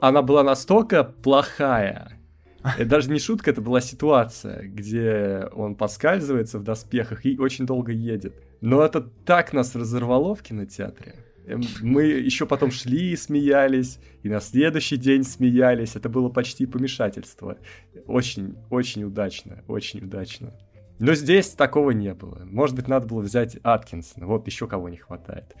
она 0.00 0.22
была 0.22 0.42
настолько 0.42 1.04
плохая, 1.04 2.18
Это 2.64 2.84
даже 2.84 3.10
не 3.10 3.18
шутка, 3.18 3.50
это 3.50 3.60
была 3.60 3.80
ситуация, 3.80 4.62
где 4.62 5.48
он 5.52 5.74
поскальзывается 5.74 6.58
в 6.58 6.64
доспехах 6.64 7.24
и 7.26 7.38
очень 7.38 7.66
долго 7.66 7.92
едет. 7.92 8.34
Но 8.60 8.82
это 8.82 9.00
так 9.00 9.52
нас 9.52 9.74
разорвало 9.74 10.34
в 10.34 10.42
кинотеатре. 10.42 11.14
Эм, 11.46 11.62
мы 11.80 12.04
еще 12.04 12.46
потом 12.46 12.70
шли 12.70 13.12
и 13.12 13.16
смеялись, 13.16 13.98
и 14.22 14.28
на 14.28 14.40
следующий 14.40 14.96
день 14.96 15.24
смеялись. 15.24 15.96
Это 15.96 16.08
было 16.08 16.28
почти 16.28 16.66
помешательство. 16.66 17.58
Очень, 18.06 18.56
очень 18.70 19.04
удачно, 19.04 19.64
очень 19.66 20.04
удачно. 20.04 20.52
Но 20.98 21.14
здесь 21.14 21.50
такого 21.50 21.90
не 21.90 22.14
было. 22.14 22.42
Может 22.44 22.76
быть, 22.76 22.88
надо 22.88 23.06
было 23.06 23.20
взять 23.20 23.56
Аткинсона. 23.62 24.26
Вот 24.26 24.46
еще 24.46 24.66
кого 24.66 24.88
не 24.88 24.98
хватает 24.98 25.56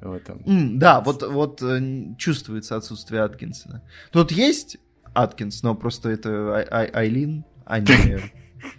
в 0.00 0.12
этом. 0.12 0.38
Mm, 0.38 0.76
да, 0.76 1.00
вот, 1.00 1.22
вот 1.22 1.62
э, 1.62 2.14
чувствуется 2.18 2.76
отсутствие 2.76 3.22
Аткинсона. 3.22 3.82
Тут 4.12 4.32
есть 4.32 4.78
Аткинс, 5.14 5.62
но 5.62 5.74
просто 5.74 6.10
это 6.10 6.54
Ай 6.54 6.66
Ай 6.70 6.86
Айлин, 6.86 7.44
а 7.64 7.80
не, 7.80 8.20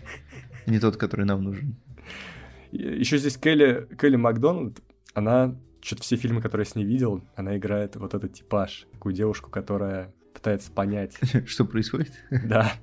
не 0.66 0.80
тот, 0.80 0.98
который 0.98 1.26
нам 1.26 1.44
нужен. 1.44 1.76
Еще 2.72 3.18
здесь 3.18 3.38
Келли, 3.38 3.88
Келли 4.00 4.16
Макдональд, 4.16 4.80
она, 5.14 5.56
что-то 5.82 6.04
все 6.04 6.16
фильмы, 6.16 6.42
которые 6.42 6.66
я 6.66 6.72
с 6.72 6.76
ней 6.76 6.86
видел, 6.86 7.24
она 7.36 7.58
играет 7.58 7.96
вот 7.98 8.14
этот 8.14 8.34
типаж, 8.34 8.88
такую 8.94 9.14
девушку, 9.14 9.50
которая 9.50 10.14
пытается 10.34 10.72
понять. 10.72 11.18
Что 11.48 11.66
происходит? 11.66 12.14
Да. 12.30 12.72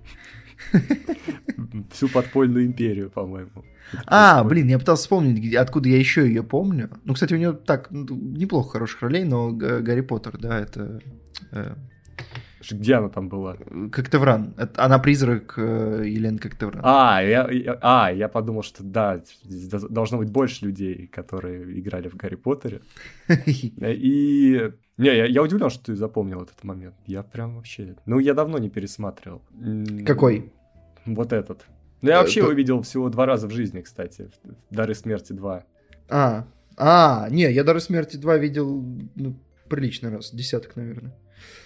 Всю 1.91 2.09
подпольную 2.09 2.67
империю, 2.67 3.11
по-моему. 3.11 3.65
А, 4.07 4.45
блин, 4.45 4.69
я 4.69 4.79
пытался 4.79 5.03
вспомнить, 5.03 5.55
откуда 5.55 5.89
я 5.89 5.99
еще 5.99 6.27
ее 6.27 6.43
помню. 6.43 6.91
Ну, 7.05 7.15
кстати, 7.15 7.35
у 7.35 7.39
нее 7.39 7.53
так 7.53 7.91
ну, 7.91 8.07
неплохо 8.11 8.73
хороших 8.73 9.03
ролей, 9.03 9.25
но 9.25 9.51
Гарри 9.51 10.03
Поттер, 10.03 10.39
да, 10.39 10.59
это... 10.59 11.01
Э, 11.53 11.75
где 12.71 12.95
она 12.95 13.09
там 13.09 13.29
была? 13.29 13.57
Коктевран. 13.93 14.55
Она 14.77 14.99
призрак 14.99 15.55
э, 15.57 16.03
Елены 16.07 16.39
Коктевран. 16.39 16.81
А 16.85 17.23
я, 17.23 17.49
я, 17.51 17.79
а, 17.81 18.13
я 18.13 18.29
подумал, 18.29 18.63
что 18.63 18.83
да, 18.83 19.23
здесь 19.45 19.69
должно 19.69 20.19
быть 20.19 20.31
больше 20.31 20.67
людей, 20.67 21.07
которые 21.07 21.79
играли 21.79 22.09
в 22.09 22.17
Гарри 22.17 22.35
Поттере. 22.35 22.83
И... 23.29 24.73
Не, 24.99 25.17
я, 25.17 25.27
я 25.27 25.43
удивлен, 25.43 25.71
что 25.71 25.85
ты 25.85 25.95
запомнил 25.95 26.43
этот 26.43 26.65
момент. 26.65 26.97
Я 27.07 27.23
прям 27.23 27.57
вообще... 27.57 27.95
Ну, 28.05 28.19
я 28.19 28.35
давно 28.35 28.59
не 28.59 28.69
пересматривал. 28.69 29.43
Какой? 30.05 30.53
Вот 31.07 31.33
этот. 31.33 31.65
Ну, 32.03 32.11
я 32.11 32.17
э, 32.17 32.19
вообще 32.19 32.41
его 32.41 32.51
видел 32.51 32.83
всего 32.83 33.09
два 33.09 33.25
раза 33.25 33.47
в 33.47 33.53
жизни, 33.53 33.81
кстати. 33.81 34.29
«Дары 34.71 34.95
смерти 34.95 35.33
2». 35.33 35.63
А, 36.11 36.47
а, 36.77 37.29
не, 37.31 37.51
я 37.51 37.63
«Дары 37.63 37.81
смерти 37.81 38.17
2» 38.17 38.39
видел 38.39 38.85
ну, 39.15 39.37
приличный 39.69 40.11
раз, 40.11 40.33
десяток, 40.33 40.75
наверное. 40.75 41.17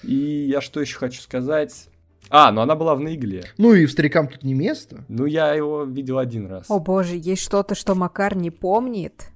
И 0.02 0.14
я 0.14 0.60
что 0.60 0.80
еще 0.80 0.98
хочу 0.98 1.20
сказать? 1.22 1.88
А, 2.28 2.52
ну 2.52 2.60
она 2.60 2.74
была 2.76 2.94
в 2.94 3.00
«На 3.00 3.14
игле». 3.14 3.44
Ну 3.56 3.72
и 3.72 3.86
в 3.86 3.92
«Старикам 3.92 4.28
тут 4.28 4.42
не 4.42 4.52
место». 4.52 5.04
Ну 5.09 5.24
я 5.24 5.54
его 5.54 5.84
видел 5.84 6.18
один 6.18 6.46
раз. 6.46 6.66
О 6.68 6.78
боже, 6.80 7.16
есть 7.16 7.42
что-то, 7.42 7.74
что 7.74 7.94
Макар 7.94 8.36
не 8.36 8.50
помнит? 8.50 9.28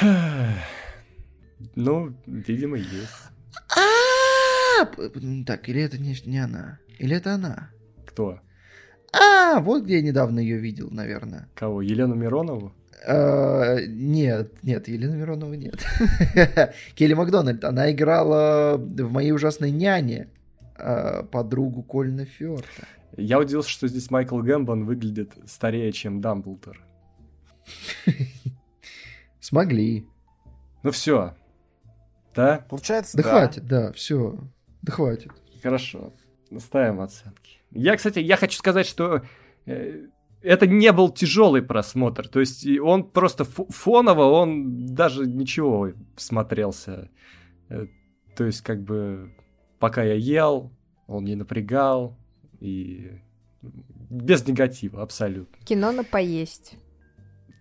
Ну, 1.74 2.12
видимо, 2.26 2.76
есть. 2.76 3.30
А, 3.76 4.86
Так, 5.46 5.68
или 5.68 5.82
это 5.82 5.98
не 5.98 6.38
она? 6.38 6.78
Или 6.98 7.16
это 7.16 7.34
она? 7.34 7.70
Кто? 8.06 8.40
А, 9.12 9.60
вот 9.60 9.84
где 9.84 9.96
я 9.96 10.02
недавно 10.02 10.38
ее 10.40 10.58
видел, 10.58 10.90
наверное. 10.90 11.48
Кого? 11.54 11.82
Елену 11.82 12.14
Миронову? 12.14 12.72
А, 13.06 13.78
нет, 13.86 14.62
нет, 14.62 14.88
Елена 14.88 15.14
Миронова 15.14 15.54
нет. 15.54 15.84
Келли 16.94 17.14
Макдональд, 17.14 17.64
она 17.64 17.90
играла 17.90 18.76
в 18.76 19.12
«Моей 19.12 19.32
ужасной 19.32 19.70
няне» 19.70 20.28
а, 20.76 21.22
подругу 21.24 21.82
Кольна 21.82 22.26
Фёрта. 22.26 22.86
Я 23.16 23.38
удивился, 23.38 23.70
что 23.70 23.88
здесь 23.88 24.10
Майкл 24.10 24.38
Гэмбон 24.38 24.84
выглядит 24.84 25.32
старее, 25.46 25.92
чем 25.92 26.20
Дамблдор. 26.20 26.80
Смогли. 29.40 30.06
Ну 30.82 30.90
все. 30.90 31.34
Да? 32.40 32.66
Получается, 32.68 33.16
да. 33.16 33.22
Да 33.22 33.28
хватит, 33.28 33.66
да, 33.66 33.92
все. 33.92 34.38
Да 34.82 34.92
хватит. 34.92 35.30
Хорошо. 35.62 36.12
Ставим 36.58 37.00
оценки. 37.00 37.60
Я, 37.70 37.96
кстати, 37.96 38.18
я 38.18 38.36
хочу 38.36 38.56
сказать, 38.56 38.86
что 38.86 39.22
э, 39.66 40.06
это 40.40 40.66
не 40.66 40.90
был 40.92 41.10
тяжелый 41.10 41.62
просмотр. 41.62 42.28
То 42.28 42.40
есть 42.40 42.66
он 42.80 43.04
просто 43.04 43.44
фоново, 43.44 44.24
он 44.24 44.86
даже 44.94 45.26
ничего 45.26 45.92
смотрелся. 46.16 47.10
Э, 47.68 47.86
то 48.36 48.44
есть 48.44 48.62
как 48.62 48.82
бы 48.82 49.32
пока 49.78 50.02
я 50.02 50.14
ел, 50.14 50.72
он 51.06 51.24
не 51.24 51.34
напрягал. 51.34 52.16
И 52.58 53.20
без 53.62 54.46
негатива 54.46 55.02
абсолютно. 55.02 55.56
Кино 55.64 55.92
на 55.92 56.04
поесть. 56.04 56.74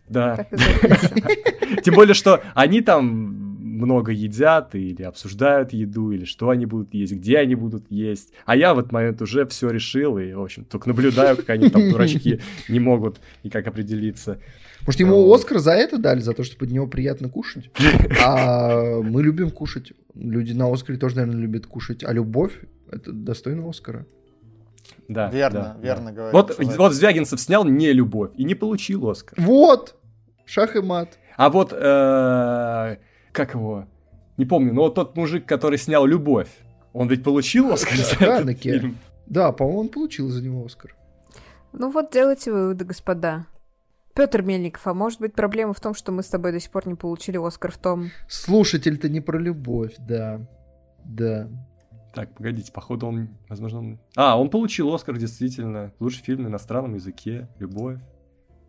Да. 0.08 0.48
Тем 1.84 1.94
более, 1.94 2.16
что 2.16 2.42
они 2.56 2.82
там 2.82 3.49
много 3.80 4.12
едят 4.12 4.76
или 4.76 5.04
обсуждают 5.04 5.74
еду, 5.74 6.12
или 6.12 6.26
что 6.26 6.50
они 6.50 6.66
будут 6.66 6.94
есть, 6.94 7.14
где 7.14 7.38
они 7.38 7.56
будут 7.56 7.90
есть. 7.90 8.34
А 8.46 8.56
я 8.56 8.74
в 8.74 8.80
этот 8.80 8.92
момент 8.92 9.22
уже 9.22 9.46
все 9.48 9.70
решил, 9.70 10.18
и, 10.18 10.34
в 10.34 10.42
общем, 10.42 10.66
только 10.66 10.90
наблюдаю, 10.90 11.38
как 11.38 11.50
они 11.50 11.70
там, 11.70 11.90
дурачки, 11.90 12.42
не 12.70 12.80
могут 12.80 13.20
никак 13.44 13.68
определиться. 13.68 14.40
Может, 14.86 15.00
ему 15.02 15.34
Оскар 15.34 15.60
за 15.60 15.72
это 15.72 15.98
дали, 15.98 16.20
за 16.20 16.34
то, 16.34 16.44
что 16.44 16.58
под 16.58 16.72
него 16.72 16.88
приятно 16.88 17.30
кушать? 17.30 17.70
А 18.22 19.02
мы 19.02 19.24
любим 19.24 19.52
кушать. 19.52 19.94
Люди 20.16 20.54
на 20.54 20.72
Оскаре 20.72 20.98
тоже, 20.98 21.16
наверное, 21.16 21.42
любят 21.42 21.66
кушать. 21.66 22.04
А 22.04 22.12
любовь— 22.12 22.54
это 22.92 23.12
достойно 23.12 23.70
Оскара. 23.70 24.06
Да, 25.08 25.30
верно, 25.30 25.76
да, 25.78 25.78
верно 25.82 26.06
да. 26.06 26.12
говорит. 26.12 26.34
Вот, 26.34 26.78
вот 26.78 26.94
Звягинцев 26.94 27.40
снял 27.40 27.64
не 27.66 27.94
любовь 27.94 28.32
и 28.36 28.44
не 28.44 28.56
получил 28.56 29.10
Оскар. 29.10 29.40
Вот! 29.40 29.96
Шах 30.46 30.76
и 30.76 30.82
мат. 30.82 31.20
А 31.38 31.50
вот 31.50 31.72
э, 31.72 32.98
как 33.32 33.54
его, 33.54 33.86
не 34.38 34.46
помню, 34.46 34.74
но 34.74 34.84
вот 34.84 34.96
тот 34.96 35.16
мужик, 35.16 35.46
который 35.46 35.78
снял 35.78 36.06
«Любовь», 36.06 36.50
он 36.94 37.08
ведь 37.08 37.24
получил 37.24 37.72
Оскар 37.72 37.98
за 37.98 38.26
этот 38.26 38.60
фильм? 38.60 38.98
Да, 39.28 39.52
по-моему, 39.52 39.82
он 39.82 39.90
получил 39.90 40.30
за 40.30 40.42
него 40.42 40.66
Оскар. 40.66 40.96
Ну 41.72 41.92
вот 41.92 42.12
делайте 42.12 42.52
выводы, 42.52 42.86
господа. 42.86 43.46
Петр 44.16 44.42
Мельников, 44.42 44.86
а 44.88 44.94
может 44.94 45.20
быть 45.20 45.34
проблема 45.34 45.74
в 45.74 45.80
том, 45.80 45.94
что 45.94 46.12
мы 46.12 46.24
с 46.24 46.28
тобой 46.28 46.52
до 46.52 46.60
сих 46.60 46.72
пор 46.72 46.88
не 46.88 46.96
получили 46.96 47.38
Оскар 47.38 47.72
в 47.72 47.78
том... 47.78 48.10
Слушатель-то 48.28 49.08
не 49.08 49.22
про 49.22 49.38
любовь, 49.38 49.94
да. 50.00 50.42
Да. 51.06 51.48
Так, 52.14 52.34
погодите, 52.34 52.72
походу 52.72 53.08
он, 53.08 53.30
возможно, 53.48 53.80
он... 53.80 54.00
А, 54.16 54.38
он 54.40 54.50
получил 54.50 54.94
Оскар, 54.94 55.16
действительно. 55.18 55.94
Лучший 56.00 56.24
фильм 56.24 56.44
на 56.44 56.48
иностранном 56.48 56.96
языке, 56.96 57.48
любовь. 57.60 58.00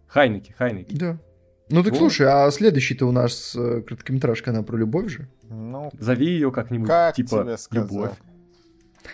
Хайнеки, 0.06 0.52
Хайнеки. 0.52 0.94
Да. 0.94 1.18
Ну 1.70 1.82
так 1.82 1.92
вот. 1.92 1.98
слушай, 1.98 2.26
а 2.26 2.50
следующий-то 2.50 3.06
у 3.06 3.12
нас 3.12 3.54
э, 3.56 3.82
короткометражка, 3.82 4.50
она 4.50 4.62
про 4.62 4.76
любовь 4.76 5.10
же? 5.10 5.28
Ну, 5.48 5.90
Зови 5.98 6.26
ее 6.26 6.50
как-нибудь, 6.50 6.88
как 6.88 7.14
типа 7.14 7.56
любовь. 7.70 8.12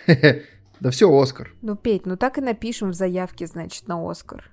Да 0.79 0.91
все, 0.91 1.11
Оскар. 1.11 1.51
Ну, 1.63 1.75
Петь, 1.75 2.05
ну 2.05 2.17
так 2.17 2.37
и 2.37 2.41
напишем 2.41 2.91
в 2.91 2.93
заявке, 2.93 3.47
значит, 3.47 3.87
на 3.87 4.07
Оскар. 4.07 4.51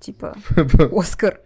Типа, 0.00 0.36
Оскар. 0.92 1.40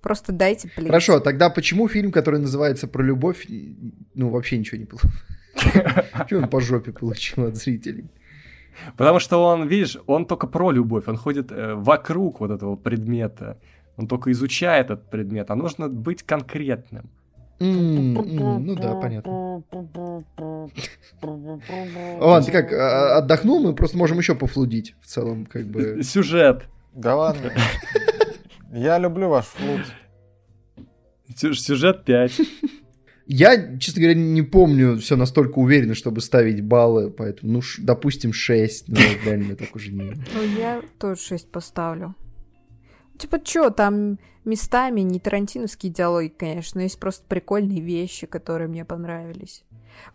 Просто 0.00 0.30
дайте 0.30 0.68
плей. 0.68 0.86
Хорошо, 0.86 1.18
тогда 1.18 1.50
почему 1.50 1.88
фильм, 1.88 2.12
который 2.12 2.38
называется 2.38 2.86
про 2.86 3.02
любовь, 3.02 3.44
ну, 4.14 4.30
вообще 4.30 4.58
ничего 4.58 4.78
не 4.78 4.84
получил? 4.84 5.10
Чего 6.28 6.42
он 6.42 6.48
по 6.48 6.60
жопе 6.60 6.92
получил 6.92 7.46
от 7.46 7.56
зрителей? 7.56 8.08
Потому 8.96 9.18
что 9.18 9.42
он, 9.42 9.66
видишь, 9.66 9.98
он 10.06 10.26
только 10.26 10.46
про 10.46 10.70
любовь, 10.70 11.08
он 11.08 11.16
ходит 11.16 11.50
э, 11.50 11.74
вокруг 11.74 12.40
вот 12.40 12.50
этого 12.50 12.76
предмета 12.76 13.58
он 13.96 14.06
только 14.08 14.30
изучает 14.32 14.86
этот 14.86 15.10
предмет, 15.10 15.50
а 15.50 15.54
нужно 15.54 15.88
быть 15.88 16.22
конкретным. 16.22 17.10
ну 17.58 18.74
да, 18.76 18.94
понятно. 18.96 19.62
Ладно, 22.20 22.42
ты 22.44 22.52
как, 22.52 22.72
а, 22.72 23.18
отдохнул, 23.18 23.60
мы 23.60 23.74
просто 23.74 23.96
можем 23.96 24.18
еще 24.18 24.34
пофлудить 24.34 24.94
в 25.00 25.06
целом, 25.06 25.46
как 25.46 25.66
бы. 25.66 26.02
Сюжет. 26.04 26.64
Да 26.94 27.16
ладно. 27.16 27.52
Я 28.72 28.98
люблю 28.98 29.28
ваш 29.28 29.46
флут. 29.46 29.82
Сюжет 31.36 32.04
5. 32.04 32.40
Я, 33.26 33.78
честно 33.78 34.02
говоря, 34.02 34.18
не 34.18 34.42
помню 34.42 34.98
все 34.98 35.16
настолько 35.16 35.58
уверенно, 35.58 35.94
чтобы 35.94 36.20
ставить 36.20 36.62
баллы, 36.62 37.10
поэтому, 37.10 37.54
ну, 37.54 37.60
допустим, 37.78 38.32
6, 38.32 38.88
но 38.88 38.98
реально 39.24 39.56
так 39.56 39.74
уже 39.74 39.90
не... 39.92 40.12
Ну, 40.32 40.42
я 40.58 40.80
тоже 40.98 41.20
6 41.20 41.50
поставлю. 41.50 42.14
Типа, 43.18 43.40
что, 43.44 43.70
там 43.70 44.18
местами 44.44 45.00
не 45.00 45.18
тарантиновские 45.18 45.92
диалоги, 45.92 46.28
конечно, 46.28 46.80
есть 46.80 46.98
просто 46.98 47.24
прикольные 47.26 47.80
вещи, 47.80 48.26
которые 48.26 48.68
мне 48.68 48.84
понравились. 48.84 49.64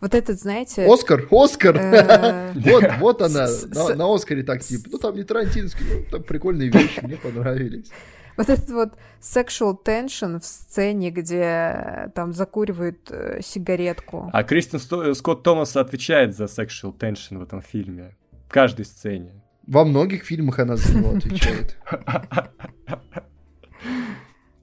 Вот 0.00 0.14
этот, 0.14 0.40
знаете... 0.40 0.86
Оскар, 0.86 1.26
Оскар! 1.30 1.76
Э, 1.76 2.52
вот, 2.54 2.84
вот 2.98 3.22
она, 3.22 3.46
на 3.94 4.14
Оскаре 4.14 4.42
так, 4.42 4.62
типа, 4.62 4.88
ну 4.92 4.98
там 4.98 5.16
не 5.16 5.24
тарантиновский, 5.24 5.84
ну 5.84 6.04
там 6.10 6.22
прикольные 6.22 6.70
вещи, 6.70 7.00
мне 7.02 7.16
понравились. 7.16 7.90
Вот 8.34 8.48
этот 8.48 8.70
вот 8.70 8.94
sexual 9.20 9.76
tension 9.84 10.40
в 10.40 10.44
сцене, 10.46 11.10
где 11.10 12.10
там 12.14 12.32
закуривают 12.32 13.10
э, 13.10 13.40
сигаретку. 13.42 14.30
А 14.32 14.42
Кристин 14.42 14.80
Скотт 15.14 15.42
Томас 15.42 15.76
отвечает 15.76 16.34
за 16.34 16.44
sexual 16.44 16.96
tension 16.96 17.38
в 17.38 17.42
этом 17.42 17.60
фильме 17.60 18.16
каждой 18.48 18.84
сцене. 18.84 19.41
Во 19.72 19.86
многих 19.86 20.24
фильмах 20.24 20.58
она 20.58 20.76
за 20.76 20.98
него 20.98 21.16
отвечает. 21.16 21.78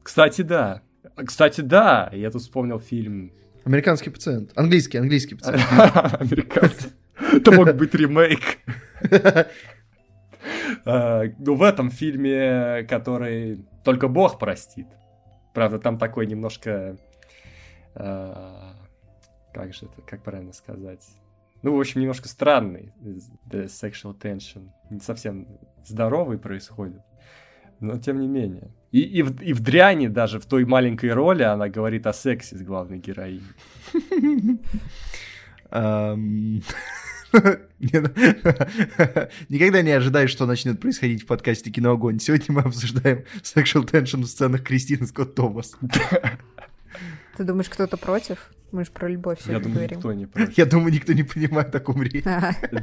Кстати, 0.03 0.43
да. 0.43 0.83
Кстати, 1.15 1.61
да. 1.61 2.11
Я 2.13 2.29
тут 2.29 2.43
вспомнил 2.43 2.79
фильм... 2.79 3.33
Американский 3.65 4.11
пациент. 4.11 4.51
Английский, 4.55 4.99
английский 4.99 5.33
пациент. 5.33 5.63
Американский. 5.71 6.91
Это 7.33 7.51
мог 7.51 7.73
быть 7.75 7.95
ремейк. 7.95 8.59
А, 10.85 11.23
ну, 11.39 11.55
в 11.55 11.63
этом 11.63 11.89
фильме, 11.89 12.83
который 12.87 13.65
только 13.83 14.07
Бог 14.07 14.37
простит. 14.37 14.87
Правда, 15.55 15.79
там 15.79 15.97
такой 15.97 16.27
немножко... 16.27 16.97
а, 17.95 18.75
Как 19.53 19.73
же 19.73 19.87
это, 19.87 20.01
как 20.03 20.21
правильно 20.23 20.53
сказать? 20.53 21.01
Ну, 21.61 21.75
в 21.75 21.79
общем, 21.79 22.01
немножко 22.01 22.27
странный 22.27 22.93
the 23.01 23.65
sexual 23.65 24.17
tension. 24.17 24.69
Не 24.89 24.99
совсем 24.99 25.47
здоровый 25.85 26.37
происходит. 26.37 27.01
Но 27.79 27.97
тем 27.97 28.19
не 28.19 28.27
менее. 28.27 28.71
И, 28.91 29.01
и, 29.01 29.21
в, 29.21 29.41
и 29.41 29.53
в 29.53 29.61
дряни 29.61 30.07
даже 30.07 30.39
в 30.39 30.45
той 30.45 30.65
маленькой 30.65 31.13
роли 31.13 31.43
она 31.43 31.69
говорит 31.69 32.07
о 32.07 32.13
сексе 32.13 32.57
с 32.57 32.61
главной 32.61 32.99
героиней. 32.99 33.43
Ну, 35.71 36.61
Никогда 39.49 39.81
не 39.81 39.91
ожидаешь, 39.91 40.31
что 40.31 40.45
начнет 40.45 40.79
происходить 40.79 41.23
в 41.23 41.25
подкасте 41.27 41.69
«Киноогонь». 41.69 42.19
Сегодня 42.19 42.55
мы 42.55 42.61
обсуждаем 42.61 43.23
sexual 43.43 43.85
tension 43.85 44.23
в 44.23 44.27
сценах 44.27 44.63
Кристины 44.63 45.05
Скотт 45.05 45.35
Томас. 45.35 45.77
Ты 47.39 47.45
думаешь, 47.45 47.69
кто-то 47.69 47.95
против? 47.95 48.51
Мы 48.73 48.83
же 48.83 48.91
про 48.91 49.07
любовь 49.07 49.37
Я 49.39 49.45
сегодня 49.45 49.63
думаю, 49.63 49.75
говорим. 49.77 49.97
никто 49.97 50.13
не 50.13 50.25
против. 50.33 50.57
Я 50.57 50.65
думаю, 50.65 50.91
никто 50.93 51.13
не 51.13 51.23
понимает, 51.23 51.73
о 51.73 51.79
ком 51.79 52.03
речь. 52.03 52.21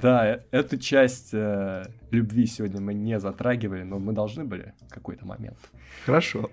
Да, 0.00 0.40
эту 0.50 0.78
часть 0.78 1.34
э, 1.34 1.84
любви 2.10 2.46
сегодня 2.46 2.80
мы 2.80 2.94
не 2.94 3.20
затрагивали, 3.20 3.82
но 3.82 3.98
мы 3.98 4.14
должны 4.14 4.44
были 4.44 4.72
в 4.88 4.94
какой-то 4.94 5.26
момент. 5.26 5.58
Хорошо. 6.06 6.48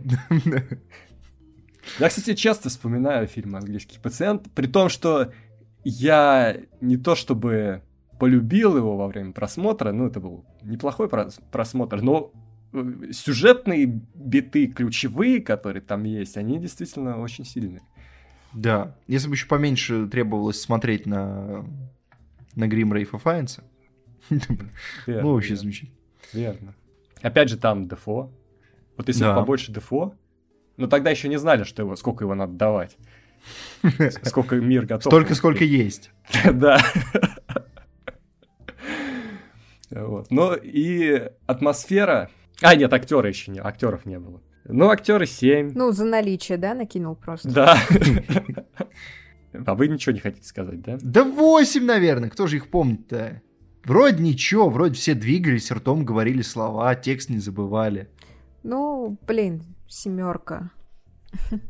Я, 1.97 2.09
кстати, 2.09 2.33
часто 2.35 2.67
вспоминаю 2.67 3.27
фильм 3.27 3.55
«Английский 3.55 3.99
пациент», 3.99 4.51
при 4.53 4.67
том, 4.67 4.89
что 4.89 5.31
я 5.85 6.57
не 6.81 6.97
то 6.97 7.15
чтобы 7.15 7.83
полюбил 8.19 8.75
его 8.75 8.97
во 8.97 9.07
время 9.07 9.31
просмотра, 9.31 9.93
ну, 9.93 10.07
это 10.07 10.19
был 10.19 10.45
неплохой 10.61 11.07
прос- 11.07 11.41
просмотр, 11.51 12.01
но 12.01 12.33
э, 12.73 13.11
сюжетные 13.13 13.85
биты 14.13 14.67
ключевые, 14.67 15.39
которые 15.39 15.81
там 15.81 16.03
есть, 16.03 16.35
они 16.35 16.59
действительно 16.59 17.21
очень 17.21 17.45
сильные. 17.45 17.81
Да. 18.53 18.95
Если 19.07 19.27
бы 19.27 19.35
еще 19.35 19.47
поменьше 19.47 20.07
требовалось 20.07 20.61
смотреть 20.61 21.05
на, 21.05 21.65
на 22.55 22.67
грим 22.67 22.93
Рейфа 22.93 23.17
Файнса. 23.17 23.63
Верно, 24.29 25.21
Ну, 25.23 25.33
вообще 25.33 25.55
замечательно. 25.55 25.97
верно. 26.33 26.75
Опять 27.21 27.49
же, 27.49 27.57
там 27.57 27.87
Дефо. 27.87 28.31
Вот 28.97 29.07
если 29.07 29.21
Да. 29.21 29.33
бы 29.33 29.39
побольше 29.41 29.71
Дефо, 29.71 30.15
но 30.77 30.87
тогда 30.87 31.09
еще 31.09 31.27
не 31.29 31.37
знали, 31.37 31.63
что 31.63 31.81
его, 31.83 31.95
сколько 31.95 32.23
его 32.23 32.35
надо 32.35 32.53
давать. 32.53 32.97
Сколько 34.23 34.55
мир 34.55 34.85
готов. 34.85 35.03
Столько, 35.11 35.35
сколько 35.35 35.63
есть. 35.65 36.11
Да. 36.53 36.79
Вот. 39.91 40.27
Ну 40.31 40.53
и 40.55 41.29
атмосфера... 41.45 42.29
А, 42.61 42.75
нет, 42.75 42.91
актера 42.93 43.27
еще 43.27 43.51
не, 43.51 43.59
актеров 43.59 44.05
не 44.05 44.17
было. 44.19 44.41
Ну, 44.65 44.89
актеры 44.89 45.25
7. 45.25 45.71
Ну, 45.75 45.91
за 45.91 46.05
наличие, 46.05 46.57
да, 46.57 46.73
накинул 46.73 47.15
просто? 47.15 47.49
Да. 47.49 47.77
А 49.67 49.75
вы 49.75 49.87
ничего 49.87 50.13
не 50.13 50.19
хотите 50.19 50.47
сказать, 50.47 50.81
да? 50.81 50.97
Да 50.99 51.23
восемь, 51.23 51.85
наверное. 51.85 52.31
Кто 52.31 52.47
же 52.47 52.55
их 52.55 52.71
помнит-то? 52.71 53.43
Вроде 53.83 54.23
ничего, 54.23 54.69
вроде 54.69 54.95
все 54.95 55.13
двигались, 55.13 55.71
ртом 55.71 56.05
говорили 56.05 56.41
слова, 56.41 56.95
текст 56.95 57.29
не 57.29 57.37
забывали. 57.37 58.09
Ну, 58.63 59.17
блин, 59.27 59.63
семерка. 59.87 60.71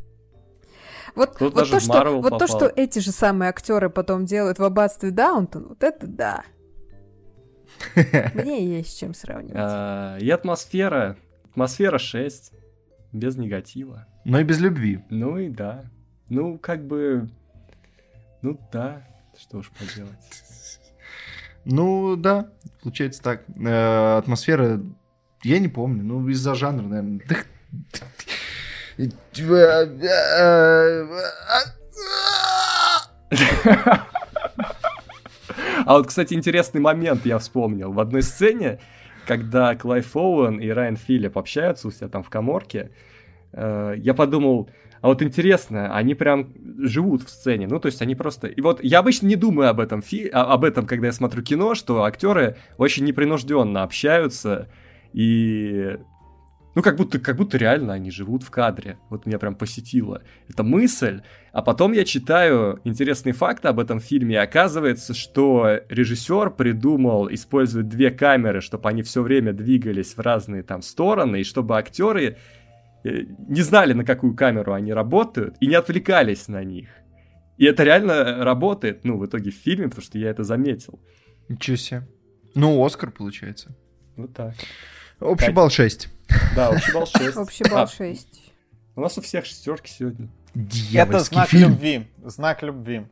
Вот, 1.15 1.37
Тут 1.37 1.53
вот, 1.53 1.69
даже 1.69 1.71
то, 1.71 1.79
что, 1.79 2.21
вот 2.21 2.39
то, 2.39 2.47
что 2.47 2.71
эти 2.75 2.97
же 2.97 3.11
самые 3.11 3.49
актеры 3.49 3.91
потом 3.91 4.25
делают 4.25 4.57
в 4.57 4.63
аббатстве 4.63 5.11
Даунтон, 5.11 5.67
вот 5.67 5.83
это 5.83 6.07
да. 6.07 6.43
Мне 8.33 8.65
есть 8.77 8.91
с 8.91 8.95
чем 8.95 9.13
сравнивать. 9.13 9.53
А, 9.55 10.17
И 10.17 10.27
атмосфера. 10.31 11.17
Атмосфера 11.51 11.99
6. 11.99 12.53
Без 13.14 13.38
негатива. 13.38 14.06
Но 14.26 14.40
и 14.40 14.44
без 14.44 14.60
любви. 14.60 15.03
Ну 15.10 15.38
и 15.38 15.49
да. 15.49 15.85
Ну, 16.30 16.57
как 16.57 16.85
бы... 16.85 17.30
Ну 18.41 18.60
да. 18.72 19.07
Что 19.40 19.60
уж 19.60 19.69
поделать. 19.72 20.44
Ну, 21.65 22.15
да, 22.15 22.49
получается 22.81 23.22
так. 23.22 23.44
Э, 23.57 24.18
атмосфера, 24.18 24.81
я 25.44 25.60
не 25.60 25.69
помню, 25.69 26.03
ну, 26.03 26.27
из-за 26.27 26.56
жанра, 26.56 26.84
наверное. 26.84 27.22
А 35.85 35.98
вот, 35.98 36.07
кстати, 36.07 36.34
интересный 36.34 36.80
момент 36.80 37.26
я 37.26 37.40
вспомнил. 37.40 37.91
В 37.91 37.99
одной 37.99 38.22
сцене, 38.22 38.80
когда 39.25 39.75
Клайв 39.75 40.15
Оуэн 40.15 40.59
и 40.59 40.69
Райан 40.69 40.95
Филипп 40.95 41.37
общаются 41.37 41.87
у 41.87 41.91
себя 41.91 42.07
там 42.07 42.23
в 42.23 42.29
коморке, 42.29 42.91
э, 43.51 43.95
я 43.97 44.13
подумал, 44.13 44.69
а 45.01 45.07
вот 45.07 45.21
интересно, 45.21 45.93
они 45.95 46.15
прям 46.15 46.53
живут 46.79 47.23
в 47.23 47.29
сцене, 47.29 47.67
ну, 47.67 47.79
то 47.79 47.87
есть 47.87 48.01
они 48.01 48.15
просто... 48.15 48.47
И 48.47 48.61
вот 48.61 48.81
я 48.83 48.99
обычно 48.99 49.27
не 49.27 49.35
думаю 49.35 49.69
об 49.69 49.79
этом, 49.79 50.01
фи... 50.01 50.29
а- 50.31 50.53
об 50.53 50.63
этом, 50.63 50.85
когда 50.85 51.07
я 51.07 51.13
смотрю 51.13 51.43
кино, 51.43 51.75
что 51.75 52.03
актеры 52.03 52.55
очень 52.77 53.03
непринужденно 53.05 53.83
общаются, 53.83 54.69
и... 55.11 55.97
Ну, 56.75 56.81
как 56.81 56.95
будто, 56.97 57.19
как 57.19 57.35
будто 57.35 57.57
реально 57.57 57.93
они 57.93 58.09
живут 58.09 58.43
в 58.43 58.49
кадре. 58.49 58.97
Вот 59.09 59.25
меня 59.25 59.37
прям 59.37 59.55
посетила 59.55 60.23
эта 60.49 60.63
мысль. 60.63 61.21
А 61.51 61.61
потом 61.61 61.91
я 61.91 62.03
читаю 62.03 62.79
интересные 62.83 63.33
факты 63.33 63.67
об 63.67 63.79
этом 63.79 63.99
фильме, 63.99 64.35
и 64.35 64.39
оказывается, 64.39 65.13
что 65.13 65.81
режиссер 65.87 66.49
придумал 66.51 67.31
использовать 67.31 67.89
две 67.89 68.09
камеры, 68.09 68.61
чтобы 68.61 68.89
они 68.89 69.03
все 69.03 69.21
время 69.21 69.53
двигались 69.53 70.15
в 70.15 70.19
разные 70.19 70.63
там 70.63 70.81
стороны, 70.81 71.41
и 71.41 71.43
чтобы 71.43 71.77
актеры 71.77 72.37
э, 73.03 73.09
не 73.47 73.61
знали, 73.61 73.93
на 73.93 74.03
какую 74.03 74.35
камеру 74.35 74.73
они 74.73 74.93
работают, 74.93 75.55
и 75.59 75.67
не 75.67 75.75
отвлекались 75.75 76.47
на 76.47 76.63
них. 76.63 76.89
И 77.57 77.65
это 77.65 77.83
реально 77.83 78.43
работает, 78.43 79.03
ну, 79.03 79.17
в 79.17 79.25
итоге 79.27 79.51
в 79.51 79.55
фильме, 79.55 79.89
потому 79.89 80.03
что 80.03 80.17
я 80.17 80.31
это 80.31 80.43
заметил. 80.43 80.99
Ничего 81.49 81.77
себе. 81.77 82.07
Ну, 82.55 82.83
Оскар, 82.83 83.11
получается. 83.11 83.75
Вот 84.15 84.33
так. 84.33 84.55
Общий 85.19 85.47
Пять. 85.47 85.55
балл 85.55 85.69
6. 85.69 86.09
Да, 86.55 86.69
общий 86.69 86.93
балл 86.93 87.05
6. 87.05 87.37
Общий 87.37 87.63
балл 87.69 87.87
6. 87.87 88.27
у 88.95 89.01
нас 89.01 89.17
у 89.17 89.21
всех 89.21 89.45
шестерки 89.45 89.89
сегодня. 89.89 90.29
Это 90.93 91.19
знак 91.19 91.49
фильм. 91.49 91.71
любви. 91.71 92.07
Знак 92.23 92.63
любви. 92.63 93.05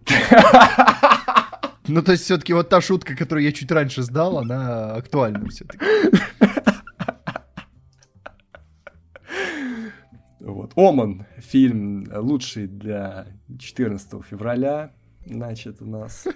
Ну, 1.88 2.04
то 2.04 2.12
есть, 2.12 2.24
все-таки 2.26 2.54
вот 2.54 2.70
та 2.70 2.80
шутка, 2.80 3.16
которую 3.16 3.44
я 3.44 3.52
чуть 3.52 3.72
раньше 3.72 4.04
сдал, 4.04 4.38
она 4.38 4.94
актуальна 4.94 5.50
все-таки. 5.50 5.84
Вот. 10.40 10.74
Оман, 10.76 11.26
фильм 11.38 12.06
лучший 12.14 12.68
для 12.68 13.28
14 13.60 14.24
февраля, 14.24 14.92
значит, 15.26 15.82
у 15.82 15.86
нас. 15.86 16.28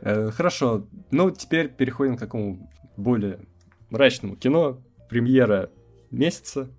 Э, 0.00 0.30
Хорошо, 0.32 0.86
ну 1.10 1.30
теперь 1.30 1.68
переходим 1.68 2.16
к 2.16 2.20
какому 2.20 2.70
более 2.96 3.38
мрачному 3.90 4.36
кино. 4.36 4.82
Премьера 5.12 5.70
месяца. 6.10 6.70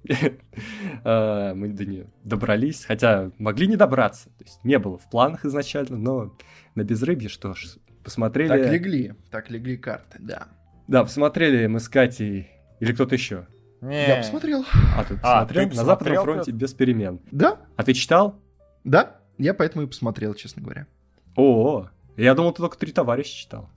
Э, 1.03 1.53
Мы 1.55 1.69
до 1.69 1.85
нее 1.85 2.07
добрались, 2.23 2.85
хотя 2.85 3.31
могли 3.37 3.67
не 3.67 3.75
добраться. 3.75 4.29
То 4.37 4.43
есть 4.43 4.59
не 4.63 4.79
было 4.79 4.97
в 4.97 5.09
планах 5.09 5.45
изначально, 5.45 5.97
но 5.97 6.35
на 6.75 6.83
безрыбье 6.83 7.29
что 7.29 7.53
ж, 7.53 7.77
посмотрели... 8.03 8.49
Так 8.49 8.71
легли, 8.71 9.13
так 9.31 9.49
легли 9.49 9.77
карты, 9.77 10.17
да. 10.19 10.47
Да, 10.87 11.03
посмотрели 11.03 11.67
мы 11.67 11.79
с 11.79 11.87
Катей, 11.89 12.49
или 12.79 12.91
кто-то 12.93 13.15
еще. 13.15 13.47
Не. 13.81 14.07
Я 14.07 14.17
посмотрел. 14.17 14.65
А, 14.95 15.03
ты 15.03 15.15
А, 15.21 15.41
посмотрел? 15.45 15.69
ты 15.69 15.75
На 15.75 15.83
Западном 15.83 15.97
посмотрел, 16.15 16.23
фронте 16.23 16.51
без 16.51 16.73
перемен. 16.73 17.19
Да, 17.31 17.59
А 17.75 17.83
ты 17.83 17.93
читал? 17.93 18.39
да, 18.83 19.17
я 19.37 19.53
поэтому 19.53 19.83
и 19.85 19.87
посмотрел, 19.87 20.33
честно 20.33 20.61
говоря. 20.61 20.87
О, 21.35 21.87
я 22.17 22.33
думал, 22.35 22.51
ты 22.53 22.61
только 22.61 22.77
три 22.77 22.91
товарища 22.91 23.35
читал. 23.35 23.69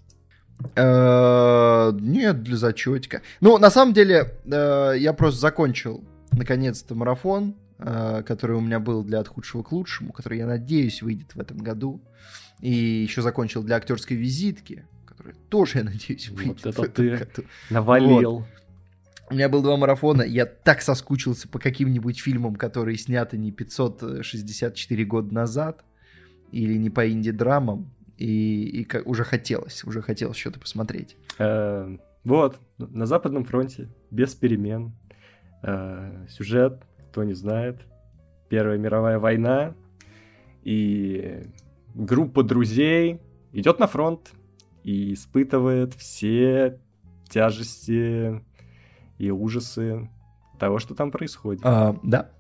Э, 0.75 1.93
Нет, 2.01 2.43
для 2.43 2.57
зачетика. 2.57 3.23
Ну, 3.41 3.59
на 3.59 3.71
самом 3.71 3.93
деле, 3.95 4.35
э, 4.45 4.95
я 4.99 5.13
просто 5.13 5.41
закончил, 5.41 6.05
наконец-то, 6.33 6.95
марафон, 6.95 7.57
э, 7.79 8.23
который 8.27 8.57
у 8.57 8.61
меня 8.61 8.81
был 8.81 9.05
для 9.05 9.21
«От 9.21 9.29
худшего 9.29 9.63
к 9.63 9.73
лучшему», 9.73 10.13
который, 10.13 10.39
я 10.39 10.47
надеюсь, 10.47 11.03
выйдет 11.03 11.35
в 11.35 11.41
этом 11.41 11.59
году. 11.59 12.01
И 12.61 12.71
еще 12.71 13.23
закончил 13.23 13.63
для 13.63 13.77
актерской 13.77 14.17
визитки, 14.17 14.87
которая 15.07 15.35
тоже, 15.49 15.79
я 15.79 15.85
надеюсь, 15.85 16.29
Вот 16.31 16.39
выйдет 16.39 16.67
это 16.67 16.73
в 16.73 16.85
этом 16.85 16.93
ты. 16.93 17.11
году. 17.17 17.49
Навалил. 17.71 18.47
У 19.29 19.35
меня 19.35 19.49
было 19.49 19.63
два 19.63 19.77
марафона, 19.77 20.23
я 20.23 20.47
так 20.47 20.83
соскучился 20.83 21.49
по 21.49 21.59
каким-нибудь 21.59 22.21
фильмам, 22.21 22.55
которые 22.55 22.97
сняты 22.97 23.37
не 23.37 23.51
564 23.51 25.05
года 25.05 25.35
назад, 25.35 25.85
или 26.53 26.77
не 26.77 26.91
по 26.91 27.11
инди-драмам. 27.11 27.91
И, 28.17 28.83
и 28.83 28.99
уже 29.05 29.25
хотелось, 29.25 29.85
уже 29.85 30.03
хотелось 30.03 30.37
что-то 30.37 30.61
посмотреть. 30.61 31.17
Э, 31.39 31.97
вот, 32.25 32.59
на 32.79 33.07
Западном 33.07 33.45
фронте, 33.45 33.89
без 34.11 34.35
перемен. 34.35 34.93
Э, 35.63 36.27
сюжет, 36.29 36.83
кто 37.11 37.25
не 37.25 37.35
знает, 37.35 37.81
Первая 38.49 38.79
мировая 38.79 39.19
война, 39.19 39.75
и 40.63 41.43
группа 41.95 42.43
друзей 42.43 43.21
идет 43.53 43.81
на 43.81 43.89
фронт 43.89 44.33
и 44.85 45.15
испытывает 45.15 45.95
все 45.95 46.79
тяжести 47.29 48.41
и 49.19 49.31
ужасы 49.31 50.09
того, 50.59 50.79
что 50.79 50.95
там 50.95 51.11
происходит. 51.11 51.63
А, 51.65 51.99
да. 52.03 52.31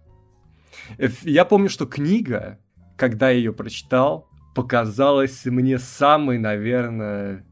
Э, 0.98 1.09
я 1.23 1.44
помню, 1.44 1.69
что 1.69 1.86
книга, 1.86 2.59
когда 2.97 3.31
я 3.31 3.39
ее 3.39 3.53
прочитал, 3.53 4.28
показалась 4.56 5.44
мне 5.44 5.78
самой, 5.78 6.38
наверное, 6.38 7.44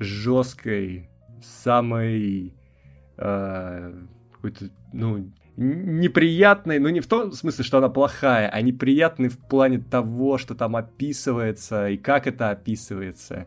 жесткой, 0.00 1.08
самой 1.40 2.56
э, 3.16 3.92
какой-то, 4.32 4.70
ну, 4.92 5.32
неприятной, 5.56 6.80
но 6.80 6.90
не 6.90 6.98
в 6.98 7.06
том 7.06 7.30
смысле, 7.32 7.64
что 7.64 7.78
она 7.78 7.88
плохая, 7.88 8.48
а 8.48 8.60
неприятной 8.62 9.28
в 9.28 9.38
плане 9.38 9.78
того, 9.78 10.38
что 10.38 10.56
там 10.56 10.74
описывается 10.74 11.88
и 11.88 11.96
как 11.96 12.26
это 12.26 12.50
описывается. 12.50 13.46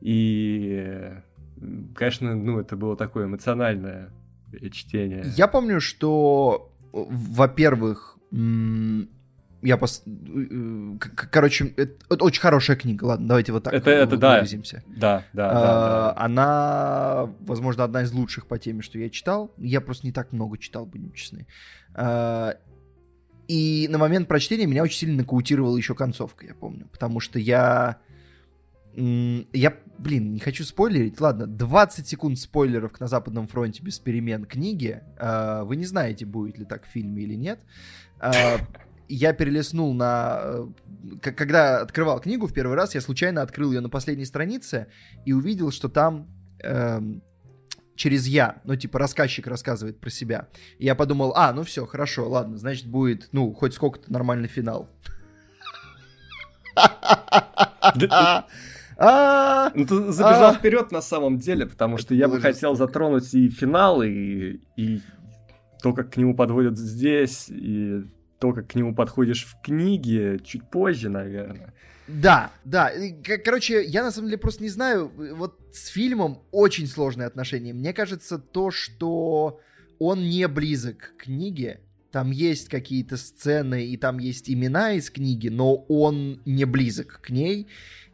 И, 0.00 1.12
конечно, 1.94 2.34
ну, 2.34 2.58
это 2.58 2.76
было 2.76 2.96
такое 2.96 3.26
эмоциональное 3.26 4.10
чтение. 4.72 5.22
Я 5.36 5.46
помню, 5.46 5.80
что, 5.80 6.72
во-первых, 6.92 8.18
я 9.62 9.76
пос... 9.76 10.04
Короче, 11.30 11.74
это, 11.76 12.22
очень 12.22 12.40
хорошая 12.40 12.76
книга, 12.76 13.04
ладно, 13.04 13.28
давайте 13.28 13.52
вот 13.52 13.64
так 13.64 13.74
это, 13.74 13.90
это 13.90 14.16
да. 14.16 14.34
выразимся. 14.34 14.84
Да, 14.86 15.24
да, 15.32 15.50
а, 15.50 15.54
да, 15.54 15.62
да. 15.62 16.24
Она, 16.24 17.34
возможно, 17.40 17.84
одна 17.84 18.02
из 18.02 18.12
лучших 18.12 18.46
по 18.46 18.58
теме, 18.58 18.82
что 18.82 18.98
я 18.98 19.08
читал. 19.08 19.52
Я 19.58 19.80
просто 19.80 20.06
не 20.06 20.12
так 20.12 20.32
много 20.32 20.58
читал, 20.58 20.86
будем 20.86 21.12
честны. 21.12 21.46
А, 21.94 22.56
и 23.48 23.86
на 23.90 23.98
момент 23.98 24.28
прочтения 24.28 24.66
меня 24.66 24.82
очень 24.82 24.98
сильно 24.98 25.18
нокаутировала 25.18 25.76
еще 25.76 25.94
концовка, 25.94 26.46
я 26.46 26.54
помню. 26.54 26.88
Потому 26.92 27.20
что 27.20 27.38
я... 27.38 27.98
Я, 28.94 29.76
блин, 29.98 30.32
не 30.32 30.40
хочу 30.40 30.64
спойлерить. 30.64 31.20
Ладно, 31.20 31.46
20 31.46 32.08
секунд 32.08 32.38
спойлеров 32.38 32.98
на 32.98 33.08
Западном 33.08 33.46
фронте 33.46 33.82
без 33.82 33.98
перемен 33.98 34.46
книги. 34.46 35.02
А, 35.18 35.64
вы 35.64 35.76
не 35.76 35.84
знаете, 35.84 36.24
будет 36.24 36.58
ли 36.58 36.64
так 36.64 36.84
в 36.84 36.88
фильме 36.88 37.22
или 37.22 37.34
нет. 37.34 37.60
А, 39.06 39.08
я 39.08 39.32
перелистнул 39.32 39.94
на... 39.94 40.40
Э, 40.42 40.66
когда 41.20 41.80
открывал 41.80 42.20
книгу 42.20 42.46
в 42.46 42.52
первый 42.52 42.76
раз, 42.76 42.94
я 42.94 43.00
случайно 43.00 43.42
открыл 43.42 43.72
ее 43.72 43.80
на 43.80 43.88
последней 43.88 44.24
странице 44.24 44.88
и 45.24 45.32
увидел, 45.32 45.70
что 45.70 45.88
там 45.88 46.28
эм, 46.60 47.22
через 47.94 48.26
«я», 48.26 48.60
ну, 48.64 48.76
типа, 48.76 48.98
рассказчик 48.98 49.46
рассказывает 49.46 50.00
про 50.00 50.10
себя. 50.10 50.48
И 50.78 50.84
я 50.84 50.94
подумал, 50.94 51.32
а, 51.36 51.52
ну 51.52 51.62
все, 51.64 51.86
хорошо, 51.86 52.28
ладно, 52.28 52.58
значит, 52.58 52.86
будет, 52.86 53.28
ну, 53.32 53.52
хоть 53.52 53.74
сколько-то 53.74 54.12
нормальный 54.12 54.48
финал. 54.48 54.88
А, 58.98 59.72
ну, 59.74 59.86
ты 59.86 60.10
забежал 60.10 60.54
вперед 60.54 60.90
на 60.90 61.02
самом 61.02 61.38
деле, 61.38 61.66
потому 61.66 61.98
что 61.98 62.14
я 62.14 62.28
бы 62.28 62.40
хотел 62.40 62.74
затронуть 62.74 63.34
и 63.34 63.50
финал, 63.50 64.02
и 64.02 64.60
то, 65.82 65.92
как 65.92 66.14
к 66.14 66.16
нему 66.16 66.34
подводят 66.34 66.78
здесь, 66.78 67.50
и 67.50 68.06
то, 68.38 68.52
как 68.52 68.68
к 68.68 68.74
нему 68.74 68.94
подходишь 68.94 69.44
в 69.44 69.60
книге, 69.62 70.38
чуть 70.44 70.68
позже, 70.68 71.08
наверное. 71.08 71.74
Да, 72.08 72.52
да. 72.64 72.92
Короче, 73.44 73.84
я 73.84 74.04
на 74.04 74.12
самом 74.12 74.28
деле 74.28 74.38
просто 74.38 74.62
не 74.62 74.68
знаю, 74.68 75.10
вот 75.34 75.58
с 75.72 75.88
фильмом 75.88 76.42
очень 76.52 76.86
сложные 76.86 77.26
отношения. 77.26 77.72
Мне 77.72 77.92
кажется, 77.92 78.38
то, 78.38 78.70
что 78.70 79.60
он 79.98 80.28
не 80.28 80.46
близок 80.46 81.14
к 81.16 81.24
книге, 81.24 81.80
там 82.12 82.30
есть 82.30 82.68
какие-то 82.68 83.16
сцены 83.16 83.86
и 83.86 83.96
там 83.96 84.18
есть 84.18 84.48
имена 84.48 84.92
из 84.92 85.10
книги, 85.10 85.48
но 85.48 85.74
он 85.74 86.40
не 86.44 86.64
близок 86.64 87.20
к 87.22 87.30
ней. 87.30 87.66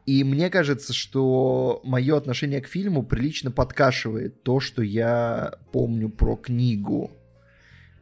И 0.06 0.24
мне 0.24 0.50
кажется, 0.50 0.92
что 0.92 1.80
мое 1.84 2.16
отношение 2.16 2.60
к 2.60 2.66
фильму 2.66 3.04
прилично 3.04 3.52
подкашивает 3.52 4.42
то, 4.42 4.58
что 4.58 4.82
я 4.82 5.54
помню 5.70 6.08
про 6.08 6.36
книгу. 6.36 7.12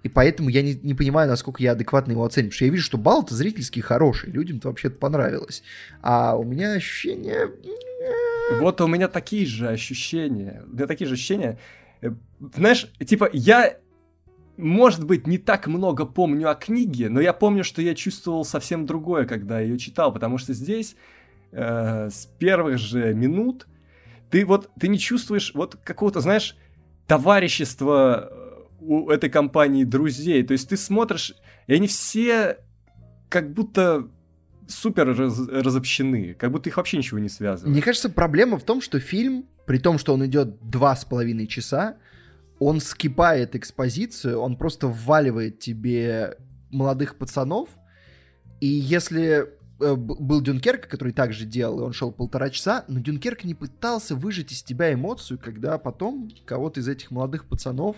И 0.03 0.09
поэтому 0.09 0.49
я 0.49 0.63
не, 0.63 0.75
не 0.83 0.95
понимаю, 0.95 1.29
насколько 1.29 1.63
я 1.63 1.73
адекватно 1.73 2.13
его 2.13 2.25
оцениваю. 2.25 2.51
Потому 2.51 2.57
что 2.57 2.65
я 2.65 2.71
вижу, 2.71 2.85
что 2.85 2.99
балл-то 2.99 3.35
зрительский 3.35 3.83
хороший, 3.83 4.31
людям-то 4.31 4.69
вообще-то 4.69 4.97
понравилось. 4.97 5.63
А 6.03 6.37
у 6.37 6.45
меня 6.45 6.73
ощущение... 6.73 7.51
Вот 8.59 8.81
у 8.81 8.89
меня 8.89 9.07
такие 9.07 9.47
же 9.47 9.69
ощущения. 9.69 10.65
У 10.67 10.75
меня 10.75 10.87
такие 10.87 11.07
же 11.07 11.15
ощущения. 11.15 11.59
Э, 12.01 12.11
знаешь, 12.55 12.91
типа, 12.99 13.29
я, 13.33 13.77
может 14.57 15.05
быть, 15.05 15.27
не 15.27 15.39
так 15.39 15.67
много 15.69 16.05
помню 16.05 16.51
о 16.51 16.55
книге, 16.55 17.11
но 17.11 17.21
я 17.21 17.33
помню, 17.33 17.63
что 17.63 17.81
я 17.81 17.95
чувствовал 17.95 18.45
совсем 18.45 18.87
другое, 18.87 19.27
когда 19.27 19.61
ее 19.61 19.79
читал, 19.79 20.13
потому 20.13 20.39
что 20.39 20.53
здесь 20.53 20.97
э, 21.53 22.09
с 22.11 22.27
первых 22.39 22.79
же 22.79 23.15
минут 23.15 23.69
ты 24.31 24.45
вот, 24.45 24.71
ты 24.79 24.89
не 24.89 24.99
чувствуешь 24.99 25.53
вот 25.55 25.77
какого-то, 25.77 26.21
знаешь, 26.21 26.57
товарищества 27.07 28.33
у 28.81 29.11
этой 29.11 29.31
компании 29.31 29.85
друзей. 29.85 30.43
То 30.43 30.53
есть 30.53 30.69
ты 30.69 30.77
смотришь, 30.77 31.35
и 31.67 31.75
они 31.75 31.87
все 31.87 32.59
как 33.29 33.53
будто 33.53 34.09
супер 34.67 35.17
раз, 35.17 35.39
разобщены, 35.49 36.35
как 36.35 36.51
будто 36.53 36.69
их 36.69 36.77
вообще 36.77 36.99
ничего 36.99 37.19
не 37.19 37.29
связывает. 37.29 37.73
Мне 37.73 37.83
кажется, 37.83 38.09
проблема 38.09 38.59
в 38.59 38.63
том, 38.63 38.81
что 38.81 38.99
фильм, 39.01 39.47
при 39.67 39.79
том, 39.79 39.99
что 39.99 40.15
он 40.15 40.25
идет 40.27 40.61
два 40.69 40.97
с 40.97 41.05
половиной 41.05 41.47
часа, 41.47 41.97
он 42.59 42.81
скипает 42.81 43.57
экспозицию, 43.57 44.39
он 44.39 44.57
просто 44.57 44.87
вваливает 44.87 45.59
тебе 45.61 46.37
молодых 46.71 47.17
пацанов, 47.17 47.69
и 48.61 48.67
если 48.67 49.49
э, 49.81 49.95
был 49.95 50.43
Дюнкерк, 50.43 50.87
который 50.87 51.13
также 51.13 51.47
делал, 51.47 51.81
и 51.81 51.83
он 51.83 51.93
шел 51.93 52.13
полтора 52.13 52.51
часа, 52.51 52.85
но 52.87 53.01
Дюнкерк 53.01 53.45
не 53.45 53.55
пытался 53.55 54.15
выжать 54.15 54.53
из 54.53 54.63
тебя 54.63 54.93
эмоцию, 54.93 55.39
когда 55.43 55.79
потом 55.79 56.31
кого-то 56.45 56.81
из 56.81 56.89
этих 56.89 57.11
молодых 57.11 57.47
пацанов 57.47 57.97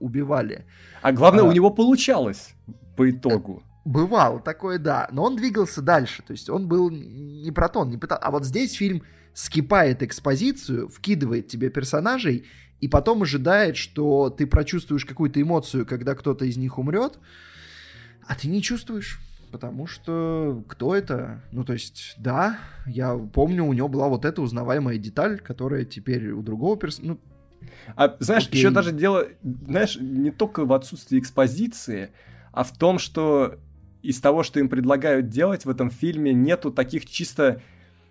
убивали. 0.00 0.66
А 1.02 1.12
главное, 1.12 1.44
а, 1.44 1.46
у 1.46 1.52
него 1.52 1.70
получалось 1.70 2.54
по 2.96 3.08
итогу. 3.10 3.62
Бывало 3.84 4.40
такое, 4.40 4.78
да. 4.78 5.08
Но 5.12 5.24
он 5.24 5.36
двигался 5.36 5.82
дальше. 5.82 6.22
То 6.26 6.32
есть 6.32 6.48
он 6.48 6.68
был 6.68 6.90
не 6.90 7.50
про 7.50 7.68
то, 7.68 7.80
он 7.80 7.90
не 7.90 7.98
пытался. 7.98 8.22
А 8.22 8.30
вот 8.30 8.44
здесь 8.44 8.72
фильм 8.72 9.02
скипает 9.34 10.02
экспозицию, 10.02 10.88
вкидывает 10.88 11.48
тебе 11.48 11.68
персонажей, 11.68 12.46
и 12.80 12.88
потом 12.88 13.22
ожидает, 13.22 13.76
что 13.76 14.30
ты 14.30 14.46
прочувствуешь 14.46 15.04
какую-то 15.04 15.40
эмоцию, 15.40 15.86
когда 15.86 16.14
кто-то 16.14 16.44
из 16.44 16.56
них 16.56 16.78
умрет, 16.78 17.18
а 18.26 18.34
ты 18.34 18.48
не 18.48 18.62
чувствуешь. 18.62 19.20
Потому 19.50 19.86
что 19.86 20.64
кто 20.66 20.96
это? 20.96 21.40
Ну, 21.52 21.64
то 21.64 21.74
есть, 21.74 22.14
да, 22.18 22.58
я 22.86 23.16
помню, 23.16 23.64
у 23.64 23.72
него 23.72 23.86
была 23.86 24.08
вот 24.08 24.24
эта 24.24 24.42
узнаваемая 24.42 24.98
деталь, 24.98 25.38
которая 25.38 25.84
теперь 25.84 26.30
у 26.30 26.42
другого 26.42 26.76
персонажа... 26.76 27.12
Ну, 27.12 27.33
а 27.96 28.16
знаешь, 28.18 28.46
Окей. 28.46 28.58
еще 28.58 28.70
даже 28.70 28.92
дело, 28.92 29.26
знаешь, 29.42 29.96
не 29.96 30.30
только 30.30 30.64
в 30.64 30.72
отсутствии 30.72 31.18
экспозиции, 31.18 32.10
а 32.52 32.64
в 32.64 32.76
том, 32.76 32.98
что 32.98 33.56
из 34.02 34.20
того, 34.20 34.42
что 34.42 34.60
им 34.60 34.68
предлагают 34.68 35.28
делать 35.28 35.64
в 35.64 35.70
этом 35.70 35.90
фильме, 35.90 36.32
нету 36.32 36.70
таких 36.70 37.06
чисто 37.06 37.62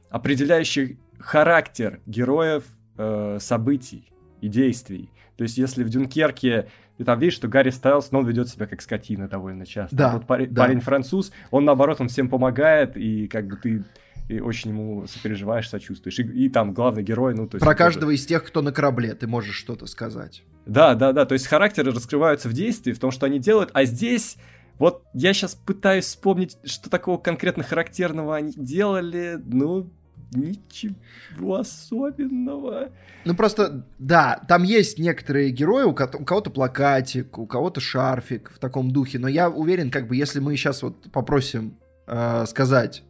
определяющих 0.09 0.97
характер 1.19 2.01
героев, 2.05 2.63
э, 2.97 3.37
событий 3.39 4.11
и 4.41 4.47
действий. 4.47 5.09
То 5.37 5.43
есть, 5.43 5.57
если 5.57 5.83
в 5.83 5.89
Дюнкерке 5.89 6.67
ты 6.97 7.05
там 7.05 7.19
видишь, 7.19 7.35
что 7.35 7.47
Гарри 7.47 7.71
Стайлс, 7.71 8.11
но 8.11 8.19
он 8.19 8.27
ведет 8.27 8.49
себя 8.49 8.67
как 8.67 8.81
скотина 8.81 9.27
довольно 9.27 9.65
часто. 9.65 9.95
Да, 9.95 10.11
а 10.11 10.13
тут 10.13 10.27
парень, 10.27 10.47
да. 10.49 10.63
парень 10.63 10.79
француз, 10.79 11.31
он 11.49 11.65
наоборот, 11.65 11.99
он 12.01 12.07
всем 12.07 12.29
помогает, 12.29 12.95
и 12.95 13.27
как 13.27 13.47
бы 13.47 13.55
ты 13.57 13.83
и 14.29 14.39
очень 14.39 14.71
ему 14.71 15.05
сопереживаешь, 15.07 15.69
сочувствуешь. 15.69 16.19
И, 16.19 16.23
и 16.23 16.49
там 16.49 16.73
главный 16.73 17.03
герой, 17.03 17.33
ну, 17.35 17.47
то 17.47 17.55
есть... 17.55 17.65
Про 17.65 17.75
каждого 17.75 18.11
тоже... 18.11 18.15
из 18.15 18.25
тех, 18.25 18.43
кто 18.43 18.61
на 18.61 18.71
корабле, 18.71 19.13
ты 19.15 19.27
можешь 19.27 19.55
что-то 19.55 19.85
сказать. 19.85 20.43
Да, 20.65 20.95
да, 20.95 21.11
да, 21.11 21.25
то 21.25 21.33
есть 21.33 21.47
характеры 21.47 21.91
раскрываются 21.91 22.49
в 22.49 22.53
действии, 22.53 22.93
в 22.93 22.99
том, 22.99 23.11
что 23.11 23.25
они 23.25 23.39
делают, 23.39 23.69
а 23.73 23.85
здесь... 23.85 24.37
Вот 24.79 25.03
я 25.13 25.33
сейчас 25.33 25.53
пытаюсь 25.53 26.05
вспомнить, 26.05 26.57
что 26.65 26.89
такого 26.89 27.19
конкретно 27.19 27.63
характерного 27.63 28.35
они 28.35 28.53
делали, 28.57 29.39
ну, 29.45 29.91
ничего 30.31 31.57
особенного. 31.57 32.89
Ну 33.23 33.35
просто, 33.35 33.85
да, 33.99 34.41
там 34.47 34.63
есть 34.63 34.97
некоторые 34.97 35.51
герои, 35.51 35.83
у, 35.83 35.93
ко- 35.93 36.09
у 36.17 36.25
кого-то 36.25 36.49
плакатик, 36.49 37.37
у 37.37 37.45
кого-то 37.45 37.81
шарфик 37.81 38.51
в 38.51 38.57
таком 38.57 38.89
духе, 38.89 39.19
но 39.19 39.27
я 39.27 39.47
уверен, 39.47 39.91
как 39.91 40.07
бы, 40.07 40.15
если 40.15 40.39
мы 40.39 40.55
сейчас 40.55 40.81
вот 40.81 41.11
попросим 41.11 41.77
э, 42.07 42.45
сказать 42.47 43.03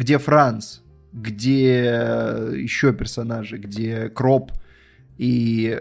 где 0.00 0.16
Франц, 0.16 0.78
где 1.12 1.74
еще 2.54 2.94
персонажи, 2.94 3.58
где 3.58 4.08
Кроп 4.08 4.50
и 5.18 5.78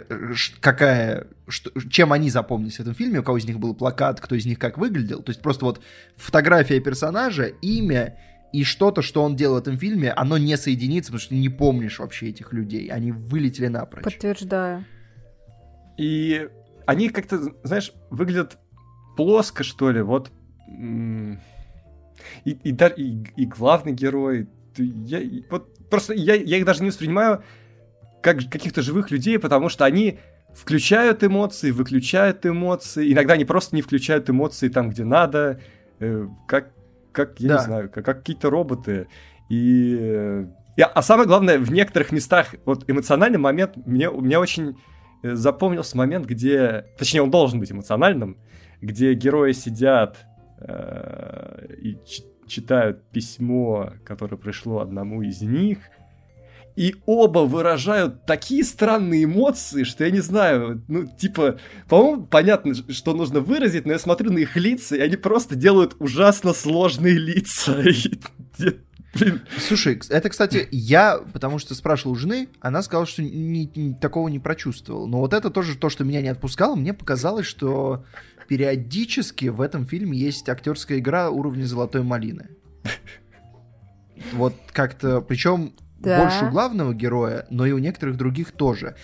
какая, 0.59 1.27
что, 1.47 1.71
чем 1.89 2.11
они 2.11 2.29
запомнились 2.29 2.75
в 2.75 2.79
этом 2.81 2.93
фильме, 2.95 3.19
у 3.19 3.23
кого 3.23 3.37
из 3.37 3.45
них 3.45 3.59
был 3.59 3.73
плакат, 3.73 4.19
кто 4.19 4.35
из 4.35 4.45
них 4.45 4.59
как 4.59 4.77
выглядел. 4.77 5.23
То 5.23 5.29
есть 5.29 5.41
просто 5.41 5.63
вот 5.63 5.81
фотография 6.17 6.81
персонажа, 6.81 7.45
имя 7.45 8.17
и 8.51 8.65
что-то, 8.65 9.01
что 9.01 9.23
он 9.23 9.37
делал 9.37 9.55
в 9.55 9.59
этом 9.59 9.77
фильме, 9.77 10.11
оно 10.11 10.37
не 10.37 10.57
соединится, 10.57 11.11
потому 11.11 11.21
что 11.21 11.29
ты 11.29 11.35
не 11.39 11.47
помнишь 11.47 11.99
вообще 11.99 12.27
этих 12.27 12.51
людей. 12.51 12.87
Они 12.87 13.13
вылетели 13.13 13.67
напрочь. 13.67 14.03
Подтверждаю. 14.03 14.83
И 15.97 16.45
они 16.85 17.07
как-то, 17.07 17.53
знаешь, 17.63 17.93
выглядят 18.09 18.57
плоско, 19.15 19.63
что 19.63 19.91
ли, 19.91 20.01
вот. 20.01 20.29
И, 22.45 22.51
и, 22.51 22.71
и, 22.71 23.23
и 23.35 23.45
главный 23.45 23.93
герой, 23.93 24.47
я, 24.77 25.21
вот 25.49 25.73
просто 25.89 26.13
я, 26.13 26.35
я 26.35 26.57
их 26.57 26.65
даже 26.65 26.83
не 26.83 26.89
воспринимаю 26.89 27.43
как 28.21 28.37
каких-то 28.49 28.81
живых 28.81 29.11
людей, 29.11 29.39
потому 29.39 29.69
что 29.69 29.85
они 29.85 30.19
включают 30.53 31.23
эмоции, 31.23 31.71
выключают 31.71 32.45
эмоции. 32.45 33.11
Иногда 33.13 33.33
они 33.33 33.45
просто 33.45 33.75
не 33.75 33.81
включают 33.81 34.29
эмоции 34.29 34.67
там, 34.69 34.89
где 34.89 35.03
надо, 35.03 35.59
э, 35.99 36.27
как, 36.47 36.71
как 37.11 37.39
я 37.39 37.49
да. 37.49 37.55
не 37.55 37.63
знаю, 37.63 37.89
как, 37.89 38.05
как 38.05 38.19
какие-то 38.19 38.49
роботы. 38.49 39.07
И, 39.49 40.45
и, 40.75 40.81
а 40.81 41.01
самое 41.01 41.27
главное, 41.27 41.59
в 41.59 41.71
некоторых 41.71 42.11
местах, 42.11 42.55
вот 42.65 42.89
эмоциональный 42.89 43.39
момент, 43.39 43.77
мне, 43.85 44.09
у 44.09 44.21
меня 44.21 44.39
очень 44.39 44.77
э, 45.23 45.35
запомнился 45.35 45.97
момент, 45.97 46.25
где, 46.25 46.85
точнее, 46.97 47.21
он 47.21 47.31
должен 47.31 47.59
быть 47.59 47.71
эмоциональным, 47.71 48.37
где 48.81 49.13
герои 49.13 49.51
сидят 49.51 50.25
э, 50.59 51.75
и 51.81 51.97
читают 52.47 53.03
письмо, 53.11 53.93
которое 54.03 54.37
пришло 54.37 54.79
одному 54.79 55.21
из 55.21 55.41
них, 55.41 55.79
и 56.75 56.95
оба 57.05 57.39
выражают 57.39 58.25
такие 58.25 58.63
странные 58.63 59.25
эмоции, 59.25 59.83
что 59.83 60.05
я 60.05 60.11
не 60.11 60.21
знаю, 60.21 60.81
ну, 60.87 61.05
типа, 61.07 61.59
по-моему, 61.89 62.25
понятно, 62.25 62.73
что 62.73 63.13
нужно 63.13 63.41
выразить, 63.41 63.85
но 63.85 63.91
я 63.91 63.99
смотрю 63.99 64.31
на 64.31 64.37
их 64.37 64.55
лица, 64.55 64.95
и 64.95 65.01
они 65.01 65.17
просто 65.17 65.55
делают 65.55 65.97
ужасно 65.99 66.53
сложные 66.53 67.15
лица. 67.15 67.83
Слушай, 69.57 69.99
это, 70.09 70.29
кстати, 70.29 70.67
я, 70.71 71.17
потому 71.33 71.59
что 71.59 71.75
спрашивал 71.75 72.13
у 72.13 72.15
жены, 72.15 72.47
она 72.61 72.81
сказала, 72.81 73.05
что 73.05 73.23
ни, 73.23 73.69
ни, 73.75 73.93
такого 73.93 74.29
не 74.29 74.39
прочувствовал. 74.39 75.07
Но 75.07 75.19
вот 75.19 75.33
это 75.33 75.49
тоже 75.49 75.75
то, 75.77 75.89
что 75.89 76.03
меня 76.03 76.21
не 76.21 76.29
отпускало. 76.29 76.75
Мне 76.75 76.93
показалось, 76.93 77.45
что 77.45 78.05
периодически 78.49 79.45
в 79.45 79.61
этом 79.61 79.85
фильме 79.85 80.17
есть 80.17 80.49
актерская 80.49 80.97
игра 80.97 81.29
уровня 81.29 81.65
золотой 81.65 82.01
малины. 82.01 82.49
Вот 84.33 84.55
как-то, 84.73 85.21
причем 85.21 85.73
да. 85.99 86.23
больше 86.23 86.45
у 86.45 86.49
главного 86.49 86.93
героя, 86.93 87.45
но 87.51 87.67
и 87.67 87.71
у 87.71 87.77
некоторых 87.77 88.17
других 88.17 88.51
тоже. 88.51 88.95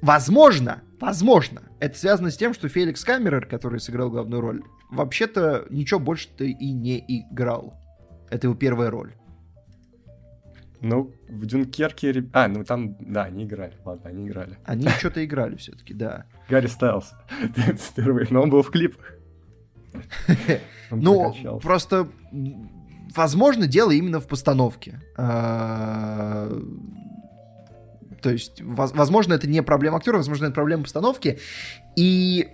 Возможно, 0.00 0.82
возможно, 1.00 1.62
это 1.80 1.98
связано 1.98 2.30
с 2.30 2.36
тем, 2.38 2.54
что 2.54 2.68
Феликс 2.68 3.04
Камерер, 3.04 3.46
который 3.46 3.78
сыграл 3.78 4.10
главную 4.10 4.40
роль, 4.40 4.62
вообще-то 4.90 5.66
ничего 5.68 6.00
больше-то 6.00 6.44
и 6.44 6.72
не 6.72 7.04
играл. 7.06 7.74
Это 8.30 8.46
его 8.46 8.56
первая 8.56 8.90
роль. 8.90 9.12
Ну, 10.80 11.12
в 11.28 11.46
Дюнкерке... 11.46 12.26
А, 12.32 12.48
ну 12.48 12.64
там, 12.64 12.96
да, 13.00 13.24
они 13.24 13.44
играли. 13.44 13.74
Ладно, 13.84 14.08
они 14.08 14.26
играли. 14.26 14.58
Они 14.64 14.88
что-то 14.88 15.24
играли 15.24 15.56
все-таки, 15.56 15.92
да. 15.92 16.26
Гарри 16.48 16.66
Стайлс. 16.66 17.12
Впервые, 17.76 18.26
но 18.30 18.42
он 18.42 18.50
был 18.50 18.62
в 18.62 18.70
клипах. 18.70 19.14
Ну, 20.90 21.60
просто, 21.62 22.08
возможно, 23.14 23.66
дело 23.66 23.90
именно 23.90 24.20
в 24.20 24.26
постановке. 24.26 25.00
А, 25.16 26.50
то 28.22 28.30
есть, 28.30 28.60
возможно, 28.60 29.34
это 29.34 29.48
не 29.48 29.62
проблема 29.62 29.98
актера, 29.98 30.16
возможно, 30.16 30.46
это 30.46 30.54
проблема 30.54 30.84
постановки. 30.84 31.38
И 31.96 32.48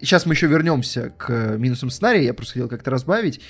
сейчас 0.00 0.26
мы 0.26 0.34
еще 0.34 0.46
вернемся 0.46 1.10
к 1.10 1.56
минусам 1.56 1.90
сценария, 1.90 2.24
я 2.24 2.34
просто 2.34 2.54
хотел 2.54 2.68
как-то 2.68 2.90
разбавить 2.90 3.40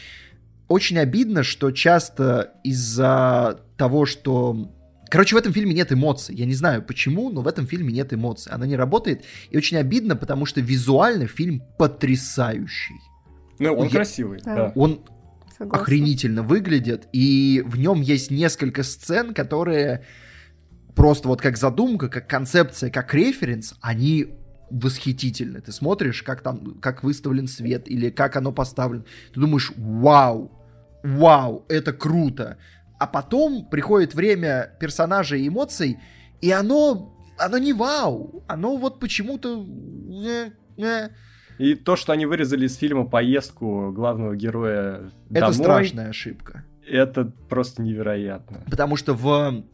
очень 0.69 0.99
обидно, 0.99 1.43
что 1.43 1.71
часто 1.71 2.55
из-за 2.63 3.61
того, 3.77 4.07
что... 4.07 4.71
Короче, 5.09 5.37
в 5.37 5.39
этом 5.39 5.53
фильме 5.53 5.75
нет 5.75 5.93
эмоций. 5.93 6.35
Я 6.35 6.47
не 6.47 6.55
знаю 6.55 6.83
почему, 6.83 7.31
но 7.31 7.43
в 7.43 7.49
этом 7.49 7.67
фильме 7.67 7.93
нет 7.93 8.13
эмоций. 8.13 8.53
Она 8.53 8.67
не 8.67 8.77
работает. 8.77 9.25
И 9.51 9.57
очень 9.57 9.77
обидно, 9.77 10.17
потому 10.17 10.47
что 10.47 10.61
визуально 10.61 11.27
фильм 11.27 11.63
потрясающий. 11.79 13.01
Ну, 13.59 13.75
он 13.75 13.85
Я... 13.87 13.91
красивый, 13.91 14.41
да. 14.45 14.73
Он 14.75 15.05
Согласна. 15.57 15.83
охренительно 15.83 16.43
выглядит. 16.43 17.09
И 17.13 17.63
в 17.67 17.79
нем 17.79 18.01
есть 18.01 18.31
несколько 18.31 18.83
сцен, 18.83 19.35
которые 19.35 20.05
просто 20.95 21.29
вот 21.29 21.41
как 21.41 21.57
задумка, 21.57 22.09
как 22.09 22.29
концепция, 22.29 22.91
как 22.91 23.15
референс, 23.15 23.75
они 23.81 24.29
восхитительны. 24.71 25.61
Ты 25.61 25.73
смотришь, 25.73 26.23
как 26.23 26.41
там, 26.41 26.79
как 26.81 27.05
выставлен 27.05 27.47
свет 27.47 27.89
или 27.89 28.11
как 28.11 28.37
оно 28.37 28.53
поставлено. 28.53 29.05
Ты 29.33 29.41
думаешь, 29.41 29.73
вау, 29.77 30.51
вау, 31.03 31.65
это 31.69 31.93
круто. 31.93 32.59
А 32.99 33.07
потом 33.07 33.67
приходит 33.67 34.15
время 34.15 34.77
персонажей 34.81 35.43
и 35.43 35.49
эмоций, 35.49 35.99
и 36.41 36.51
оно, 36.51 37.15
оно 37.39 37.59
не 37.59 37.73
вау. 37.73 38.45
Оно 38.47 38.77
вот 38.77 39.01
почему-то... 39.01 39.67
Э, 40.27 40.51
э. 40.79 41.09
И 41.59 41.75
то, 41.75 41.97
что 41.97 42.13
они 42.13 42.27
вырезали 42.27 42.67
из 42.67 42.77
фильма 42.77 43.07
поездку 43.07 43.93
главного 43.93 44.37
героя 44.37 45.11
Это 45.31 45.41
домой, 45.41 45.55
страшная 45.55 46.09
ошибка. 46.11 46.65
Это 46.87 47.33
просто 47.49 47.83
невероятно. 47.83 48.63
Потому 48.71 48.97
что 48.97 49.15
в 49.15 49.65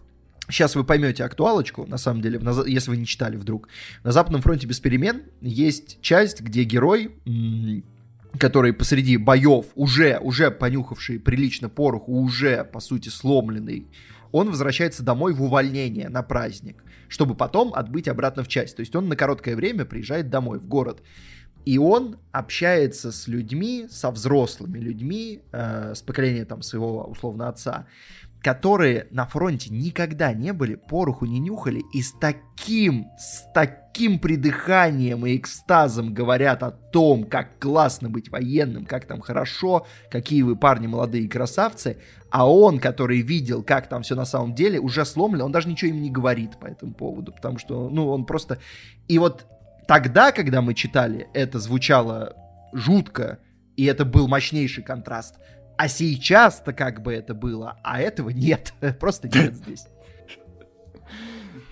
Сейчас 0.51 0.75
вы 0.75 0.85
поймете 0.85 1.25
актуалочку, 1.25 1.87
на 1.87 1.97
самом 1.97 2.23
деле, 2.23 2.41
если 2.67 2.91
вы 2.91 2.97
не 2.97 3.07
читали 3.07 3.37
вдруг. 3.37 3.69
На 4.03 4.11
Западном 4.11 4.43
фронте 4.43 4.67
без 4.67 4.81
перемен 4.81 5.23
есть 5.41 6.01
часть, 6.01 6.41
где 6.41 6.65
герой, 6.65 7.15
который 8.39 8.73
посреди 8.73 9.17
боев, 9.17 9.67
уже, 9.75 10.19
уже 10.19 10.51
понюхавший 10.51 11.19
прилично 11.19 11.69
пороху, 11.69 12.13
уже, 12.13 12.65
по 12.65 12.81
сути, 12.81 13.09
сломленный, 13.09 13.87
он 14.33 14.51
возвращается 14.51 15.03
домой 15.03 15.33
в 15.35 15.43
увольнение 15.43 16.09
на 16.09 16.23
праздник, 16.23 16.85
чтобы 17.09 17.35
потом 17.35 17.75
отбыть 17.75 18.09
обратно 18.09 18.45
в 18.45 18.49
часть. 18.49 18.77
То 18.77 18.81
есть 18.81 18.95
он 18.95 19.09
на 19.09 19.17
короткое 19.17 19.57
время 19.57 19.85
приезжает 19.85 20.31
домой, 20.31 20.59
в 20.59 20.67
город. 20.67 21.03
И 21.67 21.77
он 21.79 22.17
общается 22.33 23.13
с 23.13 23.29
людьми, 23.29 23.87
со 23.91 24.11
взрослыми 24.11 24.79
людьми, 24.79 25.43
э, 25.53 25.95
с 25.95 26.01
поколения 26.01 26.45
там 26.45 26.63
своего 26.63 27.05
условно 27.05 27.49
отца, 27.49 27.87
которые 28.43 29.07
на 29.11 29.27
фронте 29.27 29.71
никогда 29.71 30.33
не 30.33 30.53
были, 30.53 30.75
пороху 30.75 31.27
не 31.27 31.39
нюхали 31.39 31.83
и 31.93 32.03
с 32.03 32.13
таким, 32.13 33.09
с 33.19 33.45
таким 33.53 34.19
придыханием 34.19 35.27
и 35.27 35.37
экстазом 35.37 36.15
говорят 36.15 36.63
о 36.63 36.71
том, 36.71 37.25
как 37.25 37.59
классно 37.59 38.09
быть 38.09 38.31
военным, 38.31 38.87
как 38.87 39.05
там 39.07 39.21
хорошо, 39.21 39.87
какие 40.11 40.43
вы 40.43 40.57
парни 40.57 40.87
молодые 40.87 41.29
красавцы, 41.29 41.99
а 42.31 42.51
он, 42.51 42.79
который 42.79 43.21
видел, 43.21 43.63
как 43.63 43.89
там 43.89 44.03
все 44.03 44.15
на 44.15 44.25
самом 44.25 44.55
деле, 44.55 44.81
уже 44.81 45.05
сломлен, 45.05 45.43
он 45.43 45.53
даже 45.53 45.69
ничего 45.69 45.91
им 45.91 46.01
не 46.01 46.11
говорит 46.11 46.59
по 46.59 46.67
этому 46.67 46.95
поводу, 46.95 47.33
потому 47.33 47.59
что, 47.59 47.91
ну, 47.91 48.09
он 48.09 48.25
просто... 48.25 48.59
И 49.09 49.19
вот 49.19 49.47
тогда, 49.87 50.33
когда 50.33 50.63
мы 50.63 50.75
читали, 50.75 51.29
это 51.35 51.59
звучало 51.59 52.35
жутко, 52.73 53.39
и 53.77 53.85
это 53.85 54.05
был 54.05 54.29
мощнейший 54.29 54.85
контраст 54.85 55.37
а 55.81 55.89
сейчас-то 55.89 56.75
как 56.75 57.03
бы 57.03 57.11
это 57.15 57.33
было, 57.33 57.81
а 57.83 58.03
этого 58.03 58.29
нет. 58.29 58.75
Просто 59.01 59.29
нет 59.29 59.55
здесь. 59.55 59.87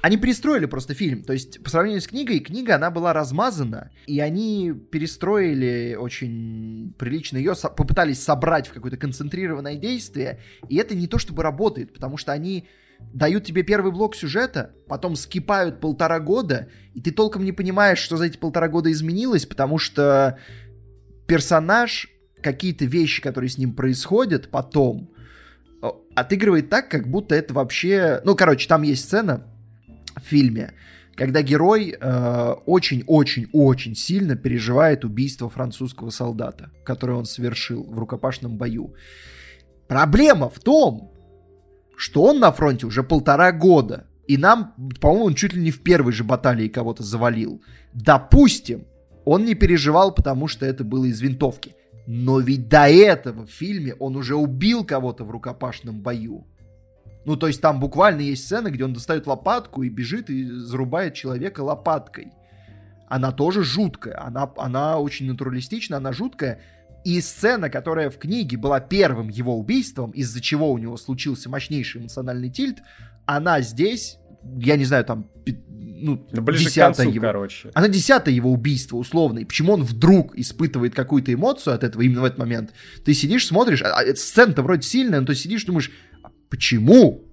Они 0.01 0.17
перестроили 0.17 0.65
просто 0.65 0.95
фильм. 0.95 1.25
То 1.25 1.35
есть, 1.35 1.63
по 1.63 1.69
сравнению 1.69 2.01
с 2.01 2.07
книгой, 2.07 2.39
книга, 2.39 2.77
она 2.77 2.91
была 2.91 3.13
размазана, 3.13 3.91
и 4.07 4.19
они 4.21 4.73
перестроили 4.73 5.95
очень 5.95 6.95
прилично 6.97 7.37
ее, 7.37 7.55
попытались 7.77 8.23
собрать 8.23 8.69
в 8.69 8.73
какое-то 8.73 8.97
концентрированное 8.97 9.75
действие, 9.75 10.41
и 10.71 10.77
это 10.77 10.95
не 10.95 11.07
то 11.07 11.19
чтобы 11.19 11.43
работает, 11.43 11.93
потому 11.93 12.17
что 12.17 12.33
они 12.33 12.67
дают 13.13 13.45
тебе 13.45 13.63
первый 13.63 13.93
блок 13.93 14.17
сюжета, 14.17 14.73
потом 14.87 15.17
скипают 15.17 15.81
полтора 15.81 16.19
года, 16.19 16.71
и 16.95 17.03
ты 17.03 17.11
толком 17.11 17.45
не 17.45 17.53
понимаешь, 17.53 17.99
что 17.99 18.17
за 18.17 18.25
эти 18.25 18.39
полтора 18.39 18.69
года 18.69 18.91
изменилось, 18.91 19.45
потому 19.45 19.77
что 19.77 20.39
персонаж 21.27 22.09
какие-то 22.43 22.85
вещи, 22.85 23.23
которые 23.23 23.51
с 23.51 23.59
ним 23.59 23.75
происходят 23.75 24.51
потом, 24.51 25.11
отыгрывает 26.15 26.69
так, 26.69 26.91
как 26.91 27.09
будто 27.09 27.35
это 27.35 27.55
вообще... 27.55 28.21
Ну, 28.25 28.35
короче, 28.35 28.69
там 28.69 28.83
есть 28.83 29.05
сцена 29.05 29.47
в 30.17 30.21
фильме, 30.21 30.73
когда 31.15 31.43
герой 31.43 31.97
очень-очень-очень 32.67 33.93
э, 33.93 33.95
сильно 33.95 34.37
переживает 34.37 35.05
убийство 35.05 35.49
французского 35.49 36.11
солдата, 36.11 36.71
которое 36.85 37.15
он 37.15 37.25
совершил 37.25 37.85
в 37.85 37.99
рукопашном 37.99 38.57
бою. 38.57 38.95
Проблема 39.87 40.49
в 40.49 40.59
том, 40.59 41.13
что 41.97 42.25
он 42.25 42.41
на 42.41 42.53
фронте 42.53 42.87
уже 42.87 43.03
полтора 43.03 43.53
года, 43.53 44.07
и 44.27 44.37
нам, 44.37 44.75
по-моему, 45.01 45.27
он 45.27 45.35
чуть 45.35 45.55
ли 45.55 45.63
не 45.63 45.71
в 45.71 45.83
первой 45.83 46.13
же 46.13 46.23
баталии 46.23 46.69
кого-то 46.69 47.03
завалил. 47.03 47.63
Допустим, 47.95 48.85
он 49.25 49.45
не 49.45 49.55
переживал, 49.55 50.15
потому 50.15 50.49
что 50.49 50.67
это 50.67 50.85
было 50.85 51.07
из 51.07 51.21
винтовки. 51.21 51.75
Но 52.11 52.41
ведь 52.41 52.71
до 52.71 52.89
этого 52.89 53.45
в 53.47 53.51
фильме 53.51 53.93
он 53.93 54.17
уже 54.17 54.35
убил 54.35 54.83
кого-то 54.83 55.25
в 55.25 55.31
рукопашном 55.31 56.01
бою. 56.01 56.47
Ну, 57.27 57.37
то 57.37 57.49
есть 57.49 57.61
там 57.61 57.81
буквально 57.81 58.23
есть 58.23 58.47
сцена, 58.47 58.71
где 58.71 58.87
он 58.87 58.95
достает 58.95 59.27
лопатку 59.27 59.83
и 59.83 59.91
бежит 59.91 60.31
и 60.31 60.47
зарубает 60.47 61.13
человека 61.13 61.61
лопаткой. 61.61 62.33
Она 63.09 63.31
тоже 63.31 63.63
жуткая, 63.63 64.27
она, 64.27 64.51
она 64.57 64.99
очень 64.99 65.27
натуралистична, 65.27 65.99
она 65.99 66.13
жуткая. 66.13 66.63
И 67.05 67.21
сцена, 67.21 67.69
которая 67.69 68.09
в 68.09 68.17
книге 68.17 68.57
была 68.57 68.81
первым 68.81 69.29
его 69.29 69.59
убийством, 69.59 70.13
из-за 70.13 70.41
чего 70.41 70.73
у 70.73 70.79
него 70.79 70.97
случился 70.97 71.51
мощнейший 71.51 72.01
эмоциональный 72.01 72.49
тильт, 72.49 72.79
она 73.27 73.61
здесь, 73.61 74.17
я 74.57 74.79
не 74.79 74.87
знаю, 74.87 75.05
там, 75.05 75.29
ну, 76.01 76.27
Ближе 76.33 76.65
десятое 76.65 77.07
концу, 77.07 77.15
его, 77.15 77.27
короче. 77.27 77.71
Она 77.75 77.89
десятое 77.89 78.35
его 78.35 78.53
убийство, 78.53 78.97
условно. 78.97 79.41
И 79.41 79.45
почему 79.45 79.73
он 79.73 79.83
вдруг 79.83 80.37
испытывает 80.37 80.95
какую-то 80.95 81.33
эмоцию 81.33 81.75
от 81.75 81.85
этого 81.85 82.03
именно 82.03 82.23
в 82.23 82.25
этот 82.25 82.39
момент? 82.39 82.73
Ты 83.05 83.15
сидишь, 83.15 83.47
смотришь, 83.47 83.83
а, 83.83 84.01
а 84.01 84.15
сцена-то 84.15 84.63
вроде 84.63 84.83
сильная, 84.83 85.21
но 85.21 85.27
ты 85.27 85.35
сидишь, 85.35 85.65
думаешь, 85.65 85.91
«А 86.23 86.31
почему? 86.49 87.25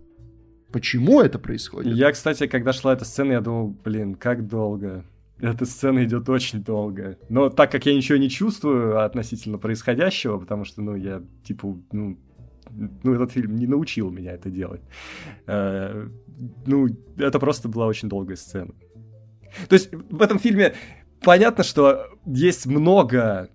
Почему 0.72 1.22
это 1.22 1.40
происходит? 1.40 1.94
Я, 1.94 2.12
кстати, 2.12 2.48
когда 2.48 2.74
шла 2.74 2.94
эта 2.94 3.06
сцена, 3.06 3.34
я 3.34 3.42
думал, 3.42 3.70
блин, 3.84 4.16
как 4.16 4.48
долго. 4.48 5.06
Эта 5.40 5.66
сцена 5.66 6.04
идет 6.06 6.30
очень 6.30 6.64
долго. 6.64 7.18
Но 7.30 7.50
так 7.50 7.72
как 7.72 7.86
я 7.86 7.94
ничего 7.94 8.18
не 8.18 8.30
чувствую 8.30 9.04
относительно 9.04 9.58
происходящего, 9.58 10.38
потому 10.38 10.66
что, 10.66 10.82
ну, 10.82 10.96
я, 10.96 11.22
типа, 11.44 11.78
ну, 11.92 12.18
ну, 12.76 13.14
этот 13.14 13.32
фильм 13.32 13.56
не 13.56 13.68
научил 13.68 14.12
меня 14.12 14.34
это 14.34 14.50
делать. 14.50 14.82
Э, 15.48 16.08
ну, 16.66 16.88
это 17.18 17.40
просто 17.40 17.70
была 17.70 17.88
очень 17.88 18.10
долгая 18.10 18.36
сцена. 18.36 18.74
То 19.70 19.74
есть 19.74 19.94
в 19.94 20.22
этом 20.22 20.40
фильме 20.40 20.74
понятно, 21.22 21.64
что 21.64 22.08
есть 22.26 22.66
много 22.66 23.50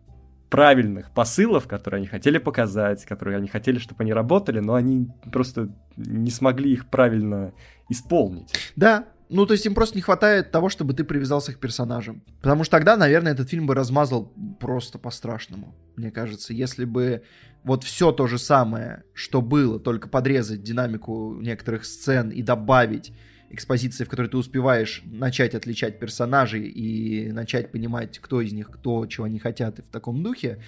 правильных 0.49 1.13
посылов, 1.13 1.69
которые 1.69 1.99
они 1.99 2.07
хотели 2.07 2.39
показать, 2.39 3.05
которые 3.05 3.37
они 3.37 3.47
хотели, 3.47 3.79
чтобы 3.79 4.03
они 4.03 4.13
работали, 4.13 4.59
но 4.59 4.75
они 4.75 5.09
просто 5.33 5.69
не 5.97 6.31
смогли 6.31 6.73
их 6.73 6.89
правильно 6.91 7.53
исполнить. 7.89 8.53
Да, 8.75 9.07
ну, 9.31 9.47
то 9.47 9.53
есть 9.53 9.65
им 9.65 9.75
просто 9.75 9.97
не 9.97 10.03
хватает 10.03 10.51
того, 10.51 10.69
чтобы 10.69 10.93
ты 10.93 11.05
привязался 11.05 11.53
к 11.53 11.61
персонажам. 11.61 12.23
Потому 12.43 12.65
что 12.65 12.73
тогда, 12.73 12.97
наверное, 12.97 13.33
этот 13.33 13.49
фильм 13.49 13.67
бы 13.67 13.77
размазал 13.77 14.33
просто 14.59 14.99
по-страшному, 14.99 15.77
мне 15.95 16.11
кажется. 16.11 16.53
Если 16.53 16.85
бы 16.85 17.23
вот 17.63 17.85
все 17.85 18.11
то 18.11 18.27
же 18.27 18.39
самое, 18.39 19.05
что 19.15 19.41
было, 19.41 19.79
только 19.79 20.09
подрезать 20.09 20.65
динамику 20.65 21.39
некоторых 21.41 21.85
сцен 21.85 22.31
и 22.31 22.43
добавить 22.43 23.13
экспозиции, 23.51 24.05
в 24.05 24.09
которой 24.09 24.27
ты 24.27 24.37
успеваешь 24.37 25.03
начать 25.05 25.55
отличать 25.55 26.01
персонажей 26.01 26.67
и 26.69 27.31
начать 27.31 27.71
понимать, 27.71 28.19
кто 28.19 28.41
из 28.41 28.53
них 28.53 28.69
кто, 28.69 29.07
чего 29.07 29.27
они 29.27 29.39
хотят, 29.39 29.79
и 29.79 29.83
в 29.83 29.89
таком 29.89 30.25
духе. 30.25 30.61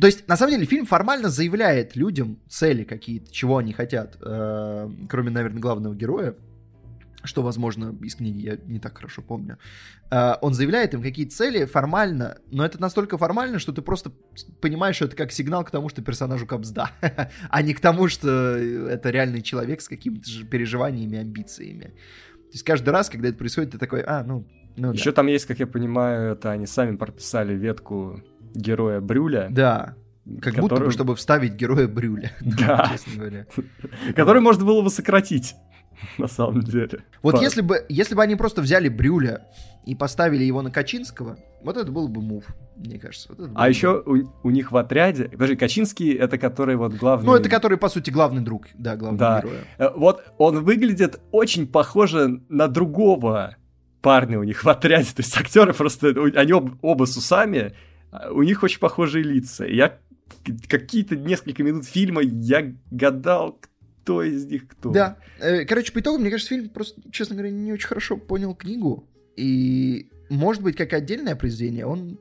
То 0.00 0.06
есть, 0.06 0.26
на 0.28 0.36
самом 0.36 0.52
деле, 0.52 0.64
фильм 0.64 0.86
формально 0.86 1.28
заявляет 1.28 1.94
людям 1.94 2.38
цели 2.48 2.84
какие-то, 2.84 3.30
чего 3.32 3.58
они 3.58 3.72
хотят, 3.74 4.16
э, 4.22 4.90
кроме, 5.08 5.30
наверное, 5.30 5.60
главного 5.60 5.94
героя 5.94 6.34
что, 7.28 7.42
возможно, 7.42 7.94
из 8.02 8.16
книги 8.16 8.40
я 8.40 8.58
не 8.66 8.80
так 8.80 8.96
хорошо 8.96 9.22
помню, 9.22 9.58
а, 10.10 10.38
он 10.40 10.54
заявляет 10.54 10.94
им 10.94 11.02
какие 11.02 11.26
цели 11.26 11.66
формально, 11.66 12.38
но 12.50 12.64
это 12.64 12.80
настолько 12.80 13.18
формально, 13.18 13.58
что 13.58 13.72
ты 13.72 13.82
просто 13.82 14.10
понимаешь, 14.60 14.96
что 14.96 15.04
это 15.04 15.16
как 15.16 15.30
сигнал 15.30 15.64
к 15.64 15.70
тому, 15.70 15.88
что 15.88 16.02
персонажу 16.02 16.46
капсда, 16.46 16.90
а 17.50 17.62
не 17.62 17.74
к 17.74 17.80
тому, 17.80 18.08
что 18.08 18.28
это 18.28 19.10
реальный 19.10 19.42
человек 19.42 19.80
с 19.80 19.88
какими-то 19.88 20.28
же 20.28 20.44
переживаниями, 20.44 21.18
амбициями. 21.18 21.84
То 21.84 22.54
есть 22.54 22.64
каждый 22.64 22.90
раз, 22.90 23.10
когда 23.10 23.28
это 23.28 23.36
происходит, 23.36 23.72
ты 23.72 23.78
такой, 23.78 24.00
а, 24.00 24.24
ну, 24.24 24.46
ну 24.76 24.92
Еще 24.92 25.10
да. 25.10 25.16
там 25.16 25.26
есть, 25.26 25.46
как 25.46 25.58
я 25.58 25.66
понимаю, 25.66 26.32
это 26.32 26.50
они 26.50 26.66
сами 26.66 26.96
прописали 26.96 27.54
ветку 27.54 28.22
героя 28.54 29.00
Брюля. 29.00 29.48
Да. 29.50 29.96
Как 30.40 30.54
который... 30.54 30.60
будто 30.60 30.84
бы, 30.84 30.90
чтобы 30.90 31.16
вставить 31.16 31.54
героя 31.54 31.88
Брюля. 31.88 32.32
Да. 32.40 32.88
Честно 32.92 33.16
говоря. 33.16 33.46
Который 34.14 34.40
можно 34.42 34.64
было 34.64 34.82
бы 34.82 34.90
сократить. 34.90 35.54
на 36.18 36.28
самом 36.28 36.62
деле. 36.62 37.00
Вот 37.22 37.40
если 37.40 37.60
бы, 37.60 37.84
если 37.88 38.14
бы 38.14 38.22
они 38.22 38.36
просто 38.36 38.62
взяли 38.62 38.88
Брюля 38.88 39.46
и 39.84 39.94
поставили 39.94 40.44
его 40.44 40.62
на 40.62 40.70
Качинского, 40.70 41.38
вот 41.62 41.76
это 41.76 41.90
был 41.90 42.08
бы 42.08 42.20
мув, 42.20 42.44
мне 42.76 42.98
кажется. 42.98 43.30
Вот 43.36 43.50
а 43.54 43.68
еще 43.68 44.02
у, 44.04 44.16
у 44.42 44.50
них 44.50 44.72
в 44.72 44.76
отряде... 44.76 45.24
Подожди, 45.24 45.56
Качинский— 45.56 46.12
это 46.14 46.38
который 46.38 46.76
вот 46.76 46.94
главный... 46.94 47.26
Ну, 47.26 47.34
это 47.34 47.48
который, 47.48 47.78
по 47.78 47.88
сути, 47.88 48.10
главный 48.10 48.42
друг, 48.42 48.66
да, 48.74 48.96
главный 48.96 49.18
да. 49.18 49.40
героя. 49.40 49.64
Э, 49.78 49.90
вот 49.94 50.22
он 50.38 50.62
выглядит 50.62 51.20
очень 51.32 51.66
похоже 51.66 52.42
на 52.48 52.68
другого 52.68 53.56
парня 54.00 54.38
у 54.38 54.44
них 54.44 54.62
в 54.62 54.68
отряде. 54.68 55.08
То 55.14 55.22
есть 55.22 55.36
актеры 55.36 55.72
просто... 55.74 56.14
Они 56.36 56.52
оба, 56.52 56.78
оба 56.82 57.04
с 57.04 57.16
усами, 57.16 57.74
у 58.30 58.42
них 58.42 58.62
очень 58.62 58.80
похожие 58.80 59.24
лица. 59.24 59.66
Я 59.66 59.98
какие-то 60.68 61.16
несколько 61.16 61.62
минут 61.62 61.84
фильма 61.84 62.22
я 62.22 62.72
гадал, 62.90 63.60
кто 64.02 64.22
из 64.22 64.46
них 64.46 64.68
кто. 64.68 64.90
Да. 64.90 65.18
Э, 65.38 65.64
короче, 65.64 65.92
по 65.92 66.00
итогу, 66.00 66.18
мне 66.18 66.30
кажется, 66.30 66.54
фильм 66.54 66.68
просто, 66.68 67.00
честно 67.10 67.36
говоря, 67.36 67.50
не 67.50 67.72
очень 67.72 67.88
хорошо 67.88 68.16
понял 68.16 68.54
книгу. 68.54 69.08
И, 69.36 70.10
может 70.30 70.62
быть, 70.62 70.76
как 70.76 70.92
отдельное 70.92 71.36
произведение, 71.36 71.86
он 71.86 72.18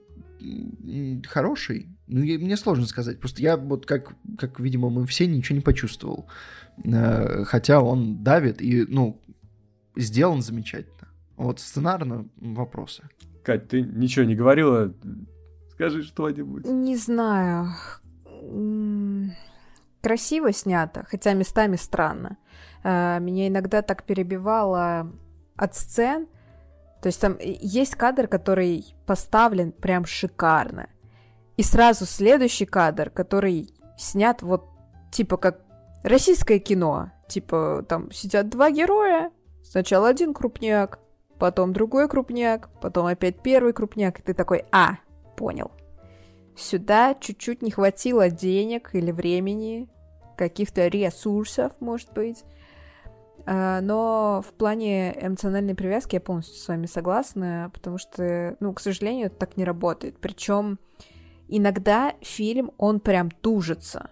хороший. 1.27 1.87
Ну, 2.07 2.21
мне 2.21 2.57
сложно 2.57 2.85
сказать. 2.85 3.19
Просто 3.19 3.41
я 3.41 3.57
вот 3.57 3.85
как, 3.85 4.15
как, 4.37 4.59
видимо, 4.59 4.89
мы 4.89 5.05
все 5.07 5.27
ничего 5.27 5.55
не 5.55 5.61
почувствовал. 5.61 6.27
Э, 6.83 7.43
хотя 7.45 7.81
он 7.81 8.23
давит 8.23 8.61
и, 8.61 8.85
ну, 8.87 9.21
сделан 9.95 10.41
замечательно. 10.41 11.07
Вот 11.37 11.59
сценарно 11.59 12.27
вопросы. 12.37 13.03
Кать, 13.43 13.69
ты 13.69 13.81
ничего 13.81 14.25
не 14.25 14.35
говорила? 14.35 14.93
Скажи 15.77 16.03
что-нибудь. 16.03 16.65
Не 16.65 16.95
знаю 16.95 17.67
красиво 20.07 20.53
снято, 20.53 21.05
хотя 21.09 21.33
местами 21.33 21.75
странно. 21.75 22.37
А, 22.81 23.19
меня 23.19 23.49
иногда 23.49 23.81
так 23.81 24.03
перебивало 24.03 25.11
от 25.57 25.75
сцен. 25.75 26.27
То 27.01 27.07
есть 27.07 27.19
там 27.19 27.37
есть 27.41 27.95
кадр, 27.95 28.27
который 28.29 28.95
поставлен 29.05 29.73
прям 29.73 30.05
шикарно. 30.05 30.87
И 31.57 31.63
сразу 31.63 32.05
следующий 32.05 32.65
кадр, 32.65 33.09
который 33.09 33.69
снят 33.97 34.41
вот 34.41 34.65
типа 35.11 35.35
как 35.35 35.59
российское 36.03 36.59
кино. 36.59 37.11
Типа 37.27 37.85
там 37.87 38.09
сидят 38.11 38.49
два 38.49 38.71
героя, 38.71 39.31
сначала 39.61 40.07
один 40.07 40.33
крупняк, 40.33 40.99
потом 41.37 41.73
другой 41.73 42.07
крупняк, 42.07 42.69
потом 42.79 43.07
опять 43.07 43.41
первый 43.41 43.73
крупняк, 43.73 44.19
и 44.19 44.23
ты 44.23 44.33
такой, 44.33 44.63
а, 44.71 44.99
понял. 45.37 45.71
Сюда 46.57 47.15
чуть-чуть 47.15 47.61
не 47.61 47.71
хватило 47.71 48.29
денег 48.29 48.89
или 48.93 49.11
времени, 49.11 49.87
каких-то 50.35 50.87
ресурсов, 50.87 51.71
может 51.79 52.11
быть. 52.13 52.43
А, 53.45 53.79
но 53.81 54.43
в 54.45 54.53
плане 54.53 55.15
эмоциональной 55.25 55.75
привязки 55.75 56.15
я 56.15 56.21
полностью 56.21 56.55
с 56.57 56.67
вами 56.67 56.85
согласна, 56.85 57.71
потому 57.73 57.97
что, 57.97 58.57
ну, 58.59 58.73
к 58.73 58.81
сожалению, 58.81 59.27
это 59.27 59.37
так 59.37 59.55
не 59.55 59.63
работает. 59.63 60.19
Причем 60.19 60.79
иногда 61.47 62.15
фильм, 62.21 62.71
он 62.77 62.99
прям 62.99 63.31
тужится. 63.31 64.11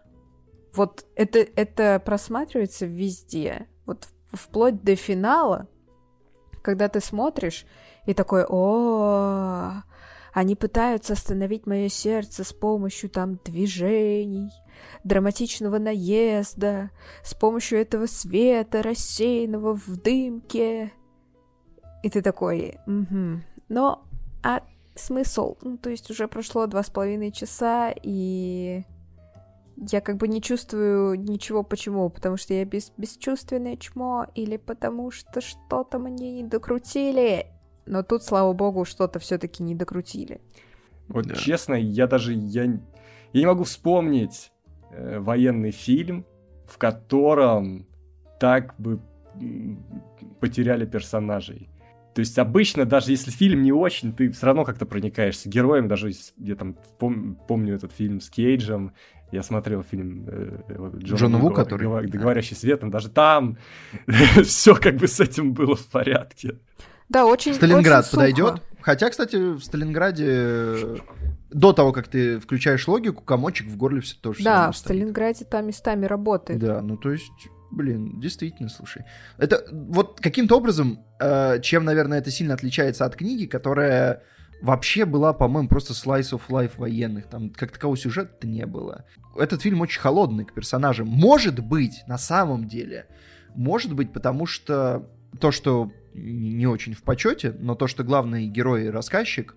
Вот 0.73 1.05
это, 1.15 1.39
это 1.39 2.01
просматривается 2.03 2.85
везде. 2.85 3.67
Вот 3.85 4.07
вплоть 4.31 4.83
до 4.83 4.95
финала, 4.95 5.67
когда 6.61 6.89
ты 6.89 6.99
смотришь 6.99 7.65
и 8.05 8.13
такой, 8.13 8.45
о, 8.47 9.83
они 10.35 10.57
пытаются 10.57 11.13
остановить 11.13 11.65
мое 11.65 11.87
сердце 11.87 12.43
с 12.43 12.51
помощью 12.51 13.09
там 13.09 13.39
движений, 13.45 14.51
драматичного 15.05 15.79
наезда, 15.79 16.91
с 17.23 17.33
помощью 17.33 17.79
этого 17.79 18.05
света, 18.05 18.83
рассеянного 18.83 19.73
в 19.75 19.95
дымке. 19.95 20.91
И 22.03 22.09
ты 22.09 22.21
такой, 22.21 22.77
угу. 22.85 23.41
Но, 23.69 24.03
а 24.43 24.61
смысл? 24.93 25.55
Ну, 25.61 25.77
то 25.77 25.89
есть 25.89 26.11
уже 26.11 26.27
прошло 26.27 26.67
два 26.67 26.83
с 26.83 26.89
половиной 26.89 27.31
часа, 27.31 27.93
и 28.03 28.83
я 29.77 30.01
как 30.01 30.17
бы 30.17 30.27
не 30.27 30.41
чувствую 30.41 31.17
ничего 31.17 31.63
почему, 31.63 32.09
потому 32.09 32.35
что 32.35 32.53
я 32.53 32.65
без 32.65 32.91
бесчувственное 32.97 33.77
чмо, 33.77 34.27
или 34.35 34.57
потому 34.57 35.11
что 35.11 35.39
что-то 35.39 35.97
мне 35.97 36.33
не 36.33 36.43
докрутили. 36.43 37.54
Но 37.85 38.03
тут, 38.03 38.23
слава 38.23 38.53
богу, 38.53 38.85
что-то 38.85 39.19
все-таки 39.19 39.63
не 39.63 39.75
докрутили. 39.75 40.41
Вот 41.07 41.27
да. 41.27 41.35
честно, 41.35 41.75
я 41.75 42.07
даже 42.07 42.33
я, 42.33 42.63
я 42.63 42.79
не 43.33 43.45
могу 43.45 43.63
вспомнить 43.63 44.51
э, 44.91 45.19
военный 45.19 45.71
фильм, 45.71 46.25
в 46.67 46.77
котором 46.77 47.85
так 48.39 48.75
бы 48.77 48.99
потеряли 50.39 50.85
персонажей. 50.85 51.69
То 52.15 52.21
есть 52.21 52.39
обычно, 52.39 52.85
даже 52.85 53.11
если 53.11 53.29
фильм 53.29 53.61
не 53.61 53.73
очень, 53.73 54.13
ты 54.13 54.29
все 54.29 54.45
равно 54.45 54.63
как-то 54.63 54.85
проникаешься 54.85 55.49
героем, 55.49 55.89
даже 55.89 56.11
я 56.37 56.55
там 56.55 56.77
пом- 56.97 57.35
помню 57.45 57.75
этот 57.75 57.91
фильм 57.91 58.21
с 58.21 58.29
Кейджем, 58.29 58.93
я 59.31 59.43
смотрел 59.43 59.83
фильм 59.83 60.23
э, 60.27 60.61
Джона, 60.99 61.17
Джона 61.17 61.37
Ву, 61.39 61.51
который... 61.51 62.07
Договорящий 62.07 62.55
светом, 62.55 62.89
даже 62.89 63.09
там 63.09 63.57
все 64.43 64.75
как 64.75 64.95
бы 64.95 65.09
с 65.09 65.19
этим 65.19 65.53
было 65.53 65.75
в 65.75 65.85
порядке. 65.87 66.59
Да, 67.09 67.25
очень 67.25 67.53
Сталинград 67.53 68.05
очень 68.05 68.11
подойдет. 68.15 68.61
Хотя, 68.81 69.09
кстати, 69.09 69.35
в 69.35 69.61
Сталинграде 69.61 70.25
э, 70.27 70.97
до 71.49 71.73
того, 71.73 71.91
как 71.91 72.07
ты 72.07 72.39
включаешь 72.39 72.87
логику, 72.87 73.23
комочек 73.23 73.67
в 73.67 73.77
горле 73.77 74.01
все 74.01 74.15
тоже 74.19 74.43
Да, 74.43 74.71
в 74.71 74.77
стоит. 74.77 74.97
Сталинграде 74.97 75.45
там 75.45 75.67
местами 75.67 76.05
работает. 76.05 76.59
Да, 76.59 76.81
ну 76.81 76.95
то 76.97 77.11
есть, 77.11 77.31
блин, 77.71 78.19
действительно, 78.19 78.69
слушай. 78.69 79.03
Это 79.37 79.65
вот 79.71 80.19
каким-то 80.21 80.57
образом, 80.57 80.99
э, 81.19 81.59
чем, 81.61 81.83
наверное, 81.85 82.19
это 82.19 82.29
сильно 82.29 82.53
отличается 82.53 83.05
от 83.05 83.15
книги, 83.15 83.45
которая 83.45 84.21
вообще 84.61 85.05
была, 85.05 85.33
по-моему, 85.33 85.67
просто 85.67 85.93
slice 85.93 86.31
of 86.31 86.41
life 86.49 86.73
военных. 86.77 87.27
Там 87.27 87.49
как 87.49 87.71
такового 87.71 87.97
сюжета 87.97 88.47
не 88.47 88.65
было. 88.65 89.05
Этот 89.35 89.61
фильм 89.61 89.81
очень 89.81 89.99
холодный 89.99 90.45
к 90.45 90.53
персонажам. 90.53 91.07
Может 91.07 91.59
быть, 91.59 92.03
на 92.07 92.17
самом 92.17 92.67
деле, 92.67 93.07
может 93.55 93.93
быть, 93.93 94.13
потому 94.13 94.45
что 94.45 95.09
то, 95.39 95.51
что 95.51 95.91
не 96.15 96.67
очень 96.67 96.93
в 96.93 97.03
почете, 97.03 97.55
но 97.59 97.75
то, 97.75 97.87
что 97.87 98.03
главный 98.03 98.47
герой 98.47 98.85
и 98.85 98.89
рассказчик 98.89 99.55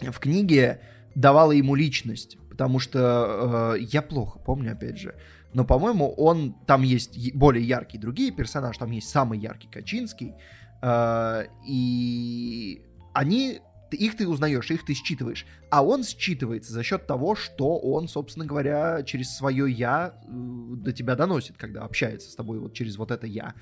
в 0.00 0.18
книге 0.18 0.80
давала 1.14 1.52
ему 1.52 1.74
личность. 1.74 2.38
Потому 2.50 2.78
что 2.80 3.76
э, 3.76 3.80
я 3.80 4.02
плохо 4.02 4.38
помню, 4.38 4.72
опять 4.72 4.98
же. 4.98 5.14
Но, 5.54 5.64
по-моему, 5.64 6.12
он 6.12 6.54
там 6.66 6.82
есть 6.82 7.34
более 7.34 7.66
яркие 7.66 8.00
другие 8.00 8.30
персонажи. 8.30 8.78
Там 8.78 8.90
есть 8.90 9.08
самый 9.08 9.38
яркий 9.38 9.68
Качинский. 9.68 10.34
Э, 10.82 11.44
и 11.66 12.82
они 13.14 13.60
их 13.96 14.16
ты 14.16 14.28
узнаешь, 14.28 14.70
их 14.70 14.84
ты 14.84 14.94
считываешь. 14.94 15.46
А 15.70 15.84
он 15.84 16.02
считывается 16.02 16.72
за 16.72 16.82
счет 16.82 17.06
того, 17.06 17.34
что 17.34 17.78
он, 17.78 18.08
собственно 18.08 18.46
говоря, 18.46 19.02
через 19.02 19.36
свое 19.36 19.70
я 19.70 20.14
э, 20.22 20.30
до 20.30 20.92
тебя 20.92 21.14
доносит, 21.14 21.56
когда 21.56 21.82
общается 21.82 22.30
с 22.30 22.34
тобой 22.34 22.58
вот 22.58 22.74
через 22.74 22.96
вот 22.96 23.10
это 23.10 23.26
я 23.26 23.54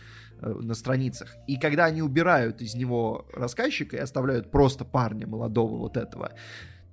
на 0.42 0.74
страницах. 0.74 1.36
И 1.46 1.56
когда 1.58 1.86
они 1.86 2.02
убирают 2.02 2.62
из 2.62 2.74
него 2.74 3.26
рассказчика 3.34 3.96
и 3.96 4.00
оставляют 4.00 4.50
просто 4.50 4.84
парня 4.84 5.26
молодого 5.26 5.76
вот 5.76 5.96
этого, 5.96 6.32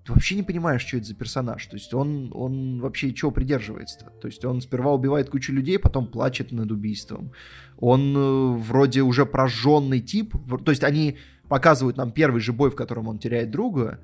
ты 0.08 0.14
вообще 0.14 0.36
не 0.36 0.44
понимаешь, 0.44 0.86
что 0.86 0.98
это 0.98 1.08
за 1.08 1.16
персонаж. 1.16 1.66
То 1.66 1.76
есть 1.76 1.94
он, 1.94 2.32
он 2.34 2.80
вообще 2.80 3.14
чего 3.14 3.32
придерживается 3.32 4.00
-то? 4.00 4.20
То 4.22 4.28
есть 4.28 4.46
он 4.46 4.62
сперва 4.62 4.94
убивает 4.94 5.30
кучу 5.30 5.54
людей, 5.54 5.78
потом 5.78 6.08
плачет 6.08 6.52
над 6.52 6.72
убийством. 6.72 7.32
Он 7.78 8.16
э, 8.16 8.58
вроде 8.58 9.02
уже 9.02 9.26
прожженный 9.26 10.00
тип. 10.00 10.34
То 10.64 10.72
есть 10.72 10.84
они 10.84 11.18
показывают 11.50 11.98
нам 11.98 12.12
первый 12.12 12.40
же 12.40 12.54
бой, 12.54 12.70
в 12.70 12.76
котором 12.76 13.08
он 13.08 13.20
теряет 13.20 13.52
друга 13.52 14.00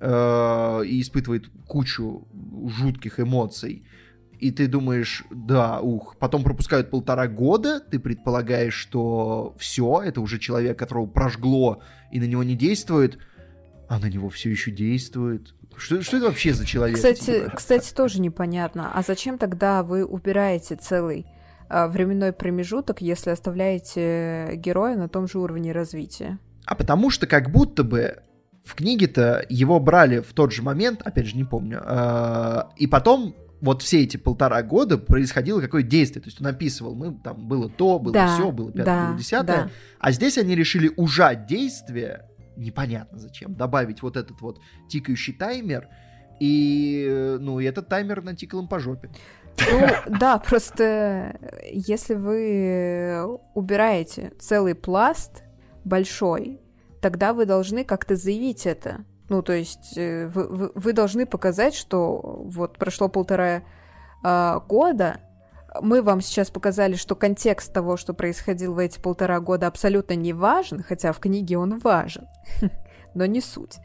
э, 0.00 0.82
и 0.86 1.00
испытывает 1.00 1.50
кучу 1.66 2.26
жутких 2.66 3.20
эмоций. 3.20 3.82
И 4.42 4.50
ты 4.50 4.66
думаешь, 4.66 5.22
да, 5.30 5.80
ух, 5.80 6.16
потом 6.18 6.42
пропускают 6.42 6.90
полтора 6.90 7.28
года, 7.28 7.78
ты 7.78 8.00
предполагаешь, 8.00 8.74
что 8.74 9.54
все, 9.56 10.02
это 10.04 10.20
уже 10.20 10.40
человек, 10.40 10.76
которого 10.76 11.06
прожгло 11.06 11.80
и 12.10 12.18
на 12.18 12.24
него 12.24 12.42
не 12.42 12.56
действует, 12.56 13.18
а 13.88 14.00
на 14.00 14.06
него 14.06 14.28
все 14.30 14.50
еще 14.50 14.72
действует. 14.72 15.54
Что, 15.76 16.02
что 16.02 16.16
это 16.16 16.26
вообще 16.26 16.54
за 16.54 16.66
человек? 16.66 16.96
Кстати, 16.96 17.42
типа? 17.42 17.52
кстати, 17.54 17.94
тоже 17.94 18.20
непонятно. 18.20 18.90
А 18.92 19.02
зачем 19.02 19.38
тогда 19.38 19.84
вы 19.84 20.04
убираете 20.04 20.74
целый 20.74 21.24
э, 21.70 21.86
временной 21.86 22.32
промежуток, 22.32 23.00
если 23.00 23.30
оставляете 23.30 24.56
героя 24.56 24.96
на 24.96 25.08
том 25.08 25.28
же 25.28 25.38
уровне 25.38 25.70
развития? 25.70 26.40
А 26.66 26.74
потому 26.74 27.10
что 27.10 27.28
как 27.28 27.52
будто 27.52 27.84
бы 27.84 28.16
в 28.64 28.74
книге-то 28.74 29.46
его 29.48 29.78
брали 29.78 30.18
в 30.18 30.32
тот 30.32 30.50
же 30.50 30.62
момент, 30.62 31.00
опять 31.04 31.26
же, 31.26 31.36
не 31.36 31.44
помню, 31.44 31.80
э, 31.80 32.62
и 32.76 32.88
потом 32.88 33.36
вот 33.62 33.80
все 33.80 34.02
эти 34.02 34.16
полтора 34.16 34.62
года 34.62 34.98
происходило 34.98 35.60
какое 35.60 35.82
действие. 35.82 36.20
То 36.20 36.28
есть 36.28 36.40
он 36.40 36.48
описывал, 36.48 36.94
мы 36.94 37.16
там 37.22 37.46
было 37.46 37.70
то, 37.70 37.98
было 38.00 38.12
да, 38.12 38.34
все, 38.34 38.50
было 38.50 38.72
пятое, 38.72 38.84
да, 38.84 39.06
было 39.06 39.18
десятое. 39.18 39.56
Да. 39.56 39.70
А 40.00 40.12
здесь 40.12 40.36
они 40.36 40.54
решили 40.56 40.90
ужать 40.96 41.46
действие, 41.46 42.28
непонятно 42.56 43.18
зачем, 43.18 43.54
добавить 43.54 44.02
вот 44.02 44.16
этот 44.16 44.40
вот 44.40 44.58
тикающий 44.88 45.32
таймер, 45.32 45.88
и, 46.40 47.36
ну, 47.40 47.60
и 47.60 47.64
этот 47.64 47.88
таймер 47.88 48.22
натикал 48.22 48.60
им 48.60 48.68
по 48.68 48.80
жопе. 48.80 49.10
Ну, 49.70 49.86
да, 50.18 50.38
просто 50.38 51.38
если 51.70 52.14
вы 52.14 53.38
убираете 53.54 54.32
целый 54.40 54.74
пласт 54.74 55.44
большой, 55.84 56.60
тогда 57.00 57.32
вы 57.32 57.46
должны 57.46 57.84
как-то 57.84 58.16
заявить 58.16 58.66
это. 58.66 59.04
Ну, 59.32 59.40
то 59.40 59.54
есть 59.54 59.96
э, 59.96 60.26
вы, 60.26 60.46
вы, 60.46 60.72
вы 60.74 60.92
должны 60.92 61.24
показать, 61.24 61.74
что 61.74 62.20
вот 62.44 62.76
прошло 62.76 63.08
полтора 63.08 63.62
э, 64.22 64.60
года, 64.68 65.20
мы 65.80 66.02
вам 66.02 66.20
сейчас 66.20 66.50
показали, 66.50 66.96
что 66.96 67.16
контекст 67.16 67.72
того, 67.72 67.96
что 67.96 68.12
происходило 68.12 68.74
в 68.74 68.78
эти 68.78 69.00
полтора 69.00 69.40
года, 69.40 69.68
абсолютно 69.68 70.12
не 70.12 70.34
важен, 70.34 70.82
хотя 70.82 71.12
в 71.12 71.18
книге 71.18 71.56
он 71.56 71.78
важен, 71.78 72.28
но 73.14 73.24
не 73.24 73.40
суть 73.40 73.78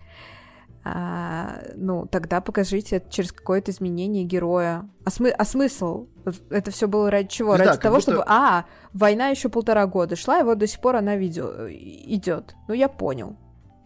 а, 0.84 1.61
ну, 1.76 2.06
тогда 2.07 2.41
покажите 2.41 2.98
это 2.98 3.10
через 3.10 3.32
какое-то 3.32 3.72
изменение 3.72 4.26
героя. 4.26 4.90
А, 5.06 5.10
смы- 5.10 5.32
а 5.32 5.45
смысл? 5.45 6.07
Это 6.49 6.72
все 6.72 6.88
было 6.88 7.10
ради 7.10 7.30
чего? 7.30 7.53
Ну, 7.53 7.60
ради 7.60 7.72
да, 7.72 7.78
того, 7.78 7.95
будто... 7.98 8.11
чтобы... 8.11 8.24
А, 8.28 8.65
война 8.94 9.30
еще 9.30 9.49
полтора 9.49 9.86
года 9.86 10.18
шла, 10.18 10.40
и 10.40 10.44
вот 10.44 10.57
до 10.57 10.68
сих 10.68 10.80
пор 10.80 10.98
она 10.98 11.15
видео... 11.15 11.69
идет. 11.69 12.56
Ну, 12.68 12.74
я 12.74 12.90
понял. 12.90 13.38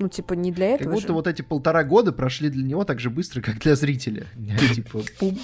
Ну, 0.02 0.10
типа, 0.10 0.34
не 0.34 0.52
для 0.52 0.70
этого 0.70 0.90
Как 0.90 0.94
будто 0.94 1.08
же. 1.08 1.14
вот 1.14 1.28
эти 1.28 1.42
полтора 1.42 1.84
года 1.84 2.12
прошли 2.12 2.50
для 2.50 2.64
него 2.64 2.84
так 2.84 3.00
же 3.00 3.10
быстро, 3.10 3.42
как 3.42 3.60
для 3.60 3.76
зрителя. 3.76 4.26
Типа, 4.74 5.02
пум. 5.20 5.40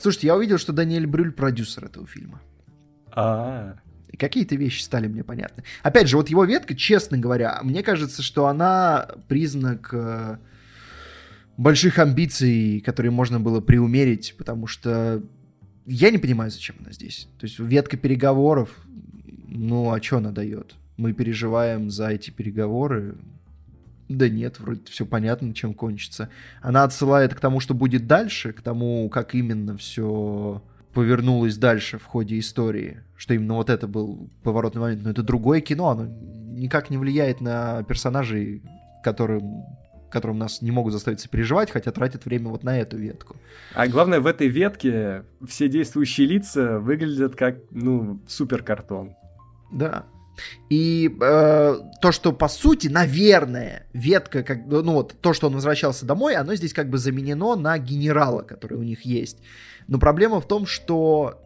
Слушайте, 0.00 0.28
я 0.28 0.36
увидел, 0.36 0.58
что 0.58 0.72
Даниэль 0.72 1.06
Брюль 1.06 1.32
продюсер 1.32 1.84
этого 1.84 2.06
фильма. 2.06 2.40
А, 3.14 3.76
и 4.08 4.16
какие-то 4.16 4.56
вещи 4.56 4.82
стали 4.82 5.06
мне 5.06 5.22
понятны. 5.22 5.64
Опять 5.82 6.08
же, 6.08 6.16
вот 6.16 6.30
его 6.30 6.44
ветка, 6.44 6.74
честно 6.74 7.18
говоря, 7.18 7.60
мне 7.62 7.82
кажется, 7.82 8.22
что 8.22 8.46
она 8.46 9.08
признак 9.28 9.90
э, 9.92 10.38
больших 11.56 11.98
амбиций, 11.98 12.80
которые 12.80 13.12
можно 13.12 13.38
было 13.38 13.60
приумерить, 13.60 14.34
потому 14.38 14.66
что 14.66 15.22
я 15.84 16.10
не 16.10 16.18
понимаю, 16.18 16.50
зачем 16.50 16.76
она 16.80 16.92
здесь. 16.92 17.28
То 17.38 17.46
есть 17.46 17.58
ветка 17.58 17.96
переговоров, 17.96 18.70
ну 19.46 19.92
а 19.92 20.00
что 20.02 20.18
она 20.18 20.30
дает? 20.30 20.74
Мы 20.96 21.12
переживаем 21.12 21.90
за 21.90 22.08
эти 22.08 22.30
переговоры. 22.30 23.16
Да 24.08 24.28
нет, 24.28 24.60
вроде 24.60 24.82
все 24.90 25.06
понятно, 25.06 25.54
чем 25.54 25.74
кончится. 25.74 26.28
Она 26.60 26.84
отсылает 26.84 27.34
к 27.34 27.40
тому, 27.40 27.60
что 27.60 27.74
будет 27.74 28.06
дальше, 28.06 28.52
к 28.52 28.60
тому, 28.60 29.08
как 29.08 29.34
именно 29.34 29.76
все 29.76 30.62
повернулось 30.92 31.56
дальше 31.56 31.98
в 31.98 32.04
ходе 32.04 32.38
истории, 32.38 33.00
что 33.16 33.34
именно 33.34 33.54
вот 33.54 33.70
это 33.70 33.86
был 33.86 34.30
поворотный 34.42 34.82
момент, 34.82 35.02
но 35.02 35.10
это 35.10 35.22
другое 35.22 35.60
кино, 35.60 35.88
оно 35.88 36.04
никак 36.04 36.90
не 36.90 36.98
влияет 36.98 37.40
на 37.40 37.82
персонажей, 37.84 38.62
которым 39.02 39.64
которым 40.12 40.38
нас 40.38 40.60
не 40.60 40.70
могут 40.70 40.92
заставить 40.92 41.20
сопереживать, 41.20 41.70
хотя 41.70 41.90
тратят 41.90 42.26
время 42.26 42.50
вот 42.50 42.62
на 42.62 42.78
эту 42.78 42.98
ветку. 42.98 43.36
А 43.74 43.88
главное, 43.88 44.20
в 44.20 44.26
этой 44.26 44.46
ветке 44.46 45.24
все 45.48 45.68
действующие 45.68 46.26
лица 46.26 46.78
выглядят 46.78 47.34
как, 47.34 47.56
ну, 47.70 48.20
супер 48.28 48.62
картон. 48.62 49.14
Да. 49.72 50.04
И 50.70 51.14
э, 51.20 51.74
то, 52.00 52.12
что 52.12 52.32
по 52.32 52.48
сути, 52.48 52.88
наверное, 52.88 53.86
ветка, 53.92 54.42
как, 54.42 54.66
ну 54.66 54.92
вот 54.94 55.20
то, 55.20 55.32
что 55.32 55.48
он 55.48 55.54
возвращался 55.54 56.06
домой, 56.06 56.34
оно 56.34 56.54
здесь 56.54 56.72
как 56.72 56.88
бы 56.88 56.98
заменено 56.98 57.54
на 57.56 57.78
генерала, 57.78 58.42
который 58.42 58.78
у 58.78 58.82
них 58.82 59.02
есть. 59.02 59.38
Но 59.88 59.98
проблема 59.98 60.40
в 60.40 60.48
том, 60.48 60.66
что 60.66 61.42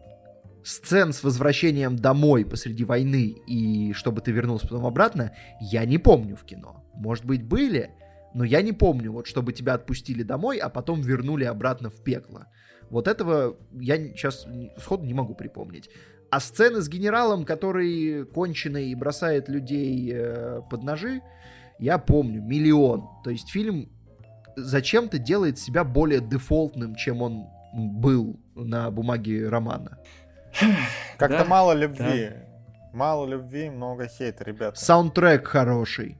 сцен 0.63 1.13
с 1.13 1.23
возвращением 1.23 1.95
домой 1.95 2.45
посреди 2.45 2.83
войны 2.83 3.35
и 3.47 3.93
чтобы 3.93 4.21
ты 4.21 4.31
вернулся 4.31 4.67
потом 4.67 4.85
обратно, 4.85 5.33
я 5.61 5.85
не 5.85 5.97
помню 5.97 6.35
в 6.35 6.43
кино. 6.43 6.83
Может 6.93 7.25
быть, 7.25 7.43
были, 7.43 7.91
но 8.33 8.43
я 8.43 8.61
не 8.61 8.73
помню, 8.73 9.11
вот 9.11 9.27
чтобы 9.27 9.53
тебя 9.53 9.75
отпустили 9.75 10.23
домой, 10.23 10.57
а 10.57 10.69
потом 10.69 11.01
вернули 11.01 11.45
обратно 11.45 11.89
в 11.89 12.03
пекло. 12.03 12.47
Вот 12.89 13.07
этого 13.07 13.57
я 13.79 13.97
сейчас 13.97 14.45
сходу 14.77 15.05
не 15.05 15.13
могу 15.13 15.35
припомнить. 15.35 15.89
А 16.29 16.39
сцены 16.39 16.81
с 16.81 16.89
генералом, 16.89 17.45
который 17.45 18.25
конченый 18.25 18.89
и 18.89 18.95
бросает 18.95 19.47
людей 19.47 20.11
э, 20.13 20.61
под 20.69 20.83
ножи, 20.83 21.21
я 21.79 21.97
помню, 21.97 22.41
миллион. 22.41 23.07
То 23.23 23.29
есть 23.29 23.49
фильм 23.49 23.89
зачем-то 24.55 25.19
делает 25.19 25.57
себя 25.57 25.83
более 25.83 26.19
дефолтным, 26.19 26.95
чем 26.95 27.21
он 27.21 27.45
был 27.73 28.39
на 28.55 28.89
бумаге 28.91 29.47
романа. 29.47 29.99
Как-то 31.17 31.39
да, 31.39 31.45
мало 31.45 31.73
любви. 31.73 32.29
Да. 32.29 32.47
Мало 32.93 33.27
любви, 33.27 33.69
много 33.69 34.07
хейта, 34.07 34.43
ребята. 34.43 34.79
Саундтрек 34.79 35.47
хороший. 35.47 36.17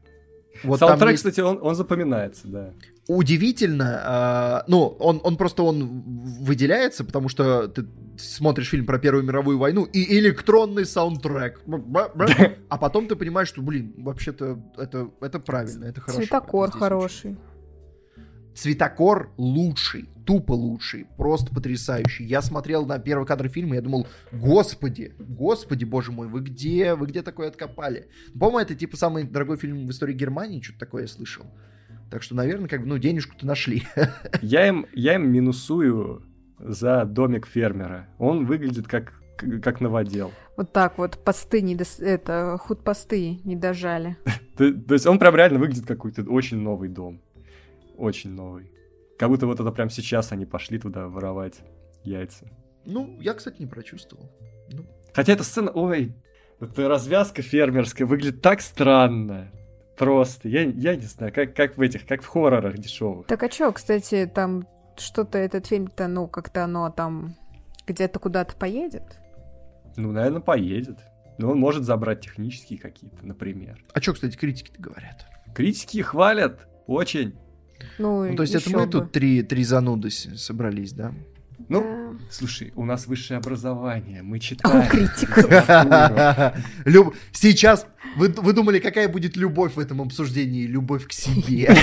Вот 0.64 0.80
Саундтрек, 0.80 1.12
есть... 1.12 1.24
кстати, 1.24 1.40
он, 1.40 1.60
он 1.62 1.76
запоминается, 1.76 2.48
да. 2.48 2.74
Удивительно, 3.08 4.64
э, 4.66 4.70
ну, 4.70 4.88
он, 5.00 5.22
он 5.24 5.38
просто 5.38 5.64
он 5.64 6.04
выделяется, 6.42 7.06
потому 7.06 7.30
что 7.30 7.70
ты 7.70 7.86
смотришь 8.18 8.70
фильм 8.70 8.86
про 8.86 9.00
Первую 9.00 9.24
мировую 9.24 9.58
войну 9.58 9.86
и 9.86 10.18
электронный 10.20 10.86
саундтрек. 10.86 11.62
А 12.70 12.78
потом 12.78 13.08
ты 13.08 13.16
понимаешь, 13.16 13.48
что, 13.48 13.62
блин, 13.62 13.94
вообще-то 13.98 14.60
это, 14.78 15.10
это 15.22 15.40
правильно, 15.40 15.86
это 15.86 16.02
хорошо. 16.02 16.22
Цветокор 16.22 16.72
хороший. 16.72 17.38
Цветокор 18.54 19.32
лучший, 19.38 20.10
тупо 20.26 20.54
лучший, 20.54 21.06
просто 21.16 21.54
потрясающий. 21.54 22.26
Я 22.26 22.42
смотрел 22.42 22.86
на 22.86 23.00
первый 23.00 23.26
кадр 23.26 23.48
фильма, 23.48 23.76
я 23.76 23.82
думал, 23.82 24.08
господи, 24.32 25.14
господи, 25.20 25.86
боже 25.86 26.12
мой, 26.12 26.28
вы 26.28 26.42
где, 26.42 26.96
вы 26.96 27.06
где 27.06 27.22
такое 27.22 27.48
откопали? 27.50 28.10
По-моему, 28.34 28.60
это 28.60 28.76
типа 28.76 28.98
самый 28.98 29.24
дорогой 29.24 29.58
фильм 29.58 29.86
в 29.86 29.92
истории 29.92 30.14
Германии, 30.14 30.60
что-то 30.60 30.80
такое 30.80 31.04
я 31.04 31.08
слышал. 31.08 31.46
Так 32.10 32.24
что, 32.24 32.36
наверное, 32.36 32.68
как 32.68 32.82
бы, 32.82 32.88
ну, 32.88 32.98
денежку-то 32.98 33.46
нашли. 33.46 33.84
Я 34.42 34.68
им, 34.68 34.86
я 34.94 35.16
им 35.16 35.30
минусую 35.30 36.24
за 36.60 37.06
домик 37.06 37.46
фермера. 37.48 38.08
Он 38.18 38.46
выглядит 38.46 38.88
как 38.88 39.14
как 39.62 39.82
новодел. 39.82 40.32
Вот 40.56 40.74
так 40.74 40.98
вот, 40.98 41.24
посты 41.24 41.62
не 41.62 41.76
дос... 41.76 42.00
это, 42.00 42.58
худ-посты 42.60 43.40
не 43.44 43.56
дожали. 43.56 44.18
то, 44.58 44.74
то 44.74 44.94
есть 44.94 45.06
он 45.06 45.20
прям 45.20 45.36
реально 45.36 45.60
выглядит 45.60 45.86
как 45.86 45.98
какой-то 45.98 46.24
очень 46.24 46.58
новый 46.58 46.90
дом. 46.90 47.22
Очень 47.96 48.32
новый. 48.32 48.72
Как 49.18 49.30
будто 49.30 49.48
вот 49.48 49.60
это 49.60 49.72
прям 49.72 49.90
сейчас 49.90 50.32
они 50.32 50.46
пошли 50.46 50.80
туда 50.80 51.08
воровать 51.08 51.60
яйца. 52.04 52.50
Ну, 52.86 53.20
я, 53.22 53.34
кстати, 53.34 53.58
не 53.60 53.68
прочувствовал. 53.68 54.32
Ну. 54.72 54.86
Хотя 55.14 55.34
эта 55.34 55.44
сцена, 55.44 55.72
ой, 55.72 56.16
эта 56.60 56.88
развязка 56.88 57.42
фермерская 57.42 58.08
выглядит 58.08 58.42
так 58.42 58.62
странно. 58.62 59.52
Просто, 59.98 60.48
я, 60.48 60.62
я 60.62 60.96
не 60.96 61.06
знаю, 61.06 61.34
как, 61.34 61.56
как 61.56 61.78
в 61.78 61.82
этих, 61.82 62.06
как 62.06 62.22
в 62.22 62.28
хоррорах 62.28 62.78
дешевых. 62.78 63.26
Так 63.28 63.42
а 63.42 63.50
чё, 63.50 63.72
кстати, 63.72 64.30
там 64.32 64.68
что-то 64.96 65.40
этот 65.40 65.66
фильм-то, 65.66 66.08
ну, 66.08 66.28
как-то 66.28 66.64
оно 66.64 66.90
там 66.92 67.36
где-то 67.88 68.20
куда-то 68.20 68.56
поедет? 68.56 69.20
Ну, 69.96 70.12
наверное, 70.12 70.42
поедет. 70.42 71.00
Но 71.40 71.52
он 71.52 71.60
может 71.60 71.84
забрать 71.84 72.22
технические 72.22 72.80
какие-то, 72.80 73.26
например. 73.26 73.84
А 73.94 74.02
что, 74.02 74.14
кстати, 74.14 74.36
критики-то 74.36 74.82
говорят? 74.82 75.26
Критики 75.56 76.02
хвалят 76.02 76.68
очень. 76.86 77.36
Ну, 77.98 78.26
ну 78.26 78.36
то 78.36 78.44
есть 78.44 78.56
это 78.56 78.70
мы 78.72 78.86
бы. 78.86 78.92
тут 78.92 79.12
три, 79.12 79.44
три 79.44 79.64
зануды 79.64 80.10
собрались, 80.10 80.94
да? 80.94 81.14
Ну, 81.70 81.82
да. 81.82 82.18
слушай, 82.30 82.72
у 82.76 82.86
нас 82.86 83.08
высшее 83.08 83.40
образование, 83.40 84.22
мы 84.22 84.40
читаем. 84.40 84.78
А 84.78 84.88
критик. 84.88 85.38
Люб... 86.86 87.16
Сейчас 87.32 87.88
вы, 88.16 88.30
вы 88.30 88.54
думали, 88.54 88.80
какая 88.80 89.10
будет 89.10 89.36
любовь 89.36 89.76
в 89.76 89.80
этом 89.80 90.02
обсуждении? 90.02 90.66
Любовь 90.66 91.08
к 91.08 91.12
себе. 91.14 91.68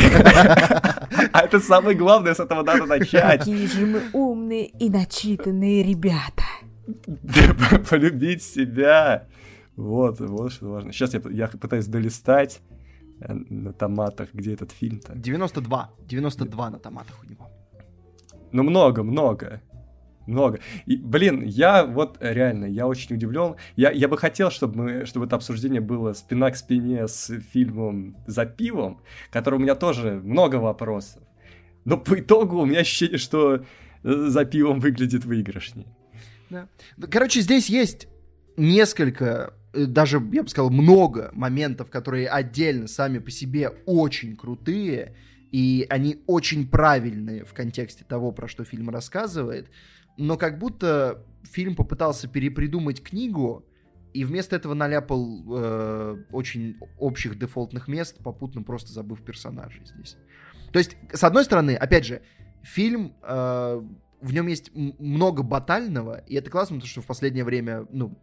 А 1.33 1.41
это 1.41 1.61
самое 1.61 1.97
главное, 1.97 2.35
с 2.35 2.41
этого 2.41 2.63
надо 2.63 2.87
начать. 2.87 3.41
Какие 3.41 3.67
же 3.67 3.87
мы 3.87 4.03
умные 4.13 4.67
и 4.67 4.89
начитанные 4.91 5.83
ребята. 5.83 6.45
Полюбить 7.91 8.43
себя. 8.43 9.27
Вот, 9.77 10.21
вот 10.21 10.53
что 10.53 10.71
важно. 10.71 10.93
Сейчас 10.93 11.15
я, 11.15 11.21
я 11.31 11.49
пытаюсь 11.49 11.87
долистать 11.87 12.61
э, 13.21 13.33
на 13.33 13.73
томатах, 13.73 14.29
где 14.33 14.55
этот 14.55 14.73
фильм-то. 14.73 15.15
92. 15.17 15.91
92 16.07 16.71
на 16.71 16.79
томатах 16.79 17.17
у 17.25 17.31
него. 17.31 17.49
Ну, 18.55 18.63
много, 18.63 19.03
много. 19.03 19.61
Много. 20.29 20.61
И, 20.87 20.97
блин, 20.97 21.43
я 21.43 21.85
вот 21.85 22.19
реально, 22.21 22.67
я 22.67 22.87
очень 22.87 23.17
удивлен. 23.17 23.57
Я, 23.75 23.91
я 23.91 24.07
бы 24.07 24.17
хотел, 24.17 24.53
чтобы, 24.53 24.77
мы, 24.77 25.07
чтобы 25.07 25.27
это 25.27 25.35
обсуждение 25.35 25.81
было 25.81 26.13
спина 26.13 26.53
к 26.53 26.57
спине 26.57 27.09
с 27.09 27.37
фильмом 27.53 28.17
«За 28.29 28.47
пивом», 28.47 29.01
который 29.33 29.57
у 29.57 29.59
меня 29.59 29.75
тоже 29.75 30.21
много 30.23 30.57
вопросов. 30.57 31.21
Но 31.85 31.99
по 31.99 32.21
итогу 32.21 32.61
у 32.61 32.65
меня 32.65 32.79
ощущение, 32.81 33.19
что 33.19 33.57
э, 33.57 33.63
«За 34.05 34.45
пивом» 34.45 34.79
выглядит 34.79 35.25
выигрышнее. 35.25 35.89
Да. 36.49 36.69
Короче, 37.11 37.41
здесь 37.41 37.69
есть 37.69 38.07
несколько, 38.57 39.55
э, 39.73 39.87
даже, 39.87 40.23
я 40.33 40.45
бы 40.45 40.49
сказал, 40.49 40.71
много 40.71 41.31
моментов, 41.33 41.91
которые 41.91 42.29
отдельно 42.29 42.87
сами 42.87 43.19
по 43.19 43.33
себе 43.33 43.71
очень 43.85 44.37
крутые, 44.37 45.17
и 45.55 45.87
они 45.89 46.21
очень 46.27 46.67
правильные 46.67 47.45
в 47.45 47.55
контексте 47.55 48.05
того, 48.05 48.33
про 48.33 48.49
что 48.49 48.65
фильм 48.65 48.91
рассказывает, 48.91 49.71
но 50.17 50.37
как 50.37 50.59
будто 50.59 51.25
фильм 51.45 51.77
попытался 51.77 52.27
перепридумать 52.27 53.01
книгу, 53.01 53.65
и 54.13 54.25
вместо 54.25 54.57
этого 54.57 54.75
наляпал 54.75 55.45
э, 55.47 56.25
очень 56.33 56.77
общих 56.99 57.39
дефолтных 57.39 57.87
мест, 57.87 58.19
попутно 58.19 58.65
просто 58.65 58.93
забыв 58.93 59.23
персонажей 59.23 59.87
здесь. 59.87 60.17
То 60.73 60.81
есть, 60.81 60.97
с 61.13 61.23
одной 61.23 61.45
стороны, 61.45 61.77
опять 61.77 62.05
же, 62.05 62.23
фильм, 62.63 63.15
э, 63.23 63.83
в 64.23 64.33
нем 64.33 64.49
есть 64.49 64.73
много 64.75 65.45
батального, 65.45 66.25
и 66.27 66.35
это 66.35 66.51
классно, 66.51 66.79
потому 66.79 66.91
что 66.91 67.01
в 67.01 67.07
последнее 67.07 67.45
время, 67.45 67.87
ну, 67.93 68.19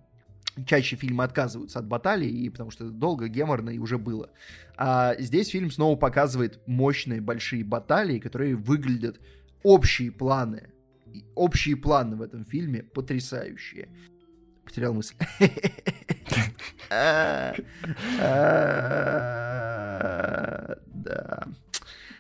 чаще 0.65 0.95
фильмы 0.95 1.23
отказываются 1.23 1.80
от 1.80 1.88
баталий, 1.88 2.30
и 2.30 2.49
потому 2.49 2.72
что 2.72 2.90
долго, 2.90 3.28
геморно 3.28 3.69
и 3.69 3.80
уже 3.80 3.98
было. 3.98 4.30
А 4.78 5.15
здесь 5.19 5.49
фильм 5.49 5.72
снова 5.72 5.95
показывает 5.95 6.60
мощные 6.68 7.22
большие 7.22 7.64
баталии, 7.64 8.19
которые 8.19 8.56
выглядят 8.56 9.19
общие 9.64 10.11
планы. 10.11 10.69
Общие 11.36 11.76
планы 11.76 12.15
в 12.15 12.22
этом 12.22 12.45
фильме 12.45 12.84
потрясающие. 12.84 13.90
Потерял 14.64 14.94
мысль. 14.94 15.15
Да. 16.90 17.56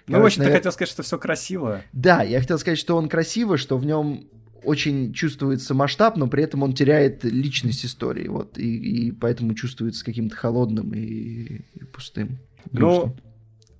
Ну, 0.07 0.19
в 0.19 0.25
общем, 0.25 0.43
ты 0.43 0.51
хотел 0.51 0.71
сказать, 0.71 0.89
что 0.91 1.03
все 1.03 1.17
красиво. 1.17 1.83
Да, 1.93 2.23
я 2.23 2.39
хотел 2.41 2.59
сказать, 2.59 2.79
что 2.79 2.97
он 2.97 3.07
красиво, 3.07 3.57
что 3.57 3.77
в 3.77 3.85
нем 3.85 4.27
очень 4.63 5.13
чувствуется 5.13 5.73
масштаб, 5.73 6.17
но 6.17 6.27
при 6.27 6.43
этом 6.43 6.63
он 6.63 6.73
теряет 6.73 7.23
личность 7.23 7.85
истории, 7.85 8.27
вот, 8.27 8.57
и, 8.57 9.07
и 9.07 9.11
поэтому 9.11 9.53
чувствуется 9.53 10.05
каким-то 10.05 10.35
холодным 10.35 10.93
и, 10.93 11.61
и 11.73 11.83
пустым. 11.91 12.39
Ну, 12.71 13.15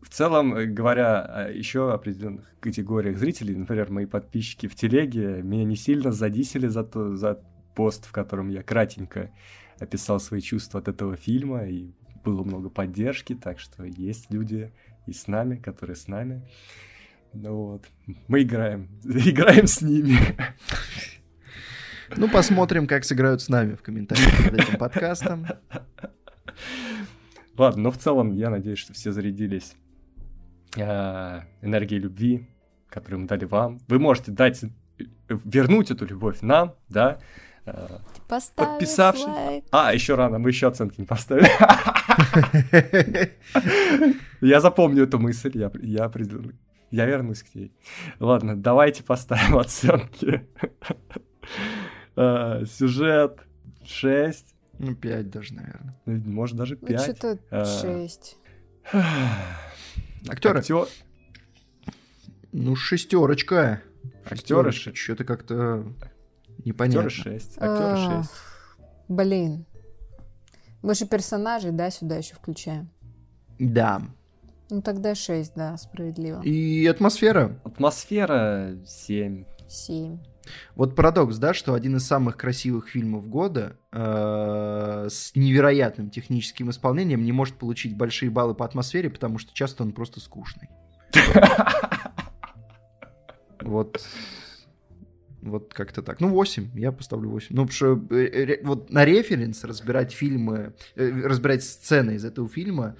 в 0.01 0.09
целом, 0.09 0.55
э, 0.55 0.65
говоря 0.65 1.21
о 1.21 1.51
еще 1.51 1.93
определенных 1.93 2.45
категориях 2.59 3.17
зрителей, 3.17 3.55
например, 3.55 3.91
мои 3.91 4.05
подписчики 4.05 4.67
в 4.67 4.75
телеге 4.75 5.41
меня 5.43 5.63
не 5.63 5.75
сильно 5.75 6.11
задисили 6.11 6.67
за, 6.67 6.83
то, 6.83 7.15
за 7.15 7.39
пост, 7.75 8.05
в 8.05 8.11
котором 8.11 8.49
я 8.49 8.63
кратенько 8.63 9.31
описал 9.79 10.19
свои 10.19 10.41
чувства 10.41 10.79
от 10.79 10.87
этого 10.87 11.15
фильма, 11.15 11.65
и 11.65 11.91
было 12.23 12.43
много 12.43 12.69
поддержки, 12.69 13.33
так 13.35 13.59
что 13.59 13.83
есть 13.83 14.31
люди 14.31 14.71
и 15.07 15.13
с 15.13 15.27
нами, 15.27 15.55
которые 15.55 15.95
с 15.95 16.07
нами. 16.07 16.47
Ну 17.33 17.55
вот. 17.55 17.85
Мы 18.27 18.43
играем. 18.43 18.89
Играем 19.03 19.67
с 19.67 19.81
ними. 19.81 20.17
Ну, 22.17 22.29
посмотрим, 22.29 22.87
как 22.87 23.05
сыграют 23.05 23.41
с 23.41 23.47
нами 23.47 23.75
в 23.75 23.81
комментариях 23.81 24.49
под 24.49 24.59
этим 24.59 24.77
подкастом. 24.77 25.47
Ладно, 27.57 27.83
но 27.83 27.91
в 27.91 27.97
целом 27.97 28.31
я 28.31 28.49
надеюсь, 28.49 28.79
что 28.79 28.93
все 28.93 29.11
зарядились 29.11 29.75
э, 30.75 31.41
энергией 31.61 32.01
любви, 32.01 32.49
которую 32.89 33.21
мы 33.21 33.27
дали 33.27 33.45
вам. 33.45 33.79
Вы 33.87 33.99
можете 33.99 34.31
дать, 34.31 34.61
вернуть 35.29 35.91
эту 35.91 36.05
любовь 36.05 36.41
нам, 36.41 36.75
да, 36.89 37.19
э, 37.65 37.99
подписавшись. 38.27 39.25
Лайк. 39.25 39.65
А, 39.71 39.93
еще 39.93 40.15
рано, 40.15 40.37
мы 40.39 40.49
еще 40.49 40.67
оценки 40.67 40.99
не 40.99 41.05
поставили. 41.05 41.49
Я 44.41 44.59
запомню 44.59 45.03
эту 45.03 45.19
мысль, 45.19 45.51
я, 45.53 45.71
я 45.81 46.05
определенно 46.05 46.53
я 46.91 47.05
вернусь 47.05 47.43
к 47.43 47.55
ней. 47.55 47.72
Ладно, 48.19 48.55
давайте 48.55 49.03
поставим 49.03 49.57
оценки. 49.59 50.45
А, 52.15 52.63
сюжет 52.65 53.39
6. 53.85 54.55
Ну, 54.80 54.95
5 54.95 55.30
даже, 55.30 55.53
наверное. 55.53 55.95
Может, 56.05 56.57
даже 56.57 56.76
5. 56.76 56.89
Ну, 56.91 57.03
что-то 57.03 57.65
6. 57.65 58.38
Актеры. 60.27 60.59
Актер... 60.59 60.88
Ну, 62.51 62.76
шестерочка. 62.76 63.81
Актеры 64.30 64.72
Что-то 64.72 65.23
как-то 65.23 65.85
непонятно. 66.65 67.07
Актеры 67.07 67.39
6. 67.39 67.57
Актеры 67.57 68.23
6. 68.23 68.31
Блин. 69.07 69.65
Мы 70.81 70.95
же 70.95 71.05
персонажей, 71.05 71.72
да, 71.72 71.89
сюда 71.91 72.18
еще 72.18 72.35
включаем? 72.35 72.89
Да. 73.59 74.01
Ну 74.72 74.81
тогда 74.81 75.15
6, 75.15 75.53
да, 75.53 75.76
справедливо. 75.76 76.41
И 76.43 76.88
атмосфера? 76.88 77.60
Атмосфера 77.65 78.77
7. 78.85 79.43
7. 79.68 80.18
Вот 80.76 80.95
парадокс, 80.95 81.38
да, 81.38 81.53
что 81.53 81.73
один 81.73 81.98
из 81.98 82.07
самых 82.07 82.38
красивых 82.38 82.88
фильмов 82.88 83.27
года 83.27 83.77
э, 83.91 85.07
с 85.10 85.35
невероятным 85.35 86.10
техническим 86.10 86.69
исполнением 86.69 87.26
не 87.26 87.34
может 87.34 87.56
получить 87.56 87.98
большие 87.98 88.31
баллы 88.31 88.56
по 88.56 88.64
атмосфере, 88.64 89.10
потому 89.10 89.39
что 89.39 89.53
часто 89.53 89.84
он 89.84 89.91
просто 89.91 90.22
скучный. 90.22 90.69
Вот. 93.61 94.02
Вот 95.41 95.73
как-то 95.73 96.02
так. 96.02 96.19
Ну, 96.19 96.30
8. 96.30 96.80
Я 96.80 96.91
поставлю 96.91 97.30
8. 97.30 97.48
Ну, 97.52 97.68
потому 97.68 97.72
что 97.72 98.15
э, 98.15 98.64
вот 98.64 98.89
на 98.89 99.06
референс 99.06 99.64
разбирать 99.64 100.11
фильмы, 100.14 100.73
э, 100.95 101.10
разбирать 101.26 101.64
сцены 101.64 102.11
из 102.15 102.26
этого 102.26 102.49
фильма, 102.49 102.95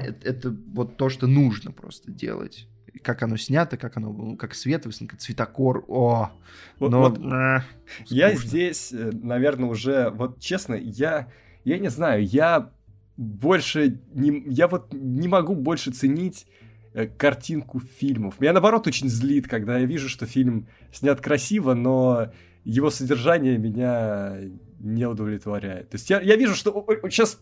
это, 0.00 0.28
это 0.28 0.56
вот 0.72 0.96
то, 0.96 1.08
что 1.08 1.26
нужно 1.26 1.72
просто 1.72 2.10
делать. 2.10 2.66
Как 3.02 3.22
оно 3.22 3.36
снято, 3.36 3.76
как 3.76 3.96
оно, 3.96 4.36
как 4.36 4.54
свет, 4.54 4.84
как 4.84 5.18
цветокор, 5.18 5.84
о, 5.88 6.30
вот, 6.78 6.90
но, 6.90 7.00
вот, 7.00 7.18
э, 7.18 7.60
я 8.06 8.34
здесь, 8.34 8.92
э, 8.92 9.10
наверное, 9.12 9.68
уже, 9.68 10.10
вот 10.10 10.40
честно, 10.40 10.74
я, 10.74 11.28
я 11.64 11.78
не 11.78 11.88
знаю, 11.88 12.24
я 12.24 12.72
больше, 13.16 14.00
не, 14.12 14.42
я 14.48 14.66
вот 14.66 14.92
не 14.92 15.28
могу 15.28 15.54
больше 15.54 15.92
ценить 15.92 16.46
э, 16.92 17.06
картинку 17.06 17.80
фильмов. 17.80 18.40
Меня, 18.40 18.54
наоборот, 18.54 18.86
очень 18.86 19.08
злит, 19.08 19.46
когда 19.46 19.78
я 19.78 19.86
вижу, 19.86 20.08
что 20.08 20.26
фильм 20.26 20.66
снят 20.92 21.20
красиво, 21.20 21.74
но 21.74 22.32
его 22.64 22.90
содержание 22.90 23.56
меня 23.56 24.36
не 24.78 25.06
удовлетворяет. 25.06 25.90
То 25.90 25.96
есть 25.96 26.10
я, 26.10 26.20
я 26.20 26.36
вижу, 26.36 26.54
что 26.54 26.84
сейчас 27.10 27.40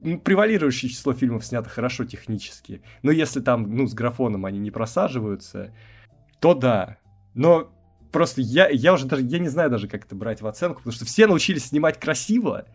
превалирующее 0.00 0.90
число 0.90 1.12
фильмов 1.12 1.44
снято 1.44 1.68
хорошо 1.68 2.04
технически. 2.04 2.82
Но 3.02 3.10
если 3.10 3.40
там, 3.40 3.74
ну, 3.74 3.86
с 3.86 3.94
графоном 3.94 4.46
они 4.46 4.58
не 4.58 4.70
просаживаются, 4.70 5.74
то 6.40 6.54
да. 6.54 6.98
Но 7.34 7.72
просто 8.10 8.40
я, 8.40 8.68
я 8.68 8.92
уже 8.92 9.06
даже, 9.06 9.22
я 9.24 9.38
не 9.38 9.48
знаю 9.48 9.70
даже, 9.70 9.88
как 9.88 10.06
это 10.06 10.14
брать 10.14 10.40
в 10.42 10.46
оценку, 10.46 10.78
потому 10.78 10.92
что 10.92 11.04
все 11.04 11.26
научились 11.26 11.66
снимать 11.66 12.00
красиво, 12.00 12.66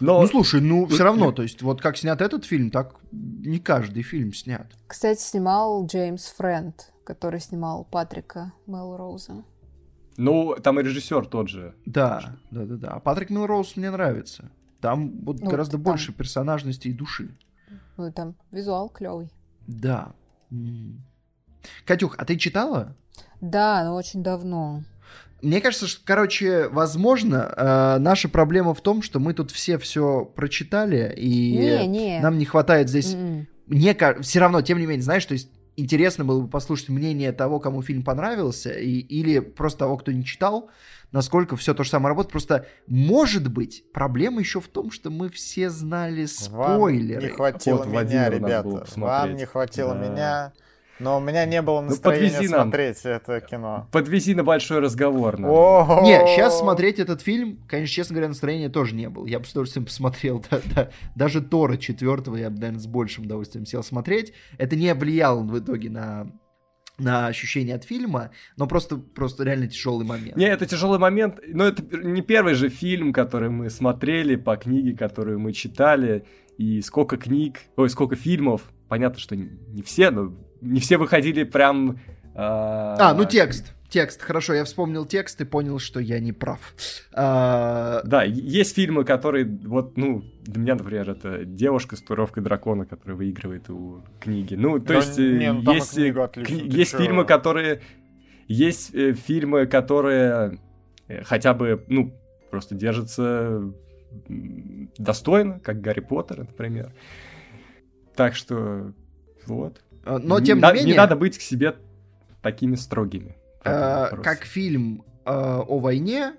но... 0.00 0.20
Ну, 0.20 0.26
слушай, 0.26 0.60
ну, 0.60 0.86
все 0.86 1.04
равно, 1.04 1.32
то 1.32 1.42
есть, 1.42 1.62
вот 1.62 1.80
как 1.80 1.96
снят 1.96 2.20
этот 2.20 2.44
фильм, 2.44 2.70
так 2.70 2.96
не 3.12 3.58
каждый 3.58 4.02
фильм 4.02 4.32
снят. 4.34 4.66
Кстати, 4.86 5.20
снимал 5.20 5.86
Джеймс 5.86 6.26
Френд, 6.36 6.92
который 7.04 7.40
снимал 7.40 7.84
Патрика 7.84 8.52
Мелроуза. 8.66 9.44
Ну, 10.18 10.56
там 10.62 10.80
и 10.80 10.82
режиссер 10.82 11.26
тот 11.26 11.48
же. 11.48 11.74
Да, 11.86 12.36
да, 12.50 12.64
да, 12.64 12.76
да. 12.76 12.88
А 12.88 13.00
Патрик 13.00 13.30
Мелроуз 13.30 13.76
мне 13.76 13.90
нравится. 13.90 14.50
Там 14.80 15.20
вот 15.22 15.40
ну, 15.40 15.50
гораздо 15.50 15.72
там... 15.72 15.82
больше 15.82 16.12
персонажности 16.12 16.88
и 16.88 16.92
души. 16.92 17.30
Ну, 17.96 18.12
там 18.12 18.34
визуал 18.52 18.88
клевый. 18.88 19.30
Да. 19.66 20.12
Катюх, 21.84 22.14
а 22.18 22.24
ты 22.24 22.36
читала? 22.36 22.94
Да, 23.40 23.84
но 23.84 23.94
очень 23.94 24.22
давно. 24.22 24.82
Мне 25.42 25.60
кажется, 25.60 25.86
что, 25.86 26.00
короче, 26.04 26.68
возможно, 26.68 27.52
э, 27.56 27.98
наша 27.98 28.28
проблема 28.28 28.74
в 28.74 28.80
том, 28.80 29.02
что 29.02 29.20
мы 29.20 29.34
тут 29.34 29.50
все 29.50 29.78
все 29.78 30.24
прочитали, 30.24 31.14
и 31.16 31.56
не, 31.56 31.86
не. 31.86 32.20
нам 32.20 32.38
не 32.38 32.44
хватает 32.44 32.88
здесь... 32.88 33.14
Mm-mm. 33.14 33.46
Мне 33.66 33.96
все 34.20 34.38
равно, 34.38 34.62
тем 34.62 34.78
не 34.78 34.86
менее, 34.86 35.02
знаешь, 35.02 35.26
то 35.26 35.32
есть 35.32 35.50
интересно 35.76 36.24
было 36.24 36.40
бы 36.40 36.48
послушать 36.48 36.88
мнение 36.88 37.32
того, 37.32 37.60
кому 37.60 37.82
фильм 37.82 38.02
понравился, 38.02 38.72
и, 38.72 38.98
или 38.98 39.38
просто 39.38 39.80
того, 39.80 39.96
кто 39.98 40.12
не 40.12 40.24
читал, 40.24 40.70
насколько 41.12 41.56
все 41.56 41.74
то 41.74 41.84
же 41.84 41.90
самое 41.90 42.10
работает. 42.10 42.32
Просто, 42.32 42.66
может 42.86 43.50
быть, 43.50 43.84
проблема 43.92 44.40
еще 44.40 44.60
в 44.60 44.68
том, 44.68 44.90
что 44.90 45.10
мы 45.10 45.28
все 45.28 45.70
знали 45.70 46.26
спойлеры. 46.26 47.20
Вам 47.20 47.28
не 47.28 47.34
хватило 47.34 47.76
вот, 47.78 47.86
меня, 47.86 48.30
ребята. 48.30 48.86
Вам 48.96 49.36
не 49.36 49.44
хватило 49.44 49.94
да. 49.94 50.00
меня. 50.00 50.52
Но 50.98 51.18
у 51.18 51.20
меня 51.20 51.44
не 51.44 51.60
было 51.62 51.80
ну, 51.80 51.88
настроения 51.88 52.40
ну, 52.40 52.48
смотреть 52.48 53.04
нам. 53.04 53.12
это 53.14 53.40
кино. 53.40 53.88
Подвези 53.92 54.34
на 54.34 54.44
большой 54.44 54.78
разговор. 54.80 55.38
Не, 55.38 56.26
сейчас 56.26 56.58
смотреть 56.58 56.98
этот 56.98 57.20
фильм, 57.20 57.58
конечно, 57.68 57.94
честно 57.94 58.14
говоря, 58.14 58.28
настроения 58.28 58.68
тоже 58.68 58.94
не 58.94 59.08
было. 59.08 59.26
Я 59.26 59.38
бы 59.38 59.44
с 59.44 59.50
удовольствием 59.50 59.84
посмотрел. 59.84 60.36
Да, 60.50 60.60
да, 60.74 60.90
даже 61.16 61.40
Тора 61.40 61.76
четвертого 61.76 62.36
я 62.36 62.50
бы, 62.50 62.56
наверное, 62.56 62.78
с 62.78 62.86
большим 62.86 63.24
удовольствием 63.24 63.66
сел 63.66 63.82
смотреть. 63.82 64.32
Это 64.58 64.76
не 64.76 64.94
влияло 64.94 65.40
в 65.42 65.58
итоге 65.58 65.90
на 65.90 66.30
на 66.98 67.26
ощущение 67.26 67.74
от 67.74 67.84
фильма, 67.84 68.30
но 68.56 68.66
просто, 68.66 68.96
просто 68.96 69.44
реально 69.44 69.68
тяжелый 69.68 70.06
момент. 70.06 70.36
Не, 70.36 70.46
это 70.46 70.66
тяжелый 70.66 70.98
момент, 70.98 71.40
но 71.46 71.64
это 71.66 71.82
не 71.96 72.22
первый 72.22 72.54
же 72.54 72.68
фильм, 72.68 73.12
который 73.12 73.50
мы 73.50 73.70
смотрели 73.70 74.36
по 74.36 74.56
книге, 74.56 74.96
которую 74.96 75.38
мы 75.38 75.52
читали, 75.52 76.24
и 76.56 76.80
сколько 76.80 77.18
книг, 77.18 77.60
ой, 77.76 77.90
сколько 77.90 78.16
фильмов, 78.16 78.62
понятно, 78.88 79.18
что 79.18 79.36
не 79.36 79.82
все, 79.82 80.10
но 80.10 80.32
не 80.60 80.80
все 80.80 80.96
выходили 80.96 81.44
прям... 81.44 81.98
Э, 82.34 82.96
а, 82.98 83.14
ну 83.14 83.24
текст. 83.24 83.72
Текст, 83.88 84.20
хорошо, 84.20 84.52
я 84.54 84.64
вспомнил 84.64 85.06
текст 85.06 85.40
и 85.40 85.44
понял, 85.44 85.78
что 85.78 86.00
я 86.00 86.18
не 86.18 86.32
прав. 86.32 86.74
А... 87.12 88.02
Да, 88.04 88.24
есть 88.24 88.74
фильмы, 88.74 89.04
которые, 89.04 89.44
вот, 89.44 89.96
ну, 89.96 90.24
для 90.42 90.60
меня, 90.60 90.74
например, 90.74 91.08
это 91.08 91.44
девушка 91.44 91.94
с 91.94 92.02
туровкой 92.02 92.42
дракона, 92.42 92.84
которая 92.84 93.16
выигрывает 93.16 93.70
у 93.70 94.02
книги. 94.18 94.56
Ну, 94.56 94.80
то 94.80 94.86
да, 94.86 94.94
есть, 94.96 95.18
не, 95.18 95.52
ну, 95.52 95.72
есть, 95.72 95.96
кни- 95.96 96.68
есть 96.68 96.96
фильмы, 96.96 97.24
которые, 97.24 97.80
есть 98.48 98.92
э, 98.92 99.12
фильмы, 99.12 99.66
которые 99.66 100.58
э, 101.06 101.22
хотя 101.22 101.54
бы, 101.54 101.84
ну, 101.86 102.12
просто 102.50 102.74
держатся 102.74 103.72
достойно, 104.98 105.60
как 105.60 105.80
Гарри 105.80 106.00
Поттер, 106.00 106.40
например. 106.40 106.92
Так 108.16 108.34
что, 108.34 108.92
вот. 109.46 109.80
Э, 110.06 110.18
но 110.22 110.40
тем 110.40 110.58
не, 110.58 110.64
не 110.64 110.72
менее... 110.72 110.92
Не 110.92 110.96
надо 110.96 111.16
быть 111.16 111.36
к 111.36 111.42
себе 111.42 111.76
такими 112.42 112.76
строгими. 112.76 113.36
Э, 113.64 114.16
как 114.22 114.44
фильм 114.44 115.04
э, 115.24 115.30
о 115.30 115.78
войне, 115.78 116.34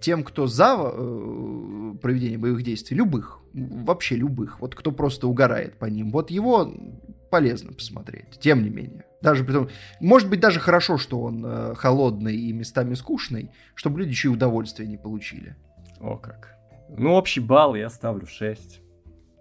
тем, 0.00 0.24
кто 0.24 0.46
за 0.46 0.76
э, 0.78 1.94
проведение 2.00 2.38
боевых 2.38 2.62
действий, 2.62 2.96
любых, 2.96 3.40
вообще 3.52 4.16
любых, 4.16 4.60
вот 4.60 4.74
кто 4.74 4.90
просто 4.90 5.28
угорает 5.28 5.78
по 5.78 5.84
ним, 5.86 6.10
вот 6.10 6.30
его 6.30 6.72
полезно 7.30 7.72
посмотреть, 7.72 8.38
тем 8.40 8.62
не 8.62 8.70
менее. 8.70 9.04
Даже 9.22 9.44
при 9.44 9.52
том, 9.52 9.68
может 10.00 10.28
быть, 10.28 10.40
даже 10.40 10.60
хорошо, 10.60 10.98
что 10.98 11.20
он 11.20 11.44
э, 11.44 11.74
холодный 11.74 12.36
и 12.36 12.52
местами 12.52 12.94
скучный, 12.94 13.50
чтобы 13.74 14.00
люди 14.00 14.10
еще 14.10 14.28
и 14.28 14.32
удовольствие 14.32 14.88
не 14.88 14.96
получили. 14.96 15.56
О 16.00 16.16
как. 16.16 16.54
Ну, 16.88 17.12
общий 17.14 17.40
балл 17.40 17.74
я 17.74 17.90
ставлю 17.90 18.26
6. 18.26 18.80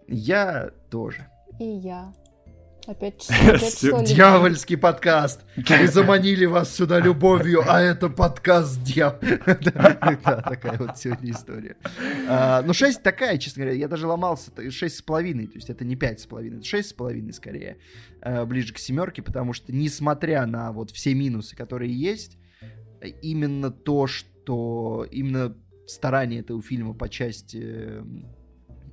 Я 0.07 0.71
тоже. 0.89 1.27
И 1.59 1.65
я. 1.65 2.13
Опять, 2.87 3.27
Дьявольский 4.05 4.77
подкаст. 4.77 5.41
Мы 5.55 5.87
заманили 5.87 6.45
вас 6.45 6.75
сюда 6.75 6.99
любовью, 6.99 7.63
а 7.67 7.81
это 7.81 8.09
подкаст 8.09 8.83
дьявол. 8.83 9.19
Да, 10.23 10.41
такая 10.41 10.77
вот 10.77 10.97
сегодня 10.97 11.31
история. 11.31 11.77
А, 12.27 12.61
ну, 12.61 12.73
6 12.73 13.01
такая, 13.01 13.39
честно 13.39 13.63
говоря. 13.63 13.77
Я 13.77 13.87
даже 13.87 14.05
ломался. 14.05 14.51
6 14.69 14.95
с 14.95 15.01
половиной. 15.01 15.47
То 15.47 15.55
есть 15.55 15.69
это 15.71 15.83
не 15.83 15.95
5 15.95 16.19
с 16.19 16.25
половиной, 16.27 16.57
это 16.57 16.65
6 16.67 16.89
с 16.89 16.93
половиной 16.93 17.33
скорее. 17.33 17.77
А, 18.21 18.45
ближе 18.45 18.71
к 18.71 18.77
семерке, 18.77 19.23
потому 19.23 19.53
что 19.53 19.73
несмотря 19.73 20.45
на 20.45 20.71
вот 20.71 20.91
все 20.91 21.15
минусы, 21.15 21.55
которые 21.55 21.91
есть, 21.91 22.37
именно 23.21 23.71
то, 23.71 24.05
что 24.05 25.07
именно 25.09 25.55
старание 25.87 26.41
этого 26.41 26.61
фильма 26.61 26.93
по 26.93 27.09
части 27.09 28.03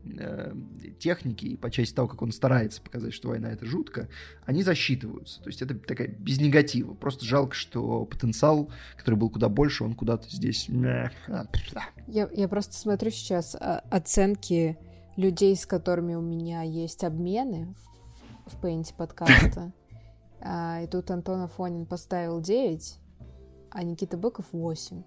э, 0.04 0.54
техники 0.98 1.46
и 1.46 1.56
по 1.56 1.70
части 1.70 1.94
того, 1.94 2.08
как 2.08 2.22
он 2.22 2.32
старается 2.32 2.80
показать, 2.82 3.12
что 3.14 3.28
война 3.28 3.50
это 3.50 3.66
жутко, 3.66 4.08
они 4.44 4.62
засчитываются. 4.62 5.42
То 5.42 5.48
есть 5.48 5.62
это 5.62 5.78
такая 5.78 6.08
без 6.08 6.40
негатива. 6.40 6.94
Просто 6.94 7.24
жалко, 7.24 7.54
что 7.54 8.04
потенциал, 8.04 8.70
который 8.96 9.16
был 9.16 9.30
куда 9.30 9.48
больше, 9.48 9.84
он 9.84 9.94
куда-то 9.94 10.28
здесь... 10.28 10.68
Я, 12.06 12.28
я 12.32 12.48
просто 12.48 12.74
смотрю 12.74 13.10
сейчас 13.10 13.54
а, 13.54 13.82
оценки 13.90 14.78
людей, 15.16 15.56
с 15.56 15.66
которыми 15.66 16.14
у 16.14 16.22
меня 16.22 16.62
есть 16.62 17.04
обмены 17.04 17.74
в, 18.46 18.54
в 18.54 18.60
пейнте 18.60 18.94
подкаста. 18.94 19.72
А, 20.44 20.80
и 20.82 20.88
тут 20.88 21.08
Антон 21.12 21.42
Афонин 21.42 21.86
поставил 21.86 22.40
9, 22.40 22.98
а 23.70 23.82
Никита 23.84 24.16
Быков 24.16 24.46
8. 24.50 25.04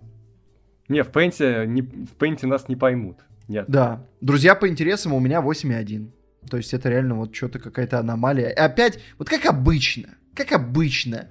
Не, 0.87 1.03
в 1.03 1.11
пейнте, 1.11 1.65
не, 1.67 1.81
в 1.81 2.15
пейнте 2.17 2.47
нас 2.47 2.69
не 2.69 2.75
поймут. 2.75 3.17
Нет. 3.47 3.65
Да. 3.67 4.05
Друзья 4.21 4.55
по 4.55 4.67
интересам 4.67 5.13
у 5.13 5.19
меня 5.19 5.41
8,1. 5.41 6.11
То 6.49 6.57
есть 6.57 6.73
это 6.73 6.89
реально 6.89 7.15
вот 7.15 7.35
что-то 7.35 7.59
какая-то 7.59 7.99
аномалия. 7.99 8.49
И 8.49 8.55
опять, 8.55 8.99
вот 9.17 9.29
как 9.29 9.45
обычно, 9.45 10.09
как 10.35 10.51
обычно, 10.51 11.27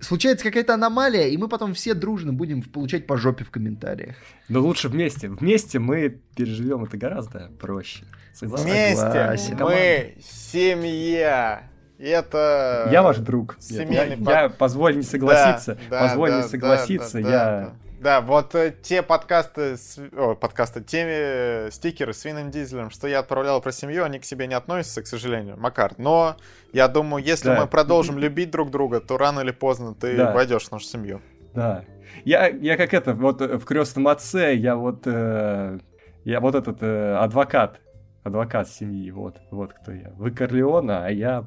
случается 0.00 0.44
какая-то 0.44 0.74
аномалия, 0.74 1.28
и 1.28 1.36
мы 1.36 1.48
потом 1.48 1.74
все 1.74 1.94
дружно 1.94 2.32
будем 2.32 2.62
получать 2.62 3.06
по 3.06 3.16
жопе 3.16 3.44
в 3.44 3.50
комментариях. 3.50 4.16
Но 4.48 4.60
лучше 4.60 4.88
вместе. 4.88 5.28
Вместе 5.28 5.78
мы 5.78 6.20
переживем 6.36 6.84
это 6.84 6.96
гораздо 6.96 7.50
проще. 7.60 8.04
Согласен? 8.32 8.64
Вместе 8.64 8.96
Согласен. 8.96 9.56
мы 9.60 10.14
семья. 10.20 11.68
Это... 11.98 12.88
Я 12.90 13.02
ваш 13.02 13.18
друг. 13.18 13.56
Я, 13.68 14.04
я, 14.14 14.48
позволь 14.48 14.96
не 14.96 15.02
согласиться. 15.02 15.78
Да, 15.88 16.00
позволь 16.00 16.30
да, 16.30 16.42
не 16.42 16.48
согласиться. 16.48 17.20
Да, 17.20 17.22
да, 17.22 17.30
я... 17.30 17.60
Да, 17.60 17.74
да, 18.02 18.20
вот 18.20 18.54
э, 18.54 18.74
те 18.82 19.02
подкасты, 19.02 19.76
с, 19.76 19.98
о, 20.16 20.34
подкасты, 20.34 20.82
те 20.82 21.04
э, 21.06 21.70
стикеры 21.70 22.12
с 22.12 22.24
Вином 22.24 22.50
Дизелем, 22.50 22.90
что 22.90 23.06
я 23.06 23.20
отправлял 23.20 23.60
про 23.62 23.70
семью, 23.70 24.04
они 24.04 24.18
к 24.18 24.24
себе 24.24 24.46
не 24.46 24.54
относятся, 24.54 25.02
к 25.02 25.06
сожалению, 25.06 25.56
Макар. 25.56 25.94
Но 25.98 26.36
я 26.72 26.88
думаю, 26.88 27.24
если 27.24 27.48
да. 27.48 27.60
мы 27.60 27.66
продолжим 27.68 28.18
любить 28.18 28.50
друг 28.50 28.70
друга, 28.70 29.00
то 29.00 29.16
рано 29.16 29.40
или 29.40 29.52
поздно 29.52 29.94
ты 29.94 30.16
да. 30.16 30.32
войдешь 30.32 30.64
в 30.64 30.72
нашу 30.72 30.84
семью. 30.84 31.22
Да. 31.54 31.84
Я, 32.24 32.48
я 32.48 32.76
как 32.76 32.92
это, 32.92 33.14
вот 33.14 33.40
э, 33.40 33.56
в 33.56 33.64
крестном 33.64 34.08
отце, 34.08 34.54
я 34.54 34.76
вот, 34.76 35.02
э, 35.06 35.78
я 36.24 36.40
вот 36.40 36.54
этот 36.54 36.82
э, 36.82 37.16
адвокат, 37.16 37.80
адвокат 38.22 38.68
семьи, 38.68 39.10
вот, 39.10 39.40
вот 39.50 39.72
кто 39.72 39.92
я. 39.92 40.10
Вы 40.16 40.30
Корлеона, 40.30 41.06
а 41.06 41.10
я 41.10 41.46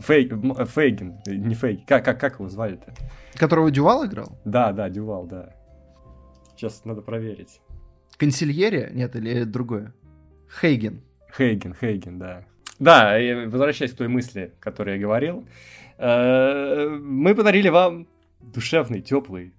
Фейг, 0.00 0.32
Фейгин, 0.68 1.18
не 1.26 1.54
Фейгин, 1.54 1.84
как, 1.86 2.04
как, 2.04 2.20
как 2.20 2.34
его 2.34 2.48
звали-то? 2.48 2.94
Которого 3.34 3.70
Дювал 3.70 4.06
играл? 4.06 4.38
Да, 4.44 4.72
да, 4.72 4.88
Дювал, 4.88 5.26
да. 5.26 5.54
Сейчас 6.56 6.84
надо 6.84 7.02
проверить. 7.02 7.60
Консильерия? 8.16 8.90
Нет, 8.90 9.16
или 9.16 9.44
другое? 9.44 9.92
Хейген. 10.60 11.02
Хейген, 11.36 11.74
Хейген, 11.74 12.18
да. 12.18 12.44
Да, 12.78 13.16
возвращаясь 13.46 13.92
к 13.92 13.96
той 13.96 14.08
мысли, 14.08 14.52
которую 14.60 14.96
я 14.96 15.02
говорил, 15.02 15.46
э, 15.98 16.88
мы 16.88 17.34
подарили 17.34 17.68
вам 17.68 18.06
душевный, 18.40 19.00
теплый, 19.00 19.54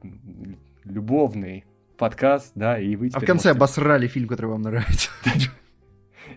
любовный 0.84 1.65
подкаст, 1.98 2.52
да, 2.56 2.77
и 2.80 2.95
вы 2.95 3.10
А 3.14 3.19
в 3.19 3.26
конце 3.26 3.49
можете... 3.49 3.52
обосрали 3.52 4.07
фильм, 4.07 4.27
который 4.27 4.48
вам 4.52 4.61
нравится. 4.61 5.10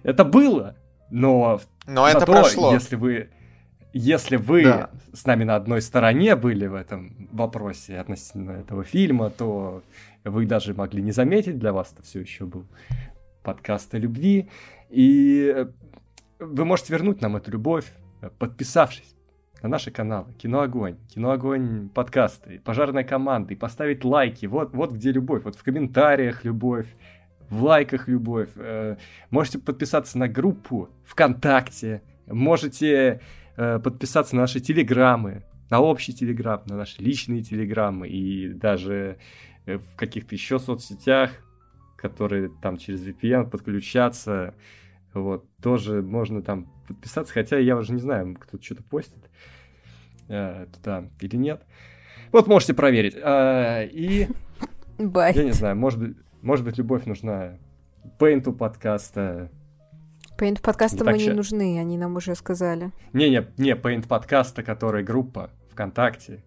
Это 0.03 0.25
было, 0.25 0.77
но... 1.11 1.61
Но 1.87 2.07
это 2.07 2.27
прошло. 2.27 2.73
Если 2.73 2.97
вы 2.97 3.31
если 3.93 4.37
вы 4.37 4.65
да. 4.65 4.91
с 5.15 5.25
нами 5.25 5.45
на 5.45 5.57
одной 5.57 5.81
стороне 5.81 6.37
были 6.37 6.67
в 6.67 6.75
этом 6.75 7.29
вопросе 7.33 7.99
относительно 7.99 8.53
этого 8.53 8.85
фильма, 8.85 9.31
то 9.31 9.83
вы 10.25 10.47
даже 10.47 10.75
могли 10.75 11.03
не 11.03 11.11
заметить, 11.11 11.59
для 11.59 11.73
вас 11.73 11.93
это 11.93 12.03
все 12.03 12.21
еще 12.21 12.45
был 12.45 12.67
подкаст 13.43 13.95
о 13.95 13.99
любви. 13.99 14.51
И 14.91 15.67
вы 16.39 16.65
можете 16.65 16.93
вернуть 16.93 17.23
нам 17.23 17.37
эту 17.37 17.51
любовь, 17.51 17.91
подписавшись 18.39 19.17
на 19.63 19.69
наши 19.71 19.91
каналы. 19.91 20.35
Киноогонь, 20.35 20.99
Киноогонь 21.09 21.89
подкасты, 21.89 22.61
пожарная 22.65 23.05
команда, 23.05 23.55
и 23.55 23.57
поставить 23.57 24.05
лайки. 24.05 24.47
Вот, 24.47 24.75
вот 24.75 24.93
где 24.93 25.13
любовь. 25.13 25.45
Вот 25.45 25.57
в 25.57 25.63
комментариях 25.65 26.45
любовь, 26.45 26.87
в 27.51 27.63
лайках 27.65 28.09
любовь. 28.09 28.51
Э, 28.57 28.97
можете 29.31 29.59
подписаться 29.59 30.19
на 30.19 30.29
группу 30.29 30.89
ВКонтакте. 31.05 32.03
Можете 32.27 33.21
э, 33.57 33.79
подписаться 33.79 34.37
на 34.37 34.43
наши 34.43 34.61
телеграммы, 34.61 35.45
на 35.71 35.81
общий 35.81 36.13
телеграм, 36.13 36.63
на 36.67 36.77
наши 36.77 37.03
личные 37.03 37.43
телеграммы 37.43 38.09
и 38.09 38.49
даже 38.49 39.19
э, 39.67 39.79
в 39.79 39.97
каких-то 39.97 40.35
еще 40.35 40.59
соцсетях, 40.59 41.31
которые 41.97 42.51
там 42.63 42.77
через 42.77 43.07
VPN 43.07 43.51
подключаться. 43.51 44.55
Вот, 45.15 45.47
тоже 45.63 46.03
можно 46.03 46.43
там 46.43 46.71
подписаться, 46.87 47.33
хотя 47.33 47.59
я 47.59 47.77
уже 47.77 47.93
не 47.93 48.01
знаю, 48.01 48.37
кто-то 48.39 48.63
что-то 48.63 48.83
постит 48.83 49.31
э, 50.29 50.67
туда 50.75 51.09
или 51.21 51.37
нет. 51.37 51.63
Вот 52.31 52.47
можете 52.47 52.75
проверить. 52.75 53.15
Э, 53.17 53.87
и 53.87 54.29
Байт. 54.99 55.37
я 55.37 55.45
не 55.45 55.53
знаю, 55.53 55.77
может 55.77 55.99
быть, 55.99 56.17
может 56.43 56.65
быть, 56.65 56.79
любовь 56.79 57.05
нужна 57.07 57.59
Пейнту 58.19 58.53
подкаста. 58.53 59.51
Paint 60.39 60.63
подкаста 60.63 61.05
мы 61.05 61.19
не 61.19 61.31
нужны, 61.31 61.79
они 61.81 61.99
нам 61.99 62.15
уже 62.17 62.35
сказали. 62.37 62.93
Не-не, 63.13 63.49
не, 63.57 63.73
Paint 63.73 64.07
подкаста, 64.07 64.63
который 64.63 65.03
группа 65.03 65.51
ВКонтакте. 65.73 66.45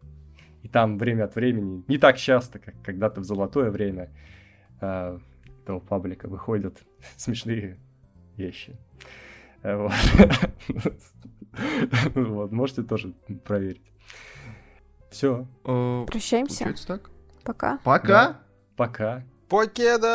И 0.64 0.70
там 0.70 0.98
время 0.98 1.26
от 1.26 1.36
времени, 1.36 1.84
не 1.88 1.98
так 1.98 2.18
часто, 2.18 2.60
как 2.60 2.76
когда-то 2.84 3.20
в 3.22 3.26
золотое 3.26 3.70
время 3.72 4.10
э, 4.80 5.20
этого 5.64 5.80
паблика 5.80 6.28
выходят 6.30 6.78
смешные 7.18 7.78
вещи. 8.38 8.78
Э, 9.64 9.76
Вот. 9.76 9.92
Вот, 12.16 12.52
можете 12.54 12.84
тоже 12.84 13.14
проверить. 13.44 13.82
Все, 15.10 15.46
Э, 15.66 16.06
Прощаемся. 16.08 16.60
Получается 16.60 16.88
так. 16.88 17.12
Пока. 17.44 17.80
Porque 19.52 19.82
é 19.82 19.98
da 19.98 20.08